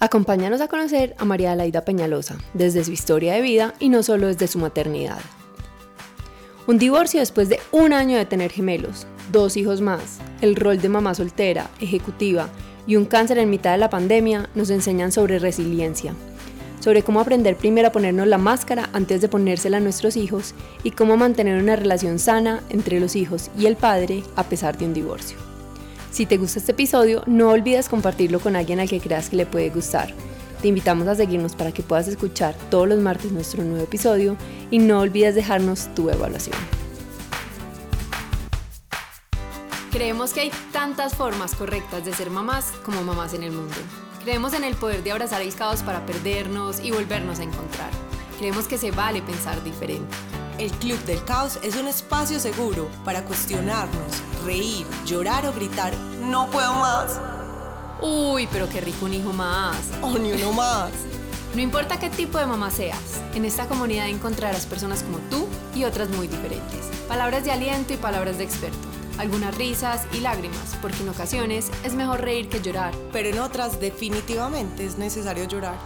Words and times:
Acompáñanos 0.00 0.60
a 0.60 0.68
conocer 0.68 1.16
a 1.18 1.24
María 1.24 1.56
Laida 1.56 1.84
Peñalosa, 1.84 2.36
desde 2.54 2.84
su 2.84 2.92
historia 2.92 3.34
de 3.34 3.40
vida 3.40 3.74
y 3.80 3.88
no 3.88 4.04
solo 4.04 4.28
desde 4.28 4.46
su 4.46 4.60
maternidad. 4.60 5.18
Un 6.68 6.78
divorcio 6.78 7.18
después 7.18 7.48
de 7.48 7.58
un 7.72 7.92
año 7.92 8.16
de 8.16 8.24
tener 8.24 8.52
gemelos, 8.52 9.08
dos 9.32 9.56
hijos 9.56 9.80
más, 9.80 10.20
el 10.40 10.54
rol 10.54 10.80
de 10.80 10.88
mamá 10.88 11.16
soltera, 11.16 11.68
ejecutiva 11.80 12.48
y 12.86 12.94
un 12.94 13.06
cáncer 13.06 13.38
en 13.38 13.50
mitad 13.50 13.72
de 13.72 13.78
la 13.78 13.90
pandemia 13.90 14.48
nos 14.54 14.70
enseñan 14.70 15.10
sobre 15.10 15.40
resiliencia, 15.40 16.14
sobre 16.78 17.02
cómo 17.02 17.18
aprender 17.18 17.56
primero 17.56 17.88
a 17.88 17.92
ponernos 17.92 18.28
la 18.28 18.38
máscara 18.38 18.90
antes 18.92 19.20
de 19.20 19.28
ponérsela 19.28 19.78
a 19.78 19.80
nuestros 19.80 20.16
hijos 20.16 20.54
y 20.84 20.92
cómo 20.92 21.16
mantener 21.16 21.60
una 21.60 21.74
relación 21.74 22.20
sana 22.20 22.62
entre 22.68 23.00
los 23.00 23.16
hijos 23.16 23.50
y 23.58 23.66
el 23.66 23.74
padre 23.74 24.22
a 24.36 24.44
pesar 24.44 24.78
de 24.78 24.84
un 24.84 24.94
divorcio. 24.94 25.47
Si 26.10 26.26
te 26.26 26.38
gusta 26.38 26.58
este 26.58 26.72
episodio, 26.72 27.22
no 27.26 27.50
olvides 27.50 27.88
compartirlo 27.88 28.40
con 28.40 28.56
alguien 28.56 28.80
al 28.80 28.88
que 28.88 29.00
creas 29.00 29.28
que 29.28 29.36
le 29.36 29.46
puede 29.46 29.70
gustar. 29.70 30.12
Te 30.62 30.68
invitamos 30.68 31.06
a 31.06 31.14
seguirnos 31.14 31.54
para 31.54 31.70
que 31.70 31.82
puedas 31.82 32.08
escuchar 32.08 32.54
todos 32.70 32.88
los 32.88 32.98
martes 32.98 33.30
nuestro 33.30 33.62
nuevo 33.62 33.84
episodio 33.84 34.36
y 34.70 34.78
no 34.78 35.00
olvides 35.00 35.34
dejarnos 35.34 35.94
tu 35.94 36.10
evaluación. 36.10 36.56
Creemos 39.92 40.32
que 40.32 40.40
hay 40.40 40.50
tantas 40.72 41.14
formas 41.14 41.54
correctas 41.54 42.04
de 42.04 42.12
ser 42.12 42.30
mamás 42.30 42.72
como 42.84 43.02
mamás 43.02 43.34
en 43.34 43.42
el 43.42 43.52
mundo. 43.52 43.74
Creemos 44.22 44.52
en 44.52 44.64
el 44.64 44.74
poder 44.74 45.02
de 45.02 45.12
abrazar 45.12 45.42
el 45.42 45.54
caos 45.54 45.82
para 45.82 46.04
perdernos 46.04 46.80
y 46.80 46.90
volvernos 46.90 47.38
a 47.38 47.44
encontrar. 47.44 47.90
Creemos 48.38 48.66
que 48.66 48.78
se 48.78 48.90
vale 48.90 49.22
pensar 49.22 49.62
diferente. 49.62 50.14
El 50.58 50.72
Club 50.72 50.98
del 51.04 51.24
Caos 51.24 51.60
es 51.62 51.76
un 51.76 51.86
espacio 51.86 52.40
seguro 52.40 52.88
para 53.04 53.24
cuestionarnos, 53.24 54.10
reír, 54.44 54.84
llorar 55.06 55.46
o 55.46 55.52
gritar, 55.52 55.96
no 56.20 56.50
puedo 56.50 56.74
más. 56.74 57.20
Uy, 58.02 58.48
pero 58.50 58.68
qué 58.68 58.80
rico 58.80 59.04
un 59.04 59.14
hijo 59.14 59.32
más. 59.32 59.76
O 60.02 60.18
ni 60.18 60.32
uno 60.32 60.52
más. 60.52 60.90
No 61.54 61.62
importa 61.62 61.98
qué 61.98 62.10
tipo 62.10 62.36
de 62.36 62.44
mamá 62.44 62.70
seas, 62.70 63.22
en 63.34 63.46
esta 63.46 63.66
comunidad 63.66 64.06
encontrarás 64.08 64.66
personas 64.66 65.02
como 65.02 65.16
tú 65.30 65.48
y 65.74 65.84
otras 65.84 66.10
muy 66.10 66.28
diferentes. 66.28 66.90
Palabras 67.08 67.42
de 67.42 67.50
aliento 67.50 67.94
y 67.94 67.96
palabras 67.96 68.36
de 68.36 68.44
experto. 68.44 68.86
Algunas 69.16 69.56
risas 69.56 70.06
y 70.12 70.20
lágrimas, 70.20 70.76
porque 70.82 71.02
en 71.02 71.08
ocasiones 71.08 71.70
es 71.84 71.94
mejor 71.94 72.20
reír 72.20 72.50
que 72.50 72.60
llorar. 72.60 72.94
Pero 73.12 73.30
en 73.30 73.38
otras 73.38 73.80
definitivamente 73.80 74.84
es 74.84 74.98
necesario 74.98 75.44
llorar. 75.44 75.78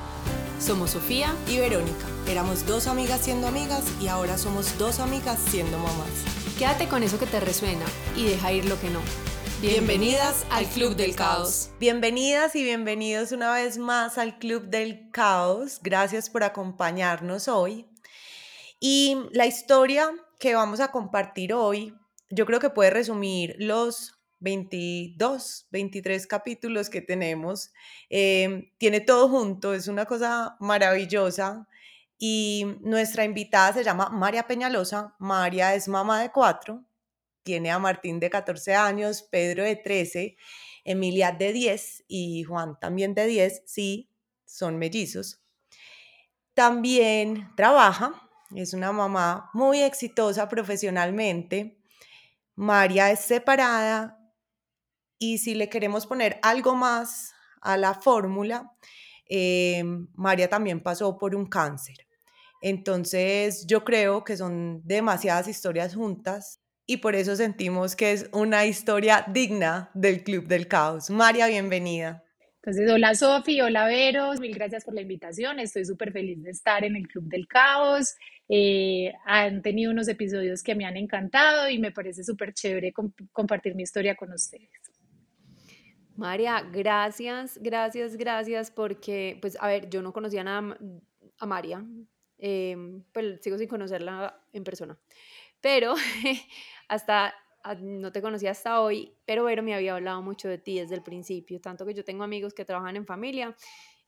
Somos 0.58 0.90
Sofía 0.90 1.34
y 1.48 1.58
Verónica. 1.58 2.06
Éramos 2.28 2.66
dos 2.66 2.86
amigas 2.86 3.20
siendo 3.20 3.48
amigas 3.48 3.84
y 4.00 4.08
ahora 4.08 4.38
somos 4.38 4.78
dos 4.78 5.00
amigas 5.00 5.40
siendo 5.50 5.78
mamás. 5.78 6.08
Quédate 6.58 6.88
con 6.88 7.02
eso 7.02 7.18
que 7.18 7.26
te 7.26 7.40
resuena 7.40 7.84
y 8.16 8.24
deja 8.24 8.52
ir 8.52 8.66
lo 8.66 8.80
que 8.80 8.90
no. 8.90 9.00
Bienvenidas 9.60 10.46
al 10.50 10.66
Club 10.66 10.96
del 10.96 11.14
Caos. 11.14 11.70
Bienvenidas 11.78 12.56
y 12.56 12.64
bienvenidos 12.64 13.32
una 13.32 13.52
vez 13.52 13.78
más 13.78 14.18
al 14.18 14.38
Club 14.38 14.64
del 14.64 15.10
Caos. 15.10 15.80
Gracias 15.82 16.30
por 16.30 16.44
acompañarnos 16.44 17.48
hoy. 17.48 17.86
Y 18.80 19.16
la 19.32 19.46
historia 19.46 20.10
que 20.38 20.54
vamos 20.54 20.80
a 20.80 20.90
compartir 20.90 21.54
hoy, 21.54 21.94
yo 22.30 22.46
creo 22.46 22.58
que 22.58 22.70
puede 22.70 22.90
resumir 22.90 23.54
los 23.58 24.21
22, 24.42 25.68
23 25.70 26.26
capítulos 26.26 26.90
que 26.90 27.00
tenemos. 27.00 27.72
Em, 28.10 28.70
tiene 28.78 29.00
todo 29.00 29.28
junto, 29.28 29.72
es 29.74 29.88
una 29.88 30.04
cosa 30.04 30.56
maravillosa. 30.60 31.68
Y 32.18 32.66
nuestra 32.80 33.24
invitada 33.24 33.72
se 33.72 33.84
llama 33.84 34.08
María 34.10 34.46
Peñalosa. 34.46 35.14
María 35.18 35.74
es 35.74 35.88
mamá 35.88 36.20
de 36.22 36.30
cuatro, 36.30 36.84
tiene 37.42 37.70
a 37.70 37.78
Martín 37.78 38.20
de 38.20 38.30
14 38.30 38.74
años, 38.74 39.22
Pedro 39.22 39.64
de 39.64 39.76
13, 39.76 40.36
Emilia 40.84 41.32
de 41.32 41.52
10 41.52 42.04
y 42.08 42.44
Juan 42.44 42.78
también 42.80 43.14
de 43.14 43.26
10, 43.26 43.62
sí, 43.66 44.08
son 44.44 44.78
mellizos. 44.78 45.40
También 46.54 47.50
trabaja, 47.56 48.12
es 48.54 48.74
una 48.74 48.92
mamá 48.92 49.50
muy 49.54 49.80
exitosa 49.82 50.48
profesionalmente. 50.48 51.78
María 52.54 53.10
es 53.10 53.20
separada 53.20 54.21
y 55.22 55.38
si 55.38 55.54
le 55.54 55.68
queremos 55.68 56.06
poner 56.06 56.40
algo 56.42 56.74
más 56.74 57.32
a 57.60 57.76
la 57.76 57.94
fórmula, 57.94 58.72
eh, 59.28 59.84
María 60.14 60.48
también 60.48 60.80
pasó 60.80 61.16
por 61.16 61.36
un 61.36 61.46
cáncer. 61.46 61.96
Entonces 62.60 63.64
yo 63.68 63.84
creo 63.84 64.24
que 64.24 64.36
son 64.36 64.82
demasiadas 64.84 65.46
historias 65.46 65.94
juntas 65.94 66.60
y 66.86 66.96
por 66.96 67.14
eso 67.14 67.36
sentimos 67.36 67.94
que 67.94 68.10
es 68.12 68.28
una 68.32 68.66
historia 68.66 69.24
digna 69.28 69.92
del 69.94 70.24
Club 70.24 70.48
del 70.48 70.66
Caos. 70.66 71.08
María, 71.08 71.46
bienvenida. 71.46 72.24
Entonces, 72.56 72.90
hola 72.90 73.14
Sofi, 73.14 73.60
hola 73.60 73.86
Veros, 73.86 74.40
mil 74.40 74.54
gracias 74.54 74.84
por 74.84 74.94
la 74.94 75.02
invitación. 75.02 75.60
Estoy 75.60 75.84
súper 75.84 76.12
feliz 76.12 76.42
de 76.42 76.50
estar 76.50 76.84
en 76.84 76.96
el 76.96 77.06
Club 77.06 77.28
del 77.28 77.46
Caos. 77.46 78.14
Eh, 78.48 79.12
han 79.24 79.62
tenido 79.62 79.92
unos 79.92 80.08
episodios 80.08 80.64
que 80.64 80.74
me 80.74 80.84
han 80.84 80.96
encantado 80.96 81.68
y 81.68 81.78
me 81.78 81.92
parece 81.92 82.24
súper 82.24 82.54
chévere 82.54 82.92
compartir 83.32 83.76
mi 83.76 83.84
historia 83.84 84.16
con 84.16 84.32
ustedes. 84.32 84.91
María, 86.16 86.60
gracias, 86.72 87.58
gracias, 87.62 88.16
gracias, 88.16 88.70
porque, 88.70 89.38
pues, 89.40 89.56
a 89.60 89.66
ver, 89.68 89.88
yo 89.88 90.02
no 90.02 90.12
conocía 90.12 90.44
nada 90.44 90.76
a 91.38 91.46
María, 91.46 91.84
em, 92.38 93.02
pues 93.12 93.40
sigo 93.40 93.56
sin 93.56 93.68
conocerla 93.68 94.44
en 94.52 94.64
persona, 94.64 94.98
pero 95.60 95.94
hasta, 96.88 97.34
ah, 97.64 97.74
no 97.76 98.12
te 98.12 98.20
conocía 98.22 98.50
hasta 98.50 98.80
hoy, 98.80 99.14
pero 99.24 99.44
Vero 99.44 99.62
me 99.62 99.74
había 99.74 99.94
hablado 99.94 100.22
mucho 100.22 100.48
de 100.48 100.58
ti 100.58 100.78
desde 100.80 100.96
el 100.96 101.02
principio, 101.02 101.60
tanto 101.60 101.86
que 101.86 101.94
yo 101.94 102.04
tengo 102.04 102.24
amigos 102.24 102.52
que 102.54 102.64
trabajan 102.64 102.96
en 102.96 103.06
familia, 103.06 103.56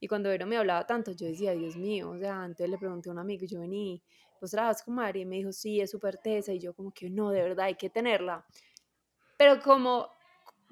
y 0.01 0.09
cuando 0.09 0.29
Vero 0.31 0.47
me 0.47 0.57
hablaba 0.59 0.87
tanto, 0.87 1.13
yo 1.13 1.27
decía, 1.27 1.53
Dios 1.53 1.77
mío, 1.77 2.11
o 2.11 2.19
sea, 2.19 2.43
antes 2.43 2.69
le 2.69 2.79
pregunté 2.79 3.09
a 3.11 3.13
un 3.13 3.19
amigo, 3.21 3.47
yo 3.47 3.61
vení, 3.61 4.03
¿vos 4.41 4.51
trabajas 4.51 4.83
con 4.83 4.95
María? 4.97 5.23
Y 5.23 5.27
me 5.27 5.37
dijo, 5.37 5.53
sí, 5.53 5.81
es 5.81 5.91
súper 5.91 6.19
tesa, 6.19 6.53
y 6.53 6.61
yo 6.61 6.75
como 6.75 6.93
que 6.93 7.09
no, 7.11 7.31
de 7.31 7.43
verdad, 7.43 7.67
hay 7.67 7.77
que 7.77 7.89
tenerla. 7.91 8.45
Pero 9.39 9.61
como 9.61 10.09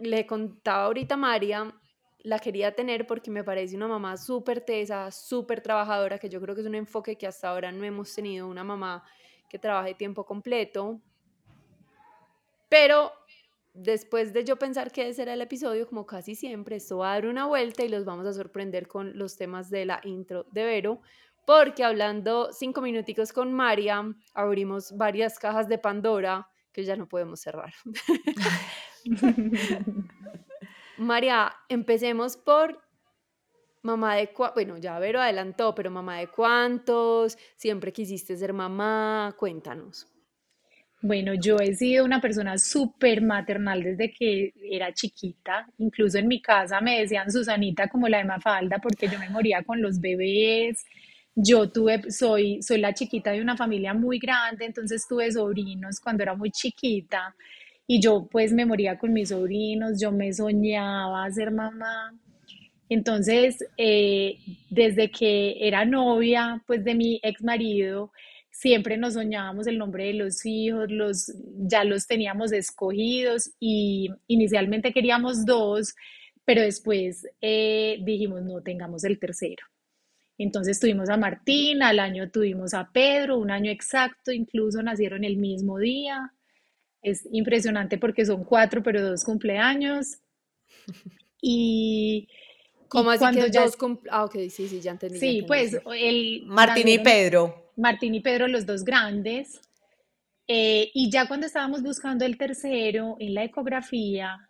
le 0.03 0.27
contaba 0.27 0.85
ahorita 0.85 1.15
a 1.15 1.19
María, 1.19 1.75
la 2.21 2.39
quería 2.39 2.75
tener 2.75 3.07
porque 3.07 3.31
me 3.31 3.43
parece 3.45 3.77
una 3.77 3.89
mamá 3.89 4.17
súper 4.17 4.61
tesa, 4.61 5.11
súper 5.11 5.61
trabajadora, 5.61 6.19
que 6.19 6.29
yo 6.29 6.41
creo 6.41 6.55
que 6.55 6.61
es 6.61 6.67
un 6.67 6.75
enfoque 6.75 7.17
que 7.17 7.27
hasta 7.27 7.49
ahora 7.49 7.73
no 7.73 7.85
hemos 7.85 8.15
tenido, 8.15 8.47
una 8.47 8.65
mamá 8.65 9.05
que 9.49 9.59
trabaje 9.59 9.95
tiempo 9.95 10.25
completo. 10.25 11.01
Pero 12.69 13.13
después 13.75 14.33
de 14.33 14.45
yo 14.45 14.57
pensar 14.57 14.93
que 14.93 15.09
ese 15.09 15.23
era 15.23 15.35
el 15.35 15.41
episodio, 15.41 15.87
como 15.87 16.07
casi 16.07 16.35
siempre, 16.35 16.77
esto 16.77 16.99
va 16.99 17.13
a 17.13 17.15
dar 17.15 17.27
una 17.27 17.47
vuelta 17.47 17.85
y 17.85 17.89
los 17.89 18.05
vamos 18.05 18.27
a 18.27 18.33
sorprender 18.33 18.87
con 18.87 19.19
los 19.19 19.37
temas 19.37 19.69
de 19.71 19.85
la 19.85 20.01
intro 20.05 20.47
de 20.53 20.65
Vero, 20.65 21.01
porque 21.45 21.83
hablando 21.83 22.53
cinco 22.53 22.81
minuticos 22.81 23.33
con 23.33 23.53
María, 23.53 24.05
abrimos 24.33 24.97
varias 24.97 25.39
cajas 25.39 25.69
de 25.69 25.79
Pandora 25.79 26.49
que 26.73 26.85
ya 26.85 26.97
no 26.97 27.09
podemos 27.09 27.41
cerrar. 27.41 27.73
María, 30.99 31.53
empecemos 31.69 32.37
por 32.37 32.81
mamá 33.83 34.17
de 34.17 34.29
cuántos, 34.29 34.55
bueno, 34.55 34.79
ya 34.79 34.99
Vero 34.99 35.21
adelantó, 35.21 35.75
pero 35.75 35.91
mamá 35.91 36.19
de 36.19 36.29
cuántos, 36.29 37.37
siempre 37.57 37.93
quisiste 37.93 38.37
ser 38.37 38.53
mamá, 38.53 39.35
cuéntanos. 39.39 40.07
Bueno, 41.05 41.35
yo 41.35 41.57
he 41.59 41.75
sido 41.75 42.05
una 42.05 42.21
persona 42.21 42.57
súper 42.59 43.23
maternal 43.23 43.83
desde 43.83 44.13
que 44.13 44.55
era 44.71 44.95
chiquita. 44.95 45.67
Incluso 45.79 46.19
en 46.19 46.29
mi 46.29 46.41
casa 46.41 46.81
me 46.81 47.01
decían 47.01 47.31
Susanita 47.31 47.89
como 47.89 48.09
la 48.09 48.19
de 48.19 48.25
Mafalda 48.25 48.79
porque 48.79 49.09
yo 49.09 49.19
me 49.19 49.29
moría 49.29 49.65
con 49.65 49.83
los 49.83 50.01
bebés. 50.01 50.85
Yo 51.35 51.69
tuve, 51.71 52.09
soy, 52.13 52.63
soy 52.63 52.79
la 52.79 52.95
chiquita 52.95 53.33
de 53.33 53.41
una 53.41 53.57
familia 53.57 53.95
muy 53.95 54.21
grande, 54.21 54.65
entonces 54.65 55.05
tuve 55.09 55.33
sobrinos 55.33 55.99
cuando 55.99 56.23
era 56.23 56.37
muy 56.37 56.53
chiquita 56.53 57.35
y 57.87 58.01
yo 58.01 58.29
pues 58.31 58.53
me 58.53 58.67
moría 58.67 58.99
con 58.99 59.13
mis 59.13 59.31
sobrinos, 59.31 60.01
yo 60.01 60.13
me 60.13 60.33
soñaba 60.33 61.31
ser 61.31 61.51
mamá. 61.51 62.15
Entonces, 62.89 63.65
eh, 63.79 64.39
desde 64.71 65.11
que 65.11 65.57
era 65.67 65.85
novia 65.85 66.63
pues 66.67 66.85
de 66.85 66.95
mi 66.95 67.21
ex 67.23 67.43
marido, 67.43 68.13
siempre 68.51 68.97
nos 68.97 69.15
soñábamos 69.15 69.67
el 69.67 69.79
nombre 69.79 70.07
de 70.07 70.15
los 70.15 70.45
hijos, 70.45 70.91
los, 70.91 71.33
ya 71.57 71.85
los 71.85 72.07
teníamos 72.07 72.53
escogidos 72.53 73.51
y 73.59 74.11
inicialmente 74.29 74.93
queríamos 74.93 75.45
dos, 75.47 75.95
pero 76.45 76.63
después 76.63 77.27
eh, 77.41 77.99
dijimos 78.03 78.43
no, 78.43 78.63
tengamos 78.63 79.05
el 79.05 79.19
tercero. 79.19 79.67
Entonces 80.39 80.81
tuvimos 80.81 81.09
a 81.09 81.17
Martín, 81.17 81.83
al 81.83 81.99
año 81.99 82.31
tuvimos 82.31 82.75
a 82.75 82.91
Pedro, 82.93 83.39
un 83.39 83.51
año 83.51 83.71
exacto, 83.71 84.33
incluso 84.33 84.83
nacieron 84.83 85.25
el 85.25 85.37
mismo 85.37 85.79
día. 85.79 86.33
Es 87.03 87.29
impresionante 87.33 87.99
porque 87.99 88.25
son 88.25 88.45
cuatro, 88.45 88.83
pero 88.83 89.03
dos 89.03 89.25
cumpleaños. 89.25 90.19
Y. 91.41 92.29
¿Cómo 92.89 93.11
así 93.11 93.25
que 93.35 93.51
ya... 93.51 93.65
dos 93.65 93.77
cumpleaños? 93.77 94.21
Ah, 94.21 94.25
ok, 94.25 94.35
sí, 94.49 94.69
sí, 94.69 94.81
ya 94.81 94.93
entendí. 94.93 95.19
Sí, 95.19 95.45
pues 95.47 95.77
el. 95.95 96.45
Martín 96.47 96.89
y 96.89 96.99
Pedro. 96.99 97.73
Martín 97.77 98.15
y 98.15 98.21
Pedro, 98.21 98.47
los 98.49 98.65
dos 98.67 98.85
grandes. 98.85 99.61
Eh, 100.47 100.91
y 100.93 101.11
ya 101.11 101.27
cuando 101.27 101.47
estábamos 101.47 101.83
buscando 101.83 102.25
el 102.25 102.37
tercero 102.37 103.17
en 103.19 103.35
la 103.35 103.45
ecografía, 103.45 104.49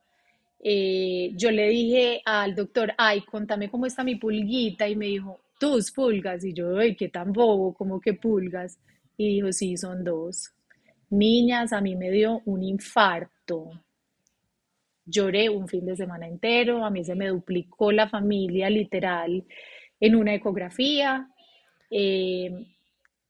eh, 0.58 1.32
yo 1.34 1.50
le 1.50 1.68
dije 1.68 2.22
al 2.24 2.54
doctor, 2.54 2.94
ay, 2.96 3.22
contame 3.22 3.70
cómo 3.70 3.86
está 3.86 4.02
mi 4.02 4.16
pulguita, 4.16 4.88
y 4.88 4.96
me 4.96 5.06
dijo, 5.06 5.40
tus 5.60 5.92
pulgas, 5.92 6.44
y 6.44 6.54
yo, 6.54 6.76
ay, 6.78 6.96
qué 6.96 7.08
tan 7.08 7.32
bobo, 7.32 7.74
como 7.74 8.00
que 8.00 8.14
pulgas, 8.14 8.78
y 9.16 9.34
dijo, 9.34 9.52
sí, 9.52 9.76
son 9.76 10.02
dos. 10.02 10.52
Niñas, 11.12 11.72
a 11.72 11.80
mí 11.80 11.96
me 11.96 12.10
dio 12.10 12.42
un 12.46 12.62
infarto. 12.64 13.70
Lloré 15.04 15.48
un 15.50 15.68
fin 15.68 15.86
de 15.86 15.96
semana 15.96 16.28
entero, 16.28 16.84
a 16.84 16.90
mí 16.90 17.04
se 17.04 17.14
me 17.16 17.28
duplicó 17.28 17.92
la 17.92 18.08
familia 18.08 18.70
literal 18.70 19.44
en 20.00 20.16
una 20.16 20.34
ecografía. 20.34 21.28
eh, 21.90 22.66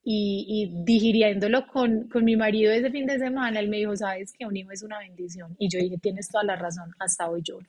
y, 0.04 0.46
y 0.48 0.84
digiriéndolo 0.84 1.66
con, 1.68 2.08
con 2.08 2.24
mi 2.24 2.36
marido 2.36 2.72
ese 2.72 2.90
fin 2.90 3.06
de 3.06 3.18
semana, 3.18 3.60
él 3.60 3.68
me 3.68 3.78
dijo, 3.78 3.96
sabes 3.96 4.32
que 4.38 4.46
un 4.46 4.56
hijo 4.56 4.72
es 4.72 4.82
una 4.82 4.98
bendición. 4.98 5.54
Y 5.58 5.68
yo 5.68 5.78
dije, 5.80 5.98
tienes 5.98 6.28
toda 6.28 6.44
la 6.44 6.56
razón, 6.56 6.92
hasta 6.98 7.30
hoy 7.30 7.42
lloro. 7.42 7.66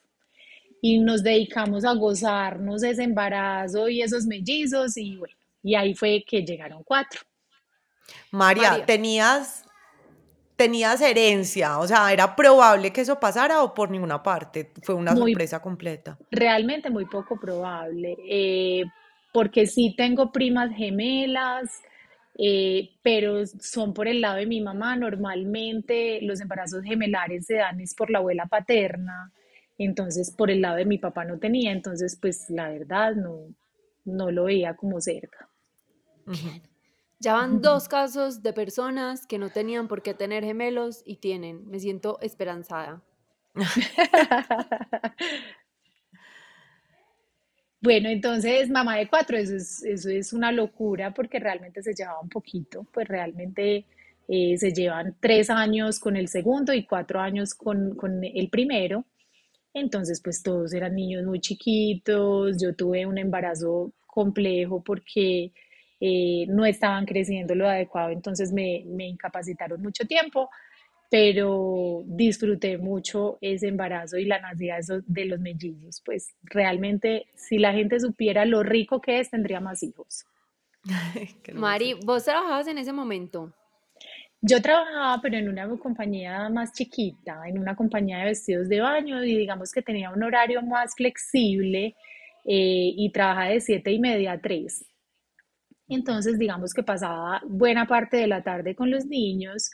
Y 0.81 0.99
nos 0.99 1.23
dedicamos 1.23 1.85
a 1.85 1.93
gozarnos 1.93 2.83
ese 2.83 3.03
embarazo 3.03 3.89
y 3.89 4.01
esos 4.01 4.25
mellizos 4.25 4.97
y 4.97 5.17
bueno, 5.17 5.35
y 5.63 5.75
ahí 5.75 5.95
fue 5.95 6.23
que 6.27 6.43
llegaron 6.43 6.83
cuatro. 6.83 7.21
María, 8.31 8.71
María. 8.71 8.85
tenías, 8.85 9.62
tenías 10.55 11.01
herencia, 11.01 11.79
o 11.79 11.87
sea, 11.87 12.11
¿era 12.13 12.35
probable 12.35 12.93
que 12.93 13.01
eso 13.01 13.19
pasara 13.19 13.63
o 13.63 13.73
por 13.73 13.89
ninguna 13.91 14.23
parte? 14.23 14.73
Fue 14.83 14.95
una 14.95 15.15
Muy, 15.15 15.35
sorpresa 15.35 15.61
completa. 15.61 16.17
realmente 16.31 16.89
muy 16.89 17.05
poco 17.05 17.39
probable, 17.39 18.17
eh, 18.29 18.83
porque 19.33 19.67
sí 19.67 19.93
tengo 19.97 20.31
primas 20.31 20.71
gemelas, 20.75 21.69
eh, 22.37 22.91
pero 23.03 23.45
son 23.47 23.93
por 23.93 24.07
el 24.07 24.21
lado 24.21 24.37
de 24.37 24.45
mi 24.47 24.61
mamá. 24.61 24.95
Normalmente 24.95 26.19
los 26.23 26.41
embarazos 26.41 26.83
gemelares 26.83 27.45
se 27.47 27.55
dan 27.55 27.79
es 27.81 27.93
por 27.95 28.09
la 28.09 28.19
abuela 28.19 28.45
paterna, 28.47 29.31
entonces 29.77 30.31
por 30.31 30.51
el 30.51 30.61
lado 30.61 30.77
de 30.77 30.85
mi 30.85 30.97
papá 30.97 31.25
no 31.25 31.39
tenía, 31.39 31.71
entonces 31.71 32.17
pues 32.21 32.49
la 32.49 32.69
verdad 32.69 33.15
no, 33.15 33.53
no 34.05 34.31
lo 34.31 34.45
veía 34.45 34.75
como 34.75 35.01
cerca. 35.01 35.49
Ya 37.23 37.35
van 37.35 37.61
dos 37.61 37.87
casos 37.87 38.43
de 38.43 38.51
personas 38.51 39.25
que 39.25 39.37
no 39.37 39.49
tenían 39.49 39.87
por 39.87 40.01
qué 40.01 40.13
tener 40.13 40.43
gemelos 40.43 41.03
y 41.05 41.15
tienen. 41.15 41.65
Me 41.69 41.79
siento 41.79 42.19
esperanzada. 42.21 43.01
Bueno, 47.81 48.07
entonces 48.09 48.69
mamá 48.69 48.95
de 48.95 49.09
cuatro, 49.09 49.37
eso 49.37 49.55
es, 49.57 49.83
eso 49.83 50.09
es 50.09 50.31
una 50.31 50.53
locura 50.53 51.13
porque 51.13 51.37
realmente 51.39 51.83
se 51.83 51.93
llevaba 51.93 52.21
un 52.21 52.29
poquito, 52.29 52.87
pues 52.93 53.05
realmente 53.09 53.85
eh, 54.29 54.57
se 54.57 54.71
llevan 54.71 55.17
tres 55.19 55.49
años 55.49 55.99
con 55.99 56.15
el 56.15 56.29
segundo 56.29 56.73
y 56.73 56.85
cuatro 56.85 57.19
años 57.19 57.53
con, 57.53 57.95
con 57.95 58.23
el 58.23 58.49
primero. 58.49 59.05
Entonces, 59.73 60.21
pues 60.23 60.43
todos 60.43 60.73
eran 60.73 60.95
niños 60.95 61.25
muy 61.25 61.41
chiquitos. 61.41 62.61
Yo 62.61 62.75
tuve 62.75 63.05
un 63.05 63.17
embarazo 63.17 63.93
complejo 64.07 64.81
porque 64.83 65.51
eh, 66.05 66.47
no 66.49 66.65
estaban 66.65 67.05
creciendo 67.05 67.55
lo 67.55 67.65
adecuado, 67.65 68.09
entonces 68.09 68.51
me, 68.51 68.83
me 68.87 69.07
incapacitaron 69.07 69.81
mucho 69.81 70.05
tiempo, 70.05 70.49
pero 71.09 72.03
disfruté 72.05 72.77
mucho 72.77 73.37
ese 73.39 73.69
embarazo 73.69 74.17
y 74.17 74.25
la 74.25 74.41
nacida 74.41 74.79
de, 75.05 75.25
los 75.25 75.39
mellizos. 75.39 76.01
Pues 76.03 76.35
realmente, 76.43 77.27
si 77.35 77.57
la 77.57 77.71
gente 77.71 78.01
supiera 78.01 78.43
lo 78.43 78.63
rico 78.63 78.99
que 78.99 79.21
es, 79.21 79.29
tendría 79.29 79.61
más 79.61 79.81
hijos. 79.81 80.25
Mari. 81.53 81.93
¿vos 82.03 82.25
trabajabas 82.25 82.67
en 82.67 82.79
ese 82.79 82.91
momento? 82.91 83.53
Yo 84.41 84.61
trabajaba, 84.61 85.21
pero 85.21 85.37
en 85.37 85.47
una 85.47 85.69
compañía 85.69 86.49
más 86.49 86.73
chiquita, 86.73 87.47
en 87.47 87.59
una 87.59 87.77
compañía 87.77 88.17
de 88.17 88.25
vestidos 88.25 88.67
de 88.67 88.81
baño 88.81 89.23
y 89.23 89.37
digamos 89.37 89.71
que 89.71 89.81
tenía 89.81 90.09
un 90.09 90.21
horario 90.21 90.61
más 90.63 90.95
flexible 90.97 91.95
eh, 92.43 92.93
y 92.97 93.09
trabajaba 93.13 93.51
de 93.51 93.61
siete 93.61 93.93
y 93.93 93.99
media 93.99 94.33
a 94.33 94.41
tres. 94.41 94.85
Entonces, 95.93 96.37
digamos 96.37 96.73
que 96.73 96.83
pasaba 96.83 97.41
buena 97.45 97.87
parte 97.87 98.17
de 98.17 98.27
la 98.27 98.43
tarde 98.43 98.75
con 98.75 98.89
los 98.89 99.05
niños, 99.05 99.71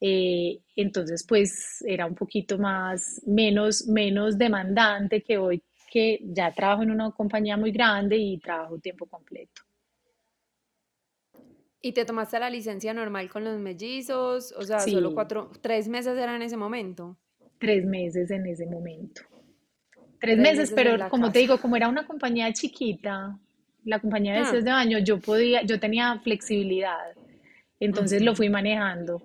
eh, 0.00 0.60
entonces 0.74 1.24
pues 1.26 1.82
era 1.86 2.06
un 2.06 2.14
poquito 2.14 2.58
más, 2.58 3.22
menos, 3.26 3.86
menos 3.86 4.36
demandante 4.36 5.22
que 5.22 5.38
hoy 5.38 5.62
que 5.92 6.20
ya 6.24 6.50
trabajo 6.52 6.82
en 6.82 6.90
una 6.90 7.10
compañía 7.10 7.56
muy 7.58 7.70
grande 7.70 8.16
y 8.16 8.38
trabajo 8.38 8.78
tiempo 8.78 9.06
completo. 9.06 9.60
¿Y 11.82 11.92
te 11.92 12.04
tomaste 12.04 12.38
la 12.38 12.48
licencia 12.48 12.94
normal 12.94 13.28
con 13.28 13.44
los 13.44 13.58
mellizos? 13.58 14.54
O 14.56 14.62
sea, 14.62 14.80
solo 14.80 15.12
cuatro, 15.12 15.50
tres 15.60 15.88
meses 15.88 16.16
era 16.16 16.34
en 16.34 16.42
ese 16.42 16.56
momento. 16.56 17.18
tres 17.58 17.84
meses 17.84 18.30
en 18.30 18.46
ese 18.46 18.66
momento. 18.66 19.22
Tres 20.18 20.36
Tres 20.36 20.38
meses, 20.38 20.72
pero 20.74 21.08
como 21.10 21.30
te 21.30 21.40
digo, 21.40 21.58
como 21.60 21.76
era 21.76 21.88
una 21.88 22.06
compañía 22.06 22.52
chiquita, 22.52 23.38
la 23.84 23.98
compañía 24.00 24.32
de 24.34 24.40
vestidos 24.40 24.64
Ah, 24.64 24.64
de 24.64 24.70
baño, 24.72 24.98
yo 24.98 25.20
podía, 25.20 25.62
yo 25.62 25.78
tenía 25.80 26.18
flexibilidad, 26.20 27.16
entonces 27.80 28.22
lo 28.22 28.34
fui 28.34 28.48
manejando. 28.48 29.22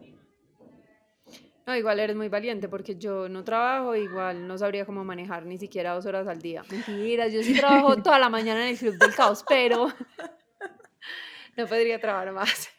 no, 1.65 1.75
igual 1.75 1.99
eres 1.99 2.15
muy 2.15 2.29
valiente 2.29 2.69
porque 2.69 2.95
yo 2.95 3.27
no 3.27 3.43
trabajo, 3.43 3.93
igual 3.95 4.47
no 4.47 4.57
sabría 4.57 4.85
cómo 4.85 5.03
manejar 5.03 5.45
ni 5.45 5.57
siquiera 5.57 5.93
dos 5.93 6.05
horas 6.05 6.27
al 6.27 6.41
día. 6.41 6.63
Mentiras, 6.69 7.33
yo 7.33 7.43
sí 7.43 7.53
trabajo 7.55 8.01
toda 8.01 8.19
la 8.19 8.29
mañana 8.29 8.63
en 8.63 8.69
el 8.69 8.77
Club 8.77 8.95
del 8.97 9.13
Caos, 9.13 9.43
pero 9.47 9.87
no 11.57 11.67
podría 11.67 11.99
trabajar 11.99 12.31
más. 12.31 12.69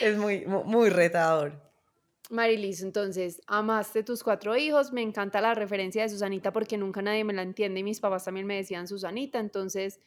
Es 0.00 0.16
muy, 0.16 0.44
mu- 0.46 0.64
muy 0.64 0.90
retador. 0.90 1.60
Marilis, 2.30 2.82
entonces, 2.82 3.42
amaste 3.46 4.02
tus 4.02 4.22
cuatro 4.22 4.56
hijos, 4.56 4.92
me 4.92 5.02
encanta 5.02 5.40
la 5.40 5.54
referencia 5.54 6.02
de 6.02 6.08
Susanita 6.08 6.52
porque 6.52 6.78
nunca 6.78 7.02
nadie 7.02 7.24
me 7.24 7.32
la 7.34 7.42
entiende 7.42 7.80
y 7.80 7.82
mis 7.82 8.00
papás 8.00 8.24
también 8.24 8.46
me 8.46 8.56
decían 8.56 8.88
Susanita, 8.88 9.38
entonces 9.38 10.00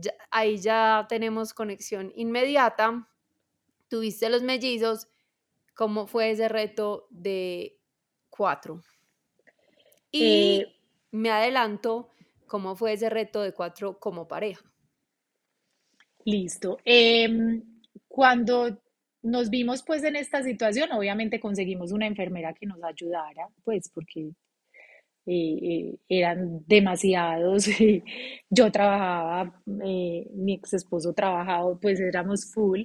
ya- 0.00 0.14
ahí 0.30 0.58
ya 0.58 1.06
tenemos 1.08 1.54
conexión 1.54 2.12
inmediata. 2.14 3.08
Tuviste 3.88 4.28
los 4.30 4.42
mellizos, 4.42 5.08
¿cómo 5.74 6.06
fue 6.06 6.30
ese 6.30 6.48
reto 6.48 7.06
de 7.10 7.78
cuatro? 8.30 8.82
Eh, 10.18 10.64
Y 10.70 11.16
me 11.16 11.30
adelanto, 11.30 12.10
¿cómo 12.46 12.76
fue 12.76 12.92
ese 12.94 13.10
reto 13.10 13.42
de 13.42 13.52
cuatro 13.52 13.98
como 13.98 14.26
pareja? 14.28 14.64
listo. 16.24 16.78
Em, 16.84 17.62
cuando 18.06 18.80
nos 19.22 19.50
vimos 19.50 19.82
pues 19.82 20.04
en 20.04 20.16
esta 20.16 20.42
situación, 20.42 20.92
obviamente 20.92 21.40
conseguimos 21.40 21.92
una 21.92 22.06
enfermera 22.06 22.54
que 22.54 22.66
nos 22.66 22.82
ayudara, 22.82 23.48
pues 23.64 23.90
porque 23.92 24.32
eran 26.08 26.64
demasiados. 26.66 27.66
Yo 28.50 28.72
trabajaba, 28.72 29.62
eh, 29.84 30.26
mi 30.34 30.54
ex 30.54 30.74
esposo 30.74 31.12
trabajaba, 31.12 31.78
pues 31.80 32.00
éramos 32.00 32.50
full. 32.52 32.82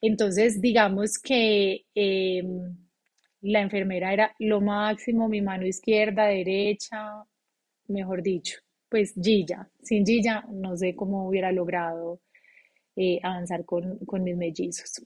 Entonces, 0.00 0.60
digamos 0.60 1.18
que 1.18 1.86
eh, 1.94 2.42
la 3.40 3.60
enfermera 3.60 4.12
era 4.12 4.34
lo 4.38 4.60
máximo, 4.60 5.28
mi 5.28 5.40
mano 5.40 5.66
izquierda, 5.66 6.26
derecha, 6.26 7.24
mejor 7.88 8.22
dicho, 8.22 8.58
pues 8.88 9.14
Gilla. 9.20 9.68
Sin 9.82 10.04
Gilla 10.04 10.44
no 10.50 10.76
sé 10.76 10.94
cómo 10.94 11.28
hubiera 11.28 11.52
logrado 11.52 12.20
eh, 12.96 13.20
avanzar 13.22 13.64
con, 13.64 13.98
con 14.06 14.22
mis 14.24 14.36
mellizos. 14.36 15.02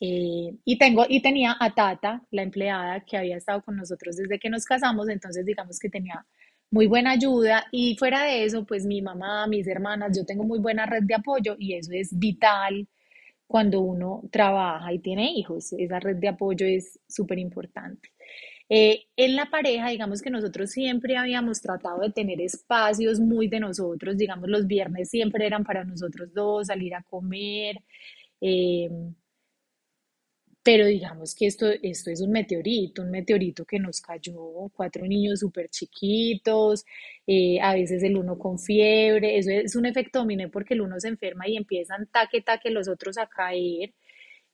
Eh, 0.00 0.54
y 0.64 0.78
tengo, 0.78 1.04
y 1.08 1.20
tenía 1.22 1.56
a 1.58 1.74
Tata, 1.74 2.22
la 2.30 2.42
empleada 2.42 3.00
que 3.00 3.16
había 3.16 3.36
estado 3.36 3.62
con 3.62 3.76
nosotros 3.76 4.16
desde 4.16 4.38
que 4.38 4.48
nos 4.50 4.64
casamos, 4.64 5.08
entonces 5.08 5.44
digamos 5.44 5.78
que 5.78 5.88
tenía 5.90 6.24
muy 6.70 6.86
buena 6.86 7.12
ayuda 7.12 7.66
y 7.72 7.96
fuera 7.96 8.24
de 8.24 8.44
eso, 8.44 8.64
pues 8.66 8.84
mi 8.86 9.02
mamá, 9.02 9.46
mis 9.46 9.66
hermanas, 9.66 10.16
yo 10.16 10.24
tengo 10.24 10.44
muy 10.44 10.58
buena 10.60 10.86
red 10.86 11.02
de 11.04 11.14
apoyo 11.14 11.56
y 11.58 11.74
eso 11.74 11.92
es 11.92 12.16
vital 12.18 12.86
cuando 13.46 13.80
uno 13.80 14.22
trabaja 14.30 14.92
y 14.92 14.98
tiene 15.00 15.32
hijos. 15.32 15.72
Esa 15.72 16.00
red 16.00 16.16
de 16.16 16.28
apoyo 16.28 16.66
es 16.66 17.00
súper 17.08 17.38
importante. 17.38 18.10
Eh, 18.68 19.06
en 19.16 19.34
la 19.36 19.46
pareja, 19.46 19.88
digamos 19.88 20.20
que 20.22 20.30
nosotros 20.30 20.70
siempre 20.70 21.16
habíamos 21.16 21.60
tratado 21.62 22.00
de 22.00 22.10
tener 22.10 22.40
espacios 22.42 23.18
muy 23.18 23.48
de 23.48 23.60
nosotros, 23.60 24.18
digamos 24.18 24.48
los 24.50 24.66
viernes 24.66 25.08
siempre 25.10 25.46
eran 25.46 25.64
para 25.64 25.84
nosotros 25.84 26.34
dos, 26.34 26.66
salir 26.66 26.94
a 26.94 27.02
comer, 27.02 27.82
eh, 28.42 28.90
pero 30.68 30.84
digamos 30.84 31.34
que 31.34 31.46
esto, 31.46 31.66
esto 31.82 32.10
es 32.10 32.20
un 32.20 32.30
meteorito, 32.30 33.00
un 33.00 33.10
meteorito 33.10 33.64
que 33.64 33.78
nos 33.78 34.02
cayó, 34.02 34.68
cuatro 34.74 35.06
niños 35.06 35.40
súper 35.40 35.70
chiquitos, 35.70 36.84
eh, 37.26 37.58
a 37.62 37.72
veces 37.72 38.02
el 38.02 38.18
uno 38.18 38.38
con 38.38 38.58
fiebre, 38.58 39.38
eso 39.38 39.50
es 39.50 39.74
un 39.76 39.86
efecto 39.86 40.18
dominó 40.18 40.50
porque 40.50 40.74
el 40.74 40.82
uno 40.82 41.00
se 41.00 41.08
enferma 41.08 41.48
y 41.48 41.56
empiezan 41.56 42.06
taque, 42.12 42.42
taque 42.42 42.68
los 42.70 42.86
otros 42.86 43.16
a 43.16 43.26
caer. 43.28 43.94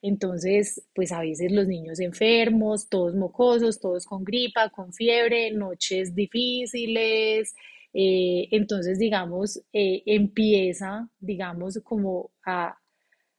Entonces, 0.02 0.86
pues 0.94 1.10
a 1.12 1.20
veces 1.20 1.50
los 1.50 1.66
niños 1.66 1.98
enfermos, 1.98 2.88
todos 2.88 3.16
mocosos, 3.16 3.80
todos 3.80 4.06
con 4.06 4.22
gripa, 4.24 4.70
con 4.70 4.92
fiebre, 4.92 5.50
noches 5.52 6.14
difíciles. 6.14 7.56
eh, 7.92 8.48
entonces, 8.52 9.00
digamos, 9.00 9.60
eh, 9.72 10.02
empieza, 10.06 11.08
digamos, 11.18 11.80
como 11.84 12.30
a, 12.46 12.76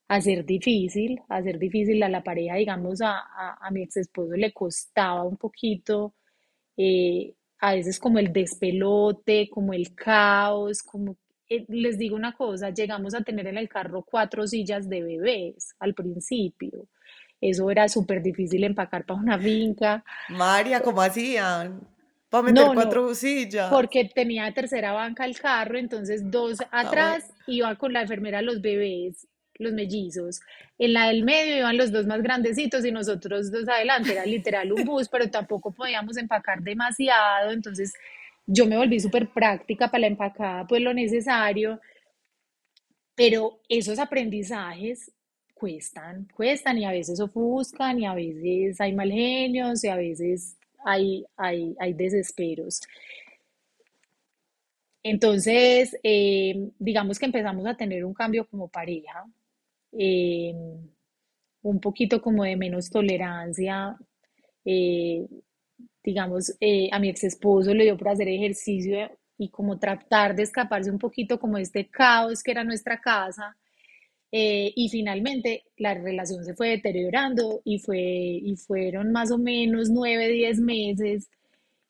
a 0.08 0.22
ser 0.22 0.46
difícil, 0.46 1.22
a 1.30 1.42
ser 1.42 1.58
difícil 1.60 2.02
a 2.04 2.10
la 2.10 2.24
pareja, 2.24 2.56
digamos, 2.56 3.02
a, 3.02 3.18
a, 3.20 3.58
a 3.62 3.72
mi 3.72 3.84
ex 3.84 3.98
esposo 3.98 4.34
le 4.36 4.54
costaba 4.54 5.24
un 5.24 5.38
poquito 5.38 6.14
eh, 6.78 7.34
a 7.60 7.74
veces 7.76 8.00
como 8.00 8.20
el 8.20 8.34
despelote, 8.34 9.50
como 9.50 9.74
el 9.74 9.96
caos, 9.96 10.84
como 10.84 11.18
eh, 11.50 11.66
les 11.70 11.98
digo 11.98 12.16
una 12.16 12.34
cosa, 12.34 12.70
llegamos 12.72 13.16
a 13.16 13.22
tener 13.24 13.48
en 13.48 13.58
el 13.58 13.70
carro 13.70 14.04
cuatro 14.04 14.48
sillas 14.48 14.90
de 14.90 15.04
bebés 15.04 15.76
al 15.80 15.94
principio. 15.94 16.88
Eso 17.42 17.70
era 17.72 17.88
súper 17.90 18.22
difícil 18.24 18.64
empacar 18.64 19.06
para 19.06 19.20
una 19.20 19.40
finca. 19.40 20.04
María, 20.28 20.82
¿cómo 20.84 21.02
hacían? 21.02 21.88
Para 22.30 22.44
meter 22.44 22.64
No, 22.64 22.74
no, 22.76 23.00
cuatro 23.00 23.14
sillas. 23.16 23.66
porque 23.68 24.06
tenía 24.14 24.54
tercera 24.54 24.94
banca 24.94 25.26
el 25.26 25.40
carro, 25.40 25.78
entonces 25.78 26.30
dos 26.32 26.64
Ah, 26.82 26.92
bueno. 26.94 27.16
atrás 27.16 27.34
iba 27.48 27.76
con 27.78 27.94
la 27.94 28.04
enfermera 28.04 28.42
los 28.42 28.62
bebés, 28.62 29.28
los 29.60 29.74
mellizos. 29.74 30.42
En 30.78 30.94
la 30.94 31.08
del 31.08 31.24
medio 31.24 31.58
iban 31.58 31.78
los 31.78 31.92
dos 31.92 32.06
más 32.06 32.22
grandecitos 32.22 32.86
y 32.86 32.92
nosotros 32.92 33.52
dos 33.52 33.68
adelante. 33.68 34.12
Era 34.12 34.26
literal 34.26 34.72
un 34.74 34.84
bus, 34.84 35.08
pero 35.10 35.30
tampoco 35.30 35.72
podíamos 35.72 36.18
empacar 36.18 36.62
demasiado. 36.62 37.52
Entonces 37.52 37.94
yo 38.46 38.66
me 38.68 38.78
volví 38.78 39.00
súper 39.00 39.30
práctica 39.30 39.90
para 39.90 40.02
la 40.02 40.08
empacada, 40.08 40.68
pues 40.68 40.82
lo 40.82 40.94
necesario. 40.94 41.80
Pero 43.16 43.60
esos 43.70 43.98
aprendizajes 44.00 45.12
cuestan, 45.54 46.28
cuestan 46.36 46.78
y 46.78 46.86
a 46.86 46.92
veces 46.92 47.20
ofuscan 47.20 48.00
y 48.00 48.06
a 48.06 48.14
veces 48.14 48.80
hay 48.82 48.94
mal 48.94 49.12
genios 49.12 49.84
y 49.84 49.88
a 49.88 49.96
veces 49.96 50.58
hay, 50.86 51.26
hay, 51.38 51.76
hay 51.80 51.94
desesperos. 51.94 52.82
Entonces, 55.08 55.96
eh, 56.02 56.72
digamos 56.80 57.20
que 57.20 57.26
empezamos 57.28 57.66
a 57.68 57.78
tener 57.78 58.04
un 58.04 58.14
cambio 58.14 58.48
como 58.48 58.68
pareja, 58.68 59.24
eh, 59.98 60.54
un 61.64 61.80
poquito 61.80 62.22
como 62.22 62.44
de 62.44 62.56
menos 62.56 62.90
tolerancia. 62.90 63.98
eh, 64.66 65.28
digamos, 66.04 66.56
eh, 66.62 66.90
a 66.92 67.00
mi 67.00 67.10
ex 67.10 67.24
esposo 67.26 67.74
le 67.74 67.84
dio 67.86 67.98
por 67.98 68.10
hacer 68.10 68.28
ejercicio 68.30 69.10
y 69.38 69.50
como 69.50 69.80
tratar 69.80 70.36
de 70.36 70.44
escaparse 70.44 70.92
un 70.92 71.00
poquito 71.00 71.40
como 71.40 71.58
de 71.58 71.64
este 71.64 71.90
caos 71.90 72.44
que 72.44 72.52
era 72.52 72.64
nuestra 72.64 73.02
casa. 73.02 73.56
Eh, 74.32 74.74
y 74.76 74.90
finalmente 74.90 75.64
la 75.78 75.94
relación 75.96 76.44
se 76.46 76.56
fue 76.56 76.70
deteriorando 76.70 77.62
y, 77.66 77.80
fue, 77.80 78.00
y 78.00 78.56
fueron 78.58 79.12
más 79.12 79.32
o 79.32 79.38
menos 79.38 79.90
nueve, 79.90 80.28
diez 80.30 80.60
meses 80.60 81.30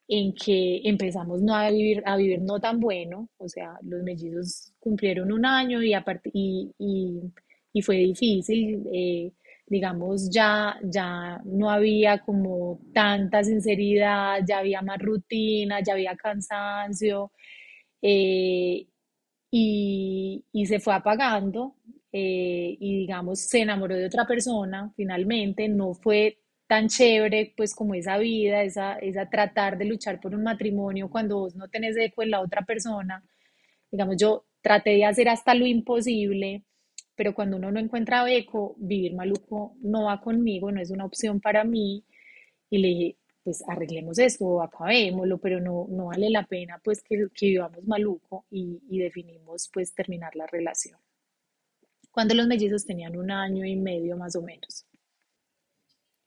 en 0.08 0.34
que 0.34 0.82
empezamos 0.86 1.42
no 1.42 1.56
a 1.56 1.70
vivir, 1.72 2.04
a 2.06 2.18
vivir 2.18 2.42
no 2.42 2.60
tan 2.60 2.80
bueno, 2.80 3.30
o 3.38 3.50
sea, 3.50 3.78
los 3.84 4.04
mellizos 4.04 4.72
cumplieron 4.80 5.32
un 5.32 5.46
año 5.46 5.82
y, 5.84 5.94
y, 6.34 6.72
y, 6.80 7.22
y 7.76 7.82
fue 7.84 7.98
difícil, 7.98 8.84
eh, 8.94 9.34
digamos, 9.68 10.30
ya, 10.32 10.78
ya 10.84 11.42
no 11.46 11.70
había 11.70 12.20
como 12.20 12.80
tanta 12.94 13.44
sinceridad, 13.44 14.40
ya 14.48 14.60
había 14.60 14.82
más 14.82 15.00
rutina, 15.00 15.82
ya 15.84 15.94
había 15.94 16.16
cansancio, 16.16 17.32
eh, 18.02 18.88
y, 19.52 20.46
y 20.52 20.66
se 20.66 20.80
fue 20.80 20.94
apagando 20.94 21.76
eh, 22.12 22.78
y 22.80 22.98
digamos 23.00 23.42
se 23.42 23.62
enamoró 23.62 23.96
de 23.96 24.06
otra 24.08 24.26
persona 24.28 24.92
finalmente, 24.96 25.68
no 25.70 25.94
fue 25.94 26.40
tan 26.68 26.88
chévere 26.90 27.54
pues 27.58 27.76
como 27.76 27.94
esa 27.96 28.18
vida, 28.18 28.64
esa, 28.64 28.98
esa 29.00 29.30
tratar 29.30 29.78
de 29.78 29.86
luchar 29.86 30.20
por 30.20 30.34
un 30.36 30.44
matrimonio 30.44 31.10
cuando 31.10 31.40
vos 31.40 31.56
no 31.56 31.68
tenés 31.70 31.96
eco 31.98 32.24
en 32.24 32.32
la 32.32 32.42
otra 32.42 32.64
persona, 32.66 33.24
digamos 33.92 34.18
yo 34.18 34.46
traté 34.62 34.92
de 34.92 35.06
hacer 35.06 35.30
hasta 35.30 35.54
lo 35.56 35.66
imposible, 35.66 36.64
pero 37.16 37.34
cuando 37.34 37.58
uno 37.58 37.72
no 37.72 37.80
encuentra 37.80 38.30
eco, 38.32 38.76
vivir 38.78 39.14
maluco 39.16 39.76
no 39.82 40.06
va 40.06 40.22
conmigo, 40.22 40.72
no 40.72 40.82
es 40.82 40.92
una 40.92 41.06
opción 41.06 41.40
para 41.42 41.64
mí 41.64 42.04
y 42.70 42.78
le 42.80 42.88
dije 42.88 43.18
pues 43.44 43.64
arreglemos 43.68 44.18
esto, 44.18 44.62
acabémoslo, 44.62 45.38
pero 45.38 45.62
no, 45.62 45.86
no 45.90 46.08
vale 46.08 46.30
la 46.32 46.48
pena 46.48 46.82
pues 46.84 47.04
que, 47.04 47.28
que 47.34 47.48
vivamos 47.48 47.86
maluco 47.86 48.46
y, 48.50 48.82
y 48.90 49.00
definimos 49.00 49.70
pues 49.72 49.94
terminar 49.94 50.36
la 50.36 50.48
relación 50.48 51.00
cuando 52.12 52.34
los 52.34 52.48
mellizos 52.48 52.86
tenían 52.86 53.18
un 53.18 53.30
año 53.30 53.66
y 53.66 53.76
medio 53.76 54.16
más 54.16 54.38
o 54.38 54.42
menos. 54.42 54.86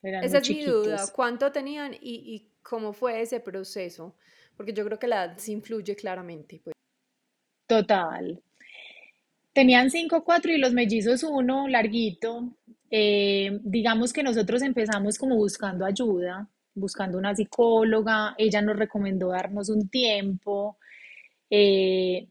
Eran 0.02 0.23
Esa 0.23 0.38
es 0.38 0.47
mi 0.47 0.62
duda, 0.62 1.09
chiquitos. 1.09 1.11
¿cuánto 1.11 1.50
tenían 1.50 1.95
y, 1.95 1.99
y 2.35 2.52
cómo 2.62 2.92
fue 2.92 3.23
ese 3.23 3.40
proceso? 3.40 4.14
Porque 4.57 4.75
yo 4.75 4.85
creo 4.85 4.99
que 4.99 5.07
la 5.09 5.25
edad 5.25 5.38
sí 5.38 5.52
influye 5.52 5.97
claramente, 5.97 6.61
pues. 6.62 6.75
Total. 7.66 8.42
Tenían 9.59 9.91
cinco, 9.91 10.23
cuatro 10.23 10.53
y 10.53 10.59
los 10.59 10.73
mellizos 10.73 11.25
uno, 11.25 11.67
larguito. 11.67 12.57
Eh, 12.93 13.59
digamos 13.65 14.12
que 14.12 14.23
nosotros 14.23 14.62
empezamos 14.62 15.19
como 15.19 15.35
buscando 15.35 15.85
ayuda, 15.85 16.49
buscando 16.77 17.19
una 17.19 17.35
psicóloga. 17.35 18.37
Ella 18.38 18.62
nos 18.62 18.77
recomendó 18.77 19.31
darnos 19.31 19.69
un 19.69 19.88
tiempo. 19.88 20.79
eh, 21.50 22.29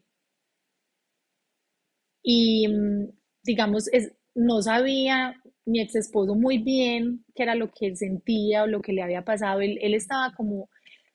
y 2.22 2.66
mm, 2.66 3.10
digamos, 3.42 3.88
es, 3.92 4.10
no 4.34 4.62
sabía 4.62 5.34
mi 5.66 5.80
ex 5.82 5.96
esposo 5.96 6.34
muy 6.34 6.56
bien 6.56 7.26
qué 7.34 7.42
era 7.42 7.54
lo 7.54 7.70
que 7.70 7.88
él 7.88 7.96
sentía 7.98 8.62
o 8.62 8.66
lo 8.66 8.80
que 8.80 8.94
le 8.94 9.02
había 9.02 9.22
pasado. 9.26 9.60
Él, 9.60 9.78
él 9.82 9.92
estaba 9.92 10.34
como, 10.34 10.70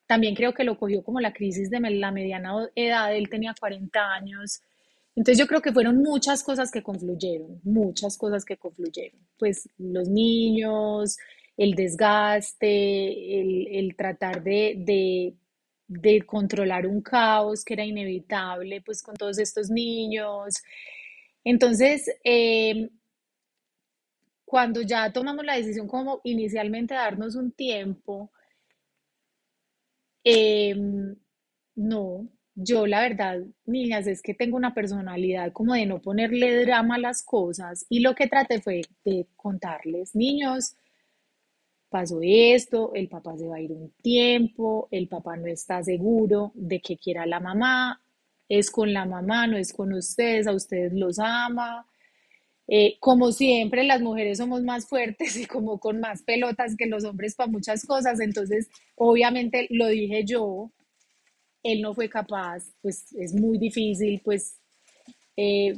también 0.06 0.36
creo 0.36 0.54
que 0.54 0.64
lo 0.64 0.78
cogió 0.78 1.04
como 1.04 1.20
la 1.20 1.34
crisis 1.34 1.72
de 1.72 1.80
la 1.80 2.12
mediana 2.12 2.70
edad, 2.76 3.16
él 3.16 3.30
tenía 3.30 3.56
40 3.60 4.14
años. 4.14 4.62
Entonces 5.16 5.38
yo 5.40 5.48
creo 5.48 5.62
que 5.62 5.72
fueron 5.74 5.98
muchas 5.98 6.44
cosas 6.44 6.72
que 6.72 6.82
confluyeron, 6.84 7.60
muchas 7.64 8.18
cosas 8.18 8.46
que 8.46 8.58
confluyeron. 8.58 9.20
Pues 9.38 9.70
los 9.78 10.10
niños, 10.10 11.18
el 11.58 11.76
desgaste, 11.76 13.40
el, 13.42 13.68
el 13.68 13.96
tratar 13.96 14.44
de, 14.44 14.76
de, 14.80 15.36
de 15.88 16.22
controlar 16.26 16.88
un 16.88 17.02
caos 17.02 17.64
que 17.64 17.74
era 17.76 17.86
inevitable, 17.86 18.82
pues 18.82 19.04
con 19.04 19.16
todos 19.16 19.38
estos 19.40 19.70
niños. 19.70 20.56
Entonces, 21.44 22.10
eh, 22.24 22.90
cuando 24.46 24.82
ya 24.82 25.12
tomamos 25.12 25.44
la 25.44 25.58
decisión 25.58 25.86
como 25.88 26.22
inicialmente 26.24 26.94
darnos 26.94 27.36
un 27.36 27.52
tiempo, 27.52 28.32
eh, 30.24 30.76
no, 31.76 32.30
yo 32.56 32.86
la 32.88 33.02
verdad, 33.02 33.42
niñas, 33.66 34.08
es 34.08 34.22
que 34.22 34.34
tengo 34.34 34.58
una 34.58 34.74
personalidad 34.74 35.52
como 35.54 35.74
de 35.74 35.86
no 35.86 36.02
ponerle 36.02 36.66
drama 36.66 36.96
a 36.96 37.00
las 37.00 37.24
cosas. 37.24 37.86
Y 37.90 38.00
lo 38.02 38.16
que 38.16 38.28
traté 38.28 38.62
fue 38.62 38.82
de 39.04 39.28
contarles, 39.36 40.16
niños, 40.16 40.76
pasó 41.90 42.20
esto, 42.24 42.92
el 42.96 43.08
papá 43.08 43.38
se 43.38 43.48
va 43.48 43.58
a 43.58 43.62
ir 43.62 43.72
un 43.72 43.92
tiempo, 44.02 44.88
el 44.92 45.08
papá 45.08 45.38
no 45.38 45.48
está 45.48 45.84
seguro 45.84 46.52
de 46.56 46.82
que 46.82 46.98
quiera 46.98 47.26
la 47.26 47.40
mamá, 47.40 48.02
es 48.50 48.72
con 48.72 48.94
la 48.94 49.06
mamá, 49.06 49.48
no 49.48 49.58
es 49.58 49.74
con 49.74 49.94
ustedes, 49.94 50.48
a 50.48 50.54
ustedes 50.54 50.94
los 50.94 51.20
ama, 51.20 51.88
eh, 52.68 52.98
como 53.00 53.32
siempre, 53.32 53.84
las 53.84 54.02
mujeres 54.02 54.38
somos 54.38 54.64
más 54.64 54.88
fuertes 54.88 55.38
y 55.38 55.46
como 55.46 55.80
con 55.80 56.00
más 56.00 56.24
pelotas 56.24 56.76
que 56.78 56.88
los 56.88 57.04
hombres 57.04 57.36
para 57.36 57.52
muchas 57.52 57.86
cosas, 57.86 58.20
entonces 58.20 58.70
obviamente 58.96 59.68
lo 59.70 59.88
dije 59.88 60.24
yo, 60.26 60.72
él 61.64 61.82
no 61.82 61.94
fue 61.94 62.10
capaz, 62.10 62.64
pues 62.82 63.06
es 63.14 63.34
muy 63.34 63.58
difícil 63.58 64.22
pues 64.24 64.56
eh, 65.38 65.78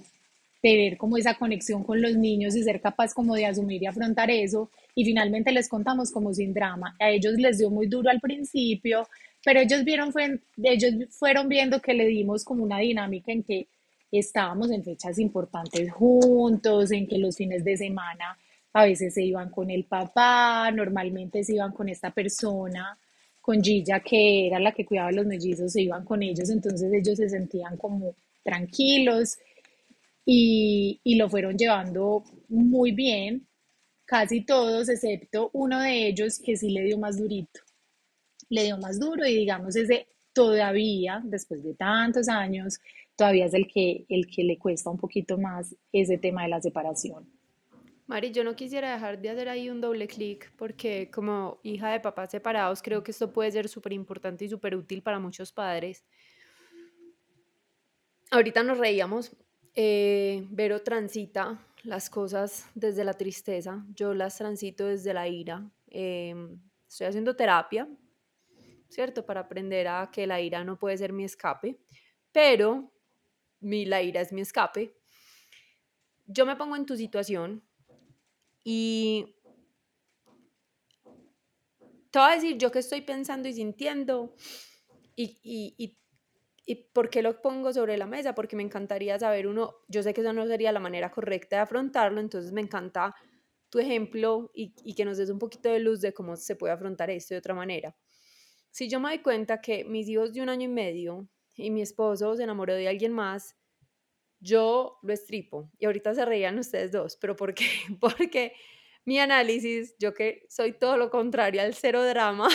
tener 0.61 0.97
como 0.97 1.15
esa 1.15 1.35
conexión 1.35 1.83
con 1.83 2.01
los 2.01 2.15
niños 2.15 2.55
y 2.55 2.63
ser 2.63 2.81
capaz 2.81 3.13
como 3.13 3.35
de 3.35 3.45
asumir 3.45 3.83
y 3.83 3.85
afrontar 3.85 4.31
eso. 4.31 4.71
Y 4.95 5.05
finalmente 5.05 5.51
les 5.51 5.69
contamos 5.69 6.11
como 6.11 6.33
sin 6.33 6.53
drama. 6.53 6.95
A 6.99 7.11
ellos 7.11 7.35
les 7.35 7.59
dio 7.59 7.69
muy 7.69 7.85
duro 7.85 8.09
al 8.09 8.19
principio, 8.19 9.07
pero 9.43 9.59
ellos 9.59 9.83
vieron, 9.83 10.11
fue, 10.11 10.39
ellos 10.63 10.93
fueron 11.11 11.47
viendo 11.47 11.79
que 11.79 11.93
le 11.93 12.07
dimos 12.07 12.43
como 12.43 12.63
una 12.63 12.79
dinámica 12.79 13.31
en 13.31 13.43
que 13.43 13.67
estábamos 14.11 14.71
en 14.71 14.83
fechas 14.83 15.19
importantes 15.19 15.91
juntos, 15.91 16.91
en 16.91 17.07
que 17.07 17.19
los 17.19 17.37
fines 17.37 17.63
de 17.63 17.77
semana 17.77 18.37
a 18.73 18.85
veces 18.85 19.13
se 19.13 19.23
iban 19.23 19.51
con 19.51 19.69
el 19.69 19.85
papá, 19.85 20.71
normalmente 20.71 21.43
se 21.43 21.53
iban 21.53 21.71
con 21.71 21.89
esta 21.89 22.09
persona, 22.09 22.97
con 23.45 23.61
Gilla, 23.61 23.99
que 23.99 24.47
era 24.47 24.59
la 24.59 24.71
que 24.71 24.83
cuidaba 24.83 25.09
a 25.09 25.11
los 25.11 25.27
mellizos, 25.27 25.71
se 25.71 25.83
iban 25.83 26.03
con 26.03 26.23
ellos, 26.23 26.49
entonces 26.49 26.91
ellos 26.91 27.15
se 27.15 27.29
sentían 27.29 27.77
como 27.77 28.15
tranquilos 28.43 29.37
y, 30.25 30.99
y 31.03 31.15
lo 31.15 31.29
fueron 31.29 31.55
llevando 31.55 32.23
muy 32.49 32.91
bien, 32.91 33.45
casi 34.03 34.41
todos, 34.41 34.89
excepto 34.89 35.51
uno 35.53 35.79
de 35.79 36.07
ellos 36.07 36.39
que 36.43 36.57
sí 36.57 36.71
le 36.71 36.85
dio 36.85 36.97
más 36.97 37.19
durito, 37.19 37.59
le 38.49 38.63
dio 38.63 38.79
más 38.79 38.99
duro 38.99 39.23
y 39.27 39.35
digamos 39.35 39.75
ese 39.75 40.07
todavía, 40.33 41.21
después 41.23 41.63
de 41.63 41.75
tantos 41.75 42.27
años, 42.27 42.79
todavía 43.15 43.45
es 43.45 43.53
el 43.53 43.67
que, 43.67 44.07
el 44.09 44.25
que 44.25 44.43
le 44.43 44.57
cuesta 44.57 44.89
un 44.89 44.97
poquito 44.97 45.37
más 45.37 45.75
ese 45.91 46.17
tema 46.17 46.41
de 46.43 46.49
la 46.49 46.61
separación. 46.61 47.29
Mari, 48.07 48.31
yo 48.31 48.43
no 48.43 48.55
quisiera 48.55 48.93
dejar 48.93 49.19
de 49.19 49.31
hacer 49.31 49.49
ahí 49.49 49.69
un 49.69 49.81
doble 49.81 50.07
clic 50.07 50.51
porque 50.57 51.09
como 51.09 51.59
hija 51.63 51.89
de 51.89 51.99
papás 51.99 52.29
separados 52.29 52.83
creo 52.83 53.03
que 53.03 53.09
esto 53.09 53.33
puede 53.33 53.51
ser 53.51 53.67
súper 53.67 53.93
importante 53.93 54.45
y 54.45 54.49
súper 54.49 54.75
útil 54.75 55.01
para 55.01 55.17
muchos 55.17 55.51
padres. 55.51 56.05
Ahorita 58.29 58.61
nos 58.61 58.77
reíamos, 58.77 59.35
eh, 59.73 60.45
Vero 60.51 60.83
transita 60.83 61.65
las 61.83 62.09
cosas 62.11 62.67
desde 62.75 63.03
la 63.03 63.13
tristeza, 63.13 63.83
yo 63.95 64.13
las 64.13 64.37
transito 64.37 64.85
desde 64.85 65.13
la 65.13 65.27
ira. 65.27 65.67
Em, 65.87 66.59
estoy 66.87 67.07
haciendo 67.07 67.35
terapia, 67.35 67.87
¿cierto? 68.87 69.25
Para 69.25 69.41
aprender 69.41 69.87
a 69.87 70.11
que 70.11 70.27
la 70.27 70.41
ira 70.41 70.63
no 70.63 70.77
puede 70.77 70.97
ser 70.97 71.11
mi 71.11 71.23
escape, 71.23 71.79
pero 72.31 72.91
mi, 73.61 73.85
la 73.85 74.01
ira 74.03 74.21
es 74.21 74.31
mi 74.31 74.41
escape. 74.41 74.95
Yo 76.27 76.45
me 76.45 76.55
pongo 76.55 76.75
en 76.75 76.85
tu 76.85 76.95
situación 76.95 77.63
y 78.65 79.35
te 82.11 82.19
voy 82.19 82.31
a 82.31 82.35
decir 82.35 82.57
yo 82.57 82.71
qué 82.71 82.79
estoy 82.79 83.01
pensando 83.01 83.47
y 83.47 83.53
sintiendo 83.53 84.33
y, 85.15 85.37
y, 85.43 85.75
y, 85.77 85.97
y, 86.65 86.75
por 86.91 87.09
qué 87.09 87.21
lo 87.21 87.41
pongo 87.41 87.71
sobre 87.71 87.95
la 87.95 88.07
mesa, 88.07 88.33
porque 88.33 88.55
me 88.55 88.63
encantaría 88.63 89.19
saber 89.19 89.47
uno, 89.47 89.75
yo 89.87 90.01
sé 90.01 90.13
que 90.13 90.21
eso 90.21 90.33
no 90.33 90.47
sería 90.47 90.71
la 90.71 90.79
manera 90.79 91.11
correcta 91.11 91.57
de 91.57 91.61
afrontarlo, 91.61 92.19
entonces 92.19 92.51
me 92.51 92.61
encanta 92.61 93.13
tu 93.69 93.77
ejemplo 93.79 94.49
y, 94.55 94.73
y 94.83 94.95
que 94.95 95.05
nos 95.05 95.17
des 95.17 95.29
un 95.29 95.37
poquito 95.39 95.69
de 95.69 95.79
luz 95.79 96.01
de 96.01 96.13
cómo 96.13 96.35
se 96.35 96.55
puede 96.55 96.73
afrontar 96.73 97.11
esto 97.11 97.35
de 97.35 97.39
otra 97.39 97.53
manera. 97.53 97.95
Si 98.71 98.89
yo 98.89 98.99
me 98.99 99.09
doy 99.09 99.19
cuenta 99.19 99.61
que 99.61 99.85
mis 99.85 100.09
hijos 100.09 100.33
de 100.33 100.41
un 100.41 100.49
año 100.49 100.65
y 100.65 100.73
medio 100.73 101.29
y 101.55 101.69
mi 101.69 101.83
esposo 101.83 102.35
se 102.35 102.43
enamoró 102.43 102.73
de 102.73 102.87
alguien 102.87 103.13
más, 103.13 103.55
yo 104.39 104.97
lo 105.01 105.13
estripo. 105.13 105.69
Y 105.79 105.85
ahorita 105.85 106.13
se 106.13 106.25
reían 106.25 106.59
ustedes 106.59 106.91
dos, 106.91 107.17
pero 107.17 107.35
¿por 107.35 107.53
qué? 107.53 107.65
Porque 107.99 108.53
mi 109.05 109.19
análisis, 109.19 109.95
yo 109.99 110.13
que 110.13 110.45
soy 110.49 110.73
todo 110.73 110.97
lo 110.97 111.09
contrario 111.09 111.61
al 111.61 111.73
cero 111.73 112.03
drama, 112.03 112.49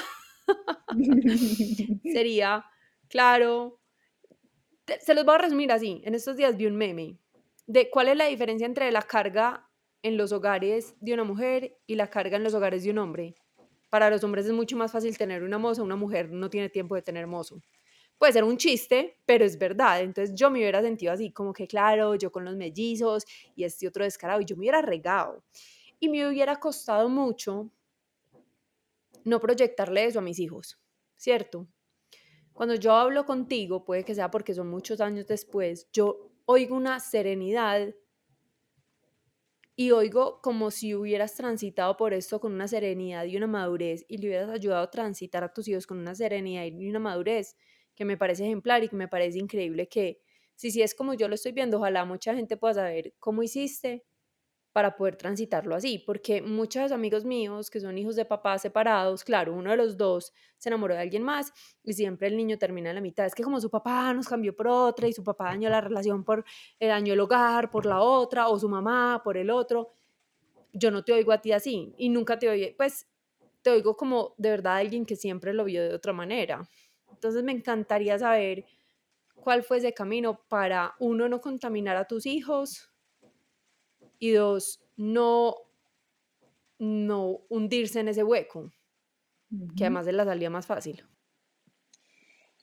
sería, 2.12 2.64
claro, 3.08 3.80
se 5.00 5.14
los 5.14 5.24
voy 5.24 5.34
a 5.36 5.38
resumir 5.38 5.72
así. 5.72 6.02
En 6.04 6.14
estos 6.14 6.36
días 6.36 6.56
vi 6.56 6.66
un 6.66 6.76
meme 6.76 7.18
de 7.66 7.88
cuál 7.90 8.08
es 8.08 8.16
la 8.16 8.26
diferencia 8.26 8.66
entre 8.66 8.90
la 8.90 9.02
carga 9.02 9.68
en 10.02 10.16
los 10.16 10.32
hogares 10.32 10.94
de 11.00 11.14
una 11.14 11.24
mujer 11.24 11.78
y 11.86 11.94
la 11.94 12.08
carga 12.08 12.36
en 12.36 12.42
los 12.42 12.54
hogares 12.54 12.82
de 12.82 12.90
un 12.90 12.98
hombre. 12.98 13.34
Para 13.90 14.10
los 14.10 14.24
hombres 14.24 14.46
es 14.46 14.52
mucho 14.52 14.76
más 14.76 14.92
fácil 14.92 15.16
tener 15.18 15.42
una 15.42 15.58
moza, 15.58 15.82
una 15.82 15.96
mujer 15.96 16.30
no 16.30 16.48
tiene 16.50 16.68
tiempo 16.68 16.94
de 16.94 17.02
tener 17.02 17.26
mozo. 17.26 17.60
Puede 18.20 18.34
ser 18.34 18.44
un 18.44 18.58
chiste, 18.58 19.16
pero 19.24 19.46
es 19.46 19.58
verdad. 19.58 20.02
Entonces 20.02 20.34
yo 20.34 20.50
me 20.50 20.58
hubiera 20.58 20.82
sentido 20.82 21.10
así, 21.10 21.32
como 21.32 21.54
que 21.54 21.66
claro, 21.66 22.16
yo 22.16 22.30
con 22.30 22.44
los 22.44 22.54
mellizos 22.54 23.24
y 23.56 23.64
este 23.64 23.88
otro 23.88 24.04
descarado, 24.04 24.42
y 24.42 24.44
yo 24.44 24.56
me 24.56 24.60
hubiera 24.60 24.82
regado 24.82 25.42
y 25.98 26.10
me 26.10 26.28
hubiera 26.28 26.56
costado 26.56 27.08
mucho 27.08 27.70
no 29.24 29.40
proyectarle 29.40 30.04
eso 30.04 30.18
a 30.18 30.22
mis 30.22 30.38
hijos, 30.38 30.78
¿cierto? 31.16 31.66
Cuando 32.52 32.74
yo 32.74 32.92
hablo 32.92 33.24
contigo, 33.24 33.86
puede 33.86 34.04
que 34.04 34.14
sea 34.14 34.30
porque 34.30 34.52
son 34.52 34.68
muchos 34.68 35.00
años 35.00 35.26
después, 35.26 35.88
yo 35.90 36.30
oigo 36.44 36.76
una 36.76 37.00
serenidad 37.00 37.94
y 39.76 39.92
oigo 39.92 40.42
como 40.42 40.70
si 40.70 40.94
hubieras 40.94 41.36
transitado 41.36 41.96
por 41.96 42.12
esto 42.12 42.38
con 42.38 42.52
una 42.52 42.68
serenidad 42.68 43.24
y 43.24 43.38
una 43.38 43.46
madurez 43.46 44.04
y 44.08 44.18
le 44.18 44.28
hubieras 44.28 44.50
ayudado 44.50 44.82
a 44.82 44.90
transitar 44.90 45.42
a 45.42 45.54
tus 45.54 45.68
hijos 45.68 45.86
con 45.86 45.96
una 45.96 46.14
serenidad 46.14 46.66
y 46.66 46.90
una 46.90 46.98
madurez 46.98 47.56
que 48.00 48.06
me 48.06 48.16
parece 48.16 48.46
ejemplar 48.46 48.82
y 48.82 48.88
que 48.88 48.96
me 48.96 49.08
parece 49.08 49.38
increíble 49.38 49.86
que 49.86 50.22
si 50.56 50.70
si 50.70 50.80
es 50.80 50.94
como 50.94 51.12
yo 51.12 51.28
lo 51.28 51.34
estoy 51.34 51.52
viendo, 51.52 51.76
ojalá 51.76 52.06
mucha 52.06 52.34
gente 52.34 52.56
pueda 52.56 52.72
saber 52.72 53.12
cómo 53.18 53.42
hiciste 53.42 54.06
para 54.72 54.96
poder 54.96 55.16
transitarlo 55.16 55.74
así, 55.74 55.98
porque 55.98 56.40
muchos 56.40 56.92
amigos 56.92 57.26
míos 57.26 57.70
que 57.70 57.78
son 57.78 57.98
hijos 57.98 58.16
de 58.16 58.24
papás 58.24 58.62
separados, 58.62 59.22
claro, 59.22 59.52
uno 59.54 59.70
de 59.70 59.76
los 59.76 59.98
dos 59.98 60.32
se 60.56 60.70
enamoró 60.70 60.94
de 60.94 61.00
alguien 61.02 61.22
más 61.24 61.52
y 61.84 61.92
siempre 61.92 62.28
el 62.28 62.38
niño 62.38 62.56
termina 62.58 62.88
en 62.88 62.94
la 62.96 63.02
mitad. 63.02 63.26
Es 63.26 63.34
que 63.34 63.42
como 63.42 63.60
su 63.60 63.68
papá 63.68 64.14
nos 64.14 64.26
cambió 64.28 64.56
por 64.56 64.68
otra 64.68 65.06
y 65.06 65.12
su 65.12 65.22
papá 65.22 65.46
dañó 65.50 65.68
la 65.68 65.82
relación 65.82 66.24
por 66.24 66.46
el 66.78 66.88
daño 66.88 67.12
el 67.12 67.20
hogar 67.20 67.70
por 67.70 67.84
la 67.84 68.00
otra 68.00 68.48
o 68.48 68.58
su 68.58 68.68
mamá 68.70 69.20
por 69.22 69.36
el 69.36 69.50
otro, 69.50 69.92
yo 70.72 70.90
no 70.90 71.04
te 71.04 71.12
oigo 71.12 71.32
a 71.32 71.40
ti 71.42 71.52
así 71.52 71.94
y 71.98 72.08
nunca 72.08 72.38
te 72.38 72.48
oigo, 72.48 72.74
pues 72.78 73.06
te 73.62 73.70
oigo 73.70 73.96
como 73.96 74.34
de 74.38 74.50
verdad 74.50 74.76
alguien 74.76 75.04
que 75.06 75.16
siempre 75.16 75.52
lo 75.54 75.64
vio 75.64 75.82
de 75.82 75.94
otra 75.94 76.12
manera. 76.14 76.68
Entonces 77.20 77.44
me 77.44 77.52
encantaría 77.52 78.18
saber 78.18 78.64
cuál 79.34 79.62
fue 79.62 79.76
ese 79.76 79.92
camino 79.92 80.40
para 80.48 80.94
uno 80.98 81.28
no 81.28 81.42
contaminar 81.42 81.94
a 81.98 82.06
tus 82.06 82.24
hijos 82.24 82.90
y 84.18 84.30
dos, 84.30 84.80
no, 84.96 85.54
no 86.78 87.42
hundirse 87.50 88.00
en 88.00 88.08
ese 88.08 88.24
hueco, 88.24 88.72
que 89.76 89.84
además 89.84 90.06
es 90.06 90.14
la 90.14 90.24
salida 90.24 90.48
más 90.48 90.66
fácil. 90.66 91.04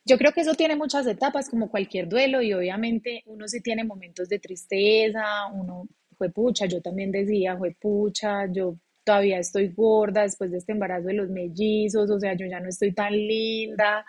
Yo 0.03 0.17
creo 0.17 0.31
que 0.31 0.41
eso 0.41 0.55
tiene 0.55 0.75
muchas 0.75 1.05
etapas, 1.05 1.51
como 1.51 1.69
cualquier 1.69 2.09
duelo, 2.09 2.41
y 2.41 2.51
obviamente 2.51 3.21
uno 3.27 3.47
sí 3.47 3.61
tiene 3.61 3.83
momentos 3.83 4.27
de 4.27 4.39
tristeza, 4.39 5.45
uno 5.53 5.87
fue 6.17 6.31
pucha, 6.31 6.65
yo 6.65 6.81
también 6.81 7.11
decía, 7.11 7.55
fue 7.55 7.75
pucha, 7.79 8.51
yo 8.51 8.75
todavía 9.03 9.37
estoy 9.37 9.67
gorda 9.67 10.23
después 10.23 10.49
de 10.49 10.57
este 10.57 10.71
embarazo 10.71 11.09
de 11.09 11.13
los 11.13 11.29
mellizos, 11.29 12.09
o 12.09 12.19
sea, 12.19 12.33
yo 12.35 12.47
ya 12.47 12.59
no 12.59 12.69
estoy 12.69 12.91
tan 12.91 13.13
linda. 13.13 14.03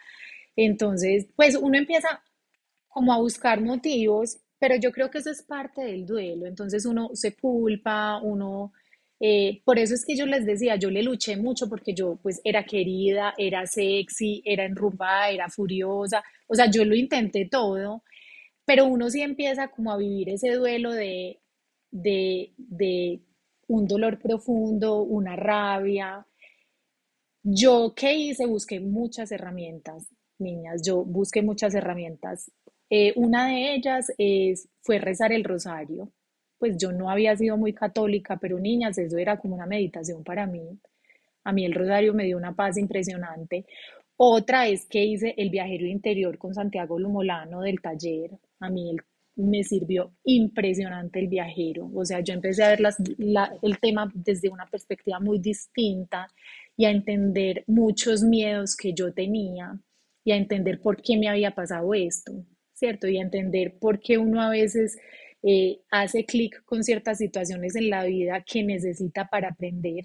Entonces, 0.58 1.26
pues 1.36 1.56
uno 1.56 1.78
empieza 1.78 2.22
como 2.88 3.12
a 3.12 3.18
buscar 3.18 3.60
motivos 3.62 4.38
pero 4.58 4.76
yo 4.76 4.92
creo 4.92 5.10
que 5.10 5.18
eso 5.18 5.30
es 5.30 5.42
parte 5.42 5.82
del 5.82 6.04
duelo, 6.06 6.46
entonces 6.46 6.84
uno 6.86 7.10
se 7.14 7.34
culpa, 7.36 8.20
uno... 8.22 8.72
Eh, 9.20 9.62
por 9.64 9.78
eso 9.80 9.94
es 9.94 10.04
que 10.06 10.16
yo 10.16 10.26
les 10.26 10.46
decía, 10.46 10.76
yo 10.76 10.90
le 10.90 11.02
luché 11.02 11.36
mucho 11.36 11.68
porque 11.68 11.92
yo 11.92 12.16
pues 12.22 12.40
era 12.44 12.64
querida, 12.64 13.34
era 13.36 13.66
sexy, 13.66 14.42
era 14.44 14.64
enrumbada, 14.64 15.30
era 15.30 15.48
furiosa, 15.48 16.22
o 16.46 16.54
sea, 16.54 16.70
yo 16.70 16.84
lo 16.84 16.94
intenté 16.94 17.44
todo, 17.50 18.02
pero 18.64 18.86
uno 18.86 19.10
sí 19.10 19.22
empieza 19.22 19.68
como 19.68 19.92
a 19.92 19.96
vivir 19.98 20.30
ese 20.30 20.52
duelo 20.52 20.92
de, 20.92 21.40
de, 21.90 22.52
de 22.58 23.20
un 23.68 23.88
dolor 23.88 24.20
profundo, 24.20 25.02
una 25.02 25.36
rabia. 25.36 26.26
Yo, 27.42 27.94
¿qué 27.96 28.14
hice? 28.14 28.46
Busqué 28.46 28.78
muchas 28.80 29.32
herramientas, 29.32 30.06
niñas, 30.40 30.82
yo 30.84 31.04
busqué 31.04 31.42
muchas 31.42 31.74
herramientas 31.74 32.50
eh, 32.90 33.12
una 33.16 33.48
de 33.48 33.74
ellas 33.74 34.12
es, 34.18 34.68
fue 34.80 34.98
rezar 34.98 35.32
el 35.32 35.44
rosario. 35.44 36.10
Pues 36.58 36.76
yo 36.78 36.92
no 36.92 37.10
había 37.10 37.36
sido 37.36 37.56
muy 37.56 37.72
católica, 37.72 38.38
pero 38.40 38.58
niñas, 38.58 38.98
eso 38.98 39.18
era 39.18 39.38
como 39.38 39.54
una 39.54 39.66
meditación 39.66 40.24
para 40.24 40.46
mí. 40.46 40.78
A 41.44 41.52
mí 41.52 41.64
el 41.64 41.74
rosario 41.74 42.14
me 42.14 42.24
dio 42.24 42.36
una 42.36 42.54
paz 42.54 42.76
impresionante. 42.78 43.66
Otra 44.16 44.66
es 44.68 44.86
que 44.86 45.04
hice 45.04 45.34
el 45.36 45.50
viajero 45.50 45.86
interior 45.86 46.38
con 46.38 46.54
Santiago 46.54 46.98
Lumolano 46.98 47.60
del 47.60 47.80
taller. 47.80 48.32
A 48.60 48.70
mí 48.70 48.96
me 49.36 49.62
sirvió 49.62 50.12
impresionante 50.24 51.20
el 51.20 51.28
viajero. 51.28 51.90
O 51.94 52.04
sea, 52.04 52.20
yo 52.20 52.34
empecé 52.34 52.64
a 52.64 52.70
ver 52.70 52.80
el 53.62 53.78
tema 53.78 54.10
desde 54.14 54.48
una 54.48 54.66
perspectiva 54.66 55.20
muy 55.20 55.38
distinta 55.38 56.26
y 56.76 56.86
a 56.86 56.90
entender 56.90 57.64
muchos 57.68 58.22
miedos 58.24 58.76
que 58.76 58.92
yo 58.92 59.12
tenía 59.12 59.80
y 60.24 60.32
a 60.32 60.36
entender 60.36 60.80
por 60.80 61.00
qué 61.02 61.16
me 61.16 61.28
había 61.28 61.54
pasado 61.54 61.94
esto. 61.94 62.44
¿cierto? 62.78 63.08
Y 63.08 63.18
entender 63.18 63.76
por 63.78 64.00
qué 64.00 64.18
uno 64.18 64.40
a 64.40 64.50
veces 64.50 64.98
eh, 65.42 65.80
hace 65.90 66.24
clic 66.24 66.62
con 66.64 66.84
ciertas 66.84 67.18
situaciones 67.18 67.74
en 67.76 67.90
la 67.90 68.04
vida 68.04 68.44
que 68.46 68.62
necesita 68.62 69.28
para 69.28 69.48
aprender. 69.48 70.04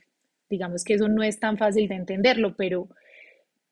Digamos 0.49 0.84
que 0.84 0.95
eso 0.95 1.08
no 1.08 1.23
es 1.23 1.39
tan 1.39 1.58
fácil 1.58 1.88
de 1.88 1.95
entenderlo, 1.95 2.56
pero, 2.56 2.89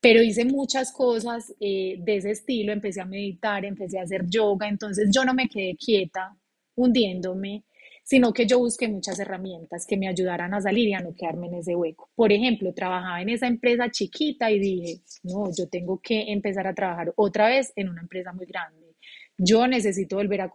pero 0.00 0.22
hice 0.22 0.44
muchas 0.44 0.92
cosas 0.92 1.52
eh, 1.60 1.96
de 1.98 2.16
ese 2.16 2.30
estilo, 2.30 2.72
empecé 2.72 3.00
a 3.00 3.04
meditar, 3.04 3.64
empecé 3.64 3.98
a 3.98 4.02
hacer 4.02 4.24
yoga, 4.28 4.68
entonces 4.68 5.10
yo 5.12 5.24
no 5.24 5.34
me 5.34 5.48
quedé 5.48 5.76
quieta 5.76 6.36
hundiéndome, 6.74 7.64
sino 8.02 8.32
que 8.32 8.46
yo 8.46 8.58
busqué 8.58 8.88
muchas 8.88 9.18
herramientas 9.18 9.86
que 9.86 9.96
me 9.96 10.08
ayudaran 10.08 10.54
a 10.54 10.60
salir 10.60 10.88
y 10.88 10.94
a 10.94 11.00
no 11.00 11.14
quedarme 11.14 11.46
en 11.48 11.54
ese 11.54 11.74
hueco. 11.76 12.10
Por 12.14 12.32
ejemplo, 12.32 12.72
trabajaba 12.74 13.22
en 13.22 13.28
esa 13.30 13.46
empresa 13.46 13.90
chiquita 13.90 14.50
y 14.50 14.58
dije, 14.58 15.00
no, 15.22 15.50
yo 15.56 15.68
tengo 15.68 16.00
que 16.00 16.32
empezar 16.32 16.66
a 16.66 16.74
trabajar 16.74 17.12
otra 17.16 17.48
vez 17.48 17.72
en 17.76 17.88
una 17.88 18.02
empresa 18.02 18.32
muy 18.32 18.46
grande 18.46 18.92
yo 19.38 19.66
necesito 19.66 20.16
volver 20.16 20.40
a, 20.40 20.50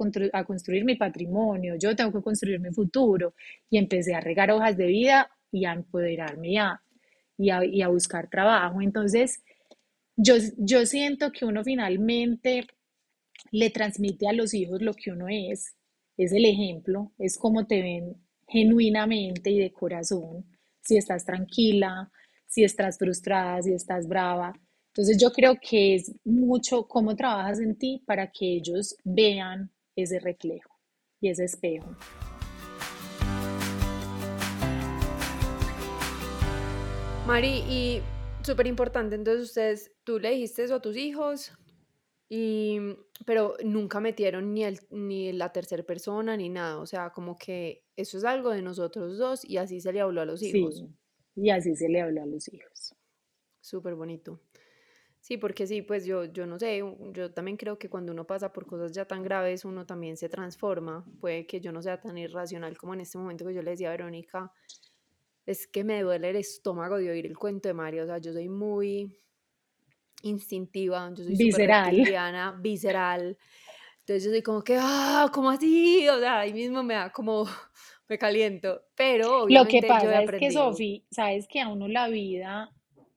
construir 0.45 0.86
mi 0.86 0.95
patrimonio, 0.95 1.75
yo 1.75 1.95
tengo 1.95 2.12
que 2.13 2.21
construir 2.21 2.60
mi 2.60 2.71
futuro. 2.71 3.33
Y 3.69 3.77
empecé 3.77 4.15
a 4.15 4.21
regar 4.21 4.51
hojas 4.51 4.77
de 4.77 4.88
vida 4.88 5.29
y 5.51 5.65
a 5.65 5.73
empoderarme 5.73 6.49
y 7.38 7.81
a, 7.81 7.88
buscar 7.89 8.29
trabajo. 8.29 8.81
Entonces, 8.81 9.43
yo, 10.15 10.36
yo 10.57 10.86
siento 10.86 11.31
que 11.31 11.45
uno 11.45 11.63
finalmente 11.63 12.67
le 13.51 13.69
transmite 13.69 14.27
a 14.27 14.33
los 14.33 14.53
hijos 14.53 14.81
lo 14.81 14.93
que 14.93 15.12
uno 15.12 15.27
es, 15.29 15.75
es 16.17 16.32
el 16.34 16.45
ejemplo, 16.45 17.12
es 17.19 17.38
como 17.38 17.67
te 17.67 17.82
ven 17.82 18.15
genuinamente 18.47 19.51
y 19.51 19.60
de 19.60 19.71
corazón, 19.71 20.45
si 20.82 20.97
estás 20.97 21.25
tranquila, 21.25 22.12
si 22.47 22.63
estás 22.63 22.97
frustrada, 22.97 23.62
si 23.62 23.73
estás 23.73 24.08
brava, 24.08 24.53
entonces 24.97 25.17
yo 25.21 25.32
creo 25.32 25.60
que 25.62 25.93
es 25.93 26.12
mucho 26.25 26.88
cómo 26.88 27.15
trabajas 27.15 27.60
en 27.60 27.77
ti 27.77 28.01
para 28.08 28.32
que 28.32 28.56
ellos 28.56 28.95
vean 29.03 29.71
ese 29.95 30.19
reflejo 30.19 30.73
y 31.21 31.30
ese 31.30 31.45
espejo. 31.45 31.95
Mari, 37.27 37.62
y 37.69 38.01
súper 38.41 38.65
importante, 38.65 39.13
entonces 39.13 39.49
ustedes, 39.49 39.91
tú 40.03 40.17
le 40.17 40.32
dijiste 40.32 40.63
eso 40.63 40.73
a 40.73 40.82
tus 40.82 40.97
hijos, 40.97 41.51
y, 42.29 42.79
pero 43.25 43.55
nunca 43.63 43.99
metieron 43.99 44.53
ni, 44.53 44.65
el, 44.65 44.79
ni 44.89 45.31
la 45.31 45.53
tercera 45.53 45.83
persona 45.83 46.35
ni 46.35 46.49
nada, 46.49 46.79
o 46.79 46.85
sea, 46.85 47.11
como 47.11 47.37
que 47.37 47.85
eso 47.95 48.17
es 48.17 48.25
algo 48.25 48.51
de 48.51 48.61
nosotros 48.61 49.17
dos 49.17 49.45
y 49.45 49.57
así 49.57 49.79
se 49.79 49.93
le 49.93 50.01
habló 50.01 50.21
a 50.21 50.25
los 50.25 50.43
hijos. 50.43 50.77
Sí, 50.77 50.87
y 51.35 51.49
así 51.51 51.75
se 51.75 51.87
le 51.87 52.01
habló 52.01 52.23
a 52.23 52.25
los 52.25 52.51
hijos. 52.51 52.95
Súper 53.61 53.95
bonito. 53.95 54.41
Sí, 55.21 55.37
porque 55.37 55.67
sí, 55.67 55.81
pues 55.81 56.05
yo, 56.05 56.25
yo 56.25 56.45
no 56.45 56.57
sé, 56.57 56.81
yo 57.11 57.33
también 57.33 57.57
creo 57.57 57.77
que 57.77 57.89
cuando 57.89 58.13
uno 58.13 58.25
pasa 58.25 58.53
por 58.53 58.65
cosas 58.65 58.91
ya 58.91 59.05
tan 59.05 59.23
graves, 59.23 59.65
uno 59.65 59.85
también 59.85 60.15
se 60.15 60.29
transforma. 60.29 61.05
Puede 61.19 61.45
que 61.45 61.59
yo 61.59 61.71
no 61.71 61.81
sea 61.81 61.99
tan 61.99 62.17
irracional 62.17 62.77
como 62.77 62.93
en 62.93 63.01
este 63.01 63.17
momento 63.17 63.45
que 63.45 63.53
yo 63.53 63.61
le 63.61 63.71
decía 63.71 63.89
a 63.89 63.91
Verónica, 63.91 64.53
es 65.45 65.67
que 65.67 65.83
me 65.83 66.01
duele 66.01 66.29
el 66.29 66.37
estómago 66.37 66.97
de 66.97 67.09
oír 67.09 67.25
el 67.25 67.37
cuento 67.37 67.67
de 67.67 67.73
Mario, 67.73 68.03
o 68.03 68.05
sea, 68.05 68.19
yo 68.19 68.33
soy 68.33 68.49
muy 68.49 69.17
instintiva, 70.23 71.10
yo 71.15 71.23
soy 71.23 71.36
Visceral. 71.36 71.95
visceral, 72.62 73.38
entonces 73.99 74.23
yo 74.23 74.32
soy 74.32 74.41
como 74.41 74.63
que, 74.63 74.77
ah, 74.80 75.30
¿cómo 75.34 75.49
así? 75.49 76.08
O 76.08 76.19
sea, 76.19 76.39
ahí 76.39 76.53
mismo 76.53 76.82
me 76.84 76.93
da 76.93 77.12
como, 77.12 77.45
me 78.08 78.17
caliento, 78.17 78.82
pero 78.95 79.47
Lo 79.47 79.65
que 79.65 79.80
obviamente 79.80 79.82
yo 79.82 79.88
he 79.88 79.89
pasa 79.89 80.23
es 80.23 80.32
que. 80.32 80.51
Sofi, 80.51 81.06
sabes 81.12 81.47
que 81.47 81.60
a 81.60 81.69
uno 81.69 81.88
la 81.88 82.08
vida, 82.08 82.71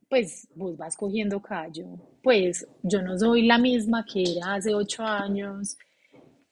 pues 0.09 0.49
vos 0.55 0.77
vas 0.77 0.97
cogiendo 0.97 1.41
callo. 1.41 1.87
Pues 2.23 2.67
yo 2.83 3.01
no 3.03 3.19
soy 3.19 3.47
la 3.47 3.59
misma 3.59 4.05
que 4.05 4.23
era 4.23 4.55
hace 4.55 4.75
ocho 4.75 5.05
años, 5.05 5.79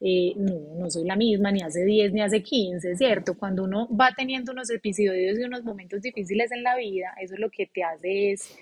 eh, 0.00 0.32
no, 0.37 0.54
no 0.78 0.88
soy 0.88 1.04
la 1.04 1.16
misma 1.16 1.50
ni 1.50 1.61
hace 1.61 1.84
10 1.84 2.12
ni 2.12 2.20
hace 2.20 2.40
15, 2.40 2.94
¿cierto? 2.94 3.37
Cuando 3.37 3.64
uno 3.64 3.88
va 3.94 4.12
teniendo 4.16 4.52
unos 4.52 4.70
episodios 4.70 5.37
y 5.37 5.42
unos 5.42 5.64
momentos 5.64 6.00
difíciles 6.00 6.52
en 6.52 6.62
la 6.62 6.76
vida, 6.76 7.14
eso 7.20 7.34
lo 7.37 7.50
que 7.50 7.66
te 7.66 7.82
hace 7.82 8.32
es, 8.32 8.56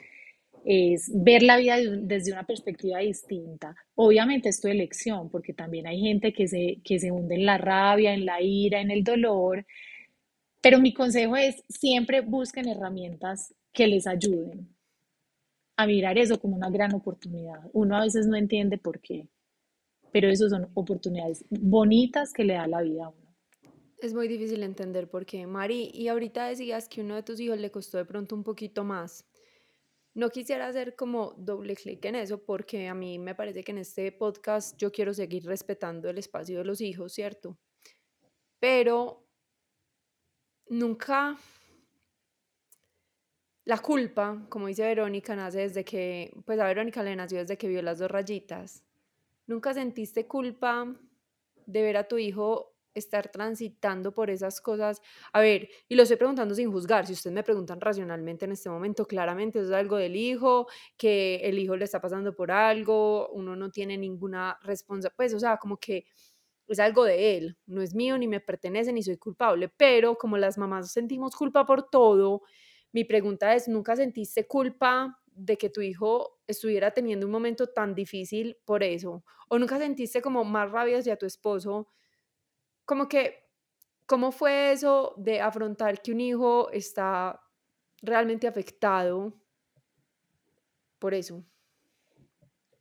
es 0.69 1.09
ver 1.15 1.45
la 1.45 1.59
vida 1.59 1.77
desde 1.79 2.33
una 2.33 2.45
perspectiva 2.45 2.99
distinta. 2.99 3.77
Obviamente 3.95 4.49
es 4.49 4.61
tu 4.61 4.67
elección, 4.67 5.31
porque 5.31 5.53
también 5.53 5.87
hay 5.87 6.01
gente 6.01 6.33
que 6.33 6.49
se, 6.49 6.81
que 6.83 6.99
se 6.99 7.13
hunde 7.13 7.37
en 7.37 7.47
la 7.47 7.57
rabia, 7.57 8.13
en 8.13 8.27
la 8.27 8.43
ira, 8.43 8.81
en 8.81 8.91
el 8.91 9.05
dolor, 9.05 9.65
pero 10.61 10.81
mi 10.81 10.93
consejo 10.93 11.37
es 11.37 11.63
siempre 11.69 12.21
busquen 12.21 12.67
herramientas 12.67 13.55
que 13.73 13.87
les 13.87 14.09
ayuden 14.09 14.69
a 15.77 15.87
mirar 15.87 16.19
eso 16.19 16.41
como 16.41 16.57
una 16.57 16.71
gran 16.71 16.93
oportunidad. 16.95 17.61
Uno 17.73 17.97
a 17.97 18.01
veces 18.01 18.27
no 18.27 18.37
entiende 18.37 18.77
por 18.77 19.01
qué, 19.01 19.29
pero 20.11 20.29
eso 20.29 20.49
son 20.49 20.69
oportunidades 20.75 21.45
bonitas 21.49 22.33
que 22.33 22.43
le 22.43 22.55
da 22.55 22.67
la 22.67 22.83
vida 22.83 23.05
a 23.05 23.09
uno. 23.11 23.37
Es 24.01 24.15
muy 24.15 24.27
difícil 24.27 24.65
entender 24.65 25.09
por 25.09 25.27
qué. 25.27 25.47
Mari, 25.47 25.93
y 25.95 26.09
ahorita 26.09 26.49
decías 26.49 26.89
que 26.89 27.03
uno 27.03 27.15
de 27.15 27.23
tus 27.23 27.39
hijos 27.39 27.61
le 27.61 27.71
costó 27.71 27.99
de 27.99 28.05
pronto 28.05 28.35
un 28.35 28.43
poquito 28.43 28.83
más. 28.83 29.25
No 30.17 30.31
quisiera 30.31 30.67
hacer 30.67 30.97
como 30.97 31.35
doble 31.37 31.77
clic 31.77 32.03
en 32.07 32.15
eso 32.15 32.43
porque 32.43 32.89
a 32.89 32.95
mí 32.95 33.19
me 33.19 33.35
parece 33.35 33.63
que 33.63 33.73
en 33.73 33.79
este 33.79 34.11
podcast 34.13 34.75
yo 34.79 34.91
quiero 34.91 35.13
seguir 35.13 35.45
respetando 35.45 36.09
el 36.09 36.17
espacio 36.17 36.57
de 36.57 36.65
los 36.65 36.81
hijos, 36.81 37.13
¿cierto? 37.13 37.59
Pero 38.59 39.29
nunca 40.71 41.37
la 43.67 43.77
culpa, 43.77 44.47
como 44.49 44.69
dice 44.69 44.85
Verónica, 44.85 45.37
nace 45.37 45.59
desde 45.59 45.85
que, 45.85 46.33
pues 46.47 46.59
a 46.61 46.67
Verónica 46.67 47.03
le 47.03 47.15
nació 47.15 47.41
desde 47.41 47.59
que 47.59 47.69
vio 47.69 47.83
las 47.83 47.99
dos 47.99 48.11
rayitas. 48.11 48.87
¿Nunca 49.47 49.75
sentiste 49.75 50.27
culpa 50.27 50.97
de 51.67 51.83
ver 51.83 51.99
a 51.99 52.09
tu 52.09 52.17
hijo 52.17 52.76
estar 52.99 53.31
transitando 53.31 54.13
por 54.13 54.31
esas 54.31 54.61
cosas? 54.61 55.01
A 55.33 55.41
ver, 55.41 55.69
y 55.89 55.95
lo 55.97 56.03
estoy 56.05 56.17
preguntando 56.17 56.55
sin 56.55 56.71
juzgar, 56.73 57.07
si 57.07 57.13
ustedes 57.15 57.35
me 57.35 57.43
preguntan 57.43 57.81
racionalmente 57.81 58.45
en 58.45 58.53
este 58.53 58.71
momento, 58.71 59.07
claramente 59.07 59.61
es 59.61 59.71
algo 59.71 59.97
del 59.97 60.17
hijo, 60.17 60.67
que 60.97 61.37
el 61.45 61.59
hijo 61.59 61.77
le 61.77 61.85
está 61.85 62.01
pasando 62.01 62.35
por 62.35 62.51
algo, 62.51 63.29
uno 63.31 63.57
no 63.57 63.71
tiene 63.71 63.97
ninguna 63.99 64.59
responsabilidad, 64.63 65.15
pues 65.17 65.35
o 65.35 65.41
sea, 65.41 65.57
como 65.59 65.79
que 65.79 66.07
es 66.69 66.81
algo 66.81 67.05
de 67.05 67.37
él, 67.37 67.59
no 67.67 67.81
es 67.83 67.95
mío, 67.95 68.19
ni 68.19 68.27
me 68.29 68.41
pertenece, 68.41 68.93
ni 68.93 69.03
soy 69.03 69.17
culpable, 69.19 69.69
pero 69.69 70.17
como 70.17 70.37
las 70.37 70.59
mamás 70.59 70.91
sentimos 70.93 71.37
culpa 71.37 71.65
por 71.65 71.89
todo, 71.91 72.43
mi 72.93 73.05
pregunta 73.05 73.55
es, 73.55 73.69
¿nunca 73.69 73.95
sentiste 73.97 74.47
culpa 74.47 75.23
de 75.27 75.57
que 75.59 75.71
tu 75.71 75.81
hijo 75.81 76.41
estuviera 76.47 76.91
teniendo 76.93 77.27
un 77.27 77.33
momento 77.33 77.69
tan 77.69 77.95
difícil 77.95 78.57
por 78.65 78.83
eso? 78.83 79.25
¿O 79.49 79.59
nunca 79.59 79.79
sentiste 79.79 80.23
como 80.23 80.45
más 80.45 80.71
rabia 80.71 80.99
hacia 80.99 81.17
tu 81.17 81.27
esposo? 81.27 81.89
Como 82.87 83.09
que, 83.09 83.45
¿cómo 84.07 84.33
fue 84.33 84.73
eso 84.73 85.15
de 85.19 85.41
afrontar 85.41 86.01
que 86.01 86.13
un 86.13 86.21
hijo 86.21 86.71
está 86.71 87.41
realmente 88.01 88.47
afectado 88.47 89.35
por 90.99 91.13
eso? 91.13 91.45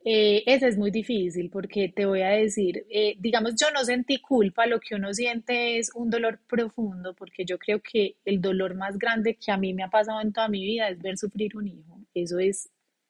Eh, 0.07 0.43
es 0.45 0.77
muy 0.77 0.91
difícil 0.91 1.49
porque 1.49 1.89
te 1.89 2.05
voy 2.05 2.21
a 2.21 2.29
decir, 2.29 2.85
eh, 2.91 3.15
digamos, 3.19 3.55
yo 3.59 3.71
no 3.73 3.83
sentí 3.83 4.21
culpa, 4.21 4.67
lo 4.67 4.79
que 4.79 4.93
uno 4.93 5.11
siente 5.15 5.79
es 5.79 5.91
un 5.95 6.11
dolor 6.11 6.39
profundo, 6.47 7.15
porque 7.15 7.43
yo 7.43 7.57
creo 7.57 7.81
que 7.81 8.17
el 8.23 8.39
dolor 8.39 8.75
más 8.75 8.99
grande 8.99 9.35
que 9.35 9.51
a 9.51 9.57
mí 9.57 9.73
me 9.73 9.81
ha 9.81 9.89
pasado 9.89 10.21
en 10.21 10.31
toda 10.31 10.47
mi 10.47 10.63
vida 10.63 10.89
es 10.89 11.01
ver 11.01 11.17
sufrir 11.17 11.57
un 11.57 11.67
hijo. 11.67 11.99
Eso 12.13 12.37
es 12.37 12.69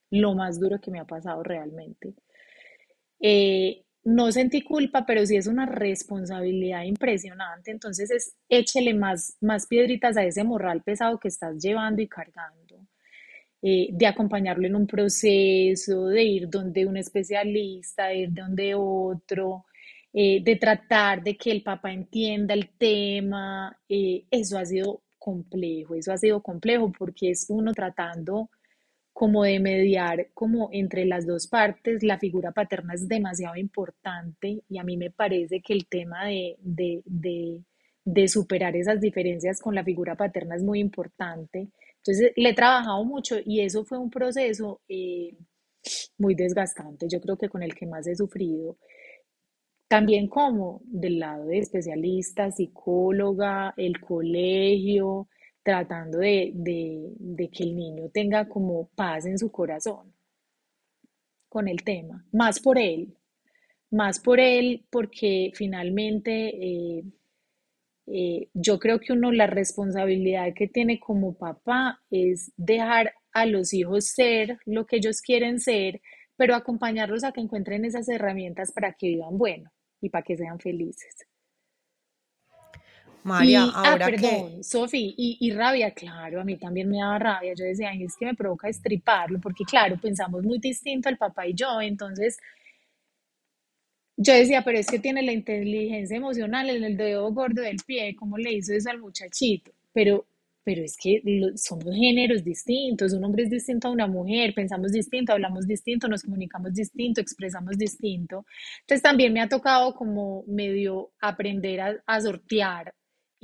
lo 0.10 0.36
más 0.36 0.58
duro 0.58 0.80
que 0.80 0.90
me 0.90 1.00
ha 1.02 1.06
pasado 1.06 1.44
realmente. 1.44 2.14
Eh, 3.20 3.84
no 4.06 4.32
sentí 4.32 4.62
culpa, 4.62 5.06
pero 5.06 5.26
sí 5.26 5.36
es 5.36 5.48
una 5.48 5.66
responsabilidad 5.66 6.84
impresionante. 6.84 7.72
Entonces 7.72 8.12
es 8.12 8.36
échele 8.50 8.94
más, 8.94 9.36
más 9.42 9.68
piedritas 9.68 10.16
a 10.18 10.24
ese 10.24 10.44
morral 10.44 10.84
pesado 10.84 11.20
que 11.20 11.28
estás 11.28 11.62
llevando 11.62 12.02
y 12.02 12.08
cargando. 12.08 12.86
Eh, 13.62 13.90
de 13.92 14.06
acompañarlo 14.08 14.68
en 14.68 14.76
un 14.76 14.86
proceso, 14.86 16.06
de 16.08 16.24
ir 16.24 16.50
donde 16.50 16.86
un 16.86 16.98
especialista, 16.98 18.08
de 18.08 18.18
ir 18.18 18.34
donde 18.34 18.76
otro, 18.76 19.66
eh, 20.14 20.42
de 20.44 20.56
tratar 20.58 21.24
de 21.24 21.36
que 21.36 21.52
el 21.52 21.64
papá 21.64 21.92
entienda 21.92 22.54
el 22.54 22.70
tema. 22.78 23.76
eh, 23.90 24.26
eso 24.30 24.58
ha 24.60 24.66
sido 24.66 25.02
complejo, 25.18 25.96
eso 25.96 26.14
ha 26.14 26.18
sido 26.18 26.44
complejo 26.44 26.92
porque 26.92 27.32
es 27.32 27.48
uno 27.50 27.74
tratando 27.74 28.50
como 29.16 29.46
de 29.46 29.62
mediar 29.62 30.28
como 30.34 30.68
entre 30.74 31.06
las 31.06 31.26
dos 31.26 31.48
partes, 31.48 32.04
la 32.04 32.20
figura 32.20 32.52
paterna 32.52 32.96
es 32.96 33.08
demasiado 33.08 33.56
importante 33.56 34.62
y 34.68 34.78
a 34.78 34.84
mí 34.84 34.98
me 34.98 35.10
parece 35.10 35.62
que 35.62 35.72
el 35.72 35.88
tema 35.88 36.26
de, 36.26 36.58
de, 36.60 37.02
de, 37.06 37.64
de 38.04 38.28
superar 38.28 38.76
esas 38.76 39.00
diferencias 39.00 39.62
con 39.62 39.74
la 39.74 39.86
figura 39.86 40.18
paterna 40.18 40.58
es 40.58 40.64
muy 40.64 40.82
importante. 40.82 41.70
Entonces, 42.00 42.34
le 42.36 42.50
he 42.50 42.54
trabajado 42.54 43.06
mucho 43.06 43.38
y 43.46 43.62
eso 43.62 43.86
fue 43.86 43.98
un 43.98 44.10
proceso 44.10 44.82
eh, 44.90 45.38
muy 46.18 46.36
desgastante, 46.36 47.08
yo 47.08 47.22
creo 47.22 47.38
que 47.38 47.48
con 47.48 47.64
el 47.64 47.74
que 47.74 47.86
más 47.86 48.06
he 48.08 48.16
sufrido. 48.18 48.78
También 49.88 50.28
como 50.28 50.82
del 50.84 51.20
lado 51.20 51.46
de 51.46 51.60
especialista, 51.60 52.52
psicóloga, 52.52 53.74
el 53.78 54.02
colegio, 54.02 55.30
tratando 55.66 56.20
de, 56.20 56.54
que 57.52 57.64
el 57.64 57.76
niño 57.76 58.10
tenga 58.14 58.48
como 58.48 58.88
paz 58.90 59.26
en 59.26 59.40
su 59.40 59.52
corazón 59.52 60.14
con 61.50 61.68
el 61.68 61.84
tema, 61.84 62.24
más 62.32 62.60
por 62.60 62.78
él, 62.78 63.18
más 63.90 64.20
por 64.20 64.40
él, 64.40 64.86
porque 64.92 65.52
finalmente 65.56 66.50
eh, 66.50 67.04
eh, 68.06 68.50
yo 68.54 68.78
creo 68.78 69.00
que 69.00 69.14
uno 69.14 69.32
la 69.32 69.48
responsabilidad 69.48 70.54
que 70.54 70.68
tiene 70.68 71.00
como 71.00 71.36
papá 71.36 72.00
es 72.12 72.52
dejar 72.58 73.16
a 73.34 73.48
los 73.48 73.74
hijos 73.74 74.06
ser 74.06 74.60
lo 74.66 74.86
que 74.86 74.98
ellos 74.98 75.20
quieren 75.20 75.60
ser, 75.60 76.00
pero 76.36 76.54
acompañarlos 76.54 77.24
a 77.24 77.32
que 77.32 77.42
encuentren 77.42 77.86
esas 77.86 78.08
herramientas 78.08 78.72
para 78.72 78.94
que 78.94 79.08
vivan 79.08 79.36
bueno 79.40 79.72
y 80.00 80.10
para 80.10 80.24
que 80.24 80.38
sean 80.38 80.60
felices. 80.60 81.26
María, 83.26 83.64
Y, 83.64 83.78
ah, 83.84 83.96
ahora 83.96 84.12
que, 84.14 84.48
perdón, 84.48 84.64
Sofi, 84.64 85.14
y, 85.18 85.38
y 85.42 85.52
rabia, 85.52 85.92
claro, 85.92 86.42
a 86.42 86.44
mí 86.46 86.58
también 86.58 86.90
me 86.90 87.00
daba 87.00 87.20
rabia. 87.20 87.54
Yo 87.56 87.66
decía, 87.66 87.90
"Ay, 87.92 88.04
es 88.06 88.16
que 88.18 88.26
me 88.26 88.36
provoca 88.36 88.70
estriparlo, 88.70 89.40
porque 89.42 89.66
claro, 89.66 89.98
pensamos 90.00 90.44
muy 90.44 90.60
distinto 90.60 91.10
el 91.10 91.18
papá 91.18 91.48
y 91.48 91.54
yo, 91.56 91.82
entonces 91.82 92.38
yo 94.18 94.34
decía, 94.34 94.64
pero 94.64 94.78
es 94.80 94.88
que 94.88 95.00
tiene 95.00 95.22
la 95.24 95.34
inteligencia 95.34 96.16
emocional 96.18 96.70
en 96.70 96.84
el 96.84 96.98
dedo 96.98 97.32
gordo 97.34 97.62
del 97.62 97.78
pie, 97.86 98.16
¿cómo 98.16 98.38
le 98.38 98.54
hizo 98.54 98.74
eso 98.74 98.90
al 98.90 99.00
muchachito? 99.00 99.72
Pero, 99.94 100.26
pero 100.64 100.84
es 100.84 100.96
que 100.98 101.22
somos 101.58 101.94
géneros 101.94 102.44
distintos, 102.44 103.12
un 103.14 103.26
hombre 103.26 103.44
es 103.44 103.50
distinto 103.50 103.88
a 103.90 103.92
una 103.92 104.08
mujer, 104.08 104.54
pensamos 104.54 104.92
distinto, 104.94 105.34
hablamos 105.34 105.68
distinto, 105.68 106.08
nos 106.08 106.24
comunicamos 106.24 106.74
distinto, 106.74 107.20
expresamos 107.22 107.78
distinto. 107.78 108.46
Entonces 108.82 109.02
también 109.02 109.34
me 109.34 109.42
ha 109.42 109.50
tocado 109.50 109.94
como 109.96 110.44
medio 110.48 111.12
aprender 111.20 111.82
a, 111.82 111.96
a 112.06 112.22
sortear 112.22 112.94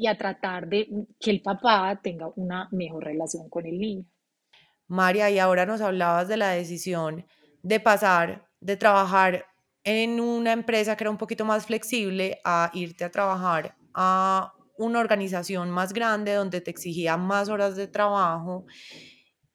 y 0.02 0.08
a 0.08 0.18
tratar 0.18 0.68
de 0.68 0.88
que 1.20 1.30
el 1.30 1.44
papá 1.44 2.00
tenga 2.02 2.28
una 2.36 2.68
mejor 2.72 3.04
relación 3.04 3.48
con 3.50 3.68
el 3.68 3.78
niño. 3.78 4.04
María, 4.88 5.30
y 5.30 5.38
ahora 5.38 5.68
nos 5.68 5.80
hablabas 5.80 6.28
de 6.28 6.38
la 6.38 6.50
decisión 6.50 7.24
de 7.62 7.80
pasar 7.80 8.50
de 8.60 8.78
trabajar 8.78 9.46
en 9.84 10.20
una 10.20 10.54
empresa 10.54 10.98
que 10.98 11.04
era 11.04 11.12
un 11.12 11.20
poquito 11.20 11.46
más 11.46 11.68
flexible 11.68 12.40
a 12.44 12.72
irte 12.74 13.04
a 13.04 13.12
trabajar 13.12 13.76
a 13.94 14.54
una 14.76 15.00
organización 15.00 15.70
más 15.70 15.94
grande 15.94 16.34
donde 16.34 16.62
te 16.62 16.72
exigía 16.72 17.16
más 17.16 17.50
horas 17.50 17.76
de 17.76 17.88
trabajo. 17.88 18.66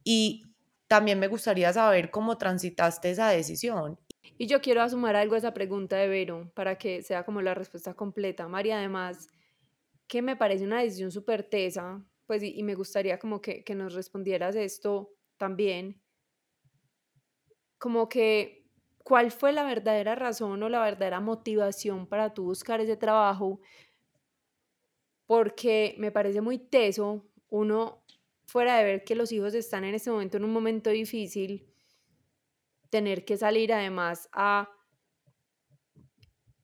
Y 0.05 0.45
también 0.87 1.19
me 1.19 1.27
gustaría 1.27 1.73
saber 1.73 2.13
cómo 2.13 2.39
transitaste 2.39 3.11
esa 3.11 3.31
decisión. 3.31 3.99
Y 4.39 4.47
yo 4.47 4.61
quiero 4.61 4.89
sumar 4.89 5.17
algo 5.17 5.35
a 5.35 5.39
esa 5.39 5.53
pregunta 5.53 5.97
de 5.97 6.07
Vero 6.07 6.53
para 6.55 6.79
que 6.79 7.03
sea 7.03 7.25
como 7.25 7.43
la 7.43 7.55
respuesta 7.55 7.95
completa. 7.95 8.47
María, 8.47 8.79
además, 8.79 9.29
que 10.07 10.23
me 10.23 10.37
parece 10.37 10.65
una 10.65 10.81
decisión 10.83 11.11
súper 11.11 11.43
tesa, 11.43 12.05
pues 12.27 12.43
y, 12.43 12.63
me 12.63 12.75
gustaría 12.75 13.19
como 13.19 13.41
que, 13.41 13.65
que 13.65 13.75
nos 13.75 13.95
respondieras 13.95 14.57
esto 14.57 15.13
también. 15.37 16.01
como 17.79 18.09
que, 18.09 18.67
¿cuál 19.05 19.31
fue 19.31 19.53
la 19.53 19.63
verdadera 19.63 20.15
razón 20.15 20.63
o 20.63 20.69
la 20.69 20.81
verdadera 20.83 21.21
motivación 21.21 22.07
para 22.07 22.33
tú 22.35 22.45
buscar 22.45 22.81
ese 22.81 22.97
trabajo? 22.97 23.61
Porque 25.27 25.95
me 25.99 26.11
parece 26.11 26.41
muy 26.41 26.59
teso, 26.59 27.27
uno, 27.51 28.03
fuera 28.47 28.79
de 28.79 28.85
ver 28.85 29.05
que 29.05 29.15
los 29.15 29.33
hijos 29.33 29.55
están 29.55 29.85
en 29.85 29.95
este 29.95 30.11
momento 30.11 30.37
en 30.37 30.45
un 30.45 30.53
momento 30.53 30.91
difícil, 30.91 31.69
tener 32.91 33.25
que 33.25 33.37
salir 33.37 33.73
además 33.73 34.29
a 34.33 34.71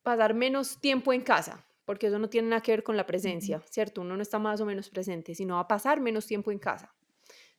pasar 0.02 0.35
menos 0.35 0.81
tiempo 0.81 1.12
en 1.12 1.22
casa, 1.22 1.64
porque 1.85 2.07
eso 2.07 2.18
no 2.18 2.29
tiene 2.29 2.49
nada 2.49 2.62
que 2.62 2.73
ver 2.73 2.83
con 2.83 2.97
la 2.97 3.07
presencia, 3.07 3.62
¿cierto? 3.71 4.01
Uno 4.01 4.16
no 4.16 4.23
está 4.23 4.38
más 4.38 4.61
o 4.61 4.66
menos 4.66 4.90
presente, 4.90 5.35
sino 5.35 5.59
a 5.59 5.66
pasar 5.68 6.01
menos 6.01 6.27
tiempo 6.27 6.51
en 6.53 6.59
casa. 6.59 6.95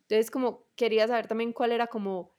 Entonces, 0.01 0.31
como 0.31 0.65
quería 0.75 1.07
saber 1.07 1.27
también 1.27 1.53
cuál 1.53 1.71
era 1.71 1.87
como 1.87 2.33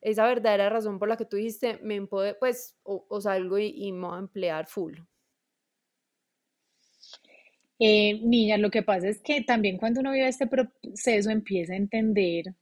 esa 0.00 0.26
verdadera 0.26 0.68
razón 0.68 0.98
por 0.98 1.08
la 1.08 1.16
que 1.16 1.24
tú 1.24 1.36
dijiste, 1.36 1.78
me 1.82 1.94
empode, 1.94 2.34
pues, 2.34 2.76
o, 2.82 3.20
salgo 3.20 3.58
y, 3.58 3.66
y, 3.66 3.92
me 3.92 4.08
voy 4.08 4.16
a 4.16 4.20
emplear 4.20 4.66
full. 4.66 4.94
Eh, 7.78 8.20
niña, 8.22 8.58
lo 8.58 8.70
que 8.70 8.82
pasa 8.82 9.08
es 9.08 9.20
que 9.20 9.42
también 9.42 9.76
cuando 9.76 10.00
uno 10.00 10.12
vive 10.12 10.28
este 10.28 10.46
proceso 10.46 11.30
empieza 11.30 11.72
a 11.72 11.76
entender 11.76 12.54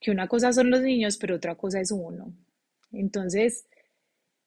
que 0.00 0.10
una 0.10 0.28
cosa 0.28 0.52
son 0.52 0.70
los 0.70 0.80
niños, 0.82 1.16
pero 1.18 1.36
otra 1.36 1.56
cosa 1.56 1.80
es 1.80 1.90
uno. 1.90 2.32
Entonces, 2.92 3.66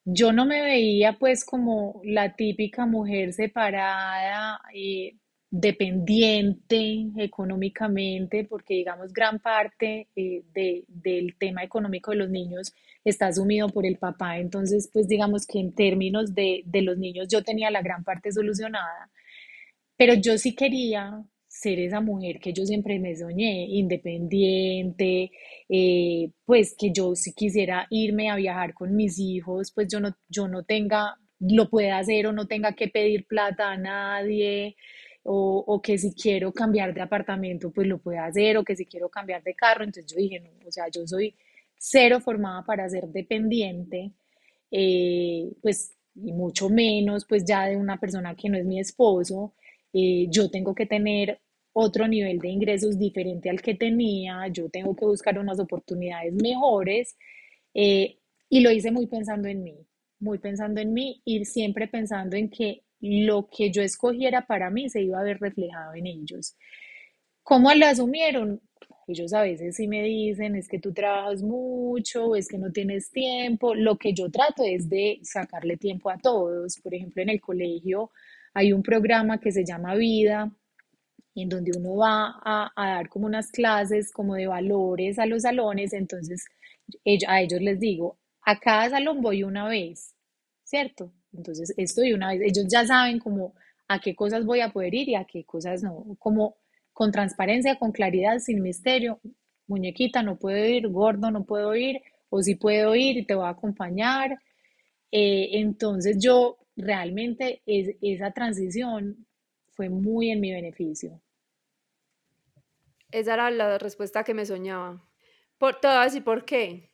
yo 0.04 0.32
no 0.32 0.46
me 0.46 0.62
veía 0.62 1.14
pues 1.18 1.44
como 1.44 2.00
la 2.04 2.34
típica 2.34 2.86
mujer 2.86 3.32
separada, 3.32 4.60
eh, 4.74 5.16
dependiente 5.50 7.10
económicamente, 7.18 8.44
porque 8.44 8.74
digamos 8.74 9.12
gran 9.12 9.38
parte 9.38 10.08
eh, 10.16 10.42
del 10.88 11.36
tema 11.38 11.62
económico 11.62 12.10
de 12.10 12.16
los 12.16 12.30
niños 12.30 12.72
está 13.04 13.26
asumido 13.28 13.68
por 13.68 13.86
el 13.86 13.98
papá. 13.98 14.38
Entonces, 14.38 14.88
pues 14.92 15.08
digamos 15.08 15.46
que 15.46 15.60
en 15.60 15.74
términos 15.74 16.34
de, 16.34 16.62
de 16.66 16.82
los 16.82 16.98
niños 16.98 17.28
yo 17.28 17.42
tenía 17.42 17.70
la 17.70 17.82
gran 17.82 18.02
parte 18.04 18.32
solucionada, 18.32 19.10
pero 19.96 20.14
yo 20.14 20.38
sí 20.38 20.54
quería 20.54 21.22
ser 21.62 21.78
esa 21.78 22.00
mujer 22.00 22.40
que 22.40 22.52
yo 22.52 22.66
siempre 22.66 22.98
me 22.98 23.14
soñé, 23.16 23.66
independiente, 23.68 25.30
eh, 25.68 26.30
pues 26.44 26.74
que 26.76 26.90
yo 26.92 27.14
si 27.14 27.32
quisiera 27.34 27.86
irme 27.90 28.30
a 28.30 28.36
viajar 28.36 28.74
con 28.74 28.96
mis 28.96 29.18
hijos, 29.18 29.72
pues 29.72 29.88
yo 29.88 30.00
no, 30.00 30.16
yo 30.28 30.48
no 30.48 30.64
tenga, 30.64 31.16
lo 31.38 31.70
pueda 31.70 31.98
hacer 31.98 32.26
o 32.26 32.32
no 32.32 32.46
tenga 32.48 32.72
que 32.74 32.88
pedir 32.88 33.26
plata 33.26 33.70
a 33.70 33.76
nadie, 33.76 34.76
o, 35.24 35.80
que 35.82 35.98
si 35.98 36.14
quiero 36.14 36.52
cambiar 36.52 36.92
de 36.94 37.00
apartamento, 37.00 37.70
pues 37.70 37.86
lo 37.86 37.98
pueda 37.98 38.26
hacer, 38.26 38.56
o 38.58 38.64
que 38.64 38.74
si 38.74 38.86
quiero 38.86 39.08
cambiar 39.08 39.42
de 39.44 39.54
carro, 39.54 39.84
entonces 39.84 40.12
yo 40.12 40.18
dije, 40.18 40.40
no, 40.40 40.50
o 40.66 40.72
sea, 40.72 40.88
yo 40.88 41.06
soy 41.06 41.34
cero 41.78 42.20
formada 42.20 42.64
para 42.64 42.88
ser 42.88 43.06
dependiente, 43.08 44.12
eh, 44.72 45.52
pues 45.62 45.96
y 46.14 46.32
mucho 46.32 46.68
menos 46.68 47.24
pues 47.24 47.44
ya 47.44 47.66
de 47.66 47.76
una 47.76 47.98
persona 47.98 48.34
que 48.34 48.48
no 48.48 48.58
es 48.58 48.64
mi 48.66 48.80
esposo, 48.80 49.54
eh, 49.92 50.26
yo 50.30 50.50
tengo 50.50 50.74
que 50.74 50.86
tener 50.86 51.40
otro 51.72 52.06
nivel 52.06 52.38
de 52.38 52.48
ingresos 52.48 52.98
diferente 52.98 53.48
al 53.50 53.62
que 53.62 53.74
tenía, 53.74 54.48
yo 54.48 54.68
tengo 54.68 54.94
que 54.94 55.06
buscar 55.06 55.38
unas 55.38 55.58
oportunidades 55.58 56.34
mejores 56.34 57.16
eh, 57.74 58.18
y 58.48 58.60
lo 58.60 58.70
hice 58.70 58.90
muy 58.90 59.06
pensando 59.06 59.48
en 59.48 59.62
mí, 59.62 59.78
muy 60.20 60.38
pensando 60.38 60.80
en 60.80 60.92
mí 60.92 61.22
y 61.24 61.44
siempre 61.44 61.88
pensando 61.88 62.36
en 62.36 62.50
que 62.50 62.82
lo 63.00 63.48
que 63.48 63.70
yo 63.70 63.82
escogiera 63.82 64.46
para 64.46 64.70
mí 64.70 64.88
se 64.88 65.02
iba 65.02 65.18
a 65.18 65.24
ver 65.24 65.40
reflejado 65.40 65.94
en 65.94 66.06
ellos. 66.06 66.56
¿Cómo 67.42 67.72
lo 67.74 67.86
asumieron? 67.86 68.60
Ellos 69.08 69.32
a 69.32 69.42
veces 69.42 69.76
sí 69.76 69.88
me 69.88 70.02
dicen, 70.02 70.54
es 70.54 70.68
que 70.68 70.78
tú 70.78 70.92
trabajas 70.92 71.42
mucho, 71.42 72.36
es 72.36 72.48
que 72.48 72.58
no 72.58 72.70
tienes 72.70 73.10
tiempo. 73.10 73.74
Lo 73.74 73.96
que 73.98 74.12
yo 74.12 74.30
trato 74.30 74.62
es 74.64 74.88
de 74.88 75.18
sacarle 75.22 75.76
tiempo 75.76 76.10
a 76.10 76.18
todos. 76.18 76.78
Por 76.80 76.94
ejemplo, 76.94 77.22
en 77.22 77.30
el 77.30 77.40
colegio 77.40 78.12
hay 78.54 78.72
un 78.72 78.82
programa 78.82 79.40
que 79.40 79.50
se 79.50 79.64
llama 79.64 79.96
Vida, 79.96 80.52
en 81.34 81.48
donde 81.48 81.72
uno 81.76 81.96
va 81.96 82.40
a, 82.44 82.72
dar 82.76 83.08
como 83.08 83.26
unas 83.26 83.50
clases 83.50 84.12
como 84.12 84.34
de 84.34 84.46
valores 84.46 85.18
a 85.18 85.26
los 85.26 85.42
salones, 85.42 85.92
entonces 85.92 86.44
a 87.26 87.40
ellos 87.40 87.60
les 87.60 87.80
digo, 87.80 88.18
a 88.42 88.58
cada 88.58 88.90
salón 88.90 89.22
voy 89.22 89.42
una 89.44 89.68
vez, 89.68 90.14
¿cierto? 90.64 91.12
Entonces 91.32 91.72
estoy 91.76 92.12
una 92.12 92.28
vez, 92.28 92.42
ellos 92.42 92.66
ya 92.70 92.84
saben 92.84 93.18
como 93.18 93.54
a 93.88 94.00
qué 94.00 94.14
cosas 94.14 94.44
voy 94.44 94.60
a 94.60 94.70
poder 94.70 94.94
ir 94.94 95.08
y 95.08 95.14
a 95.14 95.24
qué 95.24 95.44
cosas 95.44 95.82
no, 95.82 96.16
como 96.18 96.56
con 96.92 97.10
transparencia, 97.12 97.78
con 97.78 97.92
claridad, 97.92 98.38
sin 98.38 98.62
misterio, 98.62 99.20
muñequita, 99.66 100.22
no 100.22 100.38
puedo 100.38 100.64
ir, 100.66 100.88
gordo, 100.88 101.30
no 101.30 101.44
puedo 101.44 101.74
ir, 101.74 102.02
o 102.28 102.42
si 102.42 102.54
puedo 102.54 102.94
ir 102.94 103.18
y 103.18 103.26
te 103.26 103.34
voy 103.34 103.46
a 103.46 103.50
acompañar. 103.50 104.38
Eh, 105.10 105.50
entonces 105.60 106.18
yo 106.20 106.58
realmente 106.76 107.62
es, 107.66 107.96
esa 108.00 108.30
transición 108.32 109.26
fue 109.72 109.88
muy 109.88 110.30
en 110.30 110.40
mi 110.40 110.52
beneficio. 110.52 111.20
Esa 113.10 113.34
era 113.34 113.50
la 113.50 113.78
respuesta 113.78 114.24
que 114.24 114.34
me 114.34 114.46
soñaba. 114.46 115.02
Por, 115.58 115.80
te 115.80 115.88
voy 115.88 115.96
a 115.96 116.04
decir 116.04 116.24
por 116.24 116.44
qué. 116.44 116.90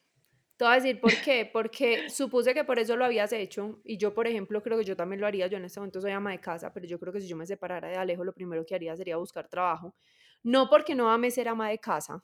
Te 0.57 0.65
voy 0.65 0.73
a 0.73 0.77
decir 0.77 1.01
por 1.01 1.13
qué. 1.23 1.49
Porque 1.53 2.11
supuse 2.11 2.55
que 2.55 2.65
por 2.65 2.79
eso 2.79 2.97
lo 2.97 3.05
habías 3.05 3.33
hecho. 3.33 3.81
Y 3.85 3.99
yo, 3.99 4.15
por 4.15 4.27
ejemplo, 4.27 4.63
creo 4.63 4.79
que 4.79 4.85
yo 4.85 4.97
también 4.97 5.21
lo 5.21 5.27
haría. 5.27 5.47
Yo 5.47 5.59
en 5.59 5.65
este 5.65 5.79
momento 5.79 6.01
soy 6.01 6.11
ama 6.11 6.33
de 6.33 6.41
casa, 6.41 6.73
pero 6.73 6.87
yo 6.87 6.99
creo 6.99 7.13
que 7.13 7.21
si 7.21 7.29
yo 7.29 7.37
me 7.37 7.47
separara 7.47 7.89
de 7.89 7.97
Alejo, 7.97 8.25
lo 8.25 8.33
primero 8.33 8.67
que 8.67 8.75
haría 8.75 8.97
sería 8.97 9.17
buscar 9.17 9.49
trabajo. 9.49 9.95
No 10.43 10.69
porque 10.69 10.95
no 10.95 11.11
ame 11.11 11.31
ser 11.31 11.49
ama 11.49 11.69
de 11.71 11.79
casa, 11.79 12.23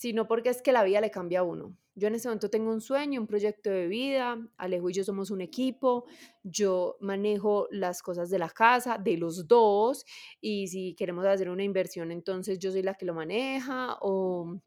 sino 0.00 0.26
porque 0.26 0.48
es 0.48 0.62
que 0.62 0.72
la 0.72 0.82
vida 0.82 1.02
le 1.02 1.10
cambia 1.10 1.40
a 1.40 1.42
uno. 1.42 1.76
Yo 1.94 2.08
en 2.08 2.14
este 2.14 2.26
momento 2.26 2.48
tengo 2.48 2.72
un 2.72 2.80
sueño, 2.80 3.20
un 3.20 3.26
proyecto 3.26 3.68
de 3.68 3.86
vida, 3.86 4.38
Alejo 4.56 4.88
y 4.88 4.94
yo 4.94 5.04
somos 5.04 5.30
un 5.30 5.42
equipo, 5.42 6.06
yo 6.42 6.96
manejo 7.00 7.68
las 7.70 8.00
cosas 8.00 8.30
de 8.30 8.38
la 8.38 8.48
casa, 8.48 8.96
de 8.96 9.18
los 9.18 9.46
dos, 9.46 10.06
y 10.40 10.68
si 10.68 10.94
queremos 10.94 11.26
hacer 11.26 11.50
una 11.50 11.64
inversión, 11.64 12.12
entonces 12.12 12.58
yo 12.58 12.72
soy 12.72 12.80
la 12.80 12.94
que 12.94 13.04
lo 13.04 13.12
maneja, 13.12 13.98
o 14.00 14.58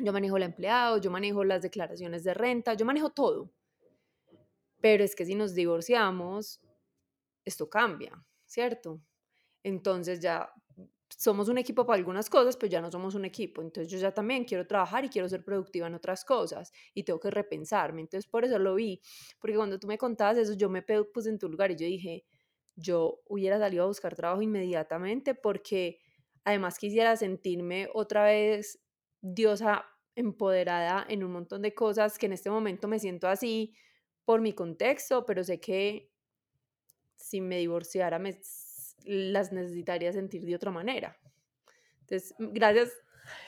yo 0.00 0.12
manejo 0.12 0.36
el 0.36 0.42
empleado, 0.42 0.98
yo 0.98 1.10
manejo 1.10 1.44
las 1.44 1.62
declaraciones 1.62 2.22
de 2.22 2.34
renta, 2.34 2.74
yo 2.74 2.84
manejo 2.84 3.08
todo. 3.08 3.50
Pero 4.82 5.02
es 5.02 5.16
que 5.16 5.24
si 5.24 5.34
nos 5.34 5.54
divorciamos, 5.54 6.60
esto 7.46 7.70
cambia, 7.70 8.22
¿cierto? 8.44 9.00
Entonces 9.62 10.20
ya 10.20 10.52
somos 11.16 11.48
un 11.48 11.58
equipo 11.58 11.86
para 11.86 11.98
algunas 11.98 12.28
cosas, 12.28 12.56
pero 12.56 12.70
ya 12.70 12.80
no 12.80 12.90
somos 12.90 13.14
un 13.14 13.24
equipo. 13.24 13.62
Entonces 13.62 13.90
yo 13.90 13.98
ya 13.98 14.12
también 14.12 14.44
quiero 14.44 14.66
trabajar 14.66 15.04
y 15.04 15.08
quiero 15.08 15.28
ser 15.28 15.44
productiva 15.44 15.86
en 15.86 15.94
otras 15.94 16.24
cosas 16.24 16.72
y 16.94 17.04
tengo 17.04 17.20
que 17.20 17.30
repensarme. 17.30 18.00
Entonces 18.02 18.30
por 18.30 18.44
eso 18.44 18.58
lo 18.58 18.74
vi, 18.74 19.00
porque 19.40 19.56
cuando 19.56 19.78
tú 19.78 19.86
me 19.86 19.98
contabas 19.98 20.38
eso, 20.38 20.54
yo 20.54 20.68
me 20.68 20.82
puse 20.82 21.30
en 21.30 21.38
tu 21.38 21.48
lugar 21.48 21.70
y 21.70 21.76
yo 21.76 21.86
dije, 21.86 22.24
yo 22.76 23.20
hubiera 23.26 23.58
salido 23.58 23.84
a 23.84 23.86
buscar 23.86 24.14
trabajo 24.14 24.42
inmediatamente 24.42 25.34
porque 25.34 25.98
además 26.44 26.78
quisiera 26.78 27.16
sentirme 27.16 27.88
otra 27.92 28.24
vez 28.24 28.80
diosa 29.20 29.84
empoderada 30.14 31.04
en 31.08 31.24
un 31.24 31.32
montón 31.32 31.62
de 31.62 31.74
cosas 31.74 32.18
que 32.18 32.26
en 32.26 32.32
este 32.32 32.50
momento 32.50 32.88
me 32.88 32.98
siento 32.98 33.28
así 33.28 33.74
por 34.24 34.40
mi 34.40 34.52
contexto, 34.52 35.24
pero 35.26 35.42
sé 35.42 35.60
que 35.60 36.12
si 37.16 37.40
me 37.40 37.58
divorciara 37.58 38.18
me 38.18 38.38
las 39.04 39.52
necesitaría 39.52 40.12
sentir 40.12 40.44
de 40.44 40.54
otra 40.54 40.70
manera. 40.70 41.16
Entonces, 42.00 42.34
gracias. 42.38 42.90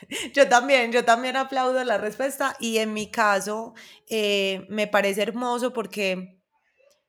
Yo 0.34 0.48
también, 0.48 0.92
yo 0.92 1.04
también 1.04 1.36
aplaudo 1.36 1.82
la 1.84 1.98
respuesta 1.98 2.54
y 2.60 2.78
en 2.78 2.92
mi 2.92 3.10
caso 3.10 3.74
eh, 4.08 4.66
me 4.68 4.86
parece 4.86 5.22
hermoso 5.22 5.72
porque 5.72 6.38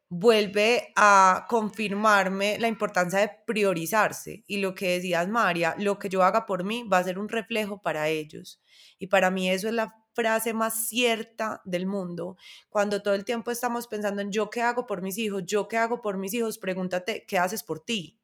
vuelve 0.08 0.92
a 0.96 1.46
confirmarme 1.50 2.60
la 2.60 2.68
importancia 2.68 3.20
de 3.20 3.32
priorizarse 3.46 4.44
y 4.48 4.58
lo 4.58 4.76
que 4.76 4.90
decías, 4.90 5.28
María, 5.28 5.76
lo 5.78 6.00
que 6.00 6.10
yo 6.10 6.24
haga 6.24 6.46
por 6.46 6.64
mí 6.64 6.84
va 6.84 6.98
a 6.98 7.04
ser 7.04 7.18
un 7.18 7.30
reflejo 7.30 7.82
para 7.82 8.10
ellos. 8.10 8.62
Y 9.00 9.08
para 9.08 9.32
mí 9.32 9.50
eso 9.50 9.68
es 9.68 9.74
la 9.74 9.96
frase 10.14 10.54
más 10.54 10.90
cierta 10.90 11.62
del 11.64 11.86
mundo. 11.86 12.36
Cuando 12.70 13.02
todo 13.02 13.14
el 13.14 13.24
tiempo 13.24 13.52
estamos 13.52 13.88
pensando 13.88 14.22
en 14.22 14.32
yo 14.32 14.50
qué 14.50 14.62
hago 14.62 14.86
por 14.86 15.02
mis 15.02 15.18
hijos, 15.18 15.44
yo 15.46 15.68
qué 15.70 15.78
hago 15.78 16.02
por 16.02 16.18
mis 16.18 16.34
hijos, 16.34 16.58
pregúntate 16.58 17.26
qué 17.26 17.38
haces 17.38 17.64
por 17.64 17.80
ti 17.80 18.21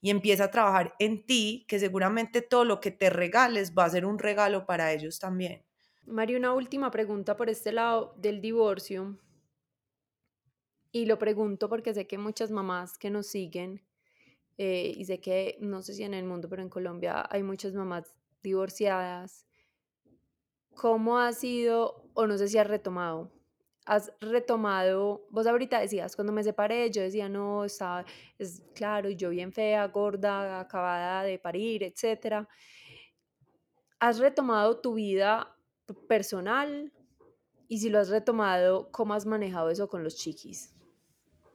y 0.00 0.10
empieza 0.10 0.44
a 0.44 0.50
trabajar 0.50 0.94
en 0.98 1.24
ti, 1.26 1.64
que 1.68 1.78
seguramente 1.78 2.42
todo 2.42 2.64
lo 2.64 2.80
que 2.80 2.90
te 2.90 3.10
regales 3.10 3.74
va 3.76 3.84
a 3.84 3.90
ser 3.90 4.06
un 4.06 4.18
regalo 4.18 4.66
para 4.66 4.92
ellos 4.92 5.18
también. 5.18 5.62
María, 6.06 6.38
una 6.38 6.54
última 6.54 6.90
pregunta 6.90 7.36
por 7.36 7.50
este 7.50 7.72
lado 7.72 8.14
del 8.16 8.40
divorcio. 8.40 9.18
Y 10.92 11.06
lo 11.06 11.18
pregunto 11.18 11.68
porque 11.68 11.94
sé 11.94 12.06
que 12.06 12.18
muchas 12.18 12.50
mamás 12.50 12.98
que 12.98 13.10
nos 13.10 13.26
siguen, 13.26 13.82
eh, 14.58 14.92
y 14.96 15.04
sé 15.04 15.20
que 15.20 15.56
no 15.60 15.82
sé 15.82 15.94
si 15.94 16.02
en 16.02 16.14
el 16.14 16.24
mundo, 16.24 16.48
pero 16.48 16.62
en 16.62 16.68
Colombia 16.68 17.26
hay 17.30 17.42
muchas 17.42 17.74
mamás 17.74 18.14
divorciadas. 18.42 19.46
¿Cómo 20.74 21.18
ha 21.18 21.32
sido, 21.32 22.10
o 22.14 22.26
no 22.26 22.36
sé 22.38 22.48
si 22.48 22.58
has 22.58 22.66
retomado, 22.66 23.30
has 23.90 24.12
retomado, 24.20 25.26
vos 25.30 25.46
ahorita 25.46 25.80
decías, 25.80 26.14
cuando 26.16 26.32
me 26.32 26.44
separé, 26.44 26.90
yo 26.92 27.02
decía, 27.02 27.28
no, 27.28 27.64
estaba, 27.64 28.04
es 28.38 28.62
claro, 28.74 29.10
yo 29.10 29.30
bien 29.30 29.52
fea, 29.52 29.86
gorda, 29.88 30.60
acabada 30.60 31.24
de 31.24 31.38
parir, 31.38 31.82
etcétera. 31.82 32.48
¿Has 34.00 34.18
retomado 34.18 34.80
tu 34.80 34.94
vida 34.94 35.56
personal 36.08 36.92
Y 37.68 37.78
si 37.80 37.90
lo 37.90 37.98
has 38.00 38.10
retomado, 38.10 38.90
¿cómo 38.92 39.14
has 39.14 39.26
manejado 39.26 39.70
eso 39.70 39.88
con 39.88 40.04
los 40.04 40.16
chiquis? 40.16 40.74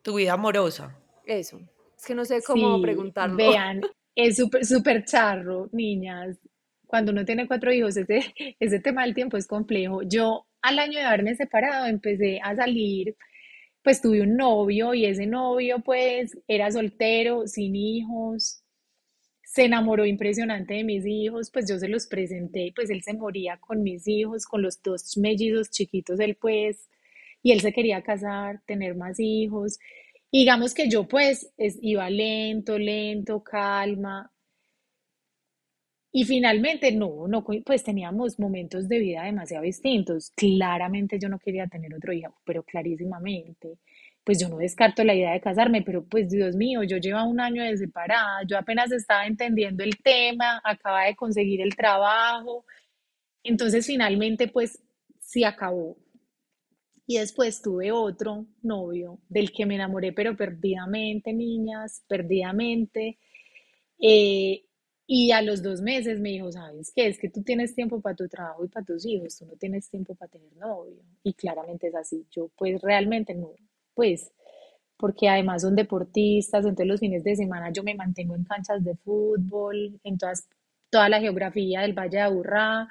Tu 0.04 0.13
vida 0.15 0.32
amorosa. 0.34 0.88
Eso. 1.26 1.60
Es 1.98 2.06
que 2.06 2.15
no 2.15 2.26
sé 2.26 2.41
cómo 2.43 2.78
Sí, 2.78 2.80
preguntarlo. 2.80 3.36
vean, 3.36 3.82
es 4.15 4.38
súper 4.38 4.65
súper 4.65 5.06
charro, 5.06 5.69
niñas. 5.71 6.38
Cuando 6.88 7.12
uno 7.12 7.26
tiene 7.26 7.48
cuatro 7.48 7.74
hijos, 7.74 7.98
ese, 7.98 8.34
ese 8.60 8.80
tema 8.80 9.04
del 9.04 9.13
tiempo 9.15 9.38
es 9.38 9.48
complejo. 9.48 10.02
Yo, 10.04 10.44
al 10.67 10.80
año 10.80 10.99
de 10.99 11.06
haberme 11.06 11.36
separado, 11.36 11.86
empecé 11.88 12.39
a 12.43 12.56
salir, 12.56 13.15
pues 13.84 14.01
tuve 14.01 14.21
un 14.21 14.38
novio 14.38 14.93
y 14.95 15.06
ese 15.06 15.28
novio, 15.28 15.80
pues, 15.86 16.38
era 16.47 16.71
soltero, 16.71 17.47
sin 17.47 17.75
hijos, 17.75 18.63
se 19.43 19.65
enamoró 19.65 20.06
impresionante 20.06 20.73
de 20.75 20.84
mis 20.84 21.06
hijos, 21.06 21.49
pues 21.51 21.67
yo 21.69 21.80
se 21.80 21.88
los 21.88 22.08
presenté, 22.08 22.73
pues 22.75 22.89
él 22.89 23.04
se 23.04 23.13
moría 23.13 23.58
con 23.58 23.84
mis 23.84 24.08
hijos, 24.08 24.45
con 24.45 24.62
los 24.62 24.82
dos 24.84 25.17
mellizos 25.17 25.69
chiquitos, 25.71 26.19
él 26.19 26.36
pues, 26.39 26.89
y 27.43 27.51
él 27.51 27.62
se 27.62 27.71
quería 27.73 28.01
casar, 28.04 28.62
tener 28.65 28.95
más 28.95 29.19
hijos. 29.19 29.80
Digamos 30.32 30.73
que 30.73 30.89
yo 30.89 31.08
pues 31.08 31.51
es- 31.58 31.78
iba 31.82 32.10
lento, 32.10 32.78
lento, 32.80 33.43
calma. 33.43 34.32
Y 36.17 36.23
finalmente 36.23 36.93
no, 36.93 37.28
no, 37.28 37.43
pues 37.43 37.84
teníamos 37.84 38.39
momentos 38.39 38.88
de 38.88 38.99
vida 38.99 39.23
demasiado 39.23 39.65
distintos. 39.65 40.32
Claramente 40.34 41.19
yo 41.19 41.28
no 41.28 41.38
quería 41.38 41.67
tener 41.67 41.93
otro 41.93 42.13
hijo, 42.13 42.34
pero 42.45 42.63
clarísimamente. 42.63 43.80
Pues 44.23 44.39
yo 44.39 44.47
no 44.47 44.56
descarto 44.56 45.04
la 45.04 45.13
idea 45.13 45.34
de 45.34 45.41
casarme, 45.41 45.82
pero 45.82 46.06
pues 46.06 46.30
Dios 46.30 46.56
mío, 46.56 46.84
yo 46.84 46.99
llevo 46.99 47.21
un 47.25 47.41
año 47.41 47.63
de 47.63 47.75
separada, 47.75 48.43
yo 48.47 48.58
apenas 48.58 48.93
estaba 48.93 49.25
entendiendo 49.28 49.84
el 49.84 49.97
tema, 49.97 50.62
acaba 50.63 51.04
de 51.04 51.17
conseguir 51.17 51.60
el 51.60 51.75
trabajo, 51.75 52.65
entonces 53.43 53.86
finalmente 53.86 54.47
pues 54.47 54.82
sí 55.19 55.43
acabó. 55.43 55.97
Y 57.06 57.17
después 57.17 57.62
tuve 57.62 57.91
otro 57.91 58.45
novio 58.62 59.19
del 59.28 59.51
que 59.51 59.65
me 59.65 59.75
enamoré, 59.75 60.13
pero 60.13 60.38
perdidamente, 60.38 61.34
niñas, 61.34 62.06
perdidamente. 62.08 63.19
Eh, 63.99 64.65
y 65.08 65.32
a 65.32 65.41
los 65.41 65.62
dos 65.62 65.82
meses 65.82 66.20
me 66.20 66.30
dijo, 66.30 66.52
¿sabes 66.52 66.91
qué? 66.96 67.08
Es 67.08 67.20
que 67.20 67.30
tú 67.30 67.44
tienes 67.44 67.76
tiempo 67.76 68.02
para 68.02 68.15
tu 68.15 68.28
trabajo 68.28 68.65
y 68.65 68.68
para 68.70 68.86
tus 68.86 69.06
hijos, 69.06 69.38
tú 69.38 69.46
no 69.46 69.54
tienes 69.56 69.89
tiempo 69.89 70.15
para 70.15 70.32
tener 70.32 70.56
novio. 70.58 70.98
Y 71.24 71.34
claramente 71.34 71.88
es 71.88 71.96
así. 71.96 72.26
Yo 72.32 72.50
pues 72.58 72.82
realmente 72.82 73.36
no, 73.36 73.52
pues, 73.94 74.32
porque 74.98 75.30
además 75.30 75.62
son 75.63 75.76
deportistas, 75.76 76.63
entonces 76.65 76.88
los 76.88 77.00
fines 77.00 77.24
de 77.24 77.36
semana 77.36 77.72
yo 77.72 77.84
me 77.84 77.96
mantengo 77.96 78.36
en 78.36 78.46
canchas 78.46 78.84
de 78.84 78.96
fútbol, 78.96 80.00
en 80.04 80.18
todas, 80.18 80.48
toda 80.89 81.10
la 81.10 81.20
geografía 81.20 81.82
del 81.82 81.94
Valle 81.94 82.18
de 82.18 82.24
Aburrá. 82.24 82.88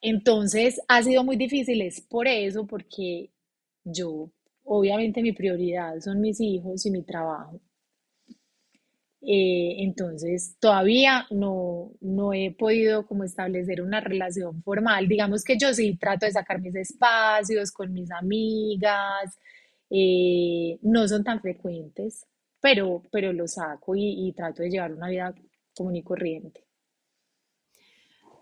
Entonces 0.00 0.80
ha 0.88 1.02
sido 1.02 1.22
muy 1.24 1.36
difícil, 1.36 1.82
es 1.82 2.00
por 2.00 2.26
eso, 2.28 2.66
porque 2.66 3.30
yo, 3.84 4.30
obviamente 4.64 5.22
mi 5.22 5.32
prioridad 5.32 6.00
son 6.00 6.20
mis 6.20 6.40
hijos 6.40 6.86
y 6.86 6.90
mi 6.90 7.02
trabajo. 7.02 7.60
Eh, 9.28 9.82
entonces, 9.82 10.56
todavía 10.60 11.26
no, 11.30 11.90
no 12.00 12.32
he 12.32 12.52
podido 12.52 13.06
como 13.06 13.24
establecer 13.24 13.82
una 13.82 14.00
relación 14.00 14.62
formal. 14.62 15.08
Digamos 15.08 15.42
que 15.42 15.58
yo 15.58 15.74
sí 15.74 15.96
trato 15.96 16.26
de 16.26 16.32
sacar 16.32 16.60
mis 16.60 16.76
espacios 16.76 17.72
con 17.72 17.92
mis 17.92 18.08
amigas, 18.12 19.36
eh, 19.90 20.78
no 20.82 21.08
son 21.08 21.24
tan 21.24 21.40
frecuentes, 21.40 22.24
pero, 22.60 23.02
pero 23.10 23.32
los 23.32 23.54
saco 23.54 23.96
y, 23.96 24.28
y 24.28 24.32
trato 24.32 24.62
de 24.62 24.70
llevar 24.70 24.92
una 24.92 25.08
vida 25.08 25.34
común 25.74 25.96
y 25.96 26.04
corriente. 26.04 26.64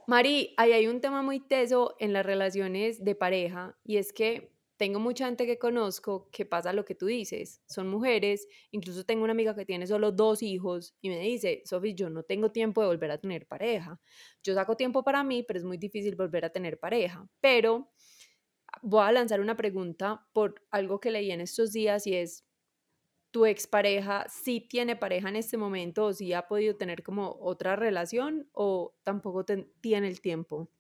Mari, 0.07 0.53
ahí 0.59 0.73
hay 0.73 0.87
un 0.87 1.01
tema 1.01 1.23
muy 1.23 1.41
teso 1.41 1.97
en 1.99 2.13
las 2.13 2.27
relaciones 2.27 3.03
de 3.03 3.15
pareja 3.15 3.75
y 3.85 3.97
es 3.97 4.13
que 4.13 4.54
tengo 4.77 4.99
mucha 5.01 5.27
gente 5.27 5.47
que 5.47 5.59
conozco 5.59 6.29
que 6.33 6.45
pasa 6.47 6.73
lo 6.73 6.85
que 6.85 6.95
tú 6.95 7.07
dices, 7.07 7.63
son 7.69 7.89
mujeres, 7.89 8.47
incluso 8.73 9.05
tengo 9.05 9.25
una 9.25 9.33
amiga 9.33 9.55
que 9.55 9.65
tiene 9.65 9.87
solo 9.87 10.13
dos 10.13 10.43
hijos 10.43 10.95
y 11.01 11.09
me 11.11 11.19
dice, 11.21 11.63
Sofi, 11.65 11.95
yo 11.95 12.11
no 12.11 12.25
tengo 12.25 12.51
tiempo 12.51 12.81
de 12.81 12.89
volver 12.89 13.11
a 13.13 13.19
tener 13.19 13.47
pareja, 13.47 14.01
yo 14.43 14.55
saco 14.55 14.77
tiempo 14.77 15.05
para 15.05 15.23
mí, 15.25 15.43
pero 15.43 15.59
es 15.59 15.65
muy 15.65 15.79
difícil 15.79 16.17
volver 16.17 16.45
a 16.45 16.51
tener 16.51 16.79
pareja, 16.79 17.29
pero 17.41 17.91
voy 18.83 19.05
a 19.07 19.13
lanzar 19.13 19.41
una 19.41 19.57
pregunta 19.57 20.27
por 20.33 20.63
algo 20.71 21.01
que 21.01 21.11
leí 21.11 21.31
en 21.31 21.41
estos 21.41 21.73
días 21.73 22.07
y 22.07 22.17
es, 22.17 22.45
¿tu 23.31 23.47
expareja 23.47 24.27
sí 24.29 24.61
tiene 24.61 24.97
pareja 24.97 25.29
en 25.29 25.37
este 25.37 25.57
momento 25.57 26.07
o 26.07 26.13
sí 26.13 26.33
ha 26.33 26.49
podido 26.49 26.77
tener 26.77 27.03
como 27.03 27.37
otra 27.41 27.77
relación 27.77 28.49
o 28.53 28.97
tampoco 29.05 29.45
tiene 29.45 30.09
el 30.09 30.21
tiempo? 30.21 30.71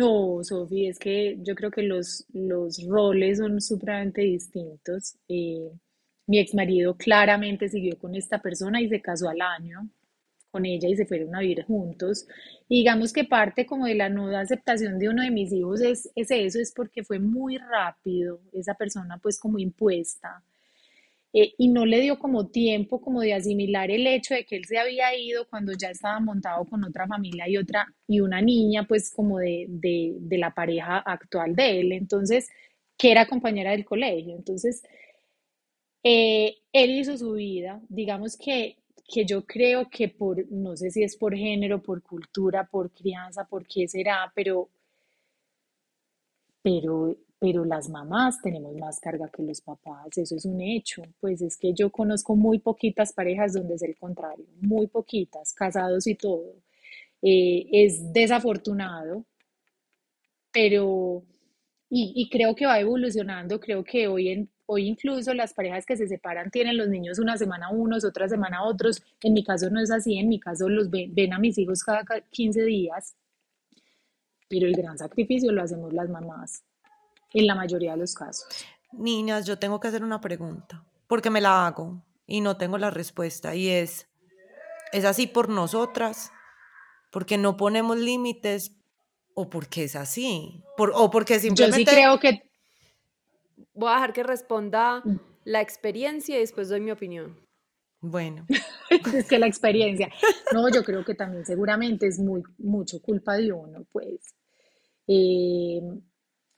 No, 0.00 0.42
Sofi, 0.42 0.86
es 0.88 0.98
que 0.98 1.36
yo 1.42 1.54
creo 1.54 1.70
que 1.70 1.82
los, 1.82 2.24
los 2.32 2.82
roles 2.88 3.38
son 3.38 3.60
supremamente 3.60 4.22
distintos. 4.22 5.16
Eh, 5.28 5.70
mi 6.26 6.38
ex 6.38 6.54
marido 6.54 6.96
claramente 6.96 7.68
siguió 7.68 7.98
con 7.98 8.14
esta 8.14 8.40
persona 8.40 8.80
y 8.80 8.88
se 8.88 9.02
casó 9.02 9.28
al 9.28 9.42
año 9.42 9.90
con 10.50 10.64
ella 10.66 10.88
y 10.88 10.96
se 10.96 11.06
fueron 11.06 11.34
a 11.36 11.40
vivir 11.40 11.64
juntos. 11.64 12.26
Y 12.68 12.78
digamos 12.78 13.12
que 13.12 13.24
parte 13.24 13.66
como 13.66 13.86
de 13.86 13.94
la 13.94 14.08
no 14.08 14.28
aceptación 14.36 14.98
de 14.98 15.10
uno 15.10 15.22
de 15.22 15.30
mis 15.30 15.52
hijos 15.52 15.82
es, 15.82 16.10
es 16.16 16.30
eso, 16.30 16.60
es 16.60 16.72
porque 16.72 17.04
fue 17.04 17.18
muy 17.18 17.58
rápido 17.58 18.40
esa 18.52 18.74
persona 18.74 19.18
pues 19.18 19.38
como 19.38 19.58
impuesta 19.58 20.42
eh, 21.32 21.52
y 21.58 21.68
no 21.68 21.86
le 21.86 22.00
dio 22.00 22.18
como 22.18 22.48
tiempo 22.48 23.00
como 23.00 23.20
de 23.20 23.34
asimilar 23.34 23.90
el 23.90 24.06
hecho 24.06 24.34
de 24.34 24.44
que 24.44 24.56
él 24.56 24.64
se 24.66 24.78
había 24.78 25.16
ido 25.16 25.46
cuando 25.48 25.72
ya 25.72 25.90
estaba 25.90 26.20
montado 26.20 26.64
con 26.66 26.84
otra 26.84 27.06
familia 27.06 27.48
y 27.48 27.56
otra 27.56 27.86
y 28.08 28.20
una 28.20 28.42
niña 28.42 28.86
pues 28.88 29.10
como 29.14 29.38
de, 29.38 29.66
de, 29.68 30.16
de 30.20 30.38
la 30.38 30.52
pareja 30.54 30.98
actual 30.98 31.54
de 31.56 31.80
él, 31.80 31.92
entonces, 31.92 32.48
que 32.98 33.12
era 33.12 33.26
compañera 33.26 33.70
del 33.72 33.84
colegio. 33.84 34.36
Entonces, 34.36 34.82
eh, 36.02 36.58
él 36.72 36.90
hizo 36.90 37.16
su 37.16 37.32
vida, 37.32 37.80
digamos 37.88 38.36
que, 38.36 38.76
que 39.12 39.24
yo 39.24 39.44
creo 39.46 39.88
que 39.90 40.08
por, 40.08 40.50
no 40.52 40.76
sé 40.76 40.90
si 40.90 41.02
es 41.02 41.16
por 41.16 41.34
género, 41.34 41.82
por 41.82 42.02
cultura, 42.02 42.66
por 42.70 42.90
crianza, 42.92 43.44
por 43.46 43.66
qué 43.66 43.88
será, 43.88 44.30
pero 44.34 44.70
pero, 46.62 47.16
pero 47.40 47.64
las 47.64 47.88
mamás 47.88 48.40
tenemos 48.42 48.76
más 48.76 49.00
carga 49.00 49.28
que 49.30 49.42
los 49.42 49.60
papás, 49.62 50.16
eso 50.18 50.36
es 50.36 50.44
un 50.44 50.60
hecho. 50.60 51.02
Pues 51.20 51.42
es 51.42 51.56
que 51.56 51.72
yo 51.74 51.90
conozco 51.90 52.36
muy 52.36 52.58
poquitas 52.60 53.12
parejas 53.14 53.54
donde 53.54 53.74
es 53.76 53.82
el 53.82 53.96
contrario, 53.96 54.46
muy 54.60 54.86
poquitas, 54.88 55.52
casados 55.54 56.06
y 56.06 56.14
todo. 56.16 56.54
Eh, 57.22 57.68
es 57.72 58.12
desafortunado, 58.12 59.24
pero, 60.52 61.24
y, 61.88 62.12
y 62.16 62.28
creo 62.30 62.54
que 62.54 62.66
va 62.66 62.80
evolucionando, 62.80 63.60
creo 63.60 63.84
que 63.84 64.08
hoy, 64.08 64.28
en, 64.30 64.50
hoy 64.66 64.88
incluso 64.88 65.34
las 65.34 65.54
parejas 65.54 65.86
que 65.86 65.96
se 65.96 66.08
separan 66.08 66.50
tienen 66.50 66.76
los 66.76 66.88
niños 66.88 67.18
una 67.18 67.36
semana 67.36 67.70
unos, 67.70 68.04
otra 68.04 68.28
semana 68.28 68.64
otros. 68.64 69.02
En 69.22 69.34
mi 69.34 69.44
caso 69.44 69.70
no 69.70 69.80
es 69.80 69.90
así, 69.90 70.18
en 70.18 70.28
mi 70.28 70.40
caso 70.40 70.68
los 70.68 70.90
ven, 70.90 71.14
ven 71.14 71.32
a 71.32 71.38
mis 71.38 71.58
hijos 71.58 71.82
cada 71.84 72.04
ca- 72.04 72.22
15 72.30 72.64
días, 72.64 73.14
pero 74.50 74.66
el 74.66 74.74
gran 74.76 74.98
sacrificio 74.98 75.50
lo 75.50 75.62
hacemos 75.62 75.94
las 75.94 76.10
mamás 76.10 76.62
en 77.32 77.46
la 77.46 77.54
mayoría 77.54 77.92
de 77.92 77.98
los 77.98 78.14
casos. 78.14 78.46
Niñas, 78.92 79.46
yo 79.46 79.58
tengo 79.58 79.80
que 79.80 79.88
hacer 79.88 80.02
una 80.02 80.20
pregunta, 80.20 80.84
porque 81.06 81.30
me 81.30 81.40
la 81.40 81.66
hago 81.66 82.02
y 82.26 82.40
no 82.40 82.56
tengo 82.56 82.78
la 82.78 82.90
respuesta, 82.90 83.54
y 83.54 83.68
es, 83.68 84.08
¿es 84.92 85.04
así 85.04 85.26
por 85.26 85.48
nosotras? 85.48 86.32
¿Porque 87.10 87.38
no 87.38 87.56
ponemos 87.56 87.98
límites? 87.98 88.76
¿O 89.34 89.48
porque 89.48 89.84
es 89.84 89.96
así? 89.96 90.62
Por, 90.76 90.92
¿O 90.94 91.10
porque 91.10 91.34
Yo 91.34 91.40
sí 91.40 91.46
simplemente... 91.48 91.90
creo 91.90 92.18
que 92.20 92.50
Voy 93.74 93.90
a 93.90 93.94
dejar 93.94 94.12
que 94.12 94.22
responda 94.22 95.02
la 95.44 95.60
experiencia 95.60 96.36
y 96.36 96.40
después 96.40 96.68
doy 96.68 96.80
mi 96.80 96.90
opinión. 96.90 97.38
Bueno, 98.00 98.46
es 99.14 99.28
que 99.28 99.38
la 99.38 99.46
experiencia, 99.46 100.10
no, 100.52 100.68
yo 100.70 100.82
creo 100.84 101.04
que 101.04 101.14
también 101.14 101.44
seguramente 101.44 102.06
es 102.06 102.18
muy, 102.18 102.42
mucho 102.58 103.00
culpa 103.00 103.36
de 103.36 103.52
uno, 103.52 103.86
pues. 103.92 104.34
Eh, 105.06 105.80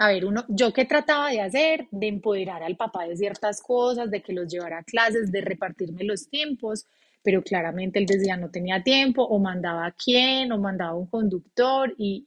a 0.04 0.08
ver, 0.08 0.24
uno, 0.24 0.44
yo 0.48 0.72
qué 0.72 0.84
trataba 0.84 1.30
de 1.30 1.40
hacer, 1.40 1.86
de 1.90 2.08
empoderar 2.08 2.62
al 2.62 2.76
papá 2.76 3.06
de 3.06 3.16
ciertas 3.16 3.60
cosas, 3.62 4.10
de 4.10 4.22
que 4.22 4.32
los 4.32 4.48
llevara 4.52 4.78
a 4.78 4.84
clases, 4.84 5.30
de 5.32 5.40
repartirme 5.42 6.04
los 6.04 6.28
tiempos, 6.28 6.86
pero 7.22 7.42
claramente 7.42 7.98
él 8.00 8.06
decía 8.06 8.36
no 8.36 8.50
tenía 8.50 8.82
tiempo, 8.82 9.22
o 9.24 9.38
mandaba 9.38 9.86
a 9.86 9.92
quién, 9.92 10.50
o 10.52 10.58
mandaba 10.58 10.92
a 10.92 10.94
un 10.96 11.06
conductor, 11.06 11.94
y 11.98 12.26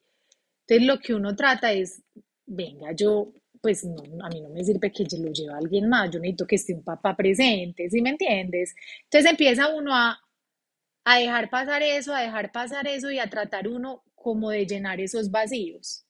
entonces 0.68 0.88
lo 0.88 1.00
que 1.00 1.14
uno 1.16 1.36
trata 1.36 1.74
es, 1.74 2.02
venga, 2.46 2.92
yo, 2.94 3.32
pues 3.62 3.84
no, 3.86 4.04
a 4.26 4.30
mí 4.30 4.42
no 4.42 4.50
me 4.50 4.64
sirve 4.64 4.92
que 4.92 5.06
lo 5.20 5.32
lleve 5.32 5.54
a 5.54 5.58
alguien 5.58 5.90
más, 5.90 6.12
yo 6.12 6.20
necesito 6.20 6.48
que 6.48 6.56
esté 6.58 6.74
un 6.74 6.84
papá 6.84 7.16
presente, 7.16 7.90
¿sí 7.90 8.02
me 8.02 8.12
entiendes? 8.12 8.76
Entonces 9.06 9.32
empieza 9.32 9.74
uno 9.76 9.96
a, 9.96 10.20
a 11.06 11.20
dejar 11.20 11.50
pasar 11.50 11.84
eso, 11.84 12.14
a 12.16 12.22
dejar 12.22 12.52
pasar 12.52 12.88
eso 12.88 13.12
y 13.12 13.20
a 13.20 13.30
tratar 13.30 13.68
uno 13.70 14.04
como 14.16 14.52
de 14.52 14.66
llenar 14.68 15.02
esos 15.02 15.32
vacíos. 15.32 16.05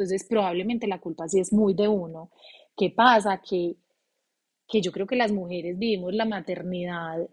Entonces 0.00 0.26
probablemente 0.26 0.86
la 0.86 0.98
culpa 0.98 1.28
sí 1.28 1.40
es 1.40 1.52
muy 1.52 1.74
de 1.74 1.86
uno. 1.86 2.30
¿Qué 2.74 2.88
pasa? 2.88 3.42
Que, 3.46 3.76
que 4.66 4.80
yo 4.80 4.92
creo 4.92 5.06
que 5.06 5.14
las 5.14 5.30
mujeres 5.30 5.78
vivimos 5.78 6.14
la 6.14 6.24
maternidad 6.24 7.28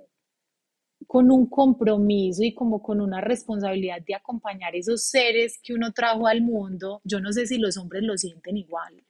con 1.07 1.31
un 1.31 1.49
compromiso 1.49 2.43
y 2.43 2.53
como 2.53 2.83
con 2.83 2.99
una 2.99 3.21
responsabilidad 3.21 4.01
de 4.05 4.15
acompañar 4.15 4.75
esos 4.75 5.03
seres 5.03 5.61
que 5.63 5.73
uno 5.73 5.93
trajo 5.93 6.27
al 6.27 6.41
mundo. 6.41 6.99
Yo 7.05 7.21
no 7.21 7.31
sé 7.31 7.47
si 7.47 7.57
los 7.57 7.77
hombres 7.77 8.03
lo 8.03 8.17
sienten 8.17 8.57
igual. 8.57 9.01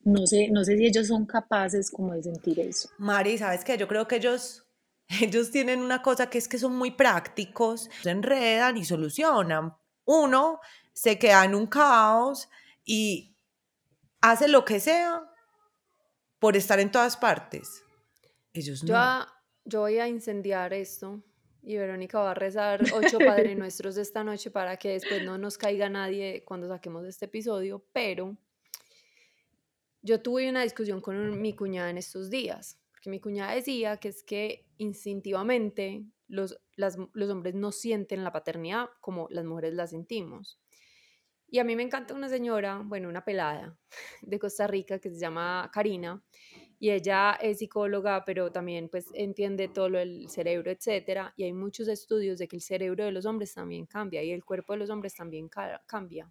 No 0.00 0.26
sé, 0.26 0.50
no 0.50 0.62
sé 0.62 0.76
si 0.76 0.84
ellos 0.84 1.06
son 1.06 1.24
capaces 1.24 1.90
como 1.90 2.12
de 2.12 2.24
sentir 2.24 2.60
eso. 2.60 2.90
Mari, 2.98 3.38
¿sabes 3.38 3.64
qué? 3.64 3.78
Yo 3.78 3.88
creo 3.88 4.06
que 4.06 4.16
ellos, 4.16 4.66
ellos 5.22 5.50
tienen 5.50 5.80
una 5.80 6.02
cosa 6.02 6.28
que 6.28 6.36
es 6.36 6.46
que 6.46 6.58
son 6.58 6.76
muy 6.76 6.90
prácticos, 6.90 7.88
se 8.02 8.10
enredan 8.10 8.76
y 8.76 8.84
solucionan. 8.84 9.72
Uno 10.04 10.60
se 10.92 11.18
queda 11.18 11.42
en 11.46 11.54
un 11.54 11.66
caos 11.66 12.50
y 12.86 13.36
hace 14.22 14.48
lo 14.48 14.64
que 14.64 14.80
sea 14.80 15.22
por 16.38 16.56
estar 16.56 16.80
en 16.80 16.90
todas 16.90 17.16
partes. 17.18 17.82
Ellos 18.54 18.80
Yo, 18.82 18.94
no. 18.94 19.26
yo 19.64 19.80
voy 19.80 19.98
a 19.98 20.08
incendiar 20.08 20.72
esto 20.72 21.22
y 21.62 21.76
Verónica 21.76 22.18
va 22.20 22.30
a 22.30 22.34
rezar 22.34 22.80
ocho 22.94 23.18
Padre 23.18 23.54
Nuestros 23.56 23.96
de 23.96 24.02
esta 24.02 24.22
noche 24.24 24.50
para 24.50 24.76
que 24.78 24.90
después 24.92 25.22
no 25.24 25.36
nos 25.36 25.58
caiga 25.58 25.88
nadie 25.90 26.44
cuando 26.44 26.68
saquemos 26.68 27.04
este 27.04 27.24
episodio, 27.26 27.84
pero 27.92 28.36
yo 30.02 30.22
tuve 30.22 30.48
una 30.48 30.62
discusión 30.62 31.00
con 31.00 31.16
un- 31.16 31.40
mi 31.40 31.54
cuñada 31.54 31.90
en 31.90 31.98
estos 31.98 32.30
días, 32.30 32.78
porque 32.92 33.10
mi 33.10 33.20
cuñada 33.20 33.52
decía 33.54 33.96
que 33.96 34.08
es 34.08 34.22
que 34.22 34.68
instintivamente 34.78 36.04
los, 36.28 36.58
las- 36.76 36.96
los 37.12 37.30
hombres 37.30 37.54
no 37.54 37.72
sienten 37.72 38.22
la 38.22 38.32
paternidad 38.32 38.88
como 39.00 39.26
las 39.30 39.44
mujeres 39.44 39.74
la 39.74 39.86
sentimos. 39.86 40.60
Y 41.48 41.58
a 41.60 41.64
mí 41.64 41.76
me 41.76 41.82
encanta 41.84 42.14
una 42.14 42.28
señora, 42.28 42.82
bueno, 42.84 43.08
una 43.08 43.24
pelada 43.24 43.78
de 44.22 44.38
Costa 44.38 44.66
Rica 44.66 44.98
que 44.98 45.10
se 45.10 45.18
llama 45.18 45.70
Karina, 45.72 46.22
y 46.78 46.90
ella 46.90 47.38
es 47.40 47.58
psicóloga, 47.58 48.24
pero 48.24 48.52
también 48.52 48.88
pues 48.90 49.06
entiende 49.14 49.68
todo 49.68 49.88
lo 49.88 49.98
del 49.98 50.28
cerebro, 50.28 50.70
etcétera, 50.70 51.32
y 51.36 51.44
hay 51.44 51.52
muchos 51.52 51.88
estudios 51.88 52.38
de 52.38 52.48
que 52.48 52.56
el 52.56 52.62
cerebro 52.62 53.04
de 53.04 53.12
los 53.12 53.24
hombres 53.26 53.54
también 53.54 53.86
cambia 53.86 54.22
y 54.22 54.30
el 54.32 54.44
cuerpo 54.44 54.74
de 54.74 54.80
los 54.80 54.90
hombres 54.90 55.14
también 55.14 55.48
ca- 55.48 55.82
cambia. 55.86 56.30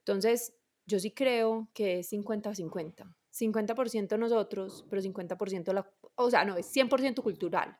Entonces, 0.00 0.54
yo 0.86 0.98
sí 0.98 1.12
creo 1.12 1.68
que 1.74 2.00
es 2.00 2.08
50-50. 2.10 3.14
50% 3.30 4.18
nosotros, 4.18 4.84
pero 4.90 5.00
50% 5.02 5.72
la... 5.72 5.88
O 6.16 6.30
sea, 6.30 6.44
no, 6.44 6.56
es 6.56 6.66
100% 6.66 7.22
cultural. 7.22 7.76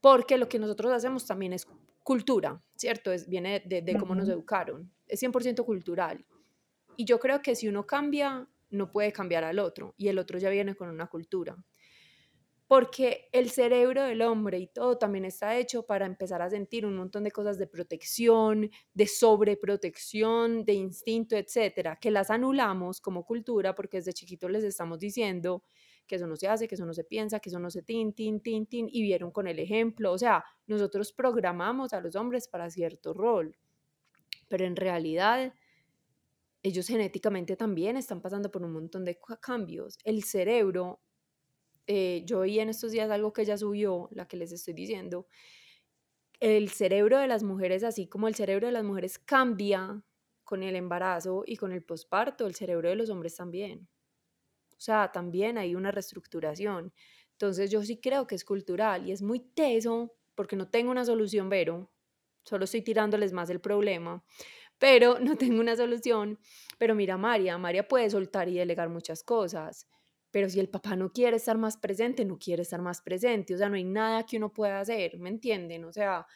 Porque 0.00 0.36
lo 0.38 0.48
que 0.48 0.58
nosotros 0.58 0.92
hacemos 0.92 1.26
también 1.26 1.52
es 1.52 1.66
cultura, 2.02 2.62
¿cierto? 2.76 3.12
Es, 3.12 3.28
viene 3.28 3.62
de, 3.64 3.82
de 3.82 3.96
cómo 3.96 4.14
nos 4.14 4.28
educaron. 4.28 4.92
Es 5.12 5.22
100% 5.22 5.64
cultural. 5.66 6.24
Y 6.96 7.04
yo 7.04 7.20
creo 7.20 7.42
que 7.42 7.54
si 7.54 7.68
uno 7.68 7.86
cambia, 7.86 8.48
no 8.70 8.90
puede 8.90 9.12
cambiar 9.12 9.44
al 9.44 9.58
otro. 9.58 9.94
Y 9.98 10.08
el 10.08 10.18
otro 10.18 10.38
ya 10.38 10.48
viene 10.48 10.74
con 10.74 10.88
una 10.88 11.06
cultura. 11.06 11.54
Porque 12.66 13.28
el 13.32 13.50
cerebro 13.50 14.04
del 14.04 14.22
hombre 14.22 14.58
y 14.58 14.68
todo 14.68 14.96
también 14.96 15.26
está 15.26 15.58
hecho 15.58 15.84
para 15.84 16.06
empezar 16.06 16.40
a 16.40 16.48
sentir 16.48 16.86
un 16.86 16.96
montón 16.96 17.24
de 17.24 17.30
cosas 17.30 17.58
de 17.58 17.66
protección, 17.66 18.70
de 18.94 19.06
sobreprotección, 19.06 20.64
de 20.64 20.72
instinto, 20.72 21.36
etcétera, 21.36 21.98
que 22.00 22.10
las 22.10 22.30
anulamos 22.30 23.02
como 23.02 23.26
cultura 23.26 23.74
porque 23.74 23.98
desde 23.98 24.14
chiquitos 24.14 24.50
les 24.50 24.64
estamos 24.64 24.98
diciendo 24.98 25.62
que 26.06 26.14
eso 26.14 26.26
no 26.26 26.36
se 26.36 26.48
hace, 26.48 26.66
que 26.66 26.76
eso 26.76 26.86
no 26.86 26.94
se 26.94 27.04
piensa, 27.04 27.40
que 27.40 27.50
eso 27.50 27.58
no 27.58 27.70
se 27.70 27.82
tin, 27.82 28.14
tin, 28.14 28.40
tin, 28.40 28.66
tin, 28.66 28.88
y 28.90 29.02
vieron 29.02 29.32
con 29.32 29.46
el 29.46 29.58
ejemplo. 29.58 30.10
O 30.10 30.16
sea, 30.16 30.42
nosotros 30.66 31.12
programamos 31.12 31.92
a 31.92 32.00
los 32.00 32.16
hombres 32.16 32.48
para 32.48 32.70
cierto 32.70 33.12
rol, 33.12 33.54
pero 34.52 34.66
en 34.66 34.76
realidad 34.76 35.54
ellos 36.62 36.86
genéticamente 36.86 37.56
también 37.56 37.96
están 37.96 38.20
pasando 38.20 38.50
por 38.50 38.62
un 38.62 38.72
montón 38.72 39.04
de 39.04 39.18
ca- 39.18 39.36
cambios. 39.38 39.98
El 40.04 40.22
cerebro, 40.22 41.00
eh, 41.86 42.24
yo 42.26 42.42
vi 42.42 42.60
en 42.60 42.70
estos 42.70 42.92
días 42.92 43.10
algo 43.10 43.32
que 43.32 43.42
ella 43.42 43.58
subió, 43.58 44.08
la 44.12 44.28
que 44.28 44.36
les 44.38 44.52
estoy 44.52 44.74
diciendo, 44.74 45.26
el 46.40 46.68
cerebro 46.70 47.18
de 47.18 47.28
las 47.28 47.42
mujeres, 47.42 47.84
así 47.84 48.08
como 48.08 48.28
el 48.28 48.34
cerebro 48.34 48.66
de 48.66 48.72
las 48.72 48.84
mujeres 48.84 49.18
cambia 49.18 50.02
con 50.44 50.62
el 50.62 50.76
embarazo 50.76 51.44
y 51.46 51.56
con 51.56 51.72
el 51.72 51.84
posparto, 51.84 52.46
el 52.46 52.54
cerebro 52.54 52.88
de 52.88 52.96
los 52.96 53.10
hombres 53.10 53.36
también. 53.36 53.88
O 54.72 54.80
sea, 54.80 55.12
también 55.12 55.58
hay 55.58 55.74
una 55.76 55.90
reestructuración. 55.92 56.92
Entonces 57.32 57.70
yo 57.70 57.82
sí 57.84 58.00
creo 58.00 58.26
que 58.26 58.36
es 58.36 58.44
cultural 58.44 59.08
y 59.08 59.12
es 59.12 59.22
muy 59.22 59.40
teso 59.40 60.14
porque 60.34 60.56
no 60.56 60.70
tengo 60.70 60.90
una 60.90 61.04
solución, 61.06 61.48
Vero. 61.50 61.92
Solo 62.44 62.64
estoy 62.64 62.82
tirándoles 62.82 63.32
más 63.32 63.50
el 63.50 63.60
problema, 63.60 64.24
pero 64.78 65.18
no 65.20 65.36
tengo 65.36 65.60
una 65.60 65.76
solución. 65.76 66.38
Pero 66.78 66.94
mira, 66.94 67.16
María, 67.16 67.58
María 67.58 67.86
puede 67.88 68.10
soltar 68.10 68.48
y 68.48 68.54
delegar 68.54 68.88
muchas 68.88 69.22
cosas. 69.22 69.88
Pero 70.30 70.48
si 70.48 70.60
el 70.60 70.68
papá 70.68 70.96
no 70.96 71.12
quiere 71.12 71.36
estar 71.36 71.58
más 71.58 71.76
presente, 71.76 72.24
no 72.24 72.38
quiere 72.38 72.62
estar 72.62 72.80
más 72.80 73.02
presente. 73.02 73.54
O 73.54 73.58
sea, 73.58 73.68
no 73.68 73.76
hay 73.76 73.84
nada 73.84 74.24
que 74.24 74.38
uno 74.38 74.52
pueda 74.52 74.80
hacer, 74.80 75.18
¿me 75.18 75.28
entienden? 75.28 75.84
O 75.84 75.92
sea, 75.92 76.26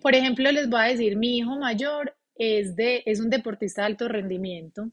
Por 0.00 0.14
ejemplo, 0.14 0.50
les 0.52 0.68
voy 0.70 0.80
a 0.80 0.84
decir, 0.84 1.16
mi 1.16 1.38
hijo 1.38 1.56
mayor 1.58 2.16
es 2.36 2.76
de, 2.76 3.02
es 3.06 3.20
un 3.20 3.30
deportista 3.30 3.82
de 3.82 3.86
alto 3.86 4.08
rendimiento 4.08 4.90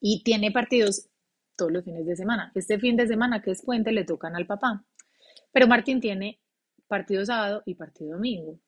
y 0.00 0.22
tiene 0.24 0.50
partidos 0.52 1.08
todos 1.56 1.72
los 1.72 1.84
fines 1.84 2.06
de 2.06 2.16
semana. 2.16 2.52
Este 2.54 2.78
fin 2.78 2.96
de 2.96 3.06
semana, 3.06 3.42
que 3.42 3.52
es 3.52 3.62
puente, 3.62 3.92
le 3.92 4.04
tocan 4.04 4.36
al 4.36 4.46
papá. 4.46 4.84
Pero 5.52 5.66
Martín 5.68 6.00
tiene 6.00 6.40
partido 6.88 7.24
sábado 7.24 7.62
y 7.66 7.74
partido 7.74 8.12
domingo. 8.14 8.58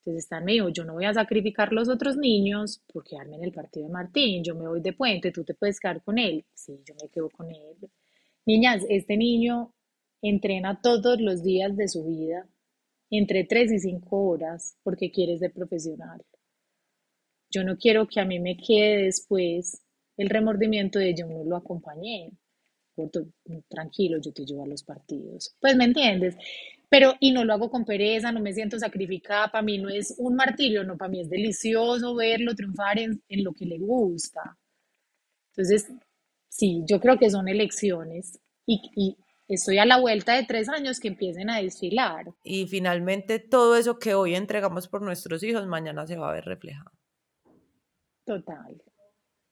Entonces 0.00 0.24
está 0.24 0.40
me 0.40 0.52
dijo, 0.52 0.70
yo 0.70 0.84
no 0.84 0.94
voy 0.94 1.04
a 1.04 1.12
sacrificar 1.12 1.72
los 1.72 1.88
otros 1.90 2.16
niños 2.16 2.82
por 2.90 3.04
quedarme 3.04 3.36
en 3.36 3.44
el 3.44 3.52
partido 3.52 3.86
de 3.86 3.92
Martín, 3.92 4.42
yo 4.42 4.54
me 4.54 4.66
voy 4.66 4.80
de 4.80 4.94
puente, 4.94 5.30
tú 5.30 5.44
te 5.44 5.52
puedes 5.54 5.78
quedar 5.78 6.02
con 6.02 6.18
él. 6.18 6.46
Sí, 6.54 6.80
yo 6.86 6.94
me 7.02 7.08
quedo 7.10 7.28
con 7.28 7.50
él. 7.50 7.76
Niñas, 8.46 8.82
este 8.88 9.18
niño 9.18 9.74
entrena 10.22 10.80
todos 10.80 11.20
los 11.20 11.42
días 11.42 11.76
de 11.76 11.88
su 11.88 12.04
vida, 12.06 12.48
entre 13.10 13.44
3 13.44 13.72
y 13.72 13.78
5 13.78 14.16
horas, 14.16 14.78
porque 14.82 15.10
quiere 15.10 15.38
ser 15.38 15.52
profesional. 15.52 16.24
Yo 17.50 17.62
no 17.64 17.76
quiero 17.76 18.06
que 18.08 18.20
a 18.20 18.24
mí 18.24 18.38
me 18.38 18.56
quede 18.56 19.04
después 19.04 19.82
el 20.16 20.30
remordimiento 20.30 20.98
de 20.98 21.14
yo 21.14 21.26
no 21.26 21.44
lo 21.44 21.56
acompañé. 21.56 22.32
Tranquilo, 23.68 24.18
yo 24.20 24.32
te 24.32 24.44
llevo 24.44 24.64
a 24.64 24.68
los 24.68 24.82
partidos. 24.82 25.56
Pues 25.60 25.76
me 25.76 25.84
entiendes. 25.84 26.36
Pero, 26.90 27.14
y 27.20 27.32
no 27.32 27.44
lo 27.44 27.54
hago 27.54 27.70
con 27.70 27.84
pereza, 27.84 28.32
no 28.32 28.40
me 28.40 28.52
siento 28.52 28.78
sacrificada. 28.78 29.50
Para 29.50 29.62
mí 29.62 29.78
no 29.78 29.88
es 29.88 30.14
un 30.18 30.34
martirio, 30.34 30.84
no, 30.84 30.98
para 30.98 31.08
mí 31.08 31.20
es 31.20 31.30
delicioso 31.30 32.14
verlo 32.16 32.54
triunfar 32.54 32.98
en, 32.98 33.22
en 33.28 33.44
lo 33.44 33.52
que 33.52 33.64
le 33.64 33.78
gusta. 33.78 34.58
Entonces, 35.52 35.92
sí, 36.48 36.82
yo 36.86 37.00
creo 37.00 37.16
que 37.16 37.30
son 37.30 37.48
elecciones 37.48 38.40
y, 38.66 38.82
y 38.96 39.16
estoy 39.46 39.78
a 39.78 39.86
la 39.86 40.00
vuelta 40.00 40.34
de 40.34 40.44
tres 40.44 40.68
años 40.68 40.98
que 40.98 41.08
empiecen 41.08 41.48
a 41.48 41.58
desfilar. 41.58 42.26
Y 42.42 42.66
finalmente 42.66 43.38
todo 43.38 43.76
eso 43.76 43.98
que 43.98 44.14
hoy 44.14 44.34
entregamos 44.34 44.88
por 44.88 45.00
nuestros 45.00 45.42
hijos, 45.44 45.66
mañana 45.66 46.06
se 46.06 46.16
va 46.16 46.30
a 46.30 46.34
ver 46.34 46.44
reflejado. 46.44 46.90
Total. 48.24 48.82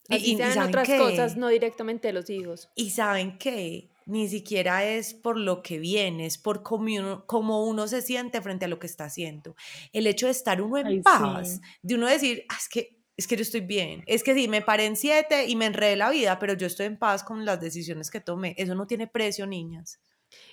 Y- 0.08 0.14
así 0.16 0.30
y- 0.30 0.34
y 0.34 0.36
sean 0.36 0.54
¿saben 0.54 0.68
otras 0.70 0.86
qué? 0.88 0.98
cosas, 0.98 1.36
no 1.36 1.48
directamente 1.48 2.08
de 2.08 2.14
los 2.14 2.28
hijos. 2.30 2.68
Y 2.74 2.90
saben 2.90 3.38
que 3.38 3.90
ni 4.06 4.26
siquiera 4.28 4.84
es 4.84 5.12
por 5.14 5.36
lo 5.38 5.62
que 5.62 5.78
viene, 5.78 6.24
es 6.26 6.38
por 6.38 6.62
cómo 6.62 6.86
uno, 6.86 7.24
cómo 7.26 7.66
uno 7.66 7.86
se 7.88 8.00
siente 8.00 8.40
frente 8.40 8.64
a 8.64 8.68
lo 8.68 8.78
que 8.78 8.86
está 8.86 9.04
haciendo. 9.04 9.54
El 9.92 10.06
hecho 10.06 10.26
de 10.26 10.32
estar 10.32 10.62
uno 10.62 10.78
en 10.78 10.86
Ay, 10.86 11.00
paz, 11.02 11.56
sí. 11.56 11.60
de 11.82 11.94
uno 11.96 12.06
decir, 12.06 12.44
"Ah, 12.48 12.56
es 12.58 12.68
que, 12.70 12.96
es 13.18 13.26
que 13.26 13.36
yo 13.36 13.42
estoy 13.42 13.60
bien, 13.60 14.04
es 14.06 14.22
que 14.22 14.32
sí, 14.34 14.48
me 14.48 14.62
paré 14.62 14.86
en 14.86 14.96
siete 14.96 15.46
y 15.46 15.56
me 15.56 15.66
enredé 15.66 15.96
la 15.96 16.08
vida, 16.08 16.38
pero 16.38 16.54
yo 16.54 16.66
estoy 16.68 16.86
en 16.86 16.96
paz 16.96 17.22
con 17.22 17.44
las 17.44 17.60
decisiones 17.60 18.10
que 18.10 18.20
tomé. 18.20 18.54
Eso 18.56 18.74
no 18.74 18.86
tiene 18.86 19.08
precio, 19.08 19.46
niñas. 19.46 20.00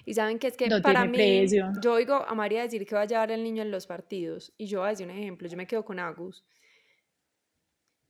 Y 0.05 0.13
saben 0.15 0.39
que 0.39 0.47
es 0.47 0.57
que 0.57 0.67
No 0.67 0.81
para 0.81 1.05
mí, 1.05 1.13
precio. 1.13 1.71
yo 1.81 1.93
oigo 1.93 2.15
a 2.15 2.33
María 2.33 2.63
decir 2.63 2.85
que 2.85 2.95
va 2.95 3.01
a 3.01 3.05
llevar 3.05 3.31
al 3.31 3.43
niño 3.43 3.61
en 3.61 3.71
los 3.71 3.85
partidos. 3.87 4.51
Y 4.57 4.65
yo 4.67 4.79
voy 4.79 4.87
a 4.87 4.91
decir 4.91 5.05
un 5.07 5.15
ejemplo, 5.17 5.47
yo 5.47 5.55
me 5.57 5.67
quedo 5.67 5.85
con 5.85 5.99
Agus. 5.99 6.43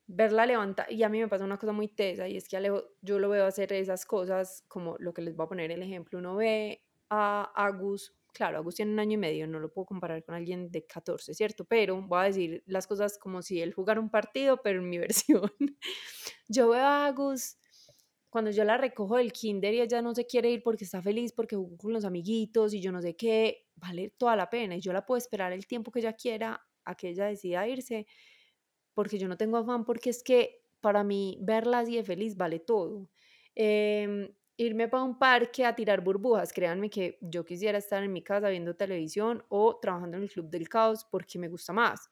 Verla 0.07 0.45
levantar, 0.45 0.91
y 0.91 1.01
a 1.01 1.09
mí 1.09 1.19
me 1.19 1.27
pasa 1.27 1.43
una 1.43 1.57
cosa 1.57 1.71
muy 1.71 1.87
tesa, 1.87 2.27
y 2.27 2.37
es 2.37 2.47
que 2.47 2.57
Alejo, 2.57 2.83
yo 3.01 3.17
lo 3.17 3.29
veo 3.29 3.45
hacer 3.45 3.73
esas 3.73 4.05
cosas, 4.05 4.63
como 4.67 4.95
lo 4.99 5.13
que 5.13 5.21
les 5.21 5.35
voy 5.35 5.45
a 5.45 5.49
poner 5.49 5.71
el 5.71 5.81
ejemplo. 5.81 6.19
Uno 6.19 6.35
ve 6.35 6.83
a 7.09 7.51
Agus, 7.55 8.13
claro, 8.31 8.59
Agus 8.59 8.75
tiene 8.75 8.91
un 8.91 8.99
año 8.99 9.13
y 9.13 9.17
medio, 9.17 9.47
no 9.47 9.59
lo 9.59 9.71
puedo 9.71 9.85
comparar 9.87 10.23
con 10.23 10.35
alguien 10.35 10.69
de 10.69 10.85
14, 10.85 11.33
¿cierto? 11.33 11.65
Pero 11.65 11.99
voy 12.01 12.19
a 12.19 12.23
decir 12.23 12.63
las 12.67 12.85
cosas 12.85 13.17
como 13.17 13.41
si 13.41 13.61
él 13.61 13.73
jugara 13.73 13.99
un 13.99 14.09
partido, 14.09 14.61
pero 14.61 14.79
en 14.79 14.89
mi 14.89 14.97
versión. 14.99 15.51
Yo 16.47 16.69
veo 16.69 16.81
a 16.81 17.07
Agus 17.07 17.57
cuando 18.35 18.51
yo 18.51 18.65
la 18.65 18.77
recojo 18.77 19.15
del 19.15 19.31
kinder 19.31 19.73
y 19.73 19.79
ella 19.79 20.01
no 20.01 20.13
se 20.13 20.25
quiere 20.25 20.51
ir 20.51 20.61
porque 20.61 20.83
está 20.83 21.01
feliz, 21.01 21.31
porque 21.31 21.55
jugó 21.55 21.77
con 21.77 21.93
los 21.93 22.03
amiguitos 22.03 22.73
y 22.73 22.81
yo 22.81 22.91
no 22.91 23.01
sé 23.01 23.15
qué, 23.15 23.69
vale 23.75 24.09
toda 24.17 24.35
la 24.35 24.49
pena 24.49 24.75
y 24.75 24.81
yo 24.81 24.91
la 24.91 25.05
puedo 25.05 25.17
esperar 25.17 25.53
el 25.53 25.65
tiempo 25.65 25.89
que 25.89 25.99
ella 25.99 26.11
quiera 26.13 26.61
a 26.83 26.95
que 26.95 27.09
ella 27.09 27.27
decida 27.27 27.65
irse, 27.65 28.05
porque 28.95 29.19
yo 29.19 29.27
no 29.27 29.37
tengo 29.37 29.57
afán, 29.57 29.85
porque 29.85 30.09
es 30.09 30.23
que 30.23 30.63
para 30.81 31.03
mí 31.03 31.37
verla 31.41 31.79
así 31.79 31.95
de 31.97 32.03
feliz 32.03 32.35
vale 32.35 32.59
todo. 32.59 33.07
Em, 33.53 34.29
irme 34.57 34.87
para 34.87 35.03
un 35.03 35.19
parque 35.19 35.65
a 35.65 35.75
tirar 35.75 36.01
burbujas, 36.01 36.51
créanme 36.53 36.89
que 36.89 37.19
yo 37.21 37.45
quisiera 37.45 37.77
estar 37.77 38.03
en 38.03 38.13
mi 38.13 38.23
casa 38.23 38.49
viendo 38.49 38.75
televisión 38.75 39.43
o 39.49 39.77
trabajando 39.79 40.17
en 40.17 40.23
el 40.23 40.31
Club 40.31 40.49
del 40.49 40.67
Caos 40.69 41.05
porque 41.11 41.37
me 41.37 41.49
gusta 41.49 41.73
más 41.73 42.09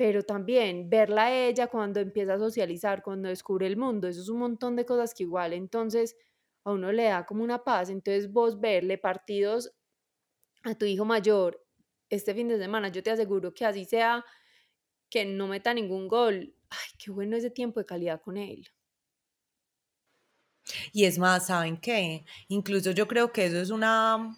pero 0.00 0.22
también 0.22 0.88
verla 0.88 1.26
a 1.26 1.46
ella 1.46 1.66
cuando 1.66 2.00
empieza 2.00 2.32
a 2.32 2.38
socializar, 2.38 3.02
cuando 3.02 3.28
descubre 3.28 3.66
el 3.66 3.76
mundo, 3.76 4.08
eso 4.08 4.22
es 4.22 4.30
un 4.30 4.38
montón 4.38 4.74
de 4.74 4.86
cosas 4.86 5.12
que 5.12 5.24
igual 5.24 5.52
entonces 5.52 6.16
a 6.64 6.72
uno 6.72 6.90
le 6.90 7.04
da 7.04 7.26
como 7.26 7.44
una 7.44 7.62
paz. 7.64 7.90
Entonces 7.90 8.32
vos 8.32 8.58
verle 8.58 8.96
partidos 8.96 9.72
a 10.64 10.74
tu 10.74 10.86
hijo 10.86 11.04
mayor 11.04 11.62
este 12.08 12.34
fin 12.34 12.48
de 12.48 12.58
semana, 12.58 12.88
yo 12.88 13.02
te 13.02 13.10
aseguro 13.10 13.52
que 13.52 13.66
así 13.66 13.84
sea 13.84 14.24
que 15.10 15.24
no 15.24 15.48
meta 15.48 15.74
ningún 15.74 16.08
gol, 16.08 16.54
ay, 16.70 16.88
qué 16.98 17.10
bueno 17.10 17.36
ese 17.36 17.50
tiempo 17.50 17.80
de 17.80 17.86
calidad 17.86 18.20
con 18.22 18.36
él. 18.36 18.68
Y 20.92 21.04
es 21.04 21.18
más, 21.18 21.46
¿saben 21.46 21.76
qué? 21.76 22.24
Incluso 22.48 22.92
yo 22.92 23.08
creo 23.08 23.32
que 23.32 23.46
eso 23.46 23.60
es 23.60 23.70
una... 23.70 24.36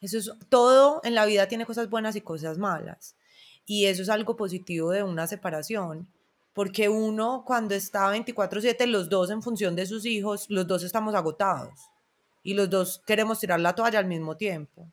Eso 0.00 0.18
es, 0.18 0.30
todo 0.48 1.00
en 1.04 1.14
la 1.14 1.26
vida 1.26 1.48
tiene 1.48 1.66
cosas 1.66 1.90
buenas 1.90 2.14
y 2.16 2.20
cosas 2.20 2.58
malas. 2.58 3.16
Y 3.66 3.86
eso 3.86 4.02
es 4.02 4.08
algo 4.08 4.36
positivo 4.36 4.90
de 4.90 5.02
una 5.02 5.26
separación. 5.26 6.08
Porque 6.52 6.88
uno, 6.88 7.44
cuando 7.46 7.74
está 7.74 8.10
24/7, 8.12 8.86
los 8.86 9.08
dos 9.08 9.30
en 9.30 9.42
función 9.42 9.76
de 9.76 9.86
sus 9.86 10.04
hijos, 10.06 10.46
los 10.48 10.66
dos 10.66 10.82
estamos 10.82 11.14
agotados. 11.14 11.78
Y 12.42 12.54
los 12.54 12.70
dos 12.70 13.02
queremos 13.06 13.40
tirar 13.40 13.60
la 13.60 13.74
toalla 13.74 13.98
al 13.98 14.06
mismo 14.06 14.36
tiempo. 14.36 14.90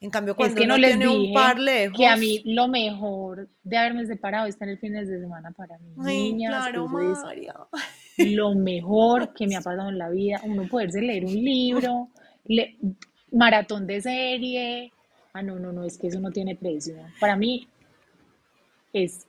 En 0.00 0.10
cambio, 0.10 0.36
cuando 0.36 0.54
es 0.54 0.60
que 0.60 0.66
no 0.66 0.74
uno 0.74 0.80
les 0.80 0.96
tiene 0.96 1.08
un 1.08 1.32
par 1.32 1.58
lejos... 1.58 1.96
que 1.98 2.06
a 2.06 2.16
mí 2.16 2.40
lo 2.44 2.68
mejor 2.68 3.48
de 3.64 3.76
haberme 3.76 4.06
separado 4.06 4.46
es 4.46 4.56
tener 4.56 4.78
fines 4.78 5.08
de 5.08 5.18
semana 5.20 5.50
para 5.50 5.76
mí. 5.78 5.92
Ay, 6.04 6.32
Niñas, 6.32 6.50
claro, 6.68 6.86
María. 6.88 7.54
lo 8.18 8.54
mejor 8.54 9.32
que 9.34 9.46
me 9.46 9.56
ha 9.56 9.60
pasado 9.62 9.88
en 9.88 9.98
la 9.98 10.08
vida. 10.10 10.40
Uno 10.44 10.68
poderse 10.68 11.00
leer 11.02 11.24
un 11.24 11.34
libro, 11.34 12.08
le- 12.44 12.76
maratón 13.32 13.86
de 13.86 14.00
serie. 14.00 14.92
Ah, 15.32 15.42
no, 15.42 15.58
no, 15.58 15.72
no, 15.72 15.84
es 15.84 15.98
que 15.98 16.06
eso 16.06 16.20
no 16.20 16.30
tiene 16.30 16.54
precio. 16.56 16.94
Para 17.20 17.36
mí 17.36 17.68
es 18.92 19.26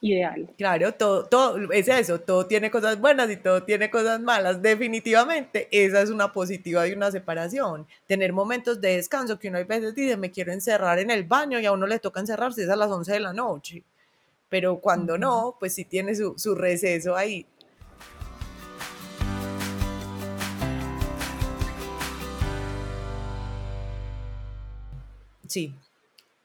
ideal. 0.00 0.48
Claro, 0.56 0.92
todo, 0.94 1.24
todo 1.24 1.72
es 1.72 1.88
eso, 1.88 2.20
todo 2.20 2.46
tiene 2.46 2.70
cosas 2.70 3.00
buenas 3.00 3.30
y 3.30 3.36
todo 3.36 3.62
tiene 3.64 3.90
cosas 3.90 4.20
malas. 4.20 4.62
Definitivamente, 4.62 5.68
esa 5.70 6.02
es 6.02 6.10
una 6.10 6.32
positiva 6.32 6.84
de 6.84 6.94
una 6.94 7.10
separación. 7.10 7.86
Tener 8.06 8.32
momentos 8.32 8.80
de 8.80 8.96
descanso 8.96 9.38
que 9.38 9.48
uno 9.48 9.58
a 9.58 9.64
veces 9.64 9.94
dice, 9.94 10.16
me 10.16 10.30
quiero 10.30 10.52
encerrar 10.52 10.98
en 10.98 11.10
el 11.10 11.24
baño 11.24 11.58
y 11.60 11.66
a 11.66 11.72
uno 11.72 11.86
le 11.86 11.98
toca 11.98 12.20
encerrarse 12.20 12.62
es 12.62 12.68
a 12.68 12.76
las 12.76 12.90
11 12.90 13.12
de 13.12 13.20
la 13.20 13.32
noche. 13.32 13.82
Pero 14.48 14.80
cuando 14.80 15.18
no, 15.18 15.56
pues 15.58 15.74
sí 15.74 15.84
tiene 15.84 16.14
su, 16.14 16.34
su 16.38 16.54
receso 16.54 17.16
ahí. 17.16 17.46
Sí, 25.46 25.74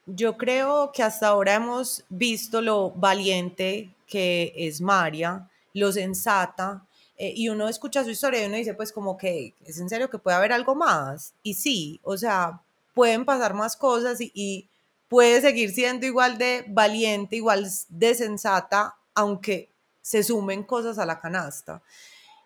yo 0.06 0.38
creo 0.38 0.92
que 0.92 1.04
hasta 1.04 1.28
ahora 1.28 1.56
hemos 1.56 2.04
visto 2.10 2.62
lo 2.62 2.92
valiente 2.92 3.94
que 4.08 4.54
es 4.56 4.82
María, 4.82 5.50
lo 5.74 5.92
sensata, 5.92 6.86
eh, 7.18 7.34
y 7.36 7.50
uno 7.50 7.70
escucha 7.70 8.04
su 8.04 8.10
historia 8.10 8.44
y 8.44 8.48
uno 8.48 8.58
dice, 8.58 8.74
pues 8.74 8.92
como 8.92 9.18
que 9.18 9.54
es 9.66 9.80
en 9.80 9.90
serio 9.90 10.10
que 10.10 10.18
puede 10.18 10.38
haber 10.38 10.52
algo 10.52 10.76
más. 10.76 11.34
Y 11.44 11.54
sí, 11.54 12.00
o 12.04 12.18
sea, 12.18 12.62
pueden 12.94 13.26
pasar 13.26 13.54
más 13.54 13.78
cosas 13.78 14.20
y, 14.20 14.32
y 14.34 14.68
puede 15.08 15.42
seguir 15.42 15.72
siendo 15.72 16.06
igual 16.06 16.38
de 16.38 16.66
valiente, 16.68 17.36
igual 17.36 17.68
de 17.90 18.16
sensata, 18.16 18.96
aunque 19.14 19.70
se 20.02 20.24
sumen 20.24 20.64
cosas 20.64 20.98
a 20.98 21.06
la 21.06 21.20
canasta. 21.20 21.82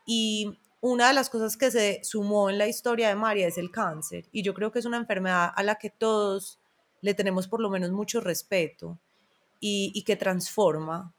Y 0.06 0.58
una 0.82 1.08
de 1.08 1.14
las 1.14 1.30
cosas 1.30 1.58
que 1.58 1.72
se 1.72 2.02
sumó 2.04 2.50
en 2.50 2.58
la 2.58 2.68
historia 2.68 3.10
de 3.10 3.16
María 3.16 3.48
es 3.48 3.58
el 3.58 3.72
cáncer. 3.72 4.26
Y 4.32 4.44
yo 4.44 4.54
creo 4.54 4.72
que 4.72 4.80
es 4.80 4.86
una 4.86 4.98
enfermedad 4.98 5.52
a 5.56 5.64
la 5.64 5.76
que 5.76 5.90
todos 5.90 6.60
le 7.08 7.14
tenemos 7.14 7.48
por 7.48 7.62
lo 7.62 7.70
menos 7.70 7.92
mucho 7.92 8.20
respeto 8.20 9.00
y, 9.62 9.94
y 9.96 10.04
que 10.04 10.18
transforma 10.18 11.16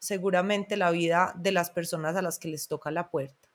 seguramente 0.00 0.76
la 0.76 0.90
vida 0.90 1.32
de 1.38 1.52
las 1.52 1.70
personas 1.70 2.16
a 2.16 2.22
las 2.22 2.40
que 2.40 2.48
les 2.48 2.66
toca 2.66 2.90
la 2.90 3.08
puerta. 3.08 3.48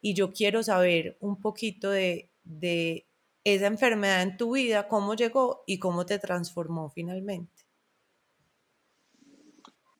Y 0.00 0.14
yo 0.14 0.32
quiero 0.32 0.62
saber 0.62 1.16
un 1.18 1.40
poquito 1.40 1.90
de, 1.90 2.30
de 2.44 3.06
esa 3.42 3.66
enfermedad 3.66 4.22
en 4.22 4.36
tu 4.36 4.54
vida, 4.54 4.86
cómo 4.86 5.14
llegó 5.14 5.64
y 5.66 5.80
cómo 5.80 6.06
te 6.06 6.20
transformó 6.20 6.90
finalmente. 6.90 7.64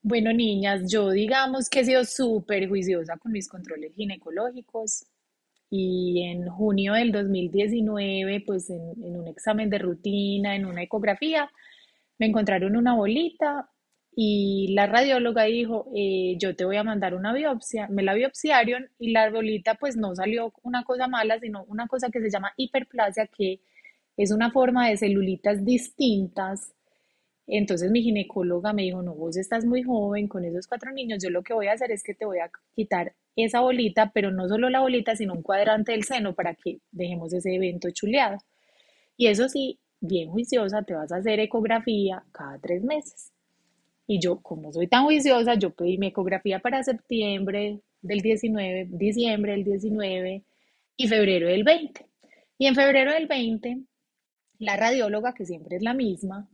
Bueno, 0.03 0.33
niñas, 0.33 0.83
yo 0.89 1.11
digamos 1.11 1.69
que 1.69 1.81
he 1.81 1.85
sido 1.85 2.05
súper 2.05 2.69
juiciosa 2.69 3.17
con 3.17 3.33
mis 3.33 3.49
controles 3.49 3.93
ginecológicos 3.97 5.07
y 5.71 6.23
en 6.23 6.49
junio 6.49 6.95
del 6.95 7.13
2019, 7.13 8.43
pues 8.47 8.71
en, 8.71 9.17
un 9.17 9.29
examen 9.29 9.71
de 9.71 9.79
rutina, 9.79 10.55
en 10.57 10.67
una 10.67 10.83
ecografía, 10.83 11.51
me 12.19 12.27
encontraron 12.27 12.77
una 12.77 12.95
bolita 12.95 13.69
y 14.15 14.73
la 14.75 14.87
radióloga 14.87 15.45
dijo, 15.45 15.91
eh, 15.95 16.37
yo 16.39 16.57
te 16.57 16.65
voy 16.65 16.77
a 16.77 16.85
mandar 16.85 17.15
una 17.15 17.35
biopsia. 17.35 17.89
Me 17.89 18.03
la 18.03 18.15
biopsiaron 18.15 18.89
y 18.99 19.11
la 19.13 19.31
bolita 19.31 19.75
pues 19.75 19.97
no 19.97 20.15
salió 20.15 20.53
una 20.63 20.85
cosa 20.85 21.09
mala, 21.09 21.39
sino 21.41 21.65
una 21.65 21.87
cosa 21.87 22.09
que 22.11 22.21
se 22.21 22.31
llama 22.31 22.53
hiperplasia, 22.57 23.27
que 23.27 23.61
es 24.17 24.33
una 24.33 24.51
forma 24.51 24.89
de 24.89 24.97
celulitas 24.97 25.65
distintas 25.65 26.73
entonces 27.47 27.91
mi 27.91 28.03
ginecóloga 28.03 28.73
me 28.73 28.83
dijo, 28.83 29.03
no, 29.03 29.15
vos 29.15 29.37
estás 29.37 29.65
muy 29.65 29.83
joven 29.83 30.27
con 30.27 30.45
esos 30.45 30.67
cuatro 30.67 30.91
niños, 30.93 31.23
yo 31.23 31.31
lo 31.31 31.43
que 31.43 31.55
voy 31.55 31.69
a 31.69 31.73
hacer 31.73 31.93
es 31.93 32.03
que 32.03 32.15
te 32.15 32.25
voy 32.25 32.39
a 32.41 32.51
quitar 32.75 33.15
esa 33.37 33.61
bolita, 33.61 34.11
pero 34.13 34.33
no 34.33 34.49
solo 34.49 34.69
la 34.71 34.81
bolita, 34.81 35.15
sino 35.15 35.35
un 35.35 35.43
cuadrante 35.43 35.93
del 35.93 36.05
seno 36.05 36.35
para 36.35 36.55
que 36.55 36.81
dejemos 36.91 37.33
ese 37.33 37.55
evento 37.55 37.91
chuleado. 37.91 38.39
Y 39.17 39.29
eso 39.29 39.49
sí, 39.49 39.79
bien 40.01 40.31
juiciosa, 40.31 40.83
te 40.83 40.95
vas 40.95 41.13
a 41.13 41.17
hacer 41.17 41.39
ecografía 41.41 42.25
cada 42.33 42.59
tres 42.59 42.83
meses. 42.83 43.33
Y 44.07 44.21
yo, 44.21 44.41
como 44.41 44.73
soy 44.73 44.87
tan 44.89 45.05
juiciosa, 45.05 45.55
yo 45.55 45.71
pedí 45.71 45.99
mi 45.99 46.09
ecografía 46.09 46.61
para 46.61 46.83
septiembre 46.83 47.81
del 48.03 48.21
19, 48.21 48.89
diciembre 48.91 49.53
del 49.53 49.65
19 49.65 50.43
y 50.97 51.09
febrero 51.09 51.49
del 51.49 51.65
20. 51.65 52.07
Y 52.59 52.67
en 52.67 52.75
febrero 52.75 53.13
del 53.13 53.27
20, 53.27 53.79
la 54.59 54.77
radióloga, 54.77 55.35
que 55.35 55.45
siempre 55.45 55.77
es 55.77 55.83
la 55.83 55.93
misma, 55.93 56.49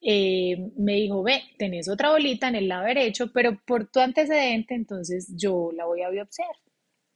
eh, 0.00 0.70
me 0.76 0.94
dijo, 0.94 1.22
ve, 1.22 1.42
tenés 1.58 1.88
otra 1.88 2.10
bolita 2.12 2.48
en 2.48 2.54
el 2.56 2.68
lado 2.68 2.86
derecho, 2.86 3.32
pero 3.32 3.58
por 3.66 3.90
tu 3.90 4.00
antecedente, 4.00 4.74
entonces 4.74 5.32
yo 5.36 5.70
la 5.72 5.86
voy 5.86 6.02
a 6.02 6.10
biopsiar. 6.10 6.48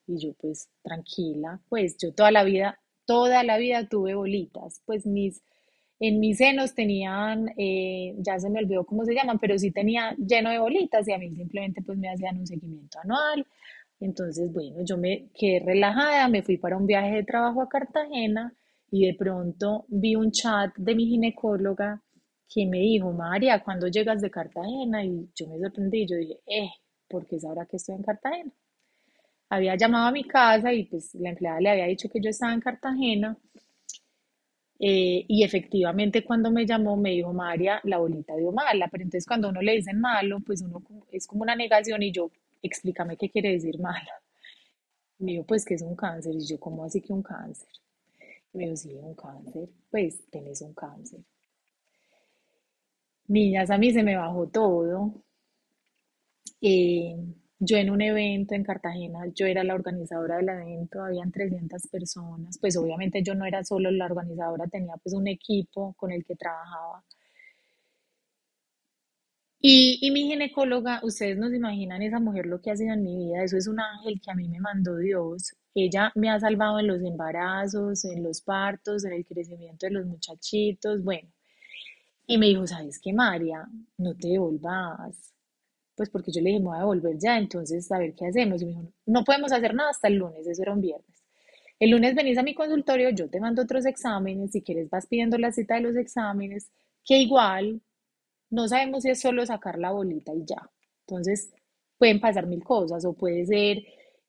Y 0.06 0.18
yo, 0.18 0.32
pues, 0.34 0.68
tranquila, 0.82 1.60
pues 1.68 1.96
yo 1.96 2.12
toda 2.12 2.32
la 2.32 2.44
vida, 2.44 2.80
toda 3.06 3.44
la 3.44 3.56
vida 3.58 3.88
tuve 3.88 4.14
bolitas, 4.14 4.82
pues 4.84 5.06
mis, 5.06 5.42
en 6.00 6.18
mis 6.18 6.38
senos 6.38 6.74
tenían, 6.74 7.50
eh, 7.56 8.14
ya 8.18 8.38
se 8.40 8.50
me 8.50 8.58
olvidó 8.58 8.84
cómo 8.84 9.04
se 9.04 9.14
llaman, 9.14 9.38
pero 9.38 9.58
sí 9.58 9.70
tenía 9.70 10.16
lleno 10.16 10.50
de 10.50 10.58
bolitas 10.58 11.06
y 11.06 11.12
a 11.12 11.18
mí 11.18 11.30
simplemente 11.34 11.82
pues 11.82 11.96
me 11.98 12.10
hacían 12.10 12.38
un 12.38 12.46
seguimiento 12.46 12.98
anual. 13.00 13.46
Entonces, 14.00 14.52
bueno, 14.52 14.84
yo 14.84 14.96
me 14.96 15.28
quedé 15.32 15.60
relajada, 15.60 16.26
me 16.28 16.42
fui 16.42 16.56
para 16.56 16.76
un 16.76 16.86
viaje 16.86 17.14
de 17.14 17.22
trabajo 17.22 17.62
a 17.62 17.68
Cartagena 17.68 18.52
y 18.90 19.06
de 19.06 19.14
pronto 19.14 19.84
vi 19.88 20.16
un 20.16 20.32
chat 20.32 20.74
de 20.76 20.94
mi 20.96 21.06
ginecóloga 21.06 22.02
que 22.52 22.66
me 22.66 22.78
dijo, 22.78 23.12
María, 23.12 23.62
¿cuándo 23.62 23.88
llegas 23.88 24.20
de 24.22 24.30
Cartagena? 24.30 25.04
Y 25.04 25.30
yo 25.34 25.48
me 25.48 25.58
sorprendí, 25.60 26.06
yo 26.06 26.16
dije, 26.16 26.40
eh, 26.46 26.70
porque 27.08 27.36
es 27.36 27.44
ahora 27.44 27.66
que 27.66 27.76
estoy 27.76 27.96
en 27.96 28.02
Cartagena. 28.02 28.52
Había 29.50 29.76
llamado 29.76 30.08
a 30.08 30.10
mi 30.10 30.24
casa 30.24 30.72
y 30.72 30.82
pues 30.86 31.14
la 31.14 31.30
empleada 31.30 31.60
le 31.60 31.70
había 31.70 31.86
dicho 31.86 32.08
que 32.08 32.20
yo 32.20 32.28
estaba 32.30 32.54
en 32.54 32.60
Cartagena. 32.60 33.36
eh, 34.78 35.24
y 35.28 35.44
efectivamente 35.44 36.24
cuando 36.24 36.50
me 36.50 36.66
llamó 36.66 36.96
me 36.96 37.10
dijo, 37.10 37.32
María, 37.32 37.80
la 37.84 37.98
bolita 37.98 38.36
dio 38.36 38.52
mala, 38.52 38.88
pero 38.90 39.04
entonces 39.04 39.26
cuando 39.26 39.48
uno 39.48 39.62
le 39.62 39.72
dicen 39.76 40.00
malo, 40.00 40.40
pues 40.40 40.60
uno 40.62 40.82
es 41.10 41.26
como 41.26 41.42
una 41.42 41.54
negación 41.56 42.02
y 42.02 42.12
yo, 42.12 42.30
explícame 42.62 43.16
qué 43.16 43.30
quiere 43.30 43.50
decir 43.52 43.78
mala. 43.78 44.12
Me 45.18 45.32
dijo, 45.32 45.44
pues 45.46 45.64
que 45.64 45.72
es 45.72 45.80
un 45.80 45.96
cáncer. 45.96 46.34
Y 46.34 46.44
yo, 46.46 46.60
¿cómo 46.60 46.84
así 46.84 47.00
que 47.00 47.14
un 47.14 47.22
cáncer? 47.22 47.66
Y 48.52 48.58
me 48.58 48.64
dijo, 48.64 48.76
sí, 48.76 48.94
un 48.94 49.14
cáncer. 49.14 49.68
Pues 49.90 50.24
tenés 50.30 50.62
un 50.62 50.74
cáncer. 50.74 51.20
Niñas, 53.36 53.68
a 53.70 53.78
mí 53.78 53.90
se 53.92 54.04
me 54.04 54.16
bajó 54.16 54.46
todo. 54.48 55.24
Eh, 56.62 57.14
yo 57.58 57.76
en 57.76 57.90
un 57.90 58.00
evento 58.00 58.54
en 58.54 58.64
Cartagena, 58.64 59.26
yo 59.34 59.44
era 59.44 59.62
la 59.64 59.74
organizadora 59.74 60.36
del 60.38 60.48
evento, 60.48 61.02
habían 61.04 61.30
300 61.30 61.86
personas, 61.88 62.56
pues 62.58 62.74
obviamente 62.78 63.22
yo 63.22 63.34
no 63.34 63.44
era 63.44 63.62
solo 63.64 63.90
la 63.90 64.06
organizadora, 64.06 64.66
tenía 64.66 64.94
pues 64.96 65.14
un 65.14 65.28
equipo 65.28 65.92
con 65.98 66.10
el 66.10 66.24
que 66.24 66.36
trabajaba. 66.36 67.04
Y, 69.62 69.98
y 70.02 70.10
mi 70.10 70.24
ginecóloga, 70.28 71.00
ustedes 71.02 71.38
no 71.38 71.48
se 71.48 71.56
imaginan 71.56 72.02
esa 72.02 72.20
mujer 72.20 72.44
lo 72.44 72.60
que 72.60 72.70
ha 72.70 72.76
sido 72.76 72.92
en 72.92 73.02
mi 73.02 73.16
vida, 73.16 73.42
eso 73.42 73.56
es 73.56 73.66
un 73.66 73.80
ángel 73.80 74.20
que 74.20 74.30
a 74.30 74.34
mí 74.34 74.46
me 74.46 74.60
mandó 74.60 74.98
Dios. 74.98 75.56
Ella 75.74 76.12
me 76.16 76.28
ha 76.28 76.38
salvado 76.38 76.78
en 76.80 76.88
los 76.88 77.00
embarazos, 77.02 78.04
en 78.04 78.22
los 78.24 78.42
partos, 78.42 79.06
en 79.06 79.14
el 79.14 79.24
crecimiento 79.24 79.86
de 79.86 79.92
los 79.92 80.04
muchachitos, 80.04 81.02
bueno. 81.02 81.31
Y 82.26 82.38
me 82.38 82.46
dijo, 82.46 82.66
¿sabes 82.66 82.98
qué, 83.00 83.12
María? 83.12 83.68
No 83.98 84.14
te 84.14 84.28
devolvas. 84.28 85.34
Pues 85.96 86.10
porque 86.10 86.32
yo 86.32 86.40
le 86.40 86.50
dije, 86.50 86.60
me 86.60 86.66
voy 86.68 86.76
a 86.76 86.80
devolver 86.80 87.18
ya, 87.18 87.38
entonces 87.38 87.90
a 87.92 87.98
ver 87.98 88.14
qué 88.14 88.26
hacemos. 88.26 88.62
Y 88.62 88.66
me 88.66 88.70
dijo, 88.72 88.92
no 89.06 89.24
podemos 89.24 89.52
hacer 89.52 89.74
nada 89.74 89.90
hasta 89.90 90.08
el 90.08 90.16
lunes, 90.16 90.46
eso 90.46 90.62
era 90.62 90.72
un 90.72 90.80
viernes. 90.80 91.22
El 91.78 91.90
lunes 91.90 92.14
venís 92.14 92.38
a 92.38 92.42
mi 92.42 92.54
consultorio, 92.54 93.10
yo 93.10 93.28
te 93.28 93.40
mando 93.40 93.62
otros 93.62 93.86
exámenes, 93.86 94.52
si 94.52 94.62
quieres 94.62 94.88
vas 94.88 95.06
pidiendo 95.06 95.36
la 95.38 95.52
cita 95.52 95.74
de 95.74 95.80
los 95.82 95.96
exámenes, 95.96 96.70
que 97.04 97.18
igual 97.18 97.82
no 98.50 98.68
sabemos 98.68 99.02
si 99.02 99.10
es 99.10 99.20
solo 99.20 99.44
sacar 99.46 99.78
la 99.78 99.92
bolita 99.92 100.32
y 100.34 100.44
ya. 100.46 100.70
Entonces 101.06 101.52
pueden 101.98 102.20
pasar 102.20 102.46
mil 102.46 102.62
cosas, 102.64 103.04
o 103.04 103.14
puede 103.14 103.46
ser 103.46 103.84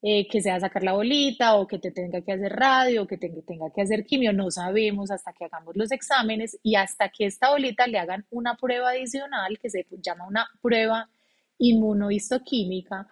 eh, 0.06 0.28
que 0.28 0.42
sea 0.42 0.60
sacar 0.60 0.84
la 0.84 0.92
bolita 0.92 1.56
o 1.56 1.66
que 1.66 1.80
te 1.80 1.90
tenga 1.90 2.20
que 2.20 2.34
hacer 2.34 2.52
radio 2.52 3.04
o 3.04 3.08
que 3.08 3.18
te, 3.18 3.30
tenga 3.48 3.72
que 3.72 3.84
hacer 3.84 4.06
quimio, 4.06 4.34
no 4.34 4.52
sabemos 4.52 5.10
hasta 5.12 5.32
que 5.32 5.46
hagamos 5.46 5.78
los 5.78 5.94
exámenes 5.94 6.60
y 6.62 6.76
hasta 6.76 7.08
que 7.08 7.26
esta 7.26 7.52
bolita 7.52 7.88
le 7.88 8.00
hagan 8.00 8.26
una 8.30 8.58
prueba 8.58 8.90
adicional 8.90 9.58
que 9.60 9.70
se 9.70 9.86
llama 10.02 10.28
una 10.28 10.46
prueba 10.62 11.10
inmunohistoquímica 11.58 13.08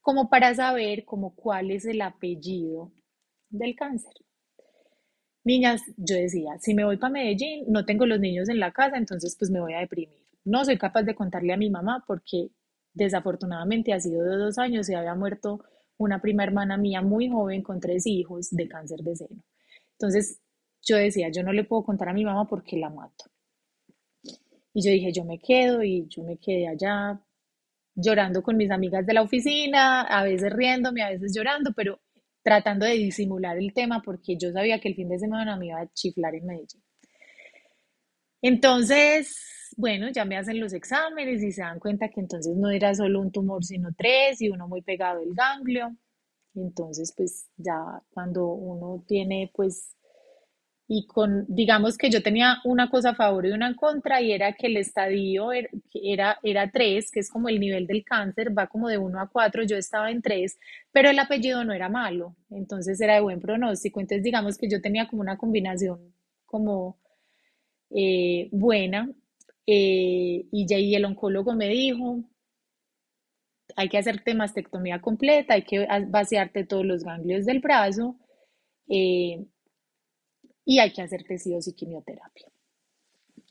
como 0.00 0.30
para 0.30 0.54
saber 0.54 1.04
como 1.04 1.34
cuál 1.34 1.72
es 1.72 1.84
el 1.86 2.00
apellido 2.02 2.92
del 3.50 3.74
cáncer. 3.74 4.12
Niñas, 5.42 5.82
yo 5.96 6.14
decía, 6.14 6.56
si 6.60 6.72
me 6.72 6.84
voy 6.84 6.98
para 6.98 7.14
Medellín, 7.14 7.64
no 7.66 7.84
tengo 7.84 8.06
los 8.06 8.20
niños 8.20 8.48
en 8.48 8.60
la 8.60 8.70
casa, 8.70 8.96
entonces 8.96 9.34
pues 9.36 9.50
me 9.50 9.60
voy 9.60 9.74
a 9.74 9.80
deprimir. 9.80 10.24
No 10.44 10.64
soy 10.64 10.78
capaz 10.78 11.02
de 11.02 11.16
contarle 11.16 11.52
a 11.52 11.56
mi 11.56 11.68
mamá 11.68 12.04
porque 12.06 12.50
desafortunadamente 12.94 13.92
ha 13.92 13.98
sido 13.98 14.22
de 14.22 14.36
dos 14.36 14.56
años 14.58 14.88
y 14.88 14.94
había 14.94 15.16
muerto 15.16 15.64
una 15.98 16.20
prima 16.20 16.44
hermana 16.44 16.76
mía 16.76 17.02
muy 17.02 17.28
joven 17.28 17.62
con 17.62 17.80
tres 17.80 18.06
hijos 18.06 18.48
de 18.50 18.68
cáncer 18.68 19.00
de 19.00 19.16
seno. 19.16 19.42
Entonces 19.92 20.40
yo 20.82 20.96
decía, 20.96 21.28
yo 21.30 21.42
no 21.42 21.52
le 21.52 21.64
puedo 21.64 21.84
contar 21.84 22.08
a 22.08 22.14
mi 22.14 22.24
mamá 22.24 22.46
porque 22.48 22.76
la 22.76 22.88
mato. 22.88 23.24
Y 24.72 24.82
yo 24.82 24.92
dije, 24.92 25.12
yo 25.12 25.24
me 25.24 25.38
quedo 25.38 25.82
y 25.82 26.06
yo 26.08 26.22
me 26.22 26.38
quedé 26.38 26.68
allá 26.68 27.20
llorando 27.94 28.42
con 28.42 28.56
mis 28.56 28.70
amigas 28.70 29.04
de 29.04 29.12
la 29.12 29.22
oficina, 29.22 30.02
a 30.02 30.22
veces 30.22 30.52
riéndome, 30.52 31.02
a 31.02 31.10
veces 31.10 31.32
llorando, 31.34 31.72
pero 31.74 32.00
tratando 32.42 32.86
de 32.86 32.92
disimular 32.92 33.58
el 33.58 33.72
tema 33.74 34.00
porque 34.02 34.36
yo 34.36 34.52
sabía 34.52 34.80
que 34.80 34.88
el 34.88 34.94
fin 34.94 35.08
de 35.08 35.18
semana 35.18 35.56
me 35.56 35.66
iba 35.66 35.80
a 35.80 35.92
chiflar 35.92 36.34
en 36.36 36.46
Medellín. 36.46 36.82
Entonces, 38.40 39.57
bueno, 39.78 40.10
ya 40.10 40.24
me 40.24 40.36
hacen 40.36 40.58
los 40.58 40.72
exámenes 40.72 41.40
y 41.40 41.52
se 41.52 41.62
dan 41.62 41.78
cuenta 41.78 42.08
que 42.08 42.20
entonces 42.20 42.56
no 42.56 42.68
era 42.68 42.92
solo 42.96 43.20
un 43.20 43.30
tumor, 43.30 43.64
sino 43.64 43.90
tres 43.96 44.42
y 44.42 44.48
uno 44.50 44.66
muy 44.66 44.82
pegado 44.82 45.20
el 45.20 45.34
ganglio. 45.34 45.96
Entonces, 46.56 47.14
pues 47.16 47.48
ya 47.56 48.02
cuando 48.10 48.48
uno 48.48 49.04
tiene 49.06 49.52
pues 49.54 49.94
y 50.88 51.06
con, 51.06 51.44
digamos 51.48 51.96
que 51.98 52.10
yo 52.10 52.22
tenía 52.22 52.56
una 52.64 52.90
cosa 52.90 53.10
a 53.10 53.14
favor 53.14 53.46
y 53.46 53.52
una 53.52 53.68
en 53.68 53.74
contra, 53.74 54.20
y 54.22 54.32
era 54.32 54.54
que 54.54 54.66
el 54.68 54.78
estadio 54.78 55.52
er, 55.52 55.70
era, 55.92 56.38
era 56.42 56.70
3, 56.70 57.10
que 57.12 57.20
es 57.20 57.30
como 57.30 57.48
el 57.50 57.60
nivel 57.60 57.86
del 57.86 58.04
cáncer, 58.04 58.56
va 58.56 58.66
como 58.68 58.88
de 58.88 58.98
1 58.98 59.20
a 59.20 59.28
4, 59.28 59.64
yo 59.64 59.76
estaba 59.76 60.10
en 60.10 60.22
3, 60.22 60.58
pero 60.90 61.10
el 61.10 61.18
apellido 61.18 61.62
no 61.64 61.74
era 61.74 61.90
malo, 61.90 62.34
entonces 62.50 63.00
era 63.00 63.14
de 63.14 63.20
buen 63.20 63.40
pronóstico, 63.40 64.00
entonces 64.00 64.24
digamos 64.24 64.56
que 64.56 64.68
yo 64.68 64.80
tenía 64.80 65.06
como 65.08 65.20
una 65.22 65.36
combinación 65.36 66.14
como 66.46 66.98
eh, 67.90 68.48
buena, 68.50 69.10
eh, 69.70 70.46
y 70.50 70.66
ya 70.66 70.78
y 70.78 70.94
el 70.94 71.04
oncólogo 71.04 71.52
me 71.54 71.68
dijo, 71.68 72.24
hay 73.76 73.90
que 73.90 73.98
hacerte 73.98 74.32
mastectomía 74.34 75.02
completa, 75.02 75.52
hay 75.52 75.62
que 75.62 75.86
vaciarte 76.08 76.64
todos 76.64 76.86
los 76.86 77.04
ganglios 77.04 77.44
del 77.44 77.60
brazo, 77.60 78.16
eh, 78.88 79.44
y 80.64 80.78
hay 80.78 80.90
que 80.90 81.02
hacerte 81.02 81.36
sí 81.36 81.54
o 81.54 81.58
quimioterapia. 81.76 82.46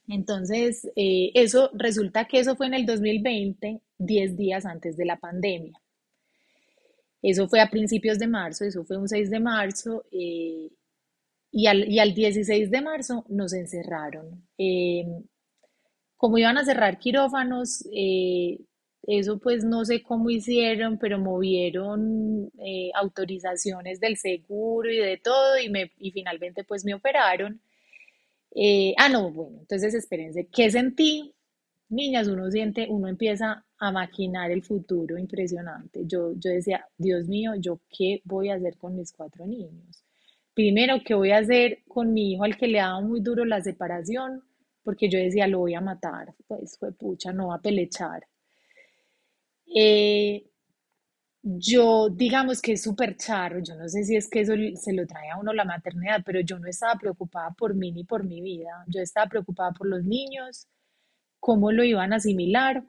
Entonces, 0.07 0.89
eh, 0.95 1.29
eso 1.35 1.69
resulta 1.75 2.25
que 2.25 2.39
eso 2.39 2.55
fue 2.55 2.65
en 2.65 2.73
el 2.73 2.87
2020, 2.87 3.79
10 3.99 4.37
días 4.37 4.65
antes 4.65 4.97
de 4.97 5.05
la 5.05 5.19
pandemia. 5.19 5.79
Eso 7.21 7.47
fue 7.47 7.61
a 7.61 7.69
principios 7.69 8.17
de 8.17 8.25
marzo, 8.25 8.65
eso 8.65 8.83
fue 8.85 8.97
un 8.97 9.07
6 9.07 9.29
de 9.29 9.39
marzo, 9.39 10.03
y, 10.09 11.67
al, 11.67 11.87
y, 11.87 11.99
al, 11.99 12.15
16 12.15 12.71
de 12.71 12.81
marzo 12.81 13.23
nos 13.29 13.53
encerraron. 13.53 14.47
Eh, 16.17 16.19
como 16.19 16.37
iban 16.37 16.57
a 16.57 16.65
cerrar 16.65 16.99
quirófanos, 16.99 17.83
eso 19.07 19.39
pues 19.39 19.63
no 19.63 19.85
sé 19.85 20.03
cómo 20.03 20.29
hicieron, 20.29 20.97
pero 20.99 21.17
movieron 21.17 22.51
eh, 22.59 22.91
autorizaciones 22.93 23.99
del 24.01 24.17
seguro 24.17 24.91
y 24.91 24.97
de 24.97 25.17
todo 25.17 25.57
y, 25.57 25.69
me, 25.69 25.91
y 25.97 26.11
finalmente 26.11 26.63
pues 26.65 26.83
me 26.83 26.93
operaron. 26.93 27.61
Eh, 28.55 28.93
ah, 28.97 29.09
no, 29.09 29.31
bueno, 29.31 29.59
entonces 29.61 29.93
espérense, 29.93 30.47
¿qué 30.51 30.69
sentí? 30.71 31.33
Niñas, 31.89 32.27
uno 32.27 32.51
siente, 32.51 32.87
uno 32.89 33.07
empieza 33.07 33.65
a 33.79 33.91
maquinar 33.91 34.51
el 34.51 34.63
futuro 34.63 35.17
impresionante. 35.17 36.01
Yo, 36.05 36.33
yo 36.33 36.51
decía, 36.51 36.85
Dios 36.97 37.27
mío, 37.27 37.53
¿yo 37.57 37.79
qué 37.89 38.21
voy 38.25 38.49
a 38.49 38.55
hacer 38.55 38.77
con 38.77 38.95
mis 38.95 39.13
cuatro 39.13 39.47
niños? 39.47 40.03
Primero, 40.53 40.97
¿qué 41.05 41.13
voy 41.13 41.31
a 41.31 41.37
hacer 41.37 41.79
con 41.87 42.13
mi 42.13 42.33
hijo 42.33 42.43
al 42.43 42.57
que 42.57 42.67
le 42.67 42.79
daba 42.79 42.99
muy 43.01 43.21
duro 43.21 43.45
la 43.45 43.61
separación? 43.61 44.43
Porque 44.87 45.09
yo 45.09 45.19
decía, 45.19 45.47
lo 45.47 45.59
voy 45.59 45.75
a 45.75 45.81
matar, 45.81 46.33
pues 46.47 46.77
fue 46.79 46.91
pucha, 46.93 47.33
no 47.33 47.49
va 47.49 47.55
a 47.57 47.61
pelechar 47.61 48.21
eh, 49.75 50.43
yo, 51.43 52.09
digamos 52.09 52.61
que 52.61 52.73
es 52.73 52.83
súper 52.83 53.15
charro, 53.17 53.59
yo 53.59 53.75
no 53.75 53.87
sé 53.89 54.03
si 54.03 54.15
es 54.15 54.29
que 54.29 54.41
eso 54.41 54.53
se 54.75 54.93
lo 54.93 55.05
trae 55.07 55.29
a 55.31 55.37
uno 55.39 55.53
la 55.53 55.65
maternidad, 55.65 56.21
pero 56.25 56.41
yo 56.41 56.59
no 56.59 56.67
estaba 56.67 56.95
preocupada 56.99 57.51
por 57.51 57.75
mí 57.75 57.91
ni 57.91 58.03
por 58.03 58.23
mi 58.23 58.41
vida, 58.41 58.85
yo 58.87 59.01
estaba 59.01 59.27
preocupada 59.27 59.71
por 59.73 59.87
los 59.87 60.03
niños, 60.03 60.67
cómo 61.39 61.71
lo 61.71 61.83
iban 61.83 62.13
a 62.13 62.17
asimilar 62.17 62.83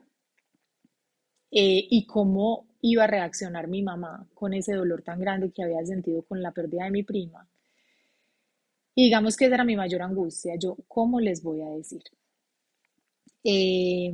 eh, 1.51 1.87
y 1.91 2.07
cómo 2.07 2.67
iba 2.81 3.05
a 3.05 3.07
reaccionar 3.07 3.69
mi 3.69 3.83
mamá 3.83 4.27
con 4.35 4.55
ese 4.55 4.75
dolor 4.75 5.03
tan 5.03 5.21
grande 5.21 5.51
que 5.53 5.63
había 5.63 5.85
sentido 5.85 6.23
con 6.23 6.43
la 6.43 6.53
pérdida 6.53 6.85
de 6.85 6.91
mi 6.91 7.03
prima. 7.03 7.48
Y 8.99 9.05
digamos 9.05 9.37
que 9.37 9.45
esa 9.45 9.55
era 9.55 9.65
mi 9.65 9.77
mayor 9.77 10.03
angustia, 10.03 10.57
yo, 10.59 10.77
¿cómo 10.89 11.21
les 11.21 11.41
voy 11.41 11.63
a 11.63 11.71
decir? 11.71 12.03
Eh, 13.45 14.13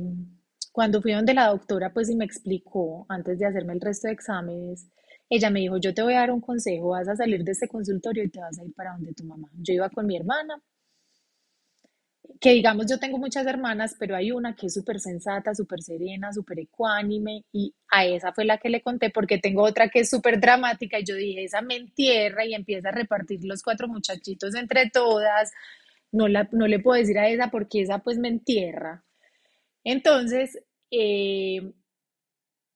cuando 0.71 1.01
fui 1.01 1.13
donde 1.13 1.33
la 1.33 1.47
doctora, 1.47 1.91
pues 1.91 2.07
y 2.11 2.15
me 2.15 2.23
explicó, 2.23 3.07
antes 3.09 3.39
de 3.39 3.47
hacerme 3.47 3.73
el 3.73 3.81
resto 3.81 4.07
de 4.07 4.13
exámenes, 4.13 4.87
ella 5.27 5.49
me 5.49 5.61
dijo, 5.61 5.77
yo 5.77 5.91
te 5.95 6.03
voy 6.03 6.13
a 6.13 6.19
dar 6.19 6.31
un 6.31 6.39
consejo, 6.39 6.89
vas 6.89 7.07
a 7.07 7.15
salir 7.15 7.43
de 7.43 7.53
este 7.53 7.67
consultorio 7.67 8.23
y 8.25 8.29
te 8.29 8.39
vas 8.39 8.59
a 8.59 8.63
ir 8.63 8.75
para 8.75 8.91
donde 8.91 9.15
tu 9.15 9.23
mamá. 9.23 9.49
Yo 9.57 9.73
iba 9.73 9.89
con 9.89 10.05
mi 10.05 10.17
hermana, 10.17 10.61
que 12.39 12.51
digamos, 12.51 12.87
yo 12.89 12.99
tengo 12.99 13.17
muchas 13.17 13.45
hermanas, 13.47 13.95
pero 13.99 14.15
hay 14.15 14.31
una 14.31 14.55
que 14.55 14.67
es 14.67 14.73
súper 14.73 14.99
sensata, 14.99 15.55
súper 15.55 15.81
serena, 15.81 16.33
súper 16.33 16.59
ecuánime, 16.59 17.45
y 17.51 17.73
a 17.89 18.05
esa 18.05 18.33
fue 18.33 18.45
la 18.45 18.57
que 18.57 18.69
le 18.69 18.81
conté, 18.81 19.09
porque 19.09 19.37
tengo 19.37 19.63
otra 19.63 19.89
que 19.89 20.01
es 20.01 20.09
súper 20.09 20.39
dramática, 20.39 20.99
y 20.99 21.05
yo 21.05 21.15
dije, 21.15 21.43
esa 21.43 21.61
me 21.61 21.75
entierra 21.75 22.45
y 22.45 22.53
empieza 22.53 22.89
a 22.89 22.91
repartir 22.91 23.39
los 23.43 23.63
cuatro 23.63 23.87
muchachitos 23.87 24.55
entre 24.55 24.89
todas, 24.89 25.51
no, 26.11 26.27
la, 26.27 26.47
no 26.51 26.67
le 26.67 26.79
puedo 26.79 26.99
decir 26.99 27.17
a 27.19 27.29
esa 27.29 27.49
porque 27.51 27.81
esa 27.81 27.99
pues 27.99 28.17
me 28.17 28.29
entierra. 28.29 29.03
Entonces, 29.83 30.59
eh, 30.91 31.73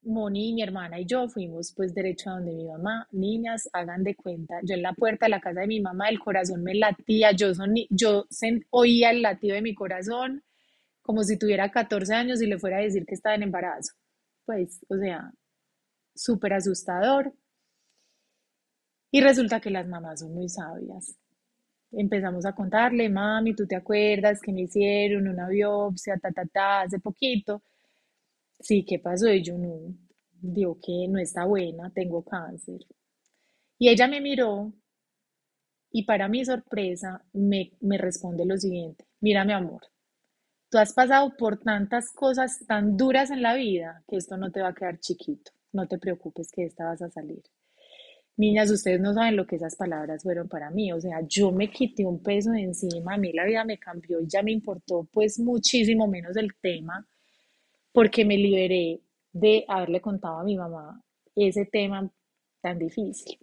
Moni, 0.03 0.53
mi 0.53 0.61
hermana 0.61 0.99
y 0.99 1.05
yo 1.05 1.27
fuimos 1.27 1.73
pues 1.75 1.93
derecho 1.93 2.29
a 2.29 2.33
donde 2.33 2.53
mi 2.53 2.65
mamá, 2.65 3.07
niñas, 3.11 3.69
hagan 3.73 4.03
de 4.03 4.15
cuenta, 4.15 4.59
yo 4.63 4.75
en 4.75 4.81
la 4.81 4.93
puerta 4.93 5.25
de 5.25 5.31
la 5.31 5.41
casa 5.41 5.61
de 5.61 5.67
mi 5.67 5.81
mamá, 5.81 6.09
el 6.09 6.19
corazón 6.19 6.63
me 6.63 6.73
latía, 6.73 7.31
yo, 7.33 7.53
son, 7.53 7.75
yo 7.89 8.25
oía 8.71 9.11
el 9.11 9.21
latido 9.21 9.55
de 9.55 9.61
mi 9.61 9.75
corazón 9.75 10.43
como 11.01 11.23
si 11.23 11.37
tuviera 11.37 11.71
14 11.71 12.13
años 12.13 12.41
y 12.41 12.47
le 12.47 12.59
fuera 12.59 12.77
a 12.77 12.81
decir 12.81 13.05
que 13.05 13.15
estaba 13.15 13.35
en 13.35 13.43
embarazo. 13.43 13.93
Pues, 14.45 14.79
o 14.89 14.97
sea, 14.97 15.31
súper 16.15 16.53
asustador. 16.53 17.33
Y 19.11 19.21
resulta 19.21 19.59
que 19.59 19.71
las 19.71 19.87
mamás 19.87 20.19
son 20.21 20.33
muy 20.33 20.49
sabias 20.49 21.17
empezamos 21.91 22.45
a 22.45 22.53
contarle, 22.53 23.09
mami, 23.09 23.55
¿tú 23.55 23.65
te 23.67 23.75
acuerdas 23.75 24.41
que 24.41 24.51
me 24.53 24.61
hicieron 24.61 25.27
una 25.27 25.47
biopsia, 25.47 26.17
ta, 26.17 26.31
ta, 26.31 26.45
ta, 26.45 26.81
hace 26.81 26.99
poquito? 26.99 27.63
Sí, 28.59 28.85
¿qué 28.85 28.99
pasó? 28.99 29.29
Y 29.29 29.43
yo 29.43 29.57
no, 29.57 29.93
digo 30.41 30.77
que 30.81 31.07
no 31.07 31.19
está 31.19 31.45
buena, 31.45 31.91
tengo 31.91 32.23
cáncer. 32.23 32.85
Y 33.77 33.89
ella 33.89 34.07
me 34.07 34.21
miró 34.21 34.73
y 35.91 36.03
para 36.03 36.27
mi 36.27 36.45
sorpresa 36.45 37.23
me, 37.33 37.71
me 37.81 37.97
responde 37.97 38.45
lo 38.45 38.57
siguiente, 38.57 39.05
mira 39.21 39.43
mi 39.45 39.53
amor, 39.53 39.81
tú 40.69 40.77
has 40.77 40.93
pasado 40.93 41.35
por 41.37 41.59
tantas 41.59 42.11
cosas 42.11 42.59
tan 42.67 42.95
duras 42.97 43.31
en 43.31 43.41
la 43.41 43.55
vida 43.55 44.03
que 44.07 44.17
esto 44.17 44.37
no 44.37 44.51
te 44.51 44.61
va 44.61 44.69
a 44.69 44.75
quedar 44.75 44.99
chiquito, 44.99 45.51
no 45.73 45.87
te 45.87 45.97
preocupes 45.97 46.51
que 46.51 46.65
esta 46.65 46.85
vas 46.85 47.01
a 47.01 47.09
salir. 47.09 47.41
Niñas, 48.37 48.71
ustedes 48.71 49.01
no 49.01 49.13
saben 49.13 49.35
lo 49.35 49.45
que 49.45 49.57
esas 49.57 49.75
palabras 49.75 50.23
fueron 50.23 50.47
para 50.47 50.71
mí. 50.71 50.93
O 50.93 51.01
sea, 51.01 51.19
yo 51.27 51.51
me 51.51 51.69
quité 51.69 52.05
un 52.05 52.23
peso 52.23 52.51
de 52.51 52.61
encima, 52.61 53.15
a 53.15 53.17
mí 53.17 53.33
la 53.33 53.45
vida 53.45 53.65
me 53.65 53.77
cambió 53.77 54.21
y 54.21 54.27
ya 54.27 54.41
me 54.43 54.53
importó 54.53 55.09
pues 55.11 55.39
muchísimo 55.39 56.07
menos 56.07 56.37
el 56.37 56.55
tema 56.61 57.05
porque 57.91 58.25
me 58.25 58.37
liberé 58.37 59.01
de 59.31 59.65
haberle 59.67 60.01
contado 60.01 60.39
a 60.39 60.43
mi 60.43 60.57
mamá 60.57 61.01
ese 61.35 61.65
tema 61.65 62.11
tan 62.61 62.77
difícil. 62.77 63.37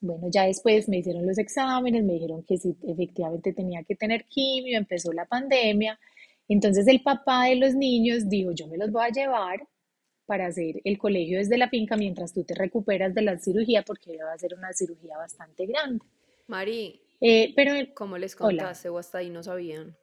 Bueno, 0.00 0.28
ya 0.30 0.44
después 0.46 0.88
me 0.88 0.98
hicieron 0.98 1.26
los 1.26 1.38
exámenes, 1.38 2.04
me 2.04 2.14
dijeron 2.14 2.42
que 2.44 2.56
sí, 2.56 2.74
efectivamente 2.86 3.52
tenía 3.52 3.82
que 3.82 3.96
tener 3.96 4.24
quimio, 4.24 4.78
empezó 4.78 5.12
la 5.12 5.26
pandemia. 5.26 5.98
Entonces 6.48 6.86
el 6.88 7.02
papá 7.02 7.46
de 7.46 7.56
los 7.56 7.74
niños 7.74 8.28
dijo, 8.28 8.52
yo 8.52 8.66
me 8.66 8.78
los 8.78 8.90
voy 8.90 9.04
a 9.04 9.10
llevar 9.10 9.60
para 10.24 10.46
hacer 10.46 10.80
el 10.84 10.96
colegio 10.96 11.38
desde 11.38 11.58
la 11.58 11.68
finca 11.68 11.96
mientras 11.96 12.32
tú 12.32 12.44
te 12.44 12.54
recuperas 12.54 13.14
de 13.14 13.22
la 13.22 13.38
cirugía, 13.38 13.82
porque 13.82 14.16
va 14.16 14.32
a 14.32 14.38
ser 14.38 14.54
una 14.54 14.72
cirugía 14.72 15.18
bastante 15.18 15.66
grande. 15.66 16.04
Mari, 16.46 17.00
eh, 17.20 17.52
pero, 17.54 17.72
¿cómo 17.94 18.16
les 18.16 18.34
contaste 18.34 18.88
o 18.88 18.98
hasta 18.98 19.18
ahí 19.18 19.28
no 19.28 19.42
sabían? 19.42 19.96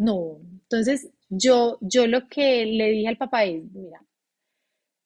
No, 0.00 0.40
entonces 0.62 1.10
yo, 1.28 1.78
yo 1.80 2.06
lo 2.06 2.26
que 2.26 2.64
le 2.66 2.90
dije 2.90 3.08
al 3.08 3.18
papá 3.18 3.44
es, 3.44 3.62
mira, 3.72 4.02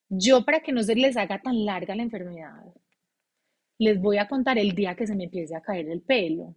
yo 0.09 0.45
para 0.45 0.61
que 0.61 0.73
no 0.73 0.83
se 0.83 0.95
les 0.95 1.17
haga 1.17 1.43
tan 1.43 1.65
larga 1.67 1.95
la 1.97 2.03
enfermedad, 2.03 2.65
les 3.79 4.01
voy 4.01 4.19
a 4.19 4.27
contar 4.29 4.59
el 4.59 4.73
día 4.75 4.97
que 4.97 5.07
se 5.07 5.15
me 5.15 5.25
empiece 5.25 5.55
a 5.55 5.63
caer 5.63 5.89
el 5.89 6.03
pelo. 6.03 6.55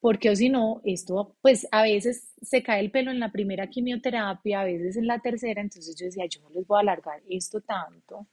Porque 0.00 0.28
o 0.30 0.36
si 0.36 0.48
no, 0.50 0.82
esto, 0.84 1.36
pues 1.40 1.66
a 1.72 1.82
veces 1.82 2.32
se 2.42 2.62
cae 2.62 2.80
el 2.80 2.90
pelo 2.90 3.10
en 3.10 3.20
la 3.20 3.32
primera 3.32 3.68
quimioterapia, 3.68 4.60
a 4.60 4.64
veces 4.64 4.96
en 4.96 5.06
la 5.06 5.18
tercera, 5.20 5.62
entonces 5.62 5.96
yo 5.98 6.06
decía, 6.06 6.26
yo 6.26 6.42
no 6.42 6.50
les 6.50 6.66
voy 6.66 6.76
a 6.76 6.80
alargar 6.80 7.22
esto 7.28 7.60
tanto, 7.62 8.28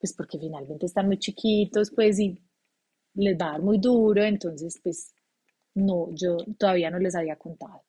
pues 0.00 0.14
porque 0.14 0.38
finalmente 0.38 0.86
están 0.86 1.06
muy 1.06 1.18
chiquitos, 1.18 1.90
pues 1.90 2.20
y 2.20 2.40
les 3.14 3.36
va 3.36 3.48
a 3.48 3.52
dar 3.52 3.62
muy 3.62 3.78
duro, 3.78 4.22
entonces 4.24 4.80
pues 4.82 5.12
no, 5.74 6.08
yo 6.12 6.36
todavía 6.58 6.90
no 6.90 6.98
les 6.98 7.14
había 7.14 7.36
contado. 7.36 7.82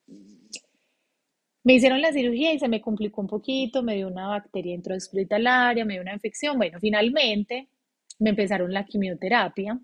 Me 1.63 1.73
hicieron 1.73 2.01
la 2.01 2.13
cirugía 2.13 2.53
y 2.53 2.59
se 2.59 2.67
me 2.67 2.81
complicó 2.81 3.21
un 3.21 3.27
poquito, 3.27 3.83
me 3.83 3.95
dio 3.95 4.07
una 4.07 4.27
bacteria 4.27 4.73
intrahospitalaria, 4.73 5.85
me 5.85 5.93
dio 5.93 6.01
una 6.01 6.13
infección. 6.13 6.57
Bueno, 6.57 6.79
finalmente 6.79 7.69
me 8.19 8.31
empezaron 8.31 8.73
la 8.73 8.85
quimioterapia. 8.85 9.79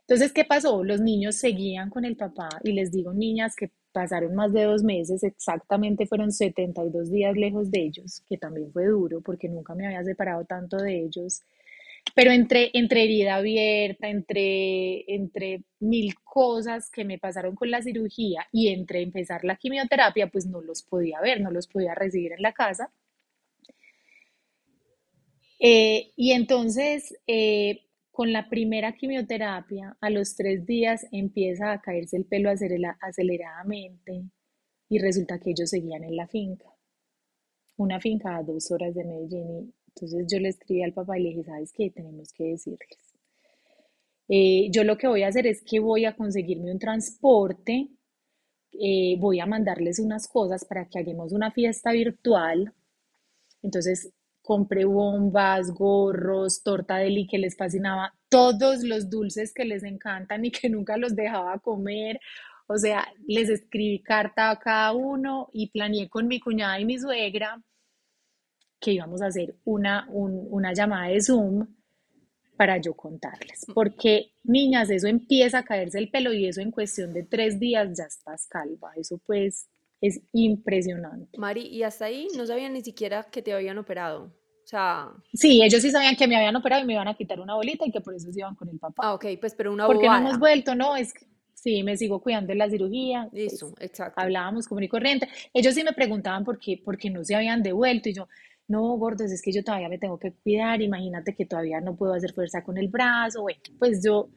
Entonces, 0.00 0.32
¿qué 0.32 0.44
pasó? 0.44 0.82
Los 0.84 1.00
niños 1.00 1.36
seguían 1.36 1.90
con 1.90 2.04
el 2.04 2.16
papá 2.16 2.48
y 2.64 2.72
les 2.72 2.90
digo, 2.92 3.12
niñas, 3.12 3.54
que 3.56 3.70
pasaron 3.92 4.34
más 4.34 4.52
de 4.52 4.64
dos 4.64 4.82
meses, 4.82 5.22
exactamente 5.22 6.06
fueron 6.06 6.32
72 6.32 7.10
días 7.10 7.36
lejos 7.36 7.70
de 7.70 7.84
ellos, 7.84 8.22
que 8.28 8.38
también 8.38 8.72
fue 8.72 8.86
duro 8.86 9.20
porque 9.20 9.48
nunca 9.48 9.74
me 9.74 9.86
había 9.86 10.02
separado 10.02 10.44
tanto 10.44 10.76
de 10.78 11.04
ellos. 11.04 11.42
Pero 12.14 12.30
entre, 12.30 12.70
entre 12.74 13.04
herida 13.04 13.36
abierta, 13.36 14.08
entre, 14.08 15.04
entre 15.14 15.64
mil 15.80 16.14
cosas 16.22 16.90
que 16.90 17.04
me 17.04 17.18
pasaron 17.18 17.54
con 17.54 17.70
la 17.70 17.82
cirugía 17.82 18.46
y 18.52 18.68
entre 18.68 19.02
empezar 19.02 19.44
la 19.44 19.56
quimioterapia, 19.56 20.28
pues 20.28 20.46
no 20.46 20.60
los 20.60 20.82
podía 20.82 21.20
ver, 21.20 21.40
no 21.40 21.50
los 21.50 21.66
podía 21.66 21.94
recibir 21.94 22.32
en 22.32 22.42
la 22.42 22.52
casa. 22.52 22.92
Eh, 25.58 26.12
y 26.16 26.32
entonces, 26.32 27.16
eh, 27.26 27.82
con 28.10 28.32
la 28.32 28.48
primera 28.50 28.92
quimioterapia, 28.92 29.96
a 30.00 30.10
los 30.10 30.34
tres 30.36 30.66
días 30.66 31.06
empieza 31.12 31.72
a 31.72 31.80
caerse 31.80 32.16
el 32.16 32.26
pelo 32.26 32.50
aceleradamente 32.50 34.24
y 34.88 34.98
resulta 34.98 35.38
que 35.38 35.52
ellos 35.52 35.70
seguían 35.70 36.04
en 36.04 36.16
la 36.16 36.26
finca. 36.26 36.66
Una 37.76 38.00
finca 38.00 38.36
a 38.36 38.42
dos 38.42 38.70
horas 38.70 38.94
de 38.94 39.04
Medellín 39.04 39.72
entonces 39.94 40.26
yo 40.30 40.38
le 40.38 40.48
escribí 40.48 40.82
al 40.82 40.92
papá 40.92 41.18
y 41.18 41.22
le 41.22 41.28
dije, 41.30 41.44
¿sabes 41.44 41.72
qué? 41.72 41.90
Tenemos 41.90 42.32
que 42.32 42.44
decirles. 42.44 42.98
Eh, 44.28 44.68
yo 44.70 44.84
lo 44.84 44.96
que 44.96 45.08
voy 45.08 45.22
a 45.22 45.28
hacer 45.28 45.46
es 45.46 45.62
que 45.62 45.80
voy 45.80 46.04
a 46.06 46.16
conseguirme 46.16 46.72
un 46.72 46.78
transporte, 46.78 47.88
eh, 48.72 49.16
voy 49.18 49.40
a 49.40 49.46
mandarles 49.46 49.98
unas 49.98 50.26
cosas 50.28 50.64
para 50.64 50.88
que 50.88 50.98
hagamos 50.98 51.32
una 51.32 51.50
fiesta 51.50 51.92
virtual. 51.92 52.72
Entonces 53.62 54.12
compré 54.42 54.84
bombas, 54.84 55.70
gorros, 55.72 56.62
torta 56.62 56.96
de 56.96 57.10
li 57.10 57.26
que 57.26 57.38
les 57.38 57.56
fascinaba, 57.56 58.14
todos 58.28 58.82
los 58.82 59.10
dulces 59.10 59.52
que 59.54 59.64
les 59.64 59.84
encantan 59.84 60.44
y 60.44 60.50
que 60.50 60.68
nunca 60.68 60.96
los 60.96 61.14
dejaba 61.14 61.58
comer. 61.58 62.18
O 62.66 62.78
sea, 62.78 63.06
les 63.26 63.50
escribí 63.50 64.02
carta 64.02 64.50
a 64.50 64.58
cada 64.58 64.92
uno 64.94 65.48
y 65.52 65.70
planeé 65.70 66.08
con 66.08 66.26
mi 66.26 66.40
cuñada 66.40 66.80
y 66.80 66.86
mi 66.86 66.98
suegra 66.98 67.62
que 68.82 68.92
íbamos 68.92 69.22
a 69.22 69.26
hacer 69.26 69.54
una, 69.64 70.06
una 70.10 70.74
llamada 70.74 71.08
de 71.08 71.22
Zoom 71.22 71.66
para 72.56 72.78
yo 72.78 72.94
contarles. 72.94 73.64
Porque, 73.72 74.32
niñas, 74.42 74.90
eso 74.90 75.06
empieza 75.06 75.58
a 75.58 75.64
caerse 75.64 75.98
el 75.98 76.10
pelo 76.10 76.32
y 76.32 76.46
eso 76.46 76.60
en 76.60 76.72
cuestión 76.72 77.14
de 77.14 77.22
tres 77.22 77.60
días 77.60 77.96
ya 77.96 78.04
estás 78.04 78.46
calva. 78.48 78.92
Eso 78.96 79.18
pues 79.24 79.68
es 80.00 80.20
impresionante. 80.32 81.38
Mari, 81.38 81.62
y 81.68 81.84
hasta 81.84 82.06
ahí 82.06 82.26
no 82.36 82.44
sabían 82.44 82.72
ni 82.72 82.82
siquiera 82.82 83.22
que 83.30 83.40
te 83.40 83.52
habían 83.52 83.78
operado. 83.78 84.24
O 84.24 84.66
sea... 84.66 85.10
Sí, 85.32 85.62
ellos 85.62 85.80
sí 85.80 85.90
sabían 85.90 86.16
que 86.16 86.26
me 86.26 86.36
habían 86.36 86.56
operado 86.56 86.82
y 86.82 86.86
me 86.86 86.94
iban 86.94 87.08
a 87.08 87.14
quitar 87.14 87.40
una 87.40 87.54
bolita 87.54 87.86
y 87.86 87.92
que 87.92 88.00
por 88.00 88.14
eso 88.14 88.32
se 88.32 88.40
iban 88.40 88.56
con 88.56 88.68
el 88.68 88.80
papá. 88.80 89.02
Ah, 89.06 89.14
ok, 89.14 89.26
pues 89.40 89.54
pero 89.54 89.72
una 89.72 89.86
Porque 89.86 90.08
no 90.08 90.18
hemos 90.18 90.38
vuelto, 90.40 90.74
no, 90.74 90.96
es 90.96 91.12
que 91.12 91.26
sí, 91.54 91.84
me 91.84 91.96
sigo 91.96 92.20
cuidando 92.20 92.48
de 92.48 92.56
la 92.56 92.68
cirugía. 92.68 93.28
Eso, 93.32 93.70
pues, 93.70 93.90
exacto. 93.90 94.20
Hablábamos 94.20 94.66
común 94.66 94.82
y 94.84 94.88
corriente. 94.88 95.28
Ellos 95.54 95.74
sí 95.74 95.84
me 95.84 95.92
preguntaban 95.92 96.44
por 96.44 96.58
qué, 96.58 96.80
por 96.84 96.98
qué 96.98 97.10
no 97.10 97.24
se 97.24 97.36
habían 97.36 97.62
devuelto 97.62 98.08
y 98.08 98.14
yo, 98.14 98.28
no, 98.68 98.96
gordos, 98.96 99.30
es 99.30 99.42
que 99.42 99.52
yo 99.52 99.62
todavía 99.62 99.88
me 99.88 99.98
tengo 99.98 100.18
que 100.18 100.32
cuidar, 100.32 100.80
imagínate 100.80 101.34
que 101.34 101.46
todavía 101.46 101.80
no 101.80 101.96
puedo 101.96 102.14
hacer 102.14 102.32
fuerza 102.32 102.62
con 102.62 102.78
el 102.78 102.88
brazo, 102.88 103.42
bueno, 103.42 103.60
pues 103.78 104.02
yo 104.04 104.28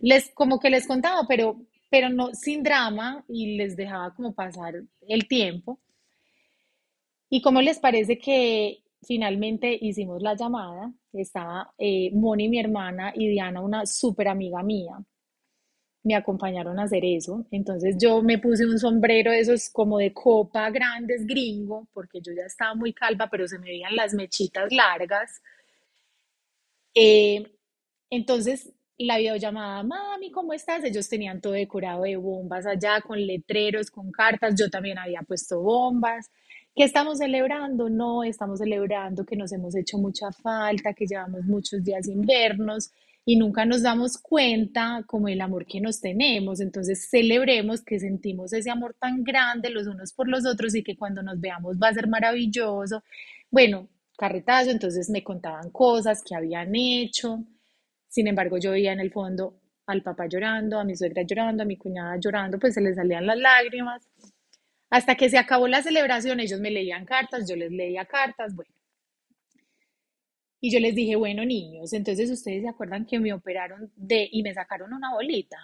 les, 0.00 0.30
como 0.34 0.58
que 0.58 0.70
les 0.70 0.86
contaba, 0.86 1.26
pero, 1.28 1.56
pero 1.90 2.08
no, 2.08 2.34
sin 2.34 2.62
drama 2.62 3.24
y 3.28 3.56
les 3.56 3.76
dejaba 3.76 4.14
como 4.14 4.34
pasar 4.34 4.74
el 5.08 5.28
tiempo. 5.28 5.80
¿Y 7.28 7.40
cómo 7.40 7.62
les 7.62 7.78
parece 7.78 8.18
que 8.18 8.82
finalmente 9.02 9.76
hicimos 9.80 10.22
la 10.22 10.34
llamada? 10.36 10.92
Estaba 11.12 11.72
eh, 11.78 12.10
Moni, 12.12 12.48
mi 12.48 12.58
hermana, 12.60 13.12
y 13.14 13.28
Diana, 13.28 13.60
una 13.62 13.86
súper 13.86 14.28
amiga 14.28 14.62
mía 14.62 15.02
me 16.04 16.14
acompañaron 16.14 16.78
a 16.78 16.84
hacer 16.84 17.04
eso. 17.04 17.46
Entonces 17.50 17.96
yo 18.00 18.22
me 18.22 18.38
puse 18.38 18.66
un 18.66 18.78
sombrero 18.78 19.30
de 19.30 19.40
esos 19.40 19.70
como 19.70 19.98
de 19.98 20.12
copa 20.12 20.70
grandes 20.70 21.26
gringo, 21.26 21.88
porque 21.92 22.20
yo 22.20 22.32
ya 22.32 22.44
estaba 22.46 22.74
muy 22.74 22.92
calva, 22.92 23.28
pero 23.30 23.46
se 23.46 23.58
me 23.58 23.66
veían 23.66 23.94
las 23.96 24.14
mechitas 24.14 24.72
largas. 24.72 25.42
Eh, 26.94 27.56
entonces 28.10 28.72
la 28.98 29.18
videollamada, 29.18 29.82
mami, 29.82 30.30
¿cómo 30.30 30.52
estás? 30.52 30.84
Ellos 30.84 31.08
tenían 31.08 31.40
todo 31.40 31.54
decorado 31.54 32.02
de 32.02 32.16
bombas 32.16 32.66
allá, 32.66 33.00
con 33.00 33.24
letreros, 33.24 33.90
con 33.90 34.10
cartas. 34.12 34.54
Yo 34.58 34.70
también 34.70 34.98
había 34.98 35.22
puesto 35.22 35.60
bombas. 35.60 36.30
¿Qué 36.74 36.84
estamos 36.84 37.18
celebrando? 37.18 37.88
No, 37.90 38.24
estamos 38.24 38.58
celebrando 38.58 39.24
que 39.24 39.36
nos 39.36 39.52
hemos 39.52 39.74
hecho 39.76 39.98
mucha 39.98 40.30
falta, 40.32 40.94
que 40.94 41.06
llevamos 41.06 41.44
muchos 41.44 41.82
días 41.84 42.06
sin 42.06 42.22
vernos 42.22 42.92
y 43.24 43.36
nunca 43.36 43.64
nos 43.64 43.82
damos 43.82 44.18
cuenta 44.18 45.04
como 45.06 45.28
el 45.28 45.40
amor 45.40 45.66
que 45.66 45.80
nos 45.80 46.00
tenemos. 46.00 46.60
Entonces 46.60 47.08
celebremos 47.08 47.82
que 47.82 48.00
sentimos 48.00 48.52
ese 48.52 48.70
amor 48.70 48.94
tan 48.98 49.22
grande 49.22 49.70
los 49.70 49.86
unos 49.86 50.12
por 50.12 50.28
los 50.28 50.44
otros 50.46 50.74
y 50.74 50.82
que 50.82 50.96
cuando 50.96 51.22
nos 51.22 51.40
veamos 51.40 51.78
va 51.80 51.88
a 51.88 51.94
ser 51.94 52.08
maravilloso. 52.08 53.02
Bueno, 53.50 53.88
carretazo, 54.18 54.70
entonces 54.70 55.08
me 55.10 55.22
contaban 55.22 55.70
cosas 55.70 56.22
que 56.24 56.34
habían 56.34 56.74
hecho. 56.74 57.44
Sin 58.08 58.26
embargo, 58.28 58.58
yo 58.58 58.72
veía 58.72 58.92
en 58.92 59.00
el 59.00 59.12
fondo 59.12 59.60
al 59.86 60.02
papá 60.02 60.26
llorando, 60.26 60.78
a 60.78 60.84
mi 60.84 60.96
suegra 60.96 61.22
llorando, 61.22 61.62
a 61.62 61.66
mi 61.66 61.76
cuñada 61.76 62.16
llorando, 62.18 62.58
pues 62.58 62.74
se 62.74 62.80
les 62.80 62.96
salían 62.96 63.26
las 63.26 63.38
lágrimas. 63.38 64.02
Hasta 64.90 65.16
que 65.16 65.30
se 65.30 65.38
acabó 65.38 65.68
la 65.68 65.82
celebración, 65.82 66.40
ellos 66.40 66.60
me 66.60 66.70
leían 66.70 67.06
cartas, 67.06 67.48
yo 67.48 67.56
les 67.56 67.72
leía 67.72 68.04
cartas, 68.04 68.54
bueno. 68.54 68.72
Y 70.64 70.70
yo 70.70 70.78
les 70.78 70.94
dije, 70.94 71.16
bueno, 71.16 71.44
niños, 71.44 71.92
entonces 71.92 72.30
ustedes 72.30 72.62
se 72.62 72.68
acuerdan 72.68 73.04
que 73.04 73.18
me 73.18 73.32
operaron 73.32 73.90
de 73.96 74.28
y 74.30 74.44
me 74.44 74.54
sacaron 74.54 74.92
una 74.92 75.12
bolita. 75.12 75.56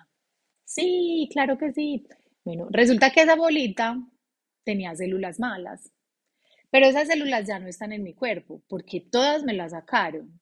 Sí, 0.65 1.29
claro 1.33 1.57
que 1.57 1.73
sí. 1.73 2.05
Bueno, 2.45 2.67
resulta 2.69 3.13
que 3.13 3.23
esa 3.23 3.37
bolita 3.37 3.97
tenía 4.65 4.97
células 4.97 5.39
malas, 5.39 5.93
pero 6.71 6.87
esas 6.87 7.07
células 7.07 7.47
ya 7.47 7.61
no 7.61 7.69
están 7.69 7.93
en 7.93 8.03
mi 8.03 8.13
cuerpo 8.13 8.61
porque 8.69 9.01
todas 9.01 9.45
me 9.45 9.55
las 9.55 9.71
sacaron. 9.71 10.41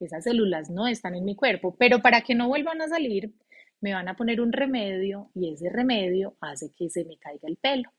Esas 0.00 0.24
células 0.24 0.68
no 0.68 0.88
están 0.88 1.14
en 1.14 1.24
mi 1.24 1.36
cuerpo, 1.36 1.76
pero 1.78 2.02
para 2.02 2.22
que 2.22 2.34
no 2.34 2.48
vuelvan 2.48 2.80
a 2.82 2.88
salir, 2.88 3.32
me 3.80 3.94
van 3.94 4.08
a 4.08 4.16
poner 4.16 4.40
un 4.40 4.52
remedio 4.52 5.30
y 5.32 5.52
ese 5.52 5.70
remedio 5.70 6.36
hace 6.40 6.72
que 6.76 6.90
se 6.90 7.04
me 7.04 7.18
caiga 7.18 7.46
el 7.48 7.56
pelo. 7.56 7.92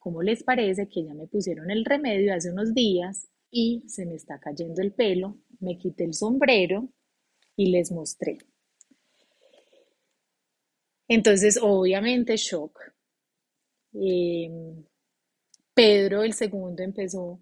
¿Cómo 0.00 0.22
les 0.22 0.42
parece 0.42 0.88
que 0.88 1.04
ya 1.04 1.14
me 1.14 1.28
pusieron 1.28 1.70
el 1.70 1.84
remedio 1.84 2.34
hace 2.34 2.50
unos 2.50 2.74
días 2.74 3.28
y 3.50 3.84
se 3.88 4.06
me 4.06 4.14
está 4.14 4.38
cayendo 4.38 4.82
el 4.82 4.92
pelo, 4.92 5.38
me 5.60 5.78
quité 5.78 6.04
el 6.04 6.14
sombrero 6.14 6.88
y 7.56 7.70
les 7.70 7.92
mostré. 7.92 8.38
Entonces, 11.08 11.58
obviamente, 11.62 12.36
shock. 12.36 12.80
Em, 13.94 14.84
Pedro, 15.74 16.22
el 16.22 16.32
segundo, 16.32 16.82
empezó 16.82 17.40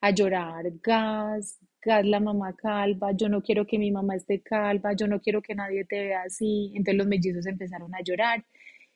a 0.00 0.10
llorar, 0.12 0.66
gas, 0.82 1.58
gas, 1.82 2.04
la 2.06 2.20
mamá 2.20 2.54
calva, 2.56 3.12
yo 3.12 3.28
no 3.28 3.42
quiero 3.42 3.66
que 3.66 3.78
mi 3.78 3.90
mamá 3.90 4.16
esté 4.16 4.40
calva, 4.42 4.94
yo 4.94 5.06
no 5.06 5.20
quiero 5.20 5.42
que 5.42 5.54
nadie 5.54 5.84
te 5.84 6.02
vea 6.04 6.22
así. 6.22 6.72
Entonces 6.74 6.96
los 6.98 7.06
mellizos 7.06 7.46
empezaron 7.46 7.94
a 7.94 8.02
llorar. 8.02 8.44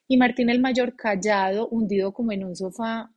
Y 0.08 0.16
Martín 0.18 0.50
el 0.50 0.60
mayor 0.60 0.96
callado, 0.96 1.68
hundido 1.68 2.12
como 2.12 2.32
en 2.32 2.44
un 2.44 2.56
sofá, 2.56 3.13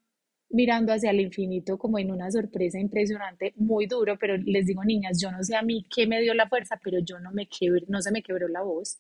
mirando 0.50 0.94
hacia 0.94 1.12
el 1.12 1.20
infinito 1.20 1.78
como 1.78 2.00
en 2.00 2.12
una 2.12 2.32
sorpresa 2.32 2.80
impresionante, 2.80 3.54
muy 3.58 3.86
duro, 3.88 4.18
pero 4.20 4.38
les 4.38 4.66
digo, 4.66 4.84
niñas, 4.84 5.20
yo 5.22 5.32
no 5.32 5.44
sé 5.44 5.56
a 5.56 5.62
mí 5.62 5.86
qué 5.94 6.08
me 6.08 6.22
dio 6.22 6.34
la 6.34 6.48
fuerza, 6.48 6.80
pero 6.84 7.00
yo 7.00 7.20
no 7.20 7.32
me 7.32 7.48
quebré, 7.48 7.86
no 7.88 8.02
se 8.02 8.12
me 8.12 8.24
quebró 8.24 8.48
la 8.48 8.62
voz. 8.62 9.00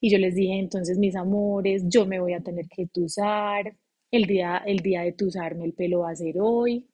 Y 0.00 0.10
yo 0.10 0.18
les 0.18 0.34
dije, 0.34 0.58
entonces, 0.58 0.98
mis 0.98 1.14
amores, 1.16 1.84
yo 1.88 2.06
me 2.06 2.20
voy 2.20 2.32
a 2.32 2.40
tener 2.40 2.66
que 2.68 2.86
tusar, 2.86 3.76
el 4.10 4.24
día, 4.26 4.58
el 4.66 4.78
día 4.78 5.02
de 5.02 5.12
tusarme 5.12 5.64
el 5.66 5.74
pelo 5.74 6.00
va 6.00 6.10
a 6.10 6.16
ser 6.16 6.36
hoy, 6.40 6.88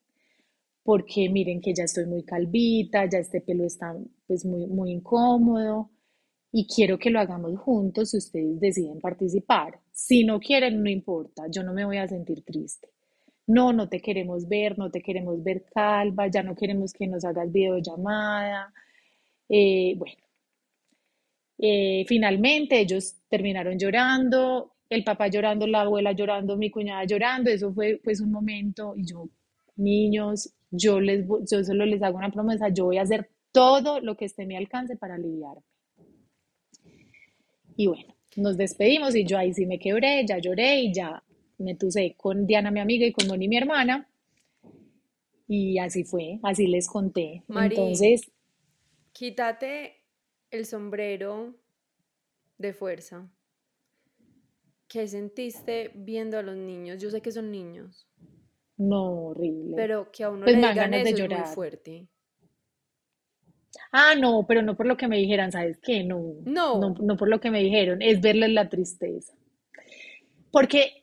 porque 0.82 1.28
miren 1.30 1.60
que 1.60 1.74
ya 1.74 1.84
estoy 1.84 2.06
muy 2.06 2.24
calvita, 2.24 3.08
ya 3.08 3.18
este 3.18 3.40
pelo 3.40 3.64
está 3.64 3.94
pues 4.26 4.44
muy, 4.44 4.66
muy 4.66 4.92
incómodo 4.92 5.90
y 6.58 6.66
quiero 6.66 6.98
que 6.98 7.10
lo 7.10 7.20
hagamos 7.20 7.58
juntos 7.58 8.10
si 8.10 8.16
ustedes 8.18 8.60
deciden 8.60 9.00
participar. 9.00 9.80
Si 9.92 10.24
no 10.24 10.40
quieren, 10.40 10.82
no 10.82 10.90
importa, 10.90 11.44
yo 11.50 11.62
no 11.62 11.72
me 11.74 11.84
voy 11.84 11.98
a 11.98 12.08
sentir 12.08 12.42
triste. 12.44 12.88
No, 13.46 13.72
no 13.72 13.88
te 13.88 14.00
queremos 14.00 14.48
ver, 14.48 14.78
no 14.78 14.90
te 14.90 15.02
queremos 15.02 15.42
ver 15.42 15.64
calva, 15.74 16.28
ya 16.28 16.42
no 16.42 16.54
queremos 16.56 16.92
que 16.92 17.06
nos 17.08 17.24
hagas 17.24 17.52
videollamada. 17.52 18.72
Eh, 19.48 19.94
bueno, 19.98 20.16
Eh, 21.58 22.04
finalmente 22.06 22.80
ellos 22.80 23.16
terminaron 23.28 23.78
llorando, 23.78 24.72
el 24.90 25.04
papá 25.04 25.28
llorando, 25.28 25.66
la 25.66 25.82
abuela 25.82 26.12
llorando, 26.12 26.56
mi 26.56 26.70
cuñada 26.70 27.04
llorando, 27.04 27.50
eso 27.50 27.72
fue 27.72 28.00
pues 28.04 28.20
un 28.20 28.30
momento 28.30 28.94
y 28.96 29.06
yo, 29.06 29.28
niños, 29.76 30.52
yo 30.70 31.00
les 31.00 31.26
yo 31.50 31.64
solo 31.64 31.86
les 31.86 32.02
hago 32.02 32.18
una 32.18 32.30
promesa, 32.30 32.68
yo 32.68 32.84
voy 32.86 32.98
a 32.98 33.02
hacer 33.02 33.30
todo 33.52 34.00
lo 34.00 34.16
que 34.16 34.26
esté 34.26 34.42
en 34.42 34.48
mi 34.48 34.56
alcance 34.56 34.96
para 34.96 35.14
aliviarme. 35.14 35.62
Y 37.76 37.86
bueno, 37.86 38.14
nos 38.36 38.56
despedimos 38.56 39.14
y 39.14 39.24
yo 39.24 39.38
ahí 39.38 39.52
sí 39.52 39.66
me 39.66 39.78
quebré, 39.78 40.24
ya 40.26 40.38
lloré 40.38 40.80
y 40.80 40.92
ya 40.92 41.22
me 41.58 41.74
tuse 41.74 42.14
con 42.16 42.46
Diana, 42.46 42.70
mi 42.70 42.80
amiga, 42.80 43.06
y 43.06 43.12
con 43.12 43.26
Moni, 43.28 43.48
mi 43.48 43.56
hermana. 43.56 44.08
Y 45.48 45.78
así 45.78 46.04
fue, 46.04 46.40
así 46.42 46.66
les 46.66 46.88
conté. 46.88 47.44
Entonces, 47.48 48.32
quítate 49.12 49.94
el 50.50 50.66
sombrero 50.66 51.54
de 52.58 52.72
fuerza. 52.72 53.30
¿Qué 54.88 55.06
sentiste 55.08 55.90
viendo 55.94 56.38
a 56.38 56.42
los 56.42 56.56
niños? 56.56 57.00
Yo 57.00 57.10
sé 57.10 57.20
que 57.20 57.32
son 57.32 57.50
niños. 57.50 58.06
No, 58.76 59.28
horrible. 59.28 59.74
Pero 59.76 60.10
que 60.12 60.24
a 60.24 60.30
uno 60.30 60.44
pues 60.44 60.56
le 60.56 60.68
digan 60.68 60.94
eso 60.94 61.04
de 61.04 61.14
llorar. 61.14 61.40
es 61.40 61.46
muy 61.46 61.54
fuerte. 61.54 62.08
Ah, 63.92 64.14
no, 64.18 64.46
pero 64.46 64.62
no 64.62 64.76
por 64.76 64.86
lo 64.86 64.96
que 64.96 65.08
me 65.08 65.16
dijeran, 65.18 65.52
¿sabes 65.52 65.78
qué? 65.78 66.04
No, 66.04 66.34
no, 66.44 66.78
no, 66.78 66.94
no 67.00 67.16
por 67.16 67.28
lo 67.28 67.40
que 67.40 67.50
me 67.50 67.62
dijeron, 67.62 68.02
es 68.02 68.20
verles 68.20 68.50
la 68.50 68.68
tristeza. 68.68 69.34
Porque, 70.50 71.02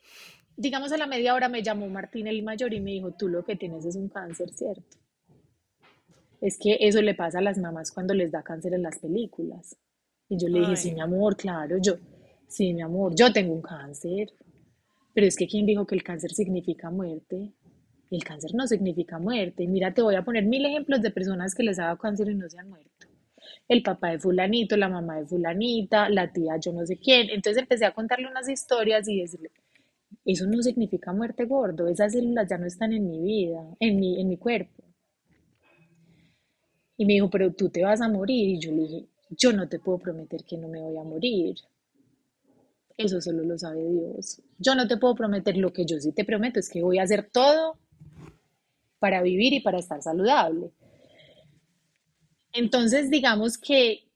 digamos, 0.56 0.92
a 0.92 0.96
la 0.96 1.06
media 1.06 1.34
hora 1.34 1.48
me 1.48 1.62
llamó 1.62 1.88
Martín 1.88 2.26
el 2.26 2.42
mayor 2.42 2.74
y 2.74 2.80
me 2.80 2.92
dijo, 2.92 3.12
tú 3.12 3.28
lo 3.28 3.44
que 3.44 3.56
tienes 3.56 3.84
es 3.84 3.96
un 3.96 4.08
cáncer, 4.08 4.50
¿cierto? 4.50 4.98
Es 6.40 6.58
que 6.58 6.76
eso 6.80 7.00
le 7.00 7.14
pasa 7.14 7.38
a 7.38 7.42
las 7.42 7.58
mamás 7.58 7.90
cuando 7.90 8.14
les 8.14 8.32
da 8.32 8.42
cáncer 8.42 8.74
en 8.74 8.82
las 8.82 8.98
películas. 8.98 9.76
Y 10.28 10.38
yo 10.38 10.48
le 10.48 10.60
dije, 10.60 10.76
sí, 10.76 10.92
mi 10.92 11.00
amor, 11.00 11.36
claro, 11.36 11.76
yo, 11.80 11.94
sí, 12.48 12.74
mi 12.74 12.82
amor, 12.82 13.14
yo 13.14 13.32
tengo 13.32 13.54
un 13.54 13.62
cáncer. 13.62 14.32
Pero 15.14 15.26
es 15.26 15.36
que 15.36 15.46
¿quién 15.46 15.64
dijo 15.64 15.86
que 15.86 15.94
el 15.94 16.02
cáncer 16.02 16.32
significa 16.32 16.90
muerte? 16.90 17.52
El 18.14 18.22
cáncer 18.22 18.54
no 18.54 18.66
significa 18.68 19.18
muerte. 19.18 19.66
Mira, 19.66 19.92
te 19.92 20.00
voy 20.00 20.14
a 20.14 20.22
poner 20.22 20.44
mil 20.44 20.64
ejemplos 20.64 21.02
de 21.02 21.10
personas 21.10 21.52
que 21.52 21.64
les 21.64 21.80
ha 21.80 21.86
dado 21.86 21.98
cáncer 21.98 22.28
y 22.28 22.36
no 22.36 22.48
se 22.48 22.58
han 22.58 22.68
muerto. 22.68 23.08
El 23.66 23.82
papá 23.82 24.10
de 24.10 24.20
fulanito, 24.20 24.76
la 24.76 24.88
mamá 24.88 25.18
de 25.18 25.26
fulanita, 25.26 26.08
la 26.08 26.32
tía 26.32 26.56
yo 26.58 26.72
no 26.72 26.86
sé 26.86 26.96
quién. 26.96 27.28
Entonces 27.30 27.62
empecé 27.62 27.86
a 27.86 27.92
contarle 27.92 28.28
unas 28.28 28.48
historias 28.48 29.08
y 29.08 29.20
decirle, 29.20 29.50
eso 30.24 30.46
no 30.46 30.62
significa 30.62 31.12
muerte 31.12 31.44
gordo, 31.44 31.88
esas 31.88 32.12
células 32.12 32.48
ya 32.48 32.56
no 32.56 32.66
están 32.66 32.92
en 32.92 33.08
mi 33.08 33.20
vida, 33.20 33.66
en 33.80 33.98
mi, 33.98 34.20
en 34.20 34.28
mi 34.28 34.36
cuerpo. 34.36 34.84
Y 36.96 37.04
me 37.04 37.14
dijo, 37.14 37.28
pero 37.30 37.52
tú 37.52 37.68
te 37.68 37.82
vas 37.82 38.00
a 38.00 38.08
morir. 38.08 38.50
Y 38.50 38.60
yo 38.60 38.70
le 38.70 38.82
dije, 38.82 39.06
yo 39.30 39.52
no 39.52 39.68
te 39.68 39.80
puedo 39.80 39.98
prometer 39.98 40.44
que 40.44 40.56
no 40.56 40.68
me 40.68 40.80
voy 40.80 40.96
a 40.96 41.02
morir. 41.02 41.56
Eso 42.96 43.20
solo 43.20 43.42
lo 43.42 43.58
sabe 43.58 43.84
Dios. 43.84 44.40
Yo 44.58 44.76
no 44.76 44.86
te 44.86 44.98
puedo 44.98 45.16
prometer 45.16 45.56
lo 45.56 45.72
que 45.72 45.84
yo 45.84 45.98
sí 45.98 46.12
te 46.12 46.24
prometo, 46.24 46.60
es 46.60 46.70
que 46.70 46.80
voy 46.80 46.98
a 46.98 47.02
hacer 47.02 47.28
todo 47.32 47.76
para 49.04 49.20
vivir 49.20 49.52
y 49.52 49.60
para 49.60 49.78
estar 49.78 50.00
saludable. 50.00 50.70
Entonces, 52.54 53.10
digamos 53.10 53.58
que, 53.58 54.08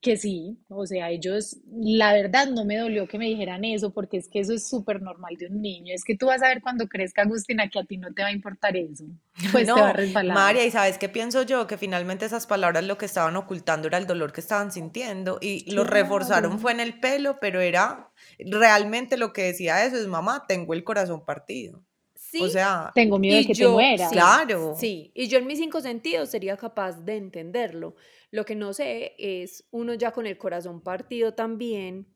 que 0.00 0.16
sí, 0.16 0.58
o 0.66 0.84
sea, 0.84 1.10
ellos, 1.10 1.58
la 1.70 2.12
verdad 2.12 2.48
no 2.48 2.64
me 2.64 2.76
dolió 2.76 3.06
que 3.06 3.18
me 3.18 3.26
dijeran 3.26 3.64
eso, 3.64 3.92
porque 3.92 4.16
es 4.16 4.26
que 4.28 4.40
eso 4.40 4.52
es 4.52 4.68
súper 4.68 5.00
normal 5.00 5.36
de 5.36 5.46
un 5.46 5.62
niño. 5.62 5.94
Es 5.94 6.02
que 6.02 6.16
tú 6.16 6.26
vas 6.26 6.42
a 6.42 6.48
ver 6.48 6.60
cuando 6.60 6.88
crezca, 6.88 7.22
Agustina, 7.22 7.68
que 7.68 7.78
a 7.78 7.84
ti 7.84 7.98
no 7.98 8.12
te 8.12 8.22
va 8.22 8.30
a 8.30 8.32
importar 8.32 8.76
eso. 8.76 9.04
Pues 9.52 9.66
te 9.66 9.72
va 9.80 9.90
a 9.90 9.92
resbalar. 9.92 10.34
María, 10.34 10.66
¿y 10.66 10.72
sabes 10.72 10.98
qué 10.98 11.08
pienso 11.08 11.44
yo? 11.44 11.68
Que 11.68 11.78
finalmente 11.78 12.26
esas 12.26 12.48
palabras 12.48 12.82
lo 12.82 12.98
que 12.98 13.06
estaban 13.06 13.36
ocultando 13.36 13.86
era 13.86 13.98
el 13.98 14.08
dolor 14.08 14.32
que 14.32 14.40
estaban 14.40 14.72
sintiendo 14.72 15.38
y 15.40 15.70
lo 15.70 15.84
reforzaron 15.84 16.58
fue 16.58 16.72
en 16.72 16.80
el 16.80 16.98
pelo, 16.98 17.38
pero 17.40 17.60
era 17.60 18.10
realmente 18.40 19.16
lo 19.16 19.32
que 19.32 19.42
decía 19.42 19.84
eso 19.84 19.96
es, 19.96 20.08
mamá, 20.08 20.46
tengo 20.48 20.74
el 20.74 20.82
corazón 20.82 21.24
partido. 21.24 21.84
Sí, 22.30 22.40
o 22.42 22.48
sea, 22.48 22.92
tengo 22.94 23.18
miedo 23.18 23.38
de 23.38 23.46
que 23.46 23.54
te 23.54 23.66
muera. 23.66 24.08
claro. 24.08 24.74
Sí, 24.78 25.10
y 25.14 25.26
yo 25.26 25.38
en 25.38 25.48
mis 25.48 25.58
cinco 25.58 25.80
sentidos 25.80 26.28
sería 26.28 26.56
capaz 26.56 27.00
de 27.04 27.16
entenderlo. 27.16 27.96
Lo 28.30 28.44
que 28.44 28.54
no 28.54 28.72
sé 28.72 29.14
es 29.18 29.64
uno 29.72 29.94
ya 29.94 30.12
con 30.12 30.28
el 30.28 30.38
corazón 30.38 30.80
partido 30.80 31.34
también. 31.34 32.06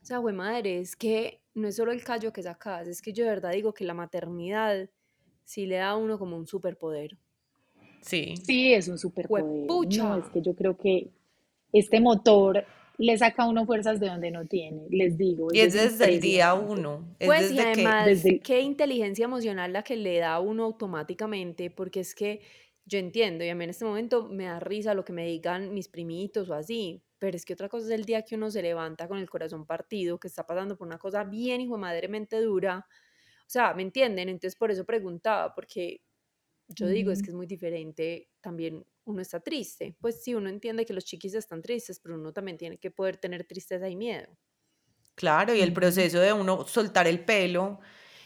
O 0.00 0.06
sea, 0.06 0.18
güey 0.18 0.36
madre, 0.36 0.78
es 0.78 0.94
que 0.94 1.42
no 1.54 1.66
es 1.66 1.74
solo 1.74 1.90
el 1.90 2.04
callo 2.04 2.32
que 2.32 2.44
sacas, 2.44 2.86
es 2.86 3.02
que 3.02 3.12
yo 3.12 3.24
de 3.24 3.30
verdad 3.30 3.50
digo 3.52 3.74
que 3.74 3.84
la 3.84 3.94
maternidad 3.94 4.88
sí 5.44 5.66
le 5.66 5.76
da 5.76 5.90
a 5.90 5.96
uno 5.96 6.16
como 6.16 6.36
un 6.36 6.46
superpoder. 6.46 7.18
Sí. 8.02 8.34
Sí, 8.44 8.72
es 8.72 8.86
un 8.86 8.98
superpoder. 8.98 9.66
No, 9.66 10.16
es 10.16 10.28
que 10.28 10.42
yo 10.42 10.54
creo 10.54 10.76
que 10.76 11.10
este 11.72 12.00
motor 12.00 12.64
le 12.98 13.18
saca 13.18 13.44
a 13.44 13.48
uno 13.48 13.66
fuerzas 13.66 14.00
de 14.00 14.08
donde 14.08 14.30
no 14.30 14.46
tiene, 14.46 14.86
les 14.90 15.16
digo. 15.16 15.48
Y 15.52 15.60
es 15.60 15.74
desde 15.74 16.06
el 16.06 16.20
día 16.20 16.54
uno. 16.54 17.14
pues 17.24 17.52
y 17.52 17.60
además, 17.60 18.08
qué 18.42 18.60
inteligencia 18.60 19.24
emocional 19.24 19.72
la 19.72 19.82
que 19.82 19.96
le 19.96 20.18
da 20.18 20.34
a 20.34 20.40
uno 20.40 20.64
automáticamente, 20.64 21.70
porque 21.70 22.00
es 22.00 22.14
que 22.14 22.40
yo 22.84 22.98
entiendo, 22.98 23.44
y 23.44 23.48
a 23.48 23.54
mí 23.54 23.64
en 23.64 23.70
este 23.70 23.84
momento 23.84 24.28
me 24.28 24.44
da 24.44 24.60
risa 24.60 24.94
lo 24.94 25.04
que 25.04 25.12
me 25.12 25.26
digan 25.26 25.74
mis 25.74 25.88
primitos 25.88 26.48
o 26.48 26.54
así, 26.54 27.02
pero 27.18 27.36
es 27.36 27.44
que 27.44 27.54
otra 27.54 27.68
cosa 27.68 27.86
es 27.86 27.92
el 27.92 28.04
día 28.04 28.22
que 28.22 28.36
uno 28.36 28.50
se 28.50 28.62
levanta 28.62 29.08
con 29.08 29.18
el 29.18 29.28
corazón 29.28 29.66
partido, 29.66 30.18
que 30.18 30.28
está 30.28 30.46
pasando 30.46 30.76
por 30.76 30.86
una 30.86 30.98
cosa 30.98 31.24
bien 31.24 31.60
hijo 31.60 31.74
de 31.74 31.80
madremente 31.80 32.40
dura. 32.40 32.86
O 33.40 33.48
sea, 33.48 33.74
¿me 33.74 33.82
entienden? 33.82 34.28
Entonces 34.28 34.56
por 34.56 34.70
eso 34.70 34.84
preguntaba, 34.84 35.54
porque 35.54 36.02
yo 36.68 36.86
digo, 36.86 37.10
es 37.10 37.22
que 37.22 37.30
es 37.30 37.34
muy 37.34 37.46
diferente 37.46 38.28
también 38.40 38.84
uno 39.06 39.22
está 39.22 39.40
triste. 39.40 39.96
Pues 40.00 40.22
sí, 40.22 40.34
uno 40.34 40.50
entiende 40.50 40.84
que 40.84 40.92
los 40.92 41.04
chiquis 41.04 41.34
están 41.34 41.62
tristes, 41.62 41.98
pero 42.00 42.16
uno 42.16 42.32
también 42.32 42.58
tiene 42.58 42.78
que 42.78 42.90
poder 42.90 43.16
tener 43.16 43.44
tristeza 43.44 43.88
y 43.88 43.96
miedo. 43.96 44.36
Claro, 45.14 45.54
y 45.54 45.62
el 45.62 45.72
proceso 45.72 46.20
de 46.20 46.32
uno 46.32 46.66
soltar 46.66 47.06
el 47.06 47.24
pelo, 47.24 47.80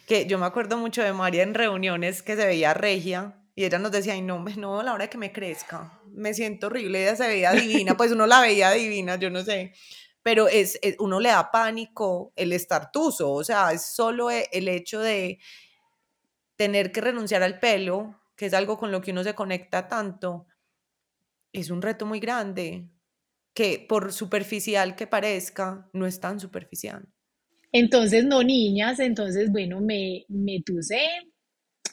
que 0.07 0.26
yo 0.26 0.39
me 0.39 0.47
acuerdo 0.47 0.76
mucho 0.76 1.03
de 1.03 1.12
María 1.12 1.45
en 1.45 1.55
reuniones 1.55 2.22
que 2.22 2.35
se 2.35 2.45
veía 2.45 2.74
regia 2.74 3.41
y 3.55 3.64
ella 3.64 3.78
nos 3.78 3.93
decía, 3.93 4.14
ay 4.14 4.22
no, 4.22 4.45
no, 4.57 4.83
la 4.83 4.95
hora 4.95 5.09
que 5.09 5.18
me 5.18 5.33
crezca, 5.33 6.01
me 6.09 6.35
siento 6.35 6.66
horrible, 6.66 7.03
ella 7.03 7.14
se 7.14 7.28
veía 7.28 7.53
divina, 7.53 7.97
pues 7.97 8.11
uno 8.11 8.26
la 8.26 8.41
veía 8.41 8.70
divina, 8.72 9.16
yo 9.16 9.31
no 9.31 9.43
sé, 9.43 9.72
pero 10.22 10.49
es, 10.49 10.78
es 10.83 10.97
uno 10.99 11.20
le 11.20 11.28
da 11.28 11.51
pánico 11.53 12.33
el 12.35 12.53
estar 12.53 12.91
tuso, 12.91 13.31
o 13.31 13.45
sea, 13.45 13.70
es 13.72 13.87
solo 13.87 14.31
e, 14.31 14.49
el 14.51 14.66
hecho 14.66 15.01
de 15.01 15.39
tener 16.57 16.91
que 16.91 17.03
renunciar 17.03 17.43
al 17.43 17.61
pelo, 17.61 18.20
que 18.35 18.47
es 18.47 18.55
algo 18.55 18.78
con 18.78 18.91
lo 18.91 19.01
que 19.01 19.12
uno 19.12 19.22
se 19.22 19.35
conecta 19.35 19.87
tanto, 19.87 20.47
es 21.53 21.70
un 21.70 21.82
reto 21.82 22.07
muy 22.07 22.20
grande, 22.20 22.88
que 23.55 23.84
por 23.88 24.12
superficial 24.12 24.96
que 24.96 25.07
parezca, 25.07 25.88
no 25.92 26.07
es 26.07 26.20
tan 26.20 26.38
superficial. 26.40 27.09
Entonces, 27.72 28.24
no, 28.24 28.42
niñas, 28.42 29.01
entonces, 29.01 29.51
bueno, 29.51 29.80
me, 29.80 30.24
me 30.28 30.62
tuse 30.64 31.01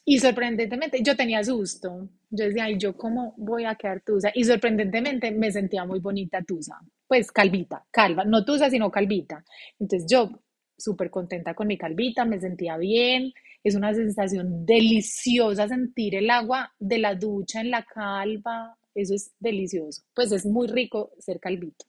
y 0.09 0.19
sorprendentemente 0.19 1.03
yo 1.03 1.17
tenía 1.17 1.43
susto. 1.43 2.09
Yo 2.29 2.45
decía, 2.45 2.63
ay, 2.63 2.77
¿yo 2.77 2.95
cómo 2.95 3.33
voy 3.37 3.65
a 3.65 3.75
quedar 3.75 4.01
tusa? 4.05 4.31
Y 4.33 4.45
sorprendentemente 4.45 5.31
me 5.31 5.51
sentía 5.51 5.83
muy 5.83 5.99
bonita 5.99 6.41
tusa, 6.43 6.79
pues 7.05 7.29
calvita, 7.29 7.85
calva, 7.91 8.23
no 8.23 8.45
tusa, 8.45 8.69
sino 8.69 8.89
calvita. 8.89 9.43
Entonces 9.77 10.09
yo 10.09 10.29
súper 10.77 11.09
contenta 11.09 11.53
con 11.53 11.67
mi 11.67 11.77
calvita, 11.77 12.23
me 12.23 12.39
sentía 12.39 12.77
bien, 12.77 13.33
es 13.63 13.75
una 13.75 13.93
sensación 13.93 14.65
deliciosa 14.65 15.67
sentir 15.67 16.15
el 16.15 16.29
agua 16.29 16.73
de 16.79 16.99
la 16.99 17.13
ducha 17.15 17.59
en 17.59 17.71
la 17.71 17.83
calva, 17.83 18.77
eso 19.01 19.13
es 19.15 19.31
delicioso. 19.39 20.03
Pues 20.15 20.31
es 20.31 20.45
muy 20.45 20.67
rico 20.67 21.11
ser 21.19 21.39
calvito. 21.39 21.85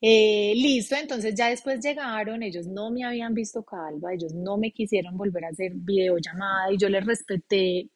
Eh, 0.00 0.52
listo, 0.54 0.94
entonces 0.96 1.34
ya 1.34 1.48
después 1.48 1.80
llegaron, 1.80 2.42
ellos 2.42 2.66
no 2.68 2.90
me 2.90 3.04
habían 3.04 3.34
visto 3.34 3.64
calva, 3.64 4.14
ellos 4.14 4.32
no 4.32 4.56
me 4.56 4.70
quisieron 4.72 5.16
volver 5.16 5.44
a 5.44 5.48
hacer 5.48 5.72
videollamada 5.74 6.72
y 6.72 6.78
yo 6.78 6.88
les 6.88 7.04
respeté 7.04 7.90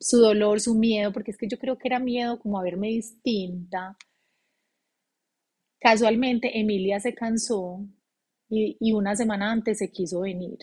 su 0.00 0.18
dolor, 0.18 0.60
su 0.60 0.74
miedo, 0.74 1.12
porque 1.12 1.32
es 1.32 1.38
que 1.38 1.48
yo 1.48 1.58
creo 1.58 1.78
que 1.78 1.88
era 1.88 2.00
miedo 2.00 2.40
como 2.40 2.58
a 2.58 2.64
verme 2.64 2.88
distinta. 2.88 3.96
Casualmente 5.80 6.58
Emilia 6.60 7.00
se 7.00 7.12
cansó 7.14 7.84
y 8.48 8.92
una 8.92 9.14
semana 9.16 9.52
antes 9.52 9.78
se 9.78 9.90
quiso 9.90 10.20
venir 10.20 10.58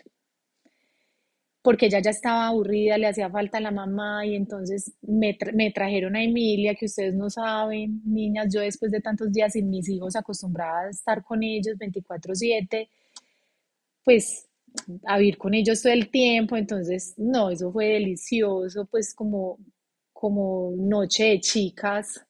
porque 1.68 1.88
ella 1.88 2.00
ya 2.00 2.12
estaba 2.12 2.48
aburrida, 2.48 2.98
le 2.98 3.08
hacía 3.08 3.30
falta 3.30 3.58
a 3.58 3.62
la 3.62 3.72
mamá 3.72 4.26
y 4.26 4.36
entonces 4.36 4.94
me, 5.02 5.38
me, 5.54 5.70
trajeron 5.70 6.16
a 6.16 6.24
Emilia, 6.24 6.76
que 6.76 6.86
ustedes 6.86 7.14
no 7.14 7.30
saben, 7.30 8.02
niñas, 8.06 8.48
yo 8.54 8.62
después 8.62 8.90
de 8.90 9.02
tantos 9.02 9.34
días 9.34 9.52
sin 9.52 9.70
mis 9.70 9.90
hijos 9.90 10.16
acostumbrada 10.16 10.88
a 10.88 10.90
estar 10.90 11.26
con 11.26 11.44
ellos 11.44 11.76
24/7, 11.78 12.88
pues 14.02 14.48
a 15.08 15.18
vivir 15.18 15.38
con 15.38 15.54
ellos 15.56 15.82
todo 15.82 15.92
el 15.92 16.10
tiempo, 16.10 16.56
entonces 16.56 17.14
no, 17.18 17.50
eso 17.50 17.70
fue 17.70 17.88
delicioso, 17.88 18.86
pues 18.90 19.14
como, 19.14 19.58
como 20.14 20.74
noche 20.78 21.26
de 21.26 21.42
chicas, 21.42 22.26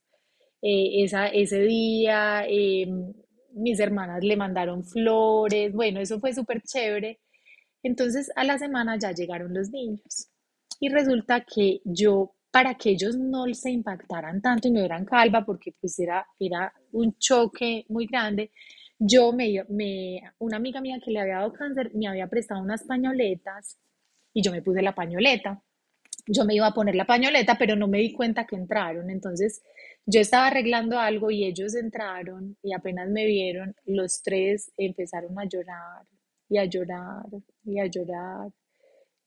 eh, 0.64 1.04
esa, 1.04 1.28
ese 1.28 1.62
día, 1.62 2.44
em, 2.48 3.14
mis 3.54 3.80
hermanas 3.80 4.24
le 4.24 4.36
mandaron 4.36 4.84
flores, 4.84 5.74
bueno, 5.74 6.00
eso 6.00 6.20
fue 6.20 6.34
súper 6.34 6.64
chévere 6.64 7.20
entonces 7.84 8.32
a 8.36 8.43
la 8.43 8.57
semana 8.57 8.97
ya 8.97 9.11
llegaron 9.11 9.53
los 9.53 9.69
niños 9.69 10.30
y 10.80 10.89
resulta 10.89 11.41
que 11.41 11.82
yo, 11.84 12.34
para 12.51 12.75
que 12.75 12.91
ellos 12.91 13.17
no 13.17 13.45
se 13.53 13.71
impactaran 13.71 14.41
tanto 14.41 14.67
y 14.67 14.71
me 14.71 14.82
vieran 14.82 15.05
calva, 15.05 15.45
porque 15.45 15.73
pues 15.80 15.97
era, 15.99 16.25
era 16.39 16.73
un 16.91 17.17
choque 17.17 17.86
muy 17.89 18.05
grande. 18.05 18.51
Yo 18.99 19.32
me, 19.32 19.63
me, 19.69 20.21
una 20.39 20.57
amiga 20.57 20.82
mía 20.82 20.99
que 21.03 21.11
le 21.11 21.19
había 21.19 21.36
dado 21.36 21.53
cáncer 21.53 21.91
me 21.93 22.07
había 22.07 22.28
prestado 22.28 22.61
unas 22.61 22.84
pañoletas 22.84 23.78
y 24.34 24.41
yo 24.41 24.51
me 24.51 24.61
puse 24.61 24.82
la 24.82 24.95
pañoleta. 24.95 25.61
Yo 26.28 26.45
me 26.45 26.55
iba 26.55 26.67
a 26.67 26.73
poner 26.73 26.95
la 26.95 27.05
pañoleta, 27.05 27.57
pero 27.57 27.75
no 27.75 27.88
me 27.88 27.99
di 27.99 28.11
cuenta 28.11 28.45
que 28.45 28.55
entraron. 28.55 29.09
Entonces, 29.09 29.61
yo 30.05 30.19
estaba 30.19 30.47
arreglando 30.47 30.99
algo 30.99 31.32
y 31.32 31.45
ellos 31.45 31.75
entraron 31.75 32.57
y 32.61 32.73
apenas 32.73 33.09
me 33.09 33.25
vieron, 33.25 33.75
los 33.86 34.21
tres 34.23 34.71
empezaron 34.78 35.39
a 35.39 35.45
llorar 35.45 36.05
y 36.50 36.58
a 36.58 36.66
llorar 36.66 37.26
y 37.66 37.80
a 37.80 37.86
llorar 37.86 38.52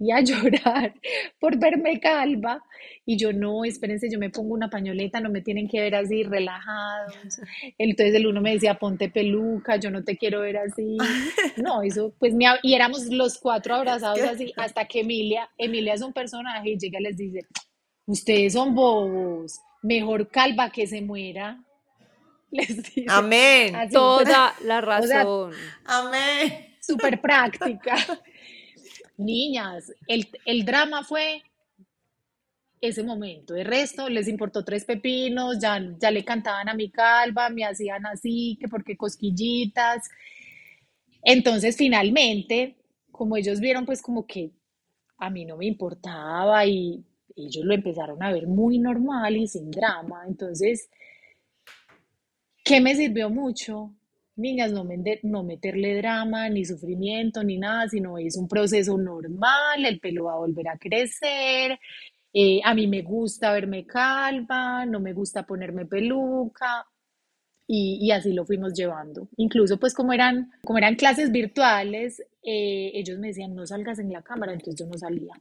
y 0.01 0.11
a 0.11 0.21
llorar 0.23 0.95
por 1.39 1.59
verme 1.59 2.01
calva. 2.01 2.65
Y 3.05 3.17
yo, 3.17 3.33
no, 3.33 3.65
espérense, 3.65 4.11
yo 4.11 4.19
me 4.19 4.31
pongo 4.31 4.55
una 4.55 4.71
pañoleta, 4.71 5.21
no 5.21 5.31
me 5.31 5.43
tienen 5.43 5.69
que 5.69 5.81
ver 5.81 5.95
así, 5.95 6.25
relajados. 6.25 7.41
Entonces 7.79 8.15
el 8.15 8.27
uno 8.27 8.41
me 8.41 8.55
decía, 8.55 8.79
ponte 8.79 9.11
peluca, 9.11 9.77
yo 9.77 9.91
no 9.91 10.03
te 10.03 10.17
quiero 10.17 10.41
ver 10.41 10.57
así. 10.57 10.97
No, 11.57 11.83
eso, 11.83 12.15
pues, 12.19 12.35
y 12.63 12.75
éramos 12.75 13.07
los 13.07 13.39
cuatro 13.39 13.75
abrazados 13.75 14.21
así, 14.21 14.53
hasta 14.57 14.87
que 14.87 15.01
Emilia, 15.01 15.51
Emilia 15.59 15.93
es 15.93 16.01
un 16.01 16.13
personaje 16.13 16.71
y 16.71 16.79
llega 16.79 16.99
y 17.01 17.03
les 17.03 17.17
dice, 17.19 17.41
ustedes 18.07 18.55
son 18.55 18.75
bobos, 18.75 19.61
mejor 19.83 20.29
calva 20.29 20.71
que 20.71 20.87
se 20.87 21.03
muera. 21.03 21.63
Les 22.51 22.83
dice, 22.83 23.07
Amén. 23.09 23.75
Toda 23.93 24.55
la 24.65 24.81
razón. 24.81 25.53
Amén. 25.85 26.70
Súper 26.81 27.21
práctica. 27.21 27.95
Niñas, 29.17 29.93
el, 30.09 30.29
el 30.47 30.65
drama 30.65 31.05
fue 31.05 31.43
ese 32.81 33.03
momento. 33.03 33.55
El 33.55 33.67
resto 33.67 34.09
les 34.09 34.27
importó 34.29 34.65
tres 34.65 34.85
pepinos, 34.85 35.59
ya, 35.59 35.81
ya 35.99 36.11
le 36.11 36.25
cantaban 36.25 36.69
a 36.69 36.75
mi 36.75 36.91
calva, 36.91 37.51
me 37.51 37.65
hacían 37.65 38.07
así, 38.07 38.57
que 38.61 38.69
porque 38.69 38.97
cosquillitas. 38.97 40.09
Entonces, 41.23 41.77
finalmente, 41.77 42.77
como 43.11 43.37
ellos 43.37 43.61
vieron, 43.61 43.85
pues 43.85 44.01
como 44.01 44.27
que 44.27 44.51
a 45.19 45.31
mí 45.31 45.45
no 45.45 45.57
me 45.59 45.67
importaba 45.67 46.65
y 46.67 47.05
ellos 47.37 47.65
lo 47.65 47.75
empezaron 47.75 48.23
a 48.23 48.33
ver 48.33 48.47
muy 48.47 48.79
normal 48.79 49.37
y 49.37 49.47
sin 49.47 49.71
drama. 49.71 50.25
Entonces, 50.27 50.89
¿qué 52.65 52.81
me 52.81 52.95
sirvió 52.97 53.29
mucho? 53.29 53.95
Niñas, 54.41 54.73
no, 54.73 54.85
no 55.23 55.45
meterle 55.45 55.97
drama, 55.97 56.49
ni 56.49 56.65
sufrimiento, 56.65 57.45
ni 57.45 57.59
nada, 57.59 57.89
sino 57.89 58.19
es 58.19 58.37
un 58.37 58.49
proceso 58.49 58.99
normal, 58.99 59.85
el 59.85 60.01
pelo 60.01 60.25
va 60.25 60.33
a 60.33 60.39
volver 60.39 60.69
a 60.69 60.79
crecer, 60.79 61.79
eh, 62.33 62.61
a 62.65 62.75
mí 62.75 62.87
me 62.87 63.03
gusta 63.03 63.53
verme 63.53 63.87
calva, 63.87 64.87
no 64.87 65.01
me 65.01 65.13
gusta 65.13 65.45
ponerme 65.45 65.87
peluca, 65.87 66.87
y, 67.73 68.11
así 68.11 68.33
lo 68.33 68.45
fuimos 68.45 68.75
llevando. 68.75 69.29
Incluso 69.37 69.79
pues 69.79 69.95
como 69.95 70.13
eran, 70.13 70.51
como 70.65 70.79
eran 70.79 70.97
clases 70.97 71.31
virtuales, 71.31 72.21
eh, 72.43 72.91
ellos 72.95 73.19
me 73.21 73.29
decían, 73.29 73.55
no 73.55 73.65
salgas 73.65 74.01
en 74.01 74.13
la 74.13 74.23
cámara, 74.23 74.53
entonces 74.53 74.75
yo 74.75 74.87
no 74.87 74.99
salía, 74.99 75.35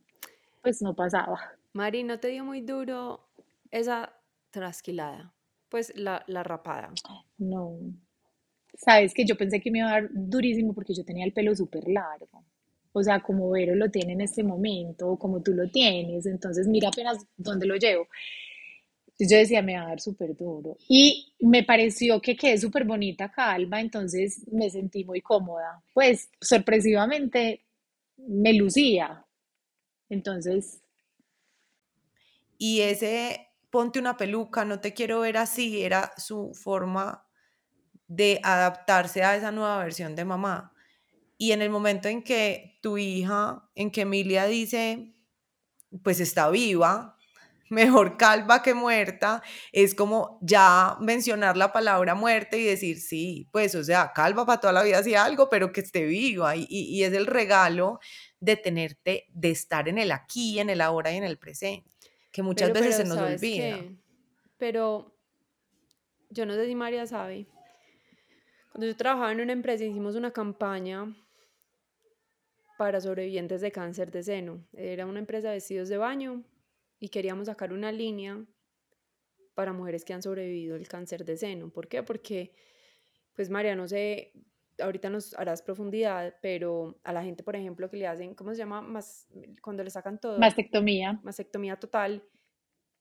pues 0.61 0.79
no 0.83 0.95
pasaba. 0.95 1.39
Mari, 1.73 2.03
¿no 2.03 2.19
te 2.19 2.27
dio 2.27 2.45
muy 2.45 2.61
duro 2.61 3.31
esa 3.71 4.13
trasquilada? 4.51 5.33
Pues 5.69 5.91
la, 5.95 6.23
la 6.27 6.43
rapada. 6.43 6.93
No, 7.39 7.79
sabes 8.79 9.13
que 9.13 9.25
yo 9.25 9.35
pensé 9.35 9.59
que 9.59 9.71
me 9.71 9.79
iba 9.79 9.89
a 9.89 10.01
dar 10.01 10.09
durísimo 10.11 10.73
porque 10.73 10.93
yo 10.93 11.03
tenía 11.03 11.25
el 11.25 11.33
pelo 11.33 11.53
súper 11.55 11.87
largo. 11.87 12.45
O 12.93 13.03
sea, 13.03 13.19
como 13.19 13.51
Vero 13.51 13.75
lo 13.75 13.91
tiene 13.91 14.13
en 14.13 14.21
este 14.21 14.41
momento, 14.41 15.17
como 15.17 15.41
tú 15.41 15.53
lo 15.53 15.69
tienes, 15.69 16.25
entonces 16.25 16.67
mira 16.67 16.87
apenas 16.89 17.17
dónde 17.37 17.67
lo 17.67 17.75
llevo. 17.75 18.07
Yo 19.19 19.37
decía, 19.37 19.61
me 19.61 19.75
va 19.75 19.83
a 19.83 19.87
dar 19.89 19.99
súper 19.99 20.35
duro. 20.35 20.77
Y 20.87 21.33
me 21.41 21.63
pareció 21.63 22.21
que 22.21 22.37
quedé 22.37 22.57
súper 22.57 22.85
bonita 22.85 23.29
calva, 23.31 23.81
entonces 23.81 24.45
me 24.49 24.69
sentí 24.69 25.03
muy 25.03 25.19
cómoda. 25.21 25.83
Pues 25.93 26.29
sorpresivamente 26.39 27.65
me 28.17 28.53
lucía. 28.53 29.25
Entonces... 30.09 30.81
Y 32.57 32.81
ese 32.81 33.47
ponte 33.69 33.99
una 33.99 34.17
peluca, 34.17 34.65
no 34.65 34.79
te 34.79 34.93
quiero 34.93 35.21
ver 35.21 35.37
así, 35.37 35.81
era 35.81 36.11
su 36.17 36.53
forma 36.53 37.28
de 38.09 38.41
adaptarse 38.43 39.23
a 39.23 39.37
esa 39.37 39.51
nueva 39.51 39.77
versión 39.77 40.15
de 40.15 40.25
mamá. 40.25 40.73
Y 41.37 41.53
en 41.53 41.61
el 41.61 41.69
momento 41.69 42.09
en 42.09 42.21
que 42.21 42.77
tu 42.81 42.97
hija, 42.97 43.69
en 43.75 43.91
que 43.91 44.01
Emilia 44.01 44.45
dice, 44.45 45.13
pues 46.03 46.19
está 46.19 46.49
viva, 46.49 47.15
mejor 47.69 48.17
calva 48.17 48.63
que 48.63 48.73
muerta, 48.73 49.43
es 49.71 49.93
como 49.93 50.39
ya 50.41 50.97
mencionar 50.99 51.55
la 51.55 51.71
palabra 51.71 52.15
muerte 52.15 52.57
y 52.57 52.63
decir, 52.63 52.99
sí, 52.99 53.47
pues 53.51 53.75
o 53.75 53.83
sea, 53.83 54.11
calva 54.13 54.43
para 54.45 54.59
toda 54.59 54.73
la 54.73 54.83
vida 54.83 54.97
hacía 54.97 55.23
algo, 55.23 55.47
pero 55.47 55.71
que 55.71 55.81
esté 55.81 56.05
viva. 56.05 56.55
Y, 56.55 56.65
y, 56.67 57.03
es 57.03 57.13
el 57.13 57.27
regalo 57.27 57.99
de 58.39 58.57
tenerte, 58.57 59.27
de 59.29 59.51
estar 59.51 59.87
en 59.87 59.99
el 59.99 60.11
aquí, 60.11 60.59
en 60.59 60.71
el 60.71 60.81
ahora 60.81 61.13
y 61.13 61.17
en 61.17 61.23
el 61.23 61.37
presente, 61.37 61.87
que 62.31 62.41
muchas 62.41 62.73
veces 62.73 62.97
se 62.97 63.05
nos 63.05 63.19
olvida. 63.19 63.77
Pero 64.57 65.15
yo 66.31 66.47
no 66.47 66.55
sé 66.55 66.65
si 66.65 66.75
María 66.75 67.05
sabe, 67.05 67.47
cuando 68.69 68.87
yo 68.87 68.95
trabajaba 68.95 69.31
en 69.31 69.41
una 69.41 69.53
empresa 69.53 69.83
hicimos 69.83 70.15
una 70.15 70.31
campaña 70.31 71.15
para 72.77 73.01
sobrevivientes 73.01 73.61
de 73.61 73.71
cáncer 73.71 74.11
de 74.11 74.23
seno. 74.23 74.65
Era 74.73 75.05
una 75.05 75.19
empresa 75.19 75.49
de 75.49 75.55
vestidos 75.55 75.89
de 75.89 75.97
baño 75.97 76.43
y 76.99 77.09
queríamos 77.09 77.47
sacar 77.47 77.73
una 77.73 77.91
línea 77.91 78.45
para 79.53 79.73
mujeres 79.73 80.05
que 80.05 80.13
han 80.13 80.21
sobrevivido 80.21 80.75
el 80.77 80.87
cáncer 80.87 81.25
de 81.25 81.35
seno. 81.35 81.69
¿Por 81.69 81.87
qué? 81.87 82.03
Porque, 82.03 82.53
pues 83.35 83.49
María, 83.49 83.75
no 83.75 83.87
sé, 83.87 84.31
ahorita 84.81 85.09
nos 85.09 85.33
harás 85.33 85.61
profundidad, 85.61 86.35
pero 86.41 86.99
a 87.03 87.11
la 87.11 87.23
gente, 87.23 87.43
por 87.43 87.55
ejemplo, 87.55 87.89
que 87.89 87.97
le 87.97 88.07
hacen, 88.07 88.35
¿cómo 88.35 88.51
se 88.51 88.59
llama? 88.59 88.81
Más, 88.81 89.27
cuando 89.61 89.83
le 89.83 89.89
sacan 89.89 90.19
todo. 90.19 90.39
Mastectomía. 90.39 91.19
Mastectomía 91.23 91.77
total, 91.77 92.23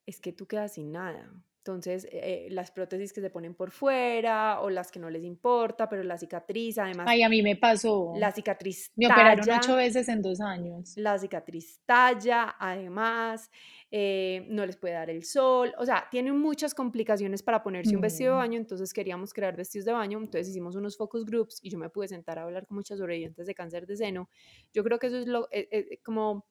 es 0.07 0.21
que 0.21 0.33
tú 0.33 0.47
quedas 0.47 0.75
sin 0.75 0.91
nada. 0.91 1.31
Entonces, 1.69 2.09
eh, 2.11 2.49
las 2.51 2.71
prótesis 2.71 3.13
que 3.13 3.21
se 3.21 3.29
ponen 3.29 3.55
por 3.55 3.71
fuera 3.73 4.63
o 4.63 4.71
las 4.71 4.91
que 4.91 4.99
no 4.99 5.11
les 5.11 5.23
importa, 5.23 5.87
pero 5.87 6.03
la 6.03 6.17
cicatriz, 6.17 6.79
además. 6.79 7.07
Ay, 7.07 7.23
a 7.23 7.29
mí 7.29 7.43
me 7.43 7.57
pasó. 7.57 8.15
La 8.17 8.33
cicatriz. 8.33 8.91
Me 8.97 9.07
operaron 9.07 9.47
ocho 9.51 9.77
veces 9.77 10.09
en 10.09 10.23
dos 10.23 10.41
años. 10.41 10.97
La 10.97 11.19
cicatriz 11.19 11.83
talla, 11.85 12.57
además, 12.59 13.51
eh, 13.91 14.47
no 14.49 14.65
les 14.65 14.79
puede 14.79 14.95
dar 14.95 15.11
el 15.11 15.25
sol. 15.25 15.75
O 15.77 15.85
sea, 15.85 16.07
tienen 16.11 16.39
muchas 16.39 16.75
complicaciones 16.75 17.43
para 17.43 17.63
ponerse 17.63 17.95
un 17.95 18.01
vestido 18.01 18.31
de 18.31 18.37
mm. 18.37 18.41
baño. 18.41 18.59
Entonces, 18.59 18.95
queríamos 18.95 19.35
crear 19.35 19.55
vestidos 19.55 19.85
de 19.85 19.93
baño. 19.93 20.19
Entonces, 20.19 20.49
hicimos 20.49 20.75
unos 20.75 20.97
focus 20.97 21.27
groups 21.27 21.59
y 21.63 21.69
yo 21.69 21.79
me 21.79 21.91
pude 21.91 22.09
sentar 22.09 22.39
a 22.39 22.45
hablar 22.45 22.67
con 22.67 22.77
muchas 22.77 22.99
sobrevivientes 22.99 23.47
de 23.47 23.55
cáncer 23.55 23.87
de 23.87 23.95
seno. 23.95 24.31
Yo 24.73 24.83
creo 24.83 24.99
que 24.99 25.09
eso 25.09 25.19
es 25.19 25.27
lo, 25.27 25.49
eh, 25.51 26.01
como 26.03 26.47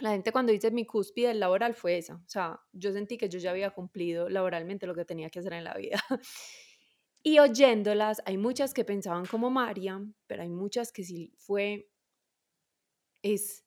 la 0.00 0.10
gente 0.10 0.32
cuando 0.32 0.52
dice 0.52 0.70
mi 0.70 0.84
cúspide 0.84 1.34
laboral 1.34 1.74
fue 1.74 1.98
esa. 1.98 2.16
O 2.16 2.28
sea, 2.28 2.60
yo 2.72 2.92
sentí 2.92 3.16
que 3.16 3.28
yo 3.28 3.38
ya 3.38 3.50
había 3.50 3.70
cumplido 3.70 4.28
laboralmente 4.28 4.86
lo 4.86 4.94
que 4.94 5.04
tenía 5.04 5.30
que 5.30 5.38
hacer 5.38 5.52
en 5.52 5.64
la 5.64 5.74
vida. 5.74 6.00
y 7.22 7.38
oyéndolas, 7.38 8.20
hay 8.26 8.36
muchas 8.36 8.74
que 8.74 8.84
pensaban 8.84 9.26
como 9.26 9.50
María, 9.50 10.00
pero 10.26 10.42
hay 10.42 10.50
muchas 10.50 10.90
que 10.92 11.04
sí 11.04 11.32
fue, 11.38 11.88
es, 13.22 13.64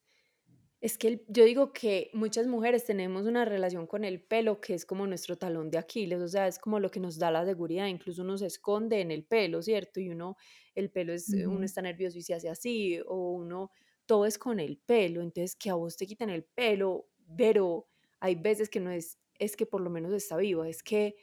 es 0.81 0.97
que 0.97 1.25
yo 1.29 1.45
digo 1.45 1.71
que 1.71 2.11
muchas 2.13 2.45
mujeres 2.45 2.85
tenemos 2.85 3.25
una 3.25 3.45
relación 3.45 3.87
con 3.87 4.03
el 4.03 4.21
pelo 4.21 4.59
que 4.59 4.73
es 4.73 4.85
como 4.85 5.07
nuestro 5.07 5.37
talón 5.37 5.71
de 5.71 5.77
Aquiles, 5.77 6.21
o 6.21 6.27
sea, 6.27 6.47
es 6.47 6.59
como 6.59 6.79
lo 6.79 6.91
que 6.91 6.99
nos 6.99 7.17
da 7.17 7.31
la 7.31 7.45
seguridad, 7.45 7.87
incluso 7.87 8.21
uno 8.21 8.37
se 8.37 8.47
esconde 8.47 8.99
en 8.99 9.11
el 9.11 9.23
pelo, 9.23 9.61
¿cierto? 9.61 10.01
Y 10.01 10.09
uno, 10.09 10.35
el 10.75 10.91
pelo 10.91 11.13
es, 11.13 11.29
uno 11.29 11.63
está 11.63 11.81
nervioso 11.81 12.17
y 12.17 12.21
se 12.21 12.33
hace 12.33 12.49
así, 12.49 12.99
o 13.07 13.31
uno 13.31 13.71
todo 14.07 14.25
es 14.25 14.39
con 14.39 14.59
el 14.59 14.77
pelo, 14.77 15.21
entonces 15.21 15.55
que 15.55 15.69
a 15.69 15.75
vos 15.75 15.95
te 15.97 16.07
quiten 16.07 16.29
el 16.29 16.43
pelo, 16.43 17.07
pero 17.37 17.87
hay 18.19 18.35
veces 18.35 18.69
que 18.69 18.79
no 18.79 18.89
es, 18.89 19.19
es 19.37 19.55
que 19.55 19.67
por 19.67 19.81
lo 19.81 19.89
menos 19.89 20.13
está 20.13 20.37
vivo, 20.37 20.63
es 20.63 20.81
que 20.81 21.15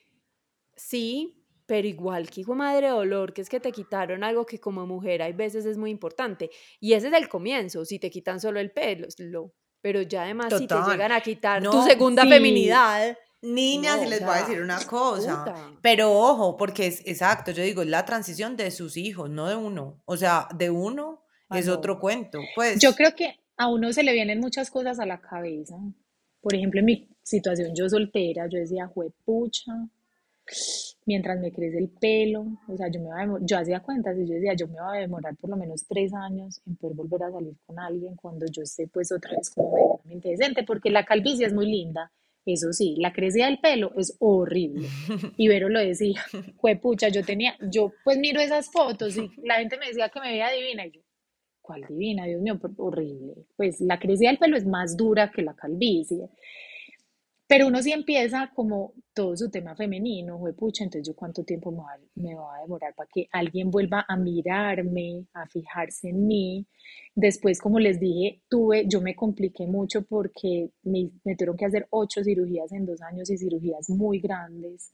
sí, 0.77 1.45
pero 1.67 1.89
igual 1.89 2.31
que 2.31 2.43
hijo 2.43 2.55
madre 2.55 2.89
dolor, 2.89 3.33
que 3.33 3.41
es 3.41 3.49
que 3.49 3.59
te 3.59 3.73
quitaron 3.73 4.23
algo 4.23 4.45
que 4.47 4.61
como 4.61 4.87
mujer 4.87 5.23
hay 5.23 5.33
veces 5.33 5.65
es 5.65 5.79
muy 5.79 5.91
importante. 5.91 6.51
Y 6.79 6.93
ese 6.93 7.09
es 7.09 7.15
el 7.15 7.29
comienzo, 7.29 7.85
si 7.85 7.99
te 7.99 8.11
quitan 8.11 8.39
solo 8.39 8.61
el 8.61 8.71
pelo, 8.71 9.09
pero 9.81 10.03
ya 10.03 10.23
además 10.23 10.53
si 10.57 10.67
te 10.67 10.75
llegan 10.75 11.13
a 11.13 11.21
quitar 11.21 11.63
tu 11.63 11.83
segunda 11.83 12.25
feminidad. 12.25 13.17
Niñas, 13.43 14.03
y 14.03 14.07
les 14.07 14.25
voy 14.25 14.37
a 14.37 14.39
decir 14.39 14.63
una 14.63 14.83
cosa, 14.87 15.77
pero 15.83 16.13
ojo, 16.13 16.57
porque 16.57 16.87
es 16.87 17.03
exacto, 17.05 17.51
yo 17.51 17.63
digo, 17.63 17.83
es 17.83 17.89
la 17.89 18.07
transición 18.07 18.57
de 18.57 18.71
sus 18.71 18.97
hijos, 18.97 19.29
no 19.29 19.47
de 19.49 19.55
uno. 19.55 20.01
O 20.07 20.17
sea, 20.17 20.49
de 20.55 20.71
uno 20.71 21.24
es 21.57 21.69
otro 21.69 21.99
cuento. 21.99 22.41
Pues. 22.55 22.81
Yo 22.81 22.95
creo 22.95 23.15
que 23.15 23.39
a 23.57 23.69
uno 23.69 23.93
se 23.93 24.03
le 24.03 24.13
vienen 24.13 24.41
muchas 24.41 24.71
cosas 24.71 24.99
a 24.99 25.07
la 25.07 25.21
cabeza. 25.21 25.77
Por 26.41 26.55
ejemplo, 26.55 26.81
en 26.81 26.87
mi 26.87 27.09
situación, 27.23 27.75
yo 27.75 27.89
soltera, 27.89 28.47
yo 28.49 28.59
decía, 28.59 28.91
pucha, 29.25 29.73
mientras 31.07 31.39
me 31.41 31.53
crece 31.53 31.79
el 31.79 31.89
pelo, 31.89 32.47
o 32.69 32.77
sea, 32.77 32.89
yo 32.91 33.01
me 33.01 33.29
voy 33.29 33.41
yo 33.43 33.59
hacía 33.59 33.81
cuentas 33.81 34.17
y 34.19 34.27
yo 34.27 34.35
decía, 34.35 34.55
yo 34.55 34.67
me 34.69 34.75
voy 34.81 34.99
a 34.99 35.01
demorar 35.01 35.37
por 35.37 35.51
lo 35.51 35.57
menos 35.57 35.87
tres 35.89 36.13
años 36.15 36.61
en 36.67 36.77
poder 36.77 36.97
volver 36.97 37.23
a 37.25 37.33
salir 37.33 37.55
con 37.67 37.79
alguien 37.79 38.17
cuando 38.17 38.47
yo 38.47 38.63
esté 38.63 38.87
pues 38.89 39.13
otra 39.13 39.37
vez 39.37 39.51
como 39.51 39.73
medianamente 39.73 40.31
decente, 40.31 40.63
porque 40.65 40.91
la 40.91 41.05
calvicie 41.05 41.47
es 41.47 41.53
muy 41.53 41.67
linda, 41.67 42.13
Eso 42.47 42.73
sí, 42.73 42.95
la 42.99 43.13
crecida 43.13 43.47
del 43.47 43.59
pelo 43.59 43.93
es 43.97 44.17
horrible. 44.21 44.89
Y 45.39 45.49
Vero 45.49 45.69
lo 45.69 45.81
decía, 45.81 46.23
fue 46.61 46.77
pucha, 46.77 47.09
yo 47.09 47.25
tenía, 47.25 47.57
yo 47.71 47.93
pues 48.05 48.19
miro 48.19 48.41
esas 48.41 48.71
fotos 48.71 49.17
y 49.17 49.31
la 49.43 49.57
gente 49.57 49.79
me 49.79 49.89
decía 49.89 50.11
que 50.11 50.21
me 50.21 50.31
veía 50.31 50.51
divina 50.51 50.87
y 50.87 50.93
yo, 50.93 51.01
¿cuál 51.65 51.85
divina? 51.89 52.27
Dios 52.27 52.43
mío, 52.43 52.61
horrible. 52.77 53.35
Pues 53.57 53.81
la 53.81 53.99
crecida 53.99 54.29
del 54.29 54.39
pelo 54.39 54.57
es 54.57 54.67
más 54.67 54.97
dura 54.97 55.31
que 55.31 55.43
la 55.43 55.55
calvicie. 55.55 56.29
Pero 57.47 57.69
uno 57.69 57.83
sí 57.83 57.93
empieza 57.93 58.51
como 58.55 58.93
todo 59.15 59.37
su 59.37 59.51
tema 59.51 59.75
femenino, 59.77 60.39
fue 60.39 60.55
pucha, 60.55 60.85
entonces 60.85 61.07
yo 61.07 61.15
cuánto 61.15 61.45
tiempo 61.45 61.71
me 61.71 61.79
va, 61.79 61.99
me 62.15 62.35
va, 62.35 62.57
a 62.57 62.63
demorar 62.63 62.95
para 62.95 63.09
que 63.13 63.29
alguien 63.33 63.71
vuelva 63.71 64.05
a 64.09 64.17
mirarme, 64.17 65.27
a 65.35 65.47
fijarse 65.47 66.09
en 66.09 66.27
mí. 66.27 66.67
Después, 67.15 67.61
como 67.61 67.79
les 67.79 68.01
dije, 68.01 68.41
tuve, 68.49 68.87
yo 68.89 69.01
me 69.01 69.15
compliqué 69.15 69.67
mucho 69.67 70.03
porque 70.03 70.71
me, 70.83 71.11
me 71.25 71.37
tuvieron 71.37 71.57
que 71.57 71.67
hacer 71.67 71.87
ocho 71.91 72.25
cirugías 72.25 72.73
en 72.73 72.87
dos 72.87 73.01
años 73.03 73.31
y 73.31 73.39
cirugías 73.39 73.91
muy 73.91 74.21
grandes. 74.21 74.93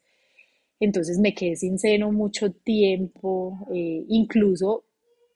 Entonces 0.81 1.19
me 1.19 1.35
quedé 1.35 1.57
sin 1.57 1.79
seno 1.79 2.11
mucho 2.11 2.53
tiempo, 2.53 3.67
eh, 3.73 4.05
incluso 4.09 4.85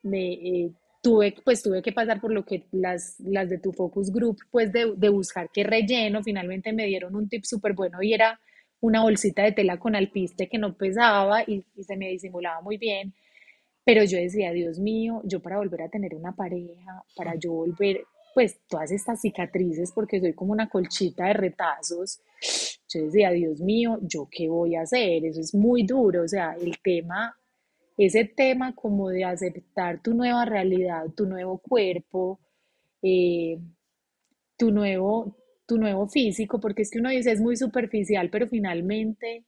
me, 0.02 0.32
eh, 0.32 0.72
tuve, 1.04 1.34
pues 1.44 1.62
tuve 1.62 1.82
que 1.82 1.92
pasar 1.92 2.18
por 2.18 2.32
lo 2.32 2.46
que 2.46 2.64
las, 2.72 3.20
las 3.20 3.50
de 3.50 3.58
tu 3.58 3.72
focus 3.72 4.10
group, 4.10 4.38
pues 4.50 4.72
de, 4.72 4.94
de 4.96 5.10
buscar 5.10 5.50
qué 5.52 5.62
relleno, 5.62 6.22
finalmente 6.22 6.72
me 6.72 6.86
dieron 6.86 7.14
un 7.14 7.28
tip 7.28 7.44
súper 7.44 7.74
bueno 7.74 8.02
y 8.02 8.14
era 8.14 8.40
una 8.80 9.02
bolsita 9.02 9.42
de 9.42 9.52
tela 9.52 9.78
con 9.78 9.94
alpiste 9.94 10.48
que 10.48 10.56
no 10.56 10.74
pesaba 10.78 11.42
y, 11.46 11.62
y, 11.76 11.84
se 11.84 11.96
me 11.98 12.08
disimulaba 12.08 12.62
muy 12.62 12.78
bien. 12.78 13.12
Pero 13.84 14.02
yo 14.04 14.16
decía, 14.16 14.50
Dios 14.52 14.78
mío, 14.78 15.20
yo 15.24 15.40
para 15.40 15.58
volver 15.58 15.82
a 15.82 15.90
tener 15.90 16.14
una 16.14 16.34
pareja, 16.34 17.04
para 17.14 17.34
yo 17.34 17.52
volver, 17.52 18.04
pues 18.32 18.58
todas 18.66 18.90
estas 18.90 19.20
cicatrices, 19.20 19.92
porque 19.92 20.20
soy 20.20 20.32
como 20.32 20.52
una 20.52 20.70
colchita 20.70 21.26
de 21.26 21.34
retazos, 21.34 22.22
yo 22.88 23.04
decía, 23.04 23.30
Dios 23.30 23.60
mío, 23.60 23.98
¿yo 24.00 24.26
qué 24.30 24.48
voy 24.48 24.74
a 24.76 24.82
hacer? 24.82 25.26
Eso 25.26 25.40
es 25.40 25.54
muy 25.54 25.84
duro, 25.84 26.22
o 26.22 26.28
sea, 26.28 26.56
el 26.58 26.78
tema 26.82 27.36
ese 27.96 28.24
tema 28.24 28.74
como 28.74 29.08
de 29.08 29.24
aceptar 29.24 30.02
tu 30.02 30.14
nueva 30.14 30.44
realidad, 30.44 31.06
tu 31.16 31.26
nuevo 31.26 31.58
cuerpo, 31.58 32.40
eh, 33.02 33.58
tu, 34.56 34.70
nuevo, 34.70 35.36
tu 35.66 35.78
nuevo 35.78 36.08
físico, 36.08 36.60
porque 36.60 36.82
es 36.82 36.90
que 36.90 36.98
uno 36.98 37.10
dice 37.10 37.32
es 37.32 37.40
muy 37.40 37.56
superficial, 37.56 38.30
pero 38.30 38.48
finalmente 38.48 39.44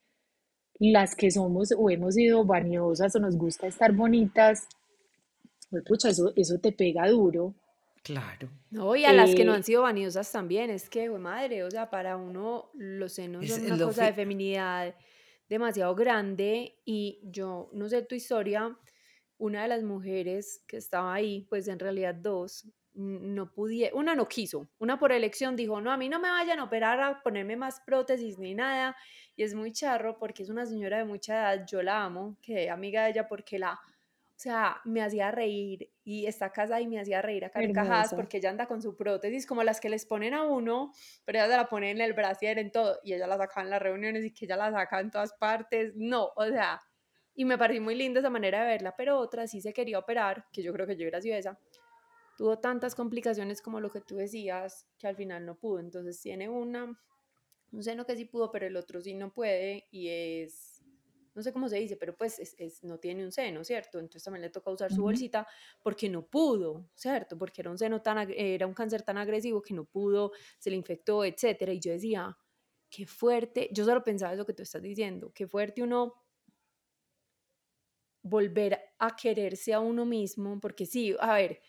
las 0.79 1.15
que 1.17 1.31
somos 1.31 1.73
o 1.77 1.91
hemos 1.91 2.15
sido 2.15 2.45
vaniosas 2.45 3.17
o 3.17 3.19
nos 3.19 3.37
gusta 3.37 3.67
estar 3.67 3.93
bonitas, 3.93 4.69
pues 5.71 5.83
pucha, 5.85 6.11
eso, 6.11 6.33
eso 6.37 6.59
te 6.59 6.73
pega 6.73 7.09
duro. 7.09 7.55
Claro. 8.03 8.49
No, 8.71 8.95
y 8.95 9.05
a 9.05 9.13
las 9.13 9.35
que 9.35 9.45
no 9.45 9.53
han 9.53 9.65
sido 9.65 9.83
vaniosas 9.83 10.31
también, 10.31 10.71
es 10.71 10.89
que, 10.89 11.11
madre, 11.11 11.65
o 11.65 11.71
sea, 11.73 11.91
para 11.91 12.17
uno 12.17 12.71
los 12.75 13.15
senos 13.15 13.49
son 13.49 13.67
una 13.67 13.85
cosa 13.85 14.05
de 14.05 14.13
feminidad 14.13 14.95
demasiado 15.49 15.95
grande 15.95 16.79
y 16.85 17.21
yo 17.23 17.71
no 17.73 17.89
sé 17.89 18.03
tu 18.03 18.15
historia, 18.15 18.77
una 19.39 19.63
de 19.63 19.69
las 19.69 19.83
mujeres 19.83 20.65
que 20.67 20.77
estaba 20.79 21.15
ahí, 21.15 21.47
pues 21.49 21.69
en 21.69 21.79
realidad 21.79 22.15
dos, 22.15 22.69
no 22.95 23.53
pude, 23.53 23.91
una 23.93 24.15
no 24.15 24.27
quiso, 24.27 24.71
una 24.79 24.99
por 24.99 25.13
elección 25.13 25.55
dijo, 25.55 25.81
no, 25.83 25.93
a 25.93 25.99
mí 25.99 26.09
no 26.09 26.19
me 26.19 26.31
vayan 26.31 26.59
a 26.61 26.65
operar 26.65 27.01
a 27.01 27.23
ponerme 27.23 27.57
más 27.57 27.81
prótesis 27.81 28.39
ni 28.39 28.55
nada, 28.55 28.97
y 29.37 29.43
es 29.43 29.55
muy 29.55 29.73
charro 29.73 30.19
porque 30.19 30.43
es 30.43 30.49
una 30.49 30.65
señora 30.65 30.99
de 30.99 31.05
mucha 31.05 31.35
edad, 31.35 31.67
yo 31.71 31.83
la 31.83 32.05
amo, 32.05 32.39
que 32.41 32.71
amiga 32.71 33.05
de 33.05 33.11
ella 33.11 33.29
porque 33.29 33.59
la 33.59 33.79
o 34.37 34.39
sea, 34.39 34.83
me 34.85 35.03
hacía 35.03 35.31
reír 35.31 35.91
y 36.05 36.27
está 36.27 36.53
casada 36.53 36.83
y 36.83 36.87
me 36.87 37.01
hacía 37.01 37.23
reír 37.23 37.47
a 37.47 37.51
carcajadas 37.51 38.13
porque 38.13 38.37
ella 38.37 38.51
anda 38.51 38.67
con 38.67 38.83
su 38.83 38.95
prótesis 38.95 39.47
como 39.47 39.63
las 39.63 39.81
que 39.81 39.89
les 39.89 40.05
ponen 40.05 40.35
a 40.35 40.43
uno, 40.43 40.93
pero 41.25 41.39
ella 41.39 41.49
se 41.49 41.57
la 41.57 41.69
pone 41.71 41.91
en 41.91 42.03
el 42.03 42.13
brasier, 42.13 42.59
en 42.59 42.71
todo, 42.71 43.01
y 43.03 43.15
ella 43.15 43.27
la 43.27 43.39
saca 43.39 43.63
en 43.63 43.71
las 43.71 43.81
reuniones 43.81 44.27
y 44.27 44.35
que 44.35 44.45
ella 44.45 44.59
la 44.59 44.71
saca 44.71 45.01
en 45.01 45.11
todas 45.11 45.33
partes. 45.33 45.95
No, 45.97 46.33
o 46.37 46.45
sea, 46.45 46.83
y 47.35 47.47
me 47.47 47.57
pareció 47.57 47.83
muy 47.83 47.95
linda 47.95 48.21
esa 48.21 48.29
manera 48.29 48.61
de 48.61 48.67
verla, 48.67 48.95
pero 48.95 49.19
otra 49.19 49.47
sí 49.47 49.63
se 49.63 49.73
quería 49.73 49.99
operar, 49.99 50.45
que 50.53 50.63
yo 50.63 50.71
creo 50.75 50.87
que 50.87 50.97
yo 50.97 51.05
hubiera 51.05 51.23
sido 51.23 51.35
esa. 51.35 51.59
Tuvo 52.37 52.59
tantas 52.59 52.95
complicaciones 52.95 53.63
como 53.63 53.81
lo 53.81 53.91
que 53.91 54.03
tú 54.03 54.17
decías, 54.17 54.87
que 54.99 55.07
al 55.07 55.17
final 55.17 55.47
no 55.47 55.55
pudo. 55.55 55.81
Entonces 55.81 56.21
tiene 56.21 56.51
una, 56.51 56.95
un 57.73 57.83
seno 57.83 58.05
que 58.05 58.17
sí 58.17 58.27
pudo, 58.27 58.51
pero 58.51 58.67
el 58.67 58.77
otro 58.77 59.01
sí 59.01 59.15
no 59.15 59.33
puede 59.33 59.87
y 59.91 60.09
es 60.09 60.76
no 61.37 61.43
sé 61.43 61.53
cómo 61.53 61.69
se 61.69 61.77
dice, 61.77 61.97
pero 61.97 62.17
pues 62.17 62.39
es, 62.39 62.83
no 62.83 62.99
tiene 62.99 63.23
un 63.23 63.31
seno, 63.31 63.63
¿cierto? 63.63 63.99
Entonces 63.99 64.25
también 64.25 64.41
le 64.41 64.49
toca 64.51 64.71
usar 64.71 64.91
su 64.91 65.03
bolsita 65.03 65.47
porque 65.83 66.09
no 66.09 66.27
pudo, 66.27 66.89
¿cierto? 66.95 67.37
Porque 67.37 67.61
era 67.61 67.71
un 67.71 67.77
seno 67.77 68.01
tan, 68.01 68.31
era 68.35 68.67
un 68.67 68.73
cáncer 68.73 69.03
tan 69.03 69.19
agresivo 69.19 69.61
que 69.61 69.75
no 69.75 69.85
pudo, 69.85 70.33
se 70.59 70.71
le 70.71 70.77
infectó, 70.77 71.25
etcétera. 71.25 71.75
Y 71.75 71.81
yo 71.81 71.93
decía, 71.93 72.37
qué 72.89 73.07
fuerte, 73.07 73.69
yo 73.71 73.85
solo 73.85 74.03
pensaba 74.03 74.33
eso 74.33 74.47
que 74.47 74.55
tú 74.55 74.63
estás 74.63 74.81
diciendo, 74.81 75.31
qué 75.35 75.47
fuerte 75.47 75.83
uno 75.83 76.15
volver 78.23 78.81
a 78.99 79.15
quererse 79.15 79.75
a 79.75 79.81
uno 79.81 80.07
mismo, 80.07 80.59
porque 80.59 80.87
sí, 80.87 81.15
a 81.21 81.35
ver, 81.35 81.61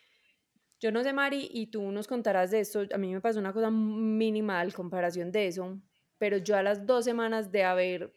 yo 0.80 0.94
no 0.94 1.04
sé, 1.04 1.12
Mari, 1.12 1.50
y 1.52 1.68
tú 1.68 1.92
nos 1.92 2.08
contarás 2.08 2.52
de 2.52 2.62
esto, 2.62 2.86
a 2.94 2.98
mí 2.98 3.14
me 3.14 3.20
pasó 3.20 3.40
una 3.40 3.52
cosa 3.52 3.70
minimal 3.70 4.74
comparación 4.74 5.32
de 5.32 5.48
eso, 5.48 5.78
pero 6.18 6.38
yo 6.38 6.56
a 6.56 6.64
las 6.64 6.86
dos 6.86 7.04
semanas 7.06 7.52
de 7.52 7.64
haber 7.64 8.16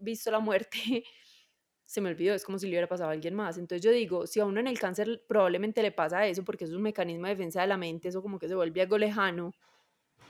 visto 0.00 0.30
la 0.30 0.40
muerte, 0.40 1.04
se 1.84 2.00
me 2.00 2.10
olvidó, 2.10 2.34
es 2.34 2.44
como 2.44 2.58
si 2.58 2.66
le 2.66 2.72
hubiera 2.72 2.88
pasado 2.88 3.10
a 3.10 3.12
alguien 3.12 3.34
más. 3.34 3.58
Entonces 3.58 3.82
yo 3.84 3.90
digo, 3.92 4.26
si 4.26 4.40
a 4.40 4.46
uno 4.46 4.60
en 4.60 4.68
el 4.68 4.78
cáncer 4.78 5.24
probablemente 5.28 5.82
le 5.82 5.92
pasa 5.92 6.26
eso, 6.26 6.44
porque 6.44 6.64
es 6.64 6.72
un 6.72 6.82
mecanismo 6.82 7.26
de 7.26 7.34
defensa 7.34 7.62
de 7.62 7.68
la 7.68 7.76
mente, 7.76 8.08
eso 8.08 8.22
como 8.22 8.38
que 8.38 8.48
se 8.48 8.54
vuelve 8.54 8.82
algo 8.82 8.98
lejano, 8.98 9.52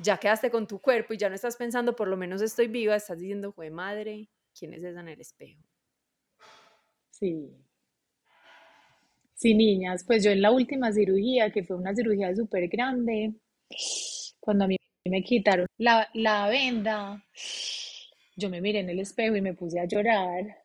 ya 0.01 0.19
quedaste 0.19 0.51
con 0.51 0.67
tu 0.67 0.81
cuerpo 0.81 1.15
y 1.15 1.19
ya 1.19 1.29
no 1.29 1.35
estás 1.35 1.57
pensando, 1.57 1.97
por 1.97 2.09
lo 2.09 2.17
menos 2.17 2.43
estoy 2.43 2.69
viva, 2.69 2.97
estás 2.97 3.19
diciendo, 3.21 3.53
fue 3.53 3.71
madre, 3.71 4.29
¿quién 4.59 4.75
es 4.75 4.85
esa 4.85 5.01
en 5.01 5.09
el 5.09 5.21
espejo? 5.21 5.63
Sí. 7.11 7.59
Sí, 9.35 9.55
niñas, 9.55 10.05
pues 10.05 10.25
yo 10.25 10.31
en 10.33 10.43
la 10.43 10.51
última 10.51 10.93
cirugía, 10.93 11.51
que 11.51 11.63
fue 11.65 11.77
una 11.77 11.95
cirugía 11.95 12.35
súper 12.35 12.69
grande, 12.69 13.35
cuando 14.41 14.65
a 14.65 14.69
mí 14.69 14.77
me 15.05 15.23
quitaron 15.23 15.67
la, 15.79 16.09
la 16.15 16.49
venda, 16.49 17.25
yo 18.39 18.49
me 18.49 18.61
miré 18.61 18.81
en 18.81 18.91
el 18.91 19.01
espejo 19.01 19.37
y 19.37 19.43
me 19.43 19.55
puse 19.55 19.81
a 19.81 19.85
llorar. 19.85 20.57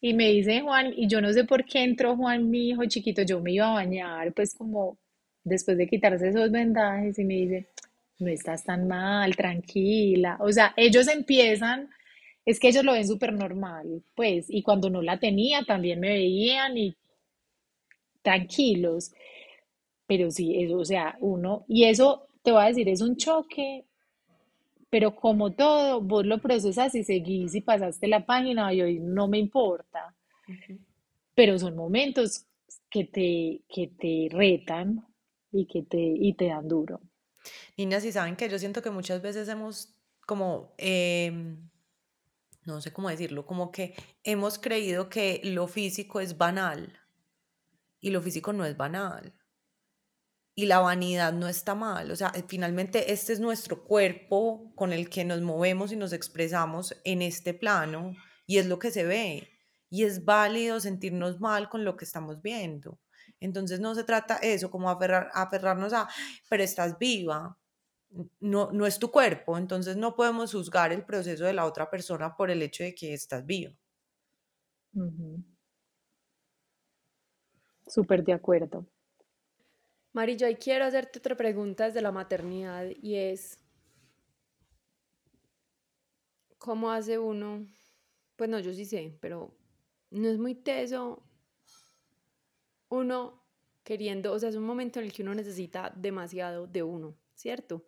Y 0.00 0.14
me 0.14 0.28
dice 0.30 0.60
Juan, 0.60 0.92
y 0.96 1.06
yo 1.08 1.20
no 1.20 1.32
sé 1.32 1.44
por 1.44 1.64
qué 1.64 1.82
entró 1.82 2.16
Juan, 2.16 2.50
mi 2.50 2.70
hijo 2.70 2.84
chiquito, 2.86 3.22
yo 3.22 3.40
me 3.40 3.52
iba 3.52 3.70
a 3.70 3.74
bañar, 3.74 4.32
pues 4.32 4.54
como 4.54 4.96
después 5.44 5.76
de 5.76 5.88
quitarse 5.88 6.28
esos 6.28 6.50
vendajes 6.50 7.18
y 7.18 7.24
me 7.24 7.34
dice, 7.34 7.66
no 8.18 8.28
estás 8.28 8.64
tan 8.64 8.86
mal, 8.88 9.36
tranquila. 9.36 10.38
O 10.40 10.50
sea, 10.52 10.72
ellos 10.76 11.08
empiezan, 11.08 11.90
es 12.44 12.58
que 12.60 12.68
ellos 12.68 12.84
lo 12.84 12.92
ven 12.92 13.06
súper 13.06 13.32
normal, 13.32 14.02
pues, 14.14 14.46
y 14.48 14.62
cuando 14.62 14.90
no 14.90 15.02
la 15.02 15.18
tenía 15.18 15.64
también 15.64 16.00
me 16.00 16.10
veían 16.10 16.76
y 16.78 16.96
tranquilos. 18.22 19.12
Pero 20.06 20.30
sí, 20.30 20.62
eso, 20.62 20.78
o 20.78 20.84
sea, 20.84 21.16
uno, 21.20 21.64
y 21.68 21.84
eso 21.84 22.28
te 22.42 22.52
voy 22.52 22.62
a 22.62 22.68
decir, 22.68 22.88
es 22.88 23.00
un 23.00 23.16
choque 23.16 23.84
pero 24.92 25.16
como 25.16 25.54
todo, 25.54 26.02
vos 26.02 26.26
lo 26.26 26.36
procesas 26.36 26.94
y 26.94 27.02
seguís 27.02 27.54
y 27.54 27.62
pasaste 27.62 28.06
la 28.08 28.26
página 28.26 28.74
y 28.74 28.82
hoy 28.82 29.00
no 29.00 29.26
me 29.26 29.38
importa. 29.38 30.14
Pero 31.34 31.58
son 31.58 31.74
momentos 31.74 32.44
que 32.90 33.04
te, 33.04 33.62
que 33.74 33.86
te 33.98 34.28
retan 34.30 35.02
y 35.50 35.64
que 35.64 35.82
te, 35.84 35.96
y 35.98 36.34
te 36.34 36.48
dan 36.48 36.68
duro. 36.68 37.00
Niñas, 37.78 38.04
y 38.04 38.12
saben 38.12 38.36
que 38.36 38.50
yo 38.50 38.58
siento 38.58 38.82
que 38.82 38.90
muchas 38.90 39.22
veces 39.22 39.48
hemos 39.48 39.96
como, 40.26 40.74
em, 40.76 41.70
no 42.66 42.82
sé 42.82 42.92
cómo 42.92 43.08
decirlo, 43.08 43.46
como 43.46 43.72
que 43.72 43.94
hemos 44.24 44.58
creído 44.58 45.08
que 45.08 45.40
lo 45.42 45.68
físico 45.68 46.20
es 46.20 46.36
banal 46.36 47.00
y 47.98 48.10
lo 48.10 48.20
físico 48.20 48.52
no 48.52 48.66
es 48.66 48.76
banal 48.76 49.32
y 50.54 50.66
la 50.66 50.80
vanidad 50.80 51.32
no 51.32 51.48
está 51.48 51.74
mal. 51.74 52.10
O 52.10 52.16
sea, 52.16 52.32
eh, 52.34 52.44
finalmente 52.46 53.12
este 53.12 53.32
es 53.32 53.40
nuestro 53.40 53.84
cuerpo 53.84 54.72
con 54.74 54.92
el 54.92 55.08
que 55.08 55.24
nos 55.24 55.40
movemos 55.40 55.92
y 55.92 55.96
nos 55.96 56.12
expresamos 56.12 56.94
en 57.04 57.22
este 57.22 57.54
plano 57.54 58.14
y 58.46 58.58
es 58.58 58.66
lo 58.66 58.78
que 58.78 58.90
se 58.90 59.04
ve. 59.04 59.48
Y 59.90 60.04
es 60.04 60.24
válido 60.24 60.80
sentirnos 60.80 61.40
mal 61.40 61.68
con 61.68 61.84
lo 61.84 61.96
que 61.96 62.04
estamos 62.04 62.40
viendo. 62.42 62.98
Entonces 63.40 63.80
no 63.80 63.94
se 63.94 64.04
trata 64.04 64.36
eso, 64.36 64.70
como 64.70 64.90
aferrar, 64.90 65.30
aferrarnos 65.34 65.92
a, 65.92 66.08
pero 66.48 66.62
estás 66.62 66.98
viva. 66.98 67.58
No, 68.40 68.70
no 68.72 68.86
es 68.86 68.98
tu 68.98 69.10
cuerpo, 69.10 69.56
entonces 69.56 69.96
no 69.96 70.14
podemos 70.14 70.52
juzgar 70.52 70.92
el 70.92 71.04
proceso 71.04 71.44
de 71.44 71.54
la 71.54 71.64
otra 71.64 71.90
persona 71.90 72.36
por 72.36 72.50
el 72.50 72.60
hecho 72.62 72.84
de 72.84 72.94
que 72.94 73.14
estás 73.14 73.46
viva. 73.46 73.72
Súper 77.86 78.24
de 78.24 78.32
acuerdo. 78.32 78.86
Mari, 80.14 80.36
yo 80.36 80.46
quiero 80.58 80.84
hacerte 80.86 81.18
otra 81.18 81.36
pregunta 81.36 81.86
desde 81.86 82.00
la 82.02 82.12
maternidad 82.12 82.86
y 83.02 83.16
es, 83.16 83.58
¿cómo 86.58 86.90
hace 86.90 87.18
uno? 87.18 87.66
Pues 88.36 88.50
no, 88.50 88.58
yo 88.60 88.72
sí 88.72 88.84
sé, 88.84 89.16
pero 89.20 89.54
no 90.10 90.28
es 90.28 90.38
muy 90.38 90.54
teso 90.54 91.22
uno 92.88 93.42
queriendo, 93.84 94.32
o 94.32 94.38
sea, 94.38 94.48
es 94.50 94.56
un 94.56 94.64
momento 94.64 95.00
en 95.00 95.06
el 95.06 95.12
que 95.12 95.22
uno 95.22 95.34
necesita 95.34 95.92
demasiado 95.96 96.66
de 96.66 96.82
uno, 96.82 97.16
¿cierto? 97.34 97.84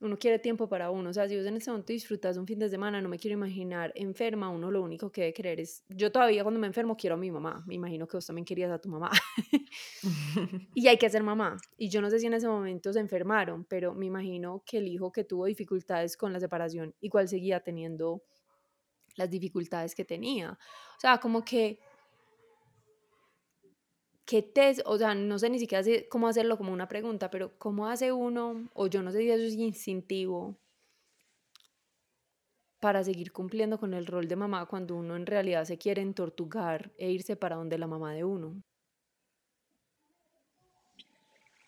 Uno 0.00 0.16
quiere 0.16 0.38
tiempo 0.38 0.68
para 0.68 0.90
uno. 0.90 1.10
O 1.10 1.12
sea, 1.12 1.28
si 1.28 1.36
vos 1.36 1.46
en 1.46 1.56
este 1.56 1.70
momento 1.70 1.92
disfrutas 1.92 2.36
un 2.36 2.46
fin 2.46 2.58
de 2.58 2.68
semana, 2.68 3.00
no 3.00 3.08
me 3.08 3.18
quiero 3.18 3.34
imaginar 3.34 3.92
enferma, 3.94 4.48
uno 4.48 4.70
lo 4.70 4.82
único 4.82 5.10
que 5.10 5.22
debe 5.22 5.34
querer 5.34 5.60
es, 5.60 5.84
yo 5.88 6.12
todavía 6.12 6.42
cuando 6.42 6.60
me 6.60 6.66
enfermo 6.66 6.96
quiero 6.96 7.14
a 7.14 7.18
mi 7.18 7.30
mamá, 7.30 7.64
me 7.66 7.74
imagino 7.74 8.06
que 8.06 8.16
vos 8.16 8.26
también 8.26 8.44
querías 8.44 8.70
a 8.70 8.78
tu 8.78 8.88
mamá. 8.88 9.10
y 10.74 10.86
hay 10.88 10.96
que 10.98 11.10
ser 11.10 11.22
mamá. 11.22 11.56
Y 11.76 11.88
yo 11.88 12.00
no 12.00 12.10
sé 12.10 12.20
si 12.20 12.26
en 12.26 12.34
ese 12.34 12.48
momento 12.48 12.92
se 12.92 13.00
enfermaron, 13.00 13.64
pero 13.64 13.94
me 13.94 14.06
imagino 14.06 14.62
que 14.64 14.78
el 14.78 14.88
hijo 14.88 15.10
que 15.10 15.24
tuvo 15.24 15.46
dificultades 15.46 16.16
con 16.16 16.32
la 16.32 16.40
separación, 16.40 16.94
igual 17.00 17.28
seguía 17.28 17.60
teniendo 17.60 18.22
las 19.16 19.28
dificultades 19.28 19.94
que 19.94 20.04
tenía. 20.04 20.52
O 20.52 21.00
sea, 21.00 21.18
como 21.18 21.44
que 21.44 21.80
¿qué 24.28 24.42
te, 24.42 24.74
o 24.84 24.98
sea, 24.98 25.14
no 25.14 25.38
sé 25.38 25.48
ni 25.48 25.58
siquiera 25.58 25.82
cómo 26.10 26.28
hacerlo 26.28 26.58
como 26.58 26.70
una 26.70 26.86
pregunta, 26.86 27.30
pero 27.30 27.56
cómo 27.56 27.88
hace 27.88 28.12
uno, 28.12 28.68
o 28.74 28.86
yo 28.86 29.02
no 29.02 29.10
sé 29.10 29.20
si 29.20 29.30
eso 29.30 29.42
es 29.42 29.54
instintivo, 29.54 30.54
para 32.78 33.02
seguir 33.02 33.32
cumpliendo 33.32 33.78
con 33.78 33.94
el 33.94 34.04
rol 34.06 34.28
de 34.28 34.36
mamá 34.36 34.66
cuando 34.66 34.96
uno 34.96 35.16
en 35.16 35.24
realidad 35.24 35.64
se 35.64 35.78
quiere 35.78 36.02
entortugar 36.02 36.92
e 36.98 37.10
irse 37.10 37.36
para 37.36 37.56
donde 37.56 37.78
la 37.78 37.86
mamá 37.86 38.12
de 38.12 38.24
uno? 38.24 38.62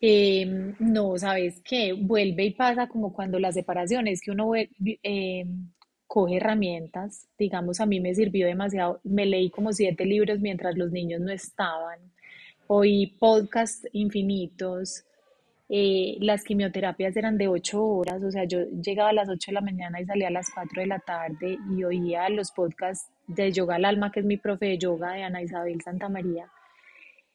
Em, 0.02 0.76
no, 0.80 1.16
sabes 1.16 1.62
qué, 1.64 1.94
vuelve 1.94 2.44
y 2.44 2.50
pasa 2.50 2.88
como 2.88 3.14
cuando 3.14 3.38
la 3.38 3.52
separación 3.52 4.06
es 4.06 4.20
que 4.20 4.32
uno 4.32 4.52
em, 4.54 5.72
coge 6.06 6.36
herramientas, 6.36 7.26
digamos, 7.38 7.80
a 7.80 7.86
mí 7.86 8.00
me 8.00 8.14
sirvió 8.14 8.46
demasiado, 8.46 9.00
me 9.04 9.24
leí 9.24 9.50
como 9.50 9.72
siete 9.72 10.04
libros 10.04 10.40
mientras 10.40 10.76
los 10.76 10.90
niños 10.90 11.22
no 11.22 11.32
estaban, 11.32 12.00
Oí 12.72 13.08
podcasts 13.18 13.84
infinitos. 13.92 15.04
Eh, 15.68 16.18
las 16.20 16.44
quimioterapias 16.44 17.16
eran 17.16 17.36
de 17.36 17.48
ocho 17.48 17.84
horas, 17.84 18.22
o 18.22 18.30
sea, 18.30 18.44
yo 18.44 18.60
llegaba 18.80 19.10
a 19.10 19.12
las 19.12 19.28
ocho 19.28 19.50
de 19.50 19.54
la 19.54 19.60
mañana 19.60 20.00
y 20.00 20.04
salía 20.04 20.28
a 20.28 20.30
las 20.30 20.50
cuatro 20.54 20.80
de 20.80 20.86
la 20.86 21.00
tarde 21.00 21.58
y 21.76 21.82
oía 21.82 22.28
los 22.28 22.52
podcasts 22.52 23.10
de 23.26 23.50
Yoga 23.50 23.74
al 23.74 23.86
Alma, 23.86 24.12
que 24.12 24.20
es 24.20 24.26
mi 24.26 24.36
profe 24.36 24.66
de 24.66 24.78
yoga 24.78 25.14
de 25.14 25.24
Ana 25.24 25.42
Isabel 25.42 25.80
Santa 25.82 26.08
María. 26.08 26.48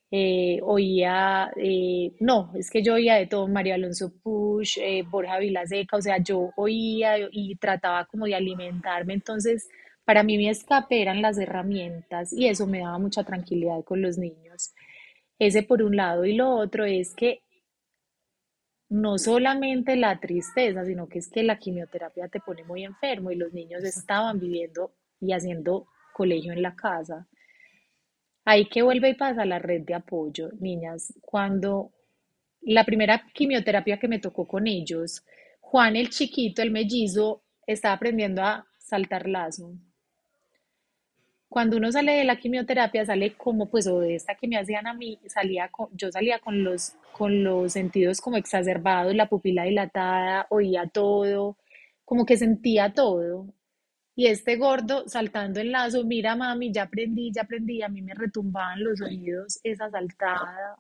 Eh, 0.10 0.62
oía, 0.64 1.52
eh, 1.58 2.14
no, 2.22 2.54
es 2.56 2.70
que 2.72 2.82
yo 2.82 2.94
oía 2.94 3.16
de 3.16 3.28
todo, 3.28 3.46
María 3.50 3.76
Alonso 3.76 4.14
Push, 4.24 4.78
Borja 5.10 5.38
Vilaseca, 5.40 5.98
o 5.98 6.02
sea, 6.02 6.18
yo 6.20 6.52
oía 6.56 7.18
y 7.30 7.56
trataba 7.58 8.06
como 8.06 8.26
de 8.26 8.36
alimentarme, 8.36 9.14
entonces 9.16 9.68
para 10.06 10.24
mí 10.24 10.38
mi 10.38 10.48
escape 10.48 11.02
eran 11.02 11.22
las 11.22 11.38
herramientas 11.38 12.32
y 12.32 12.48
eso 12.48 12.68
me 12.68 12.80
daba 12.80 13.00
mucha 13.00 13.26
tranquilidad 13.26 13.84
con 13.84 14.02
los 14.02 14.18
niños. 14.18 14.74
Ese 15.40 15.64
por 15.64 15.84
un 15.84 15.96
lado. 15.96 16.26
Y 16.26 16.36
lo 16.36 16.50
otro 16.56 16.86
es 16.86 17.14
que 17.14 17.42
no 18.90 19.18
solamente 19.18 19.96
la 19.96 20.20
tristeza, 20.20 20.86
sino 20.86 21.08
que 21.08 21.20
es 21.20 21.30
que 21.30 21.44
la 21.44 21.58
quimioterapia 21.58 22.28
te 22.28 22.40
pone 22.40 22.64
muy 22.64 22.84
enfermo 22.84 23.32
y 23.32 23.36
los 23.36 23.54
niños 23.54 23.84
estaban 23.84 24.40
viviendo 24.40 24.94
y 25.20 25.34
haciendo 25.34 25.88
colegio 26.14 26.54
en 26.54 26.62
la 26.62 26.76
casa. 26.76 27.28
Ahí 28.46 28.68
que 28.68 28.84
vuelve 28.84 29.10
y 29.10 29.16
pasa 29.16 29.44
la 29.44 29.60
red 29.60 29.82
de 29.82 29.96
apoyo. 29.96 30.52
Niñas, 30.60 31.14
cuando 31.22 31.92
la 32.62 32.84
primera 32.86 33.26
quimioterapia 33.34 33.98
que 34.00 34.08
me 34.08 34.20
tocó 34.20 34.48
con 34.48 34.68
ellos, 34.68 35.26
Juan 35.60 35.96
el 35.96 36.10
chiquito, 36.10 36.62
el 36.62 36.72
mellizo, 36.72 37.44
estaba 37.66 37.96
aprendiendo 37.96 38.44
a 38.44 38.68
saltar 38.78 39.28
lazo 39.28 39.74
cuando 41.56 41.78
uno 41.78 41.90
sale 41.90 42.18
de 42.18 42.26
la 42.26 42.36
quimioterapia, 42.36 43.06
sale 43.06 43.38
como, 43.38 43.70
pues, 43.70 43.88
o 43.88 44.02
de 44.02 44.16
esta 44.16 44.36
que 44.36 44.46
me 44.46 44.58
hacían 44.58 44.88
a 44.88 44.94
mí, 44.94 45.18
salía 45.28 45.72
yo 45.94 46.12
salía 46.12 46.38
con 46.40 46.66
los, 46.66 46.96
con 47.14 47.46
los 47.46 47.72
sentidos 47.72 48.20
como 48.20 48.36
exacerbados, 48.36 49.16
la 49.16 49.30
pupila 49.30 49.64
dilatada, 49.64 50.48
oía 50.50 50.86
todo, 50.88 51.56
como 52.04 52.26
que 52.26 52.36
sentía 52.36 52.94
todo. 52.94 53.48
Y 54.16 54.28
este 54.28 54.58
gordo 54.58 55.08
saltando 55.08 55.62
el 55.62 55.72
lazo, 55.72 56.04
mira 56.04 56.36
mami, 56.36 56.74
ya 56.74 56.84
aprendí, 56.84 57.32
ya 57.34 57.44
aprendí, 57.44 57.82
a 57.82 57.88
mí 57.88 58.02
me 58.02 58.14
retumbaban 58.14 58.84
los 58.84 59.00
oídos 59.00 59.58
esa 59.64 59.90
saltada. 59.90 60.76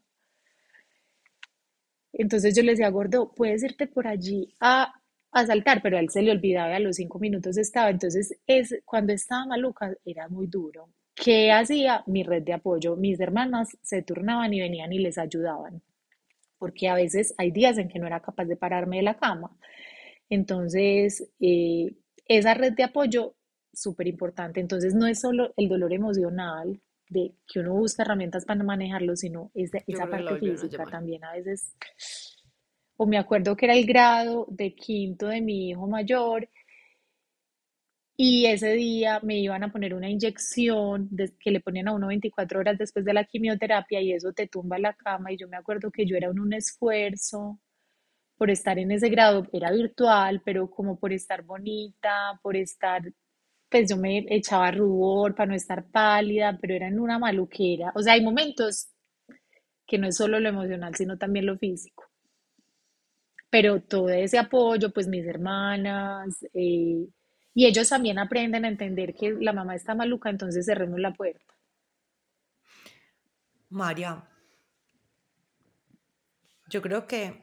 Entonces 2.11 2.53
yo 2.53 2.63
le 2.63 2.71
decía, 2.71 2.89
gordo, 2.89 3.31
puedes 3.33 3.63
irte 3.63 3.87
por 3.87 4.07
allí 4.07 4.53
a 4.59 4.93
a 5.35 5.45
saltar, 5.45 5.81
pero 5.81 5.97
a 5.97 5.99
él 5.99 6.09
se 6.09 6.21
le 6.21 6.31
olvidaba 6.31 6.71
y 6.71 6.73
a 6.75 6.79
los 6.79 6.95
cinco 6.95 7.19
minutos 7.19 7.57
estaba. 7.57 7.89
Entonces, 7.89 8.39
es, 8.47 8.73
cuando 8.85 9.11
estaba 9.11 9.45
maluca 9.45 9.93
era 10.05 10.29
muy 10.29 10.47
duro. 10.47 10.89
¿Qué 11.13 11.51
hacía? 11.51 12.03
Mi 12.07 12.23
red 12.23 12.43
de 12.43 12.53
apoyo. 12.53 12.95
Mis 12.95 13.19
hermanas 13.19 13.77
se 13.81 14.01
turnaban 14.01 14.53
y 14.53 14.61
venían 14.61 14.93
y 14.93 14.99
les 14.99 15.17
ayudaban, 15.17 15.81
porque 16.57 16.87
a 16.87 16.95
veces 16.95 17.35
hay 17.37 17.51
días 17.51 17.77
en 17.77 17.89
que 17.89 17.99
no 17.99 18.07
era 18.07 18.21
capaz 18.21 18.45
de 18.45 18.55
pararme 18.55 18.97
de 18.97 19.03
la 19.03 19.17
cama. 19.17 19.57
Entonces, 20.29 21.29
eh, 21.41 21.93
esa 22.27 22.53
red 22.53 22.71
de 22.71 22.83
apoyo, 22.83 23.35
súper 23.73 24.07
importante. 24.07 24.61
Entonces, 24.61 24.95
no 24.95 25.05
es 25.05 25.19
solo 25.19 25.53
el 25.57 25.67
dolor 25.67 25.91
emocional 25.91 26.79
de 27.09 27.33
que 27.45 27.59
uno 27.59 27.73
busca 27.73 28.03
herramientas 28.03 28.45
para 28.45 28.63
manejarlo, 28.63 29.17
sino 29.17 29.51
esa 29.53 30.09
parte 30.09 30.39
física 30.39 30.85
también 30.85 31.25
a 31.25 31.33
veces 31.33 31.73
o 32.97 33.05
me 33.05 33.17
acuerdo 33.17 33.55
que 33.55 33.65
era 33.65 33.75
el 33.75 33.85
grado 33.85 34.47
de 34.49 34.73
quinto 34.75 35.27
de 35.27 35.41
mi 35.41 35.69
hijo 35.69 35.87
mayor 35.87 36.49
y 38.17 38.45
ese 38.45 38.73
día 38.73 39.19
me 39.23 39.37
iban 39.39 39.63
a 39.63 39.71
poner 39.71 39.93
una 39.93 40.09
inyección 40.09 41.09
que 41.39 41.51
le 41.51 41.59
ponían 41.59 41.89
a 41.89 41.93
uno 41.93 42.07
24 42.07 42.59
horas 42.59 42.77
después 42.77 43.03
de 43.03 43.13
la 43.13 43.25
quimioterapia 43.25 44.01
y 44.01 44.13
eso 44.13 44.31
te 44.33 44.47
tumba 44.47 44.79
la 44.79 44.93
cama 44.93 45.31
y 45.33 45.37
yo 45.37 45.47
me 45.49 45.57
acuerdo 45.57 45.91
que 45.91 46.05
yo 46.05 46.15
era 46.15 46.29
en 46.29 46.39
un 46.39 46.53
esfuerzo 46.53 47.59
por 48.37 48.49
estar 48.51 48.79
en 48.79 48.91
ese 48.91 49.09
grado, 49.09 49.47
era 49.53 49.71
virtual, 49.71 50.41
pero 50.45 50.69
como 50.69 50.99
por 50.99 51.13
estar 51.13 51.43
bonita, 51.43 52.39
por 52.43 52.57
estar, 52.57 53.01
pues 53.69 53.89
yo 53.89 53.97
me 53.97 54.25
echaba 54.29 54.71
rubor 54.71 55.35
para 55.35 55.47
no 55.49 55.55
estar 55.55 55.85
pálida, 55.89 56.57
pero 56.61 56.75
era 56.75 56.87
en 56.87 56.99
una 56.99 57.19
maluquera. 57.19 57.93
O 57.95 58.01
sea, 58.03 58.13
hay 58.13 58.23
momentos 58.23 58.89
que 59.87 59.97
no 59.97 60.07
es 60.07 60.17
solo 60.17 60.39
lo 60.39 60.49
emocional, 60.49 60.95
sino 60.95 61.17
también 61.17 61.45
lo 61.45 61.57
físico 61.57 62.04
pero 63.55 63.81
todo 63.81 64.09
ese 64.09 64.37
apoyo, 64.37 64.91
pues 64.91 65.07
mis 65.07 65.25
hermanas, 65.25 66.45
eh, 66.53 67.07
y 67.53 67.65
ellos 67.65 67.87
también 67.87 68.19
aprenden 68.19 68.65
a 68.65 68.67
entender 68.67 69.15
que 69.15 69.31
la 69.31 69.53
mamá 69.53 69.75
está 69.75 69.95
maluca, 69.95 70.29
entonces 70.29 70.65
cerremos 70.65 70.99
la 70.99 71.13
puerta. 71.13 71.55
María, 73.69 74.27
yo 76.67 76.81
creo 76.81 77.07
que 77.07 77.41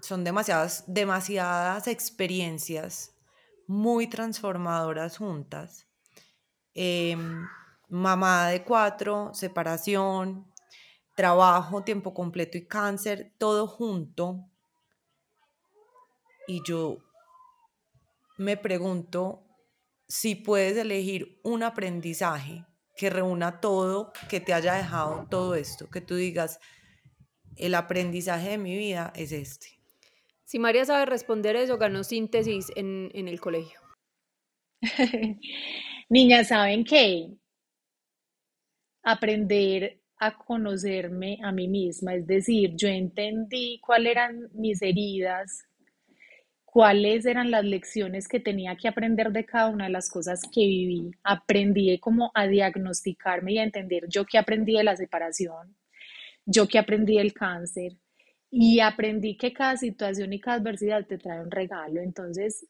son 0.00 0.22
demasiadas, 0.22 0.84
demasiadas 0.86 1.88
experiencias 1.88 3.12
muy 3.66 4.06
transformadoras 4.06 5.18
juntas. 5.18 5.88
Em, 6.74 7.44
mamá 7.88 8.50
de 8.50 8.62
cuatro, 8.62 9.34
separación, 9.34 10.46
trabajo, 11.16 11.82
tiempo 11.82 12.14
completo 12.14 12.56
y 12.56 12.68
cáncer, 12.68 13.34
todo 13.36 13.66
junto 13.66 14.49
y 16.50 16.62
yo 16.64 16.98
me 18.36 18.56
pregunto 18.56 19.46
si 20.08 20.34
puedes 20.34 20.76
elegir 20.76 21.38
un 21.44 21.62
aprendizaje 21.62 22.64
que 22.96 23.08
reúna 23.08 23.60
todo, 23.60 24.12
que 24.28 24.40
te 24.40 24.52
haya 24.52 24.74
dejado 24.74 25.28
todo 25.30 25.54
esto, 25.54 25.88
que 25.88 26.00
tú 26.00 26.16
digas, 26.16 26.58
el 27.56 27.76
aprendizaje 27.76 28.50
de 28.50 28.58
mi 28.58 28.76
vida 28.76 29.12
es 29.14 29.30
este. 29.30 29.68
Si 30.44 30.58
María 30.58 30.84
sabe 30.84 31.06
responder 31.06 31.54
eso, 31.54 31.78
ganó 31.78 32.02
síntesis 32.02 32.72
en, 32.74 33.12
en 33.14 33.28
el 33.28 33.40
colegio. 33.40 33.78
Niñas, 36.08 36.48
¿saben 36.48 36.82
qué? 36.82 37.28
Aprender 39.04 40.02
a 40.16 40.36
conocerme 40.36 41.38
a 41.44 41.52
mí 41.52 41.68
misma, 41.68 42.14
es 42.16 42.26
decir, 42.26 42.72
yo 42.74 42.88
entendí 42.88 43.78
cuáles 43.80 44.10
eran 44.10 44.50
mis 44.52 44.82
heridas, 44.82 45.69
cuáles 46.72 47.26
eran 47.26 47.50
las 47.50 47.64
lecciones 47.64 48.28
que 48.28 48.38
tenía 48.38 48.76
que 48.76 48.86
aprender 48.86 49.32
de 49.32 49.44
cada 49.44 49.68
una 49.68 49.84
de 49.84 49.90
las 49.90 50.08
cosas 50.08 50.42
que 50.42 50.60
viví. 50.60 51.10
Aprendí 51.24 51.98
como 51.98 52.30
a 52.32 52.46
diagnosticarme 52.46 53.54
y 53.54 53.58
a 53.58 53.64
entender 53.64 54.04
yo 54.08 54.24
que 54.24 54.38
aprendí 54.38 54.76
de 54.76 54.84
la 54.84 54.96
separación, 54.96 55.76
yo 56.46 56.68
que 56.68 56.78
aprendí 56.78 57.16
del 57.16 57.32
cáncer 57.32 57.96
y 58.50 58.80
aprendí 58.80 59.36
que 59.36 59.52
cada 59.52 59.76
situación 59.76 60.32
y 60.32 60.40
cada 60.40 60.58
adversidad 60.58 61.06
te 61.06 61.18
trae 61.18 61.40
un 61.40 61.50
regalo. 61.50 62.00
Entonces, 62.00 62.66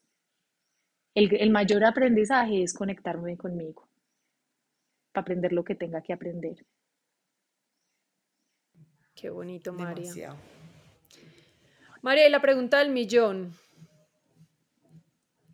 el, 1.13 1.35
el 1.35 1.51
mayor 1.51 1.85
aprendizaje 1.85 2.63
es 2.63 2.73
conectarme 2.73 3.37
conmigo 3.37 3.87
para 5.11 5.21
aprender 5.21 5.53
lo 5.53 5.63
que 5.63 5.75
tenga 5.75 6.01
que 6.01 6.13
aprender. 6.13 6.65
Qué 9.13 9.29
bonito, 9.29 9.73
María. 9.73 10.35
María, 12.01 12.27
y 12.27 12.31
la 12.31 12.41
pregunta 12.41 12.79
del 12.79 12.89
millón 12.89 13.53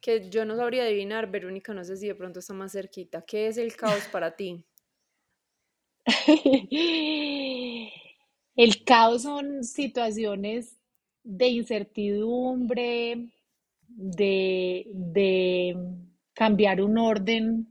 que 0.08 0.30
yo 0.30 0.46
no 0.46 0.56
sabría 0.56 0.84
adivinar, 0.84 1.30
Verónica, 1.30 1.74
no 1.74 1.84
sé 1.84 1.98
si 1.98 2.08
de 2.08 2.16
pronto 2.16 2.40
está 2.40 2.54
más 2.54 2.72
cerquita. 2.72 3.26
¿Qué 3.28 3.48
es 3.48 3.58
el 3.58 3.76
caos 3.76 4.08
para 4.12 4.38
ti? 4.38 4.64
el 8.56 8.84
caos 8.86 9.24
son 9.24 9.66
situaciones 9.66 10.78
de 11.24 11.48
incertidumbre, 11.50 13.34
de, 13.90 14.86
de 14.94 15.76
cambiar 16.34 16.82
un 16.82 16.98
orden 16.98 17.68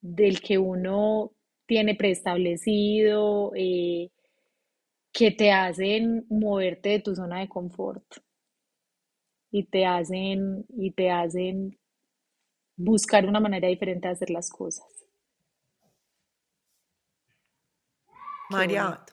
del 0.00 0.40
que 0.40 0.58
uno 0.58 1.32
tiene 1.66 1.96
preestablecido, 1.96 3.50
eh, 3.56 4.10
que 5.12 5.32
te 5.32 5.50
hacen 5.50 6.24
moverte 6.28 6.90
de 6.90 7.00
tu 7.00 7.16
zona 7.16 7.40
de 7.40 7.48
confort 7.48 8.04
y 9.52 9.64
te 9.64 9.86
hacen, 9.86 10.64
y 10.70 10.90
te 10.92 11.10
hacen 11.10 11.78
buscar 12.76 13.26
una 13.26 13.38
manera 13.38 13.68
diferente 13.68 14.08
de 14.08 14.14
hacer 14.14 14.30
las 14.30 14.50
cosas. 14.50 14.86
María, 18.48 19.04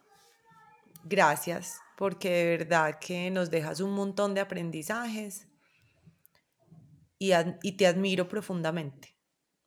gracias, 1.03 1.79
porque 1.97 2.29
de 2.29 2.57
verdad 2.57 2.99
que 2.99 3.29
nos 3.29 3.51
dejas 3.51 3.81
un 3.81 3.91
montón 3.91 4.33
de 4.33 4.41
aprendizajes 4.41 5.47
y, 7.19 7.31
y 7.61 7.71
te 7.73 7.85
admiro 7.85 8.27
profundamente. 8.27 9.15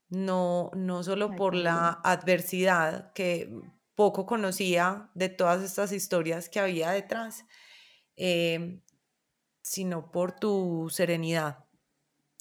No, 0.09 0.71
no 0.75 1.03
solo 1.03 1.37
por 1.37 1.55
la 1.55 2.01
adversidad 2.05 3.13
que 3.13 3.51
poco 3.95 4.27
conocía 4.27 5.11
de 5.15 5.29
todas 5.29 5.63
estas 5.63 5.93
historias 5.93 6.49
que 6.49 6.61
había 6.61 6.91
detrás, 6.91 7.47
eh, 8.17 8.83
sino 9.63 10.11
por 10.11 10.33
tu 10.33 10.89
serenidad 10.91 11.65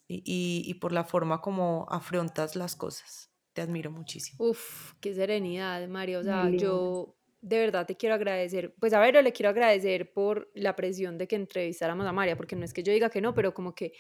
y, 0.07 0.63
y, 0.65 0.73
por 0.75 0.91
la 0.91 1.05
forma 1.05 1.39
como 1.39 1.85
afrontas 1.89 2.57
las 2.57 2.75
cosas. 2.75 3.31
Te 3.53 3.61
admiro 3.61 3.91
muchísimo. 3.91 4.43
Uf, 4.43 4.93
qué 4.99 5.13
serenidad, 5.13 5.87
María. 5.87 6.19
O 6.19 6.23
sea, 6.23 6.49
yo 6.49 7.15
de 7.41 7.59
verdad 7.59 7.85
te 7.85 7.95
quiero 7.95 8.15
agradecer. 8.15 8.75
Pues 8.79 8.93
a 8.93 8.99
ver, 8.99 9.23
le 9.23 9.31
quiero 9.31 9.49
agradecer 9.49 10.11
por 10.11 10.49
la 10.53 10.75
presión 10.75 11.17
de 11.17 11.27
que 11.27 11.35
entrevistáramos 11.35 12.05
a 12.05 12.11
María, 12.11 12.35
porque 12.35 12.55
no 12.55 12.65
es 12.65 12.73
que 12.73 12.83
yo 12.83 12.91
diga 12.93 13.09
que 13.09 13.21
no, 13.21 13.33
pero 13.33 13.53
como 13.53 13.73
que 13.73 13.93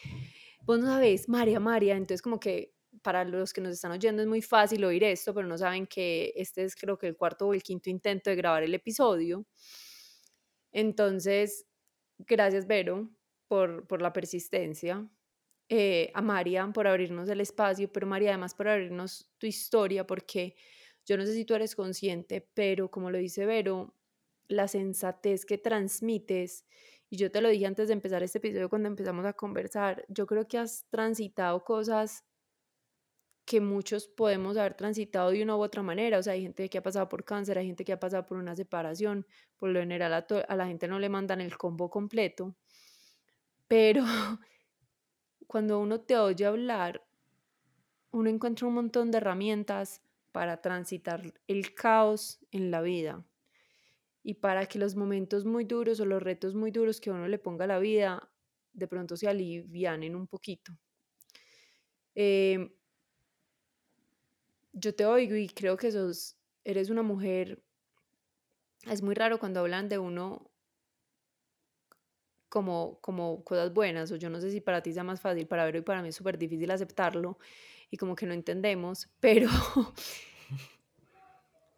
vos 0.63 0.79
no 0.79 0.87
sabés, 0.87 1.27
María, 1.29 1.59
María, 1.59 1.95
entonces 1.95 2.21
como 2.21 2.39
que 2.39 2.73
para 3.01 3.23
los 3.23 3.53
que 3.53 3.61
nos 3.61 3.73
están 3.73 3.91
oyendo 3.91 4.21
es 4.21 4.27
muy 4.27 4.41
fácil 4.41 4.83
oír 4.83 5.03
esto, 5.03 5.33
pero 5.33 5.47
no 5.47 5.57
saben 5.57 5.87
que 5.87 6.33
este 6.35 6.63
es 6.63 6.75
creo 6.75 6.97
que 6.97 7.07
el 7.07 7.15
cuarto 7.15 7.47
o 7.47 7.53
el 7.53 7.63
quinto 7.63 7.89
intento 7.89 8.29
de 8.29 8.35
grabar 8.35 8.63
el 8.63 8.73
episodio. 8.73 9.45
Entonces, 10.71 11.65
gracias 12.27 12.67
Vero 12.67 13.09
por, 13.47 13.87
por 13.87 14.01
la 14.01 14.13
persistencia, 14.13 15.09
eh, 15.69 16.11
a 16.13 16.21
María 16.21 16.69
por 16.73 16.87
abrirnos 16.87 17.29
el 17.29 17.41
espacio, 17.41 17.91
pero 17.91 18.07
María 18.07 18.31
además 18.31 18.53
por 18.53 18.67
abrirnos 18.67 19.29
tu 19.37 19.47
historia, 19.47 20.05
porque 20.05 20.55
yo 21.05 21.17
no 21.17 21.25
sé 21.25 21.33
si 21.33 21.45
tú 21.45 21.55
eres 21.55 21.75
consciente, 21.75 22.49
pero 22.53 22.91
como 22.91 23.11
lo 23.11 23.17
dice 23.17 23.45
Vero, 23.45 23.95
la 24.47 24.67
sensatez 24.67 25.45
que 25.45 25.57
transmites, 25.57 26.65
y 27.09 27.17
yo 27.17 27.31
te 27.31 27.41
lo 27.41 27.49
dije 27.49 27.65
antes 27.65 27.87
de 27.87 27.93
empezar 27.93 28.23
este 28.23 28.37
episodio 28.37 28.69
cuando 28.69 28.87
empezamos 28.87 29.25
a 29.25 29.33
conversar, 29.33 30.05
yo 30.07 30.25
creo 30.27 30.47
que 30.47 30.57
has 30.57 30.87
transitado 30.89 31.63
cosas 31.63 32.25
que 33.51 33.59
muchos 33.59 34.07
podemos 34.07 34.55
haber 34.55 34.75
transitado 34.75 35.31
de 35.31 35.43
una 35.43 35.57
u 35.57 35.61
otra 35.61 35.83
manera. 35.83 36.19
O 36.19 36.23
sea, 36.23 36.31
hay 36.31 36.43
gente 36.43 36.69
que 36.69 36.77
ha 36.77 36.81
pasado 36.81 37.09
por 37.09 37.25
cáncer, 37.25 37.57
hay 37.57 37.67
gente 37.67 37.83
que 37.83 37.91
ha 37.91 37.99
pasado 37.99 38.25
por 38.25 38.37
una 38.37 38.55
separación. 38.55 39.27
Por 39.57 39.71
lo 39.71 39.81
general 39.81 40.13
a, 40.13 40.55
la 40.55 40.67
gente 40.67 40.87
no 40.87 40.99
le 40.99 41.09
mandan 41.09 41.41
el 41.41 41.57
combo 41.57 41.89
completo. 41.89 42.55
Pero 43.67 44.05
cuando 45.47 45.79
uno 45.79 45.99
te 45.99 46.15
oye 46.15 46.45
hablar, 46.45 47.05
uno 48.11 48.29
encuentra 48.29 48.69
un 48.69 48.75
montón 48.75 49.11
de 49.11 49.17
herramientas 49.17 50.01
para 50.31 50.61
transitar 50.61 51.21
el 51.45 51.75
caos 51.75 52.39
en 52.51 52.71
la 52.71 52.79
vida 52.81 53.21
y 54.23 54.35
para 54.35 54.65
que 54.65 54.79
los 54.79 54.95
momentos 54.95 55.43
muy 55.43 55.65
duros 55.65 55.99
o 55.99 56.05
los 56.05 56.23
retos 56.23 56.55
muy 56.55 56.71
duros 56.71 57.01
que 57.01 57.11
uno 57.11 57.27
le 57.27 57.37
ponga 57.37 57.65
a 57.65 57.67
la 57.67 57.79
vida 57.79 58.31
de 58.71 58.87
pronto 58.87 59.17
se 59.17 59.27
alivianen 59.27 60.15
un 60.15 60.27
poquito. 60.27 60.71
Eh, 62.15 62.77
yo 64.73 64.95
te 64.95 65.05
oigo 65.05 65.35
y 65.35 65.47
creo 65.47 65.77
que 65.77 65.91
sos, 65.91 66.37
eres 66.63 66.89
una 66.89 67.03
mujer, 67.03 67.61
es 68.89 69.01
muy 69.01 69.15
raro 69.15 69.39
cuando 69.39 69.59
hablan 69.59 69.89
de 69.89 69.97
uno 69.97 70.49
como, 72.49 72.99
como 72.99 73.43
cosas 73.43 73.73
buenas, 73.73 74.11
o 74.11 74.17
yo 74.17 74.29
no 74.29 74.41
sé 74.41 74.51
si 74.51 74.59
para 74.59 74.81
ti 74.81 74.91
sea 74.91 75.03
más 75.03 75.21
fácil, 75.21 75.47
para 75.47 75.65
ver 75.65 75.77
y 75.77 75.81
para 75.81 76.01
mí 76.01 76.09
es 76.09 76.15
súper 76.15 76.37
difícil 76.37 76.69
aceptarlo 76.71 77.37
y 77.89 77.97
como 77.97 78.15
que 78.15 78.25
no 78.25 78.33
entendemos, 78.33 79.09
pero 79.19 79.49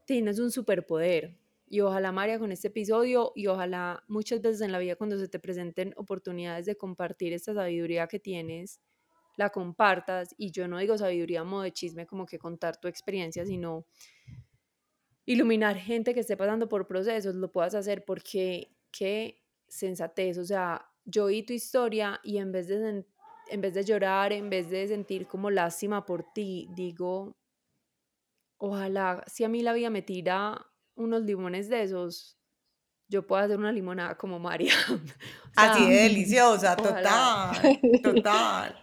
tienes 0.06 0.40
un 0.40 0.52
superpoder. 0.52 1.38
Y 1.68 1.80
ojalá, 1.82 2.12
María, 2.12 2.38
con 2.38 2.52
este 2.52 2.68
episodio 2.68 3.32
y 3.36 3.48
ojalá 3.48 4.04
muchas 4.08 4.42
veces 4.42 4.62
en 4.62 4.72
la 4.72 4.78
vida 4.78 4.96
cuando 4.96 5.18
se 5.18 5.28
te 5.28 5.40
presenten 5.40 5.94
oportunidades 5.98 6.68
de 6.68 6.76
compartir 6.76 7.34
esta 7.34 7.54
sabiduría 7.54 8.08
que 8.08 8.20
tienes, 8.20 8.80
la 9.36 9.50
compartas 9.50 10.34
y 10.38 10.52
yo 10.52 10.68
no 10.68 10.78
digo 10.78 10.98
sabiduría 10.98 11.44
modo 11.44 11.64
de 11.64 11.72
chisme 11.72 12.06
como 12.06 12.26
que 12.26 12.40
contar 12.40 12.78
tu 12.78 12.88
experiencia, 12.88 13.46
sino 13.46 13.86
iluminar 15.26 15.78
gente 15.78 16.14
que 16.14 16.20
esté 16.20 16.38
pasando 16.38 16.68
por 16.68 16.88
procesos, 16.88 17.36
lo 17.36 17.52
puedas 17.52 17.76
hacer 17.76 18.04
porque 18.06 18.76
qué 18.92 19.42
sensatez, 19.68 20.38
o 20.38 20.46
sea, 20.46 20.86
yo 21.06 21.26
oí 21.26 21.44
tu 21.44 21.54
historia 21.54 22.20
y 22.24 22.38
en 22.38 22.52
vez 22.52 22.68
de 22.68 23.06
en 23.50 23.60
vez 23.60 23.74
de 23.74 23.84
llorar, 23.84 24.32
en 24.32 24.50
vez 24.50 24.70
de 24.70 24.88
sentir 24.88 25.28
como 25.28 25.50
lástima 25.50 26.06
por 26.06 26.24
ti, 26.34 26.70
digo, 26.72 27.36
ojalá 28.58 29.24
si 29.28 29.44
a 29.44 29.50
mí 29.50 29.62
la 29.62 29.74
vida 29.74 29.90
me 29.90 30.02
tira 30.02 30.66
unos 30.96 31.24
limones 31.24 31.70
de 31.70 31.84
esos, 31.84 32.38
yo 33.10 33.28
pueda 33.28 33.44
hacer 33.44 33.58
una 33.58 33.72
limonada 33.72 34.18
como 34.18 34.40
María. 34.40 34.74
Así 35.56 35.90
de 35.90 36.04
deliciosa, 36.04 36.76
total, 36.76 37.80
total. 38.02 38.83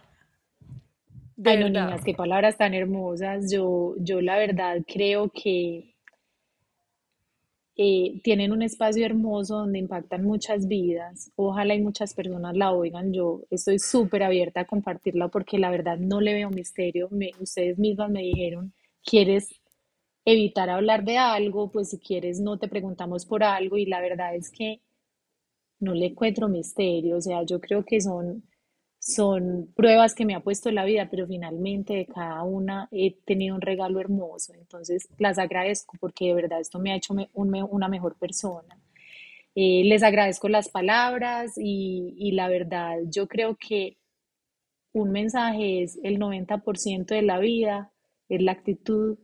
Ay, 1.43 1.57
no, 1.57 1.69
niñas, 1.69 2.03
qué 2.05 2.13
palabras 2.13 2.57
tan 2.57 2.73
hermosas. 2.73 3.51
Yo, 3.51 3.95
yo 3.99 4.21
la 4.21 4.37
verdad 4.37 4.77
creo 4.87 5.29
que 5.29 5.93
eh, 7.75 8.19
tienen 8.23 8.51
un 8.51 8.61
espacio 8.61 9.05
hermoso 9.05 9.57
donde 9.57 9.79
impactan 9.79 10.23
muchas 10.23 10.67
vidas. 10.67 11.31
Ojalá 11.35 11.75
y 11.75 11.81
muchas 11.81 12.13
personas 12.13 12.55
la 12.55 12.71
oigan. 12.71 13.13
Yo 13.13 13.41
estoy 13.49 13.79
súper 13.79 14.23
abierta 14.23 14.61
a 14.61 14.65
compartirla 14.65 15.29
porque 15.29 15.57
la 15.57 15.71
verdad 15.71 15.97
no 15.97 16.21
le 16.21 16.33
veo 16.33 16.49
misterio. 16.49 17.07
Me, 17.11 17.31
ustedes 17.39 17.77
mismas 17.79 18.09
me 18.11 18.21
dijeron, 18.21 18.73
¿quieres 19.03 19.49
evitar 20.25 20.69
hablar 20.69 21.03
de 21.05 21.17
algo? 21.17 21.71
Pues 21.71 21.91
si 21.91 21.99
quieres 21.99 22.39
no 22.39 22.57
te 22.59 22.67
preguntamos 22.67 23.25
por 23.25 23.43
algo 23.43 23.77
y 23.77 23.85
la 23.85 24.01
verdad 24.01 24.35
es 24.35 24.51
que 24.51 24.81
no 25.79 25.93
le 25.93 26.07
encuentro 26.07 26.47
misterio. 26.47 27.17
O 27.17 27.21
sea, 27.21 27.43
yo 27.43 27.59
creo 27.59 27.83
que 27.85 27.99
son 28.01 28.43
son 29.01 29.73
pruebas 29.75 30.13
que 30.13 30.25
me 30.25 30.35
ha 30.35 30.41
puesto 30.41 30.69
la 30.69 30.85
vida, 30.85 31.07
pero 31.09 31.25
finalmente 31.25 31.93
de 31.95 32.05
cada 32.05 32.43
una 32.43 32.87
he 32.91 33.15
tenido 33.25 33.55
un 33.55 33.61
regalo 33.61 33.99
hermoso. 33.99 34.53
Entonces 34.53 35.09
las 35.17 35.39
agradezco 35.39 35.97
porque 35.99 36.27
de 36.27 36.35
verdad 36.35 36.59
esto 36.59 36.77
me 36.79 36.91
ha 36.91 36.95
hecho 36.95 37.15
una 37.33 37.87
mejor 37.87 38.15
persona. 38.15 38.79
Eh, 39.55 39.83
les 39.85 40.03
agradezco 40.03 40.49
las 40.49 40.69
palabras 40.69 41.57
y, 41.57 42.13
y, 42.15 42.31
la 42.33 42.47
verdad 42.47 42.99
yo 43.09 43.27
creo 43.27 43.57
que 43.57 43.97
un 44.93 45.11
mensaje 45.11 45.83
es 45.83 45.99
el 46.03 46.19
90% 46.19 47.05
de 47.07 47.21
la 47.23 47.39
vida, 47.39 47.91
es 48.29 48.41
la 48.41 48.53
actitud 48.53 49.17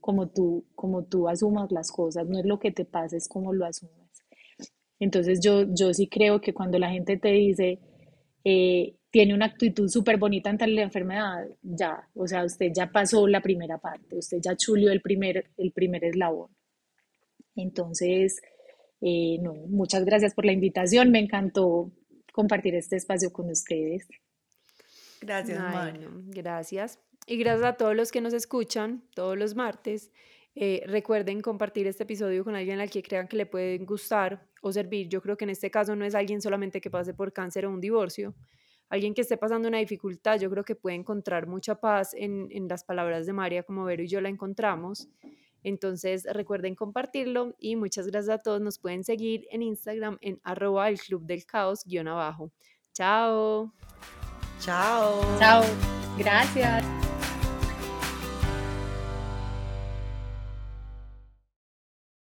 como 0.00 0.28
tú, 0.28 0.64
como 0.74 1.04
tú 1.04 1.28
asumas 1.28 1.70
las 1.70 1.92
cosas, 1.92 2.26
no 2.26 2.38
es 2.38 2.46
lo 2.46 2.58
que 2.58 2.72
te 2.72 2.84
pasa, 2.84 3.16
es 3.16 3.28
como 3.28 3.52
lo 3.52 3.66
asumas. 3.66 4.24
Entonces 4.98 5.40
yo, 5.40 5.64
yo 5.74 5.92
sí 5.92 6.08
creo 6.08 6.40
que 6.40 6.54
cuando 6.54 6.78
la 6.78 6.90
gente 6.90 7.16
te 7.16 7.30
dice, 7.32 7.78
eh, 8.48 8.94
tiene 9.10 9.34
una 9.34 9.46
actitud 9.46 9.88
súper 9.88 10.18
bonita 10.18 10.50
ante 10.50 10.68
la 10.68 10.82
enfermedad, 10.82 11.48
ya, 11.62 12.08
o 12.14 12.28
sea, 12.28 12.44
usted 12.44 12.70
ya 12.72 12.92
pasó 12.92 13.26
la 13.26 13.40
primera 13.40 13.76
parte, 13.78 14.16
usted 14.16 14.38
ya 14.40 14.54
chulió 14.56 14.92
el 14.92 15.00
primer, 15.00 15.50
el 15.56 15.72
primer 15.72 16.04
eslabón. 16.04 16.50
Entonces, 17.56 18.40
eh, 19.00 19.38
no, 19.42 19.52
muchas 19.52 20.04
gracias 20.04 20.32
por 20.32 20.44
la 20.44 20.52
invitación, 20.52 21.10
me 21.10 21.18
encantó 21.18 21.90
compartir 22.32 22.76
este 22.76 22.94
espacio 22.94 23.32
con 23.32 23.50
ustedes. 23.50 24.06
Gracias, 25.20 25.60
gracias. 26.28 27.00
Y 27.26 27.38
gracias 27.38 27.66
a 27.66 27.76
todos 27.76 27.96
los 27.96 28.12
que 28.12 28.20
nos 28.20 28.32
escuchan 28.32 29.02
todos 29.16 29.36
los 29.36 29.56
martes. 29.56 30.12
Eh, 30.58 30.82
recuerden 30.86 31.42
compartir 31.42 31.86
este 31.86 32.04
episodio 32.04 32.42
con 32.42 32.56
alguien 32.56 32.80
al 32.80 32.88
que 32.88 33.02
crean 33.02 33.28
que 33.28 33.36
le 33.36 33.44
pueden 33.44 33.84
gustar 33.84 34.48
o 34.62 34.72
servir. 34.72 35.06
Yo 35.08 35.20
creo 35.20 35.36
que 35.36 35.44
en 35.44 35.50
este 35.50 35.70
caso 35.70 35.94
no 35.94 36.06
es 36.06 36.14
alguien 36.14 36.40
solamente 36.40 36.80
que 36.80 36.90
pase 36.90 37.12
por 37.12 37.34
cáncer 37.34 37.66
o 37.66 37.70
un 37.70 37.80
divorcio, 37.80 38.34
alguien 38.88 39.12
que 39.12 39.20
esté 39.20 39.36
pasando 39.36 39.68
una 39.68 39.78
dificultad, 39.78 40.40
yo 40.40 40.50
creo 40.50 40.64
que 40.64 40.74
puede 40.74 40.96
encontrar 40.96 41.46
mucha 41.46 41.74
paz 41.74 42.14
en, 42.14 42.48
en 42.50 42.68
las 42.68 42.84
palabras 42.84 43.26
de 43.26 43.34
María 43.34 43.64
como 43.64 43.84
Vero 43.84 44.02
y 44.02 44.08
yo 44.08 44.22
la 44.22 44.30
encontramos. 44.30 45.08
Entonces 45.62 46.26
recuerden 46.32 46.74
compartirlo 46.74 47.54
y 47.58 47.76
muchas 47.76 48.06
gracias 48.06 48.38
a 48.38 48.42
todos. 48.42 48.60
Nos 48.62 48.78
pueden 48.78 49.04
seguir 49.04 49.46
en 49.50 49.62
Instagram 49.62 50.16
en 50.22 50.40
arroba 50.42 50.88
el 50.88 50.98
club 50.98 51.26
del 51.26 51.44
caos 51.44 51.82
guion 51.84 52.08
abajo. 52.08 52.50
Chao. 52.94 53.74
Chao. 54.60 55.20
Chao. 55.38 55.64
Gracias. 56.16 57.05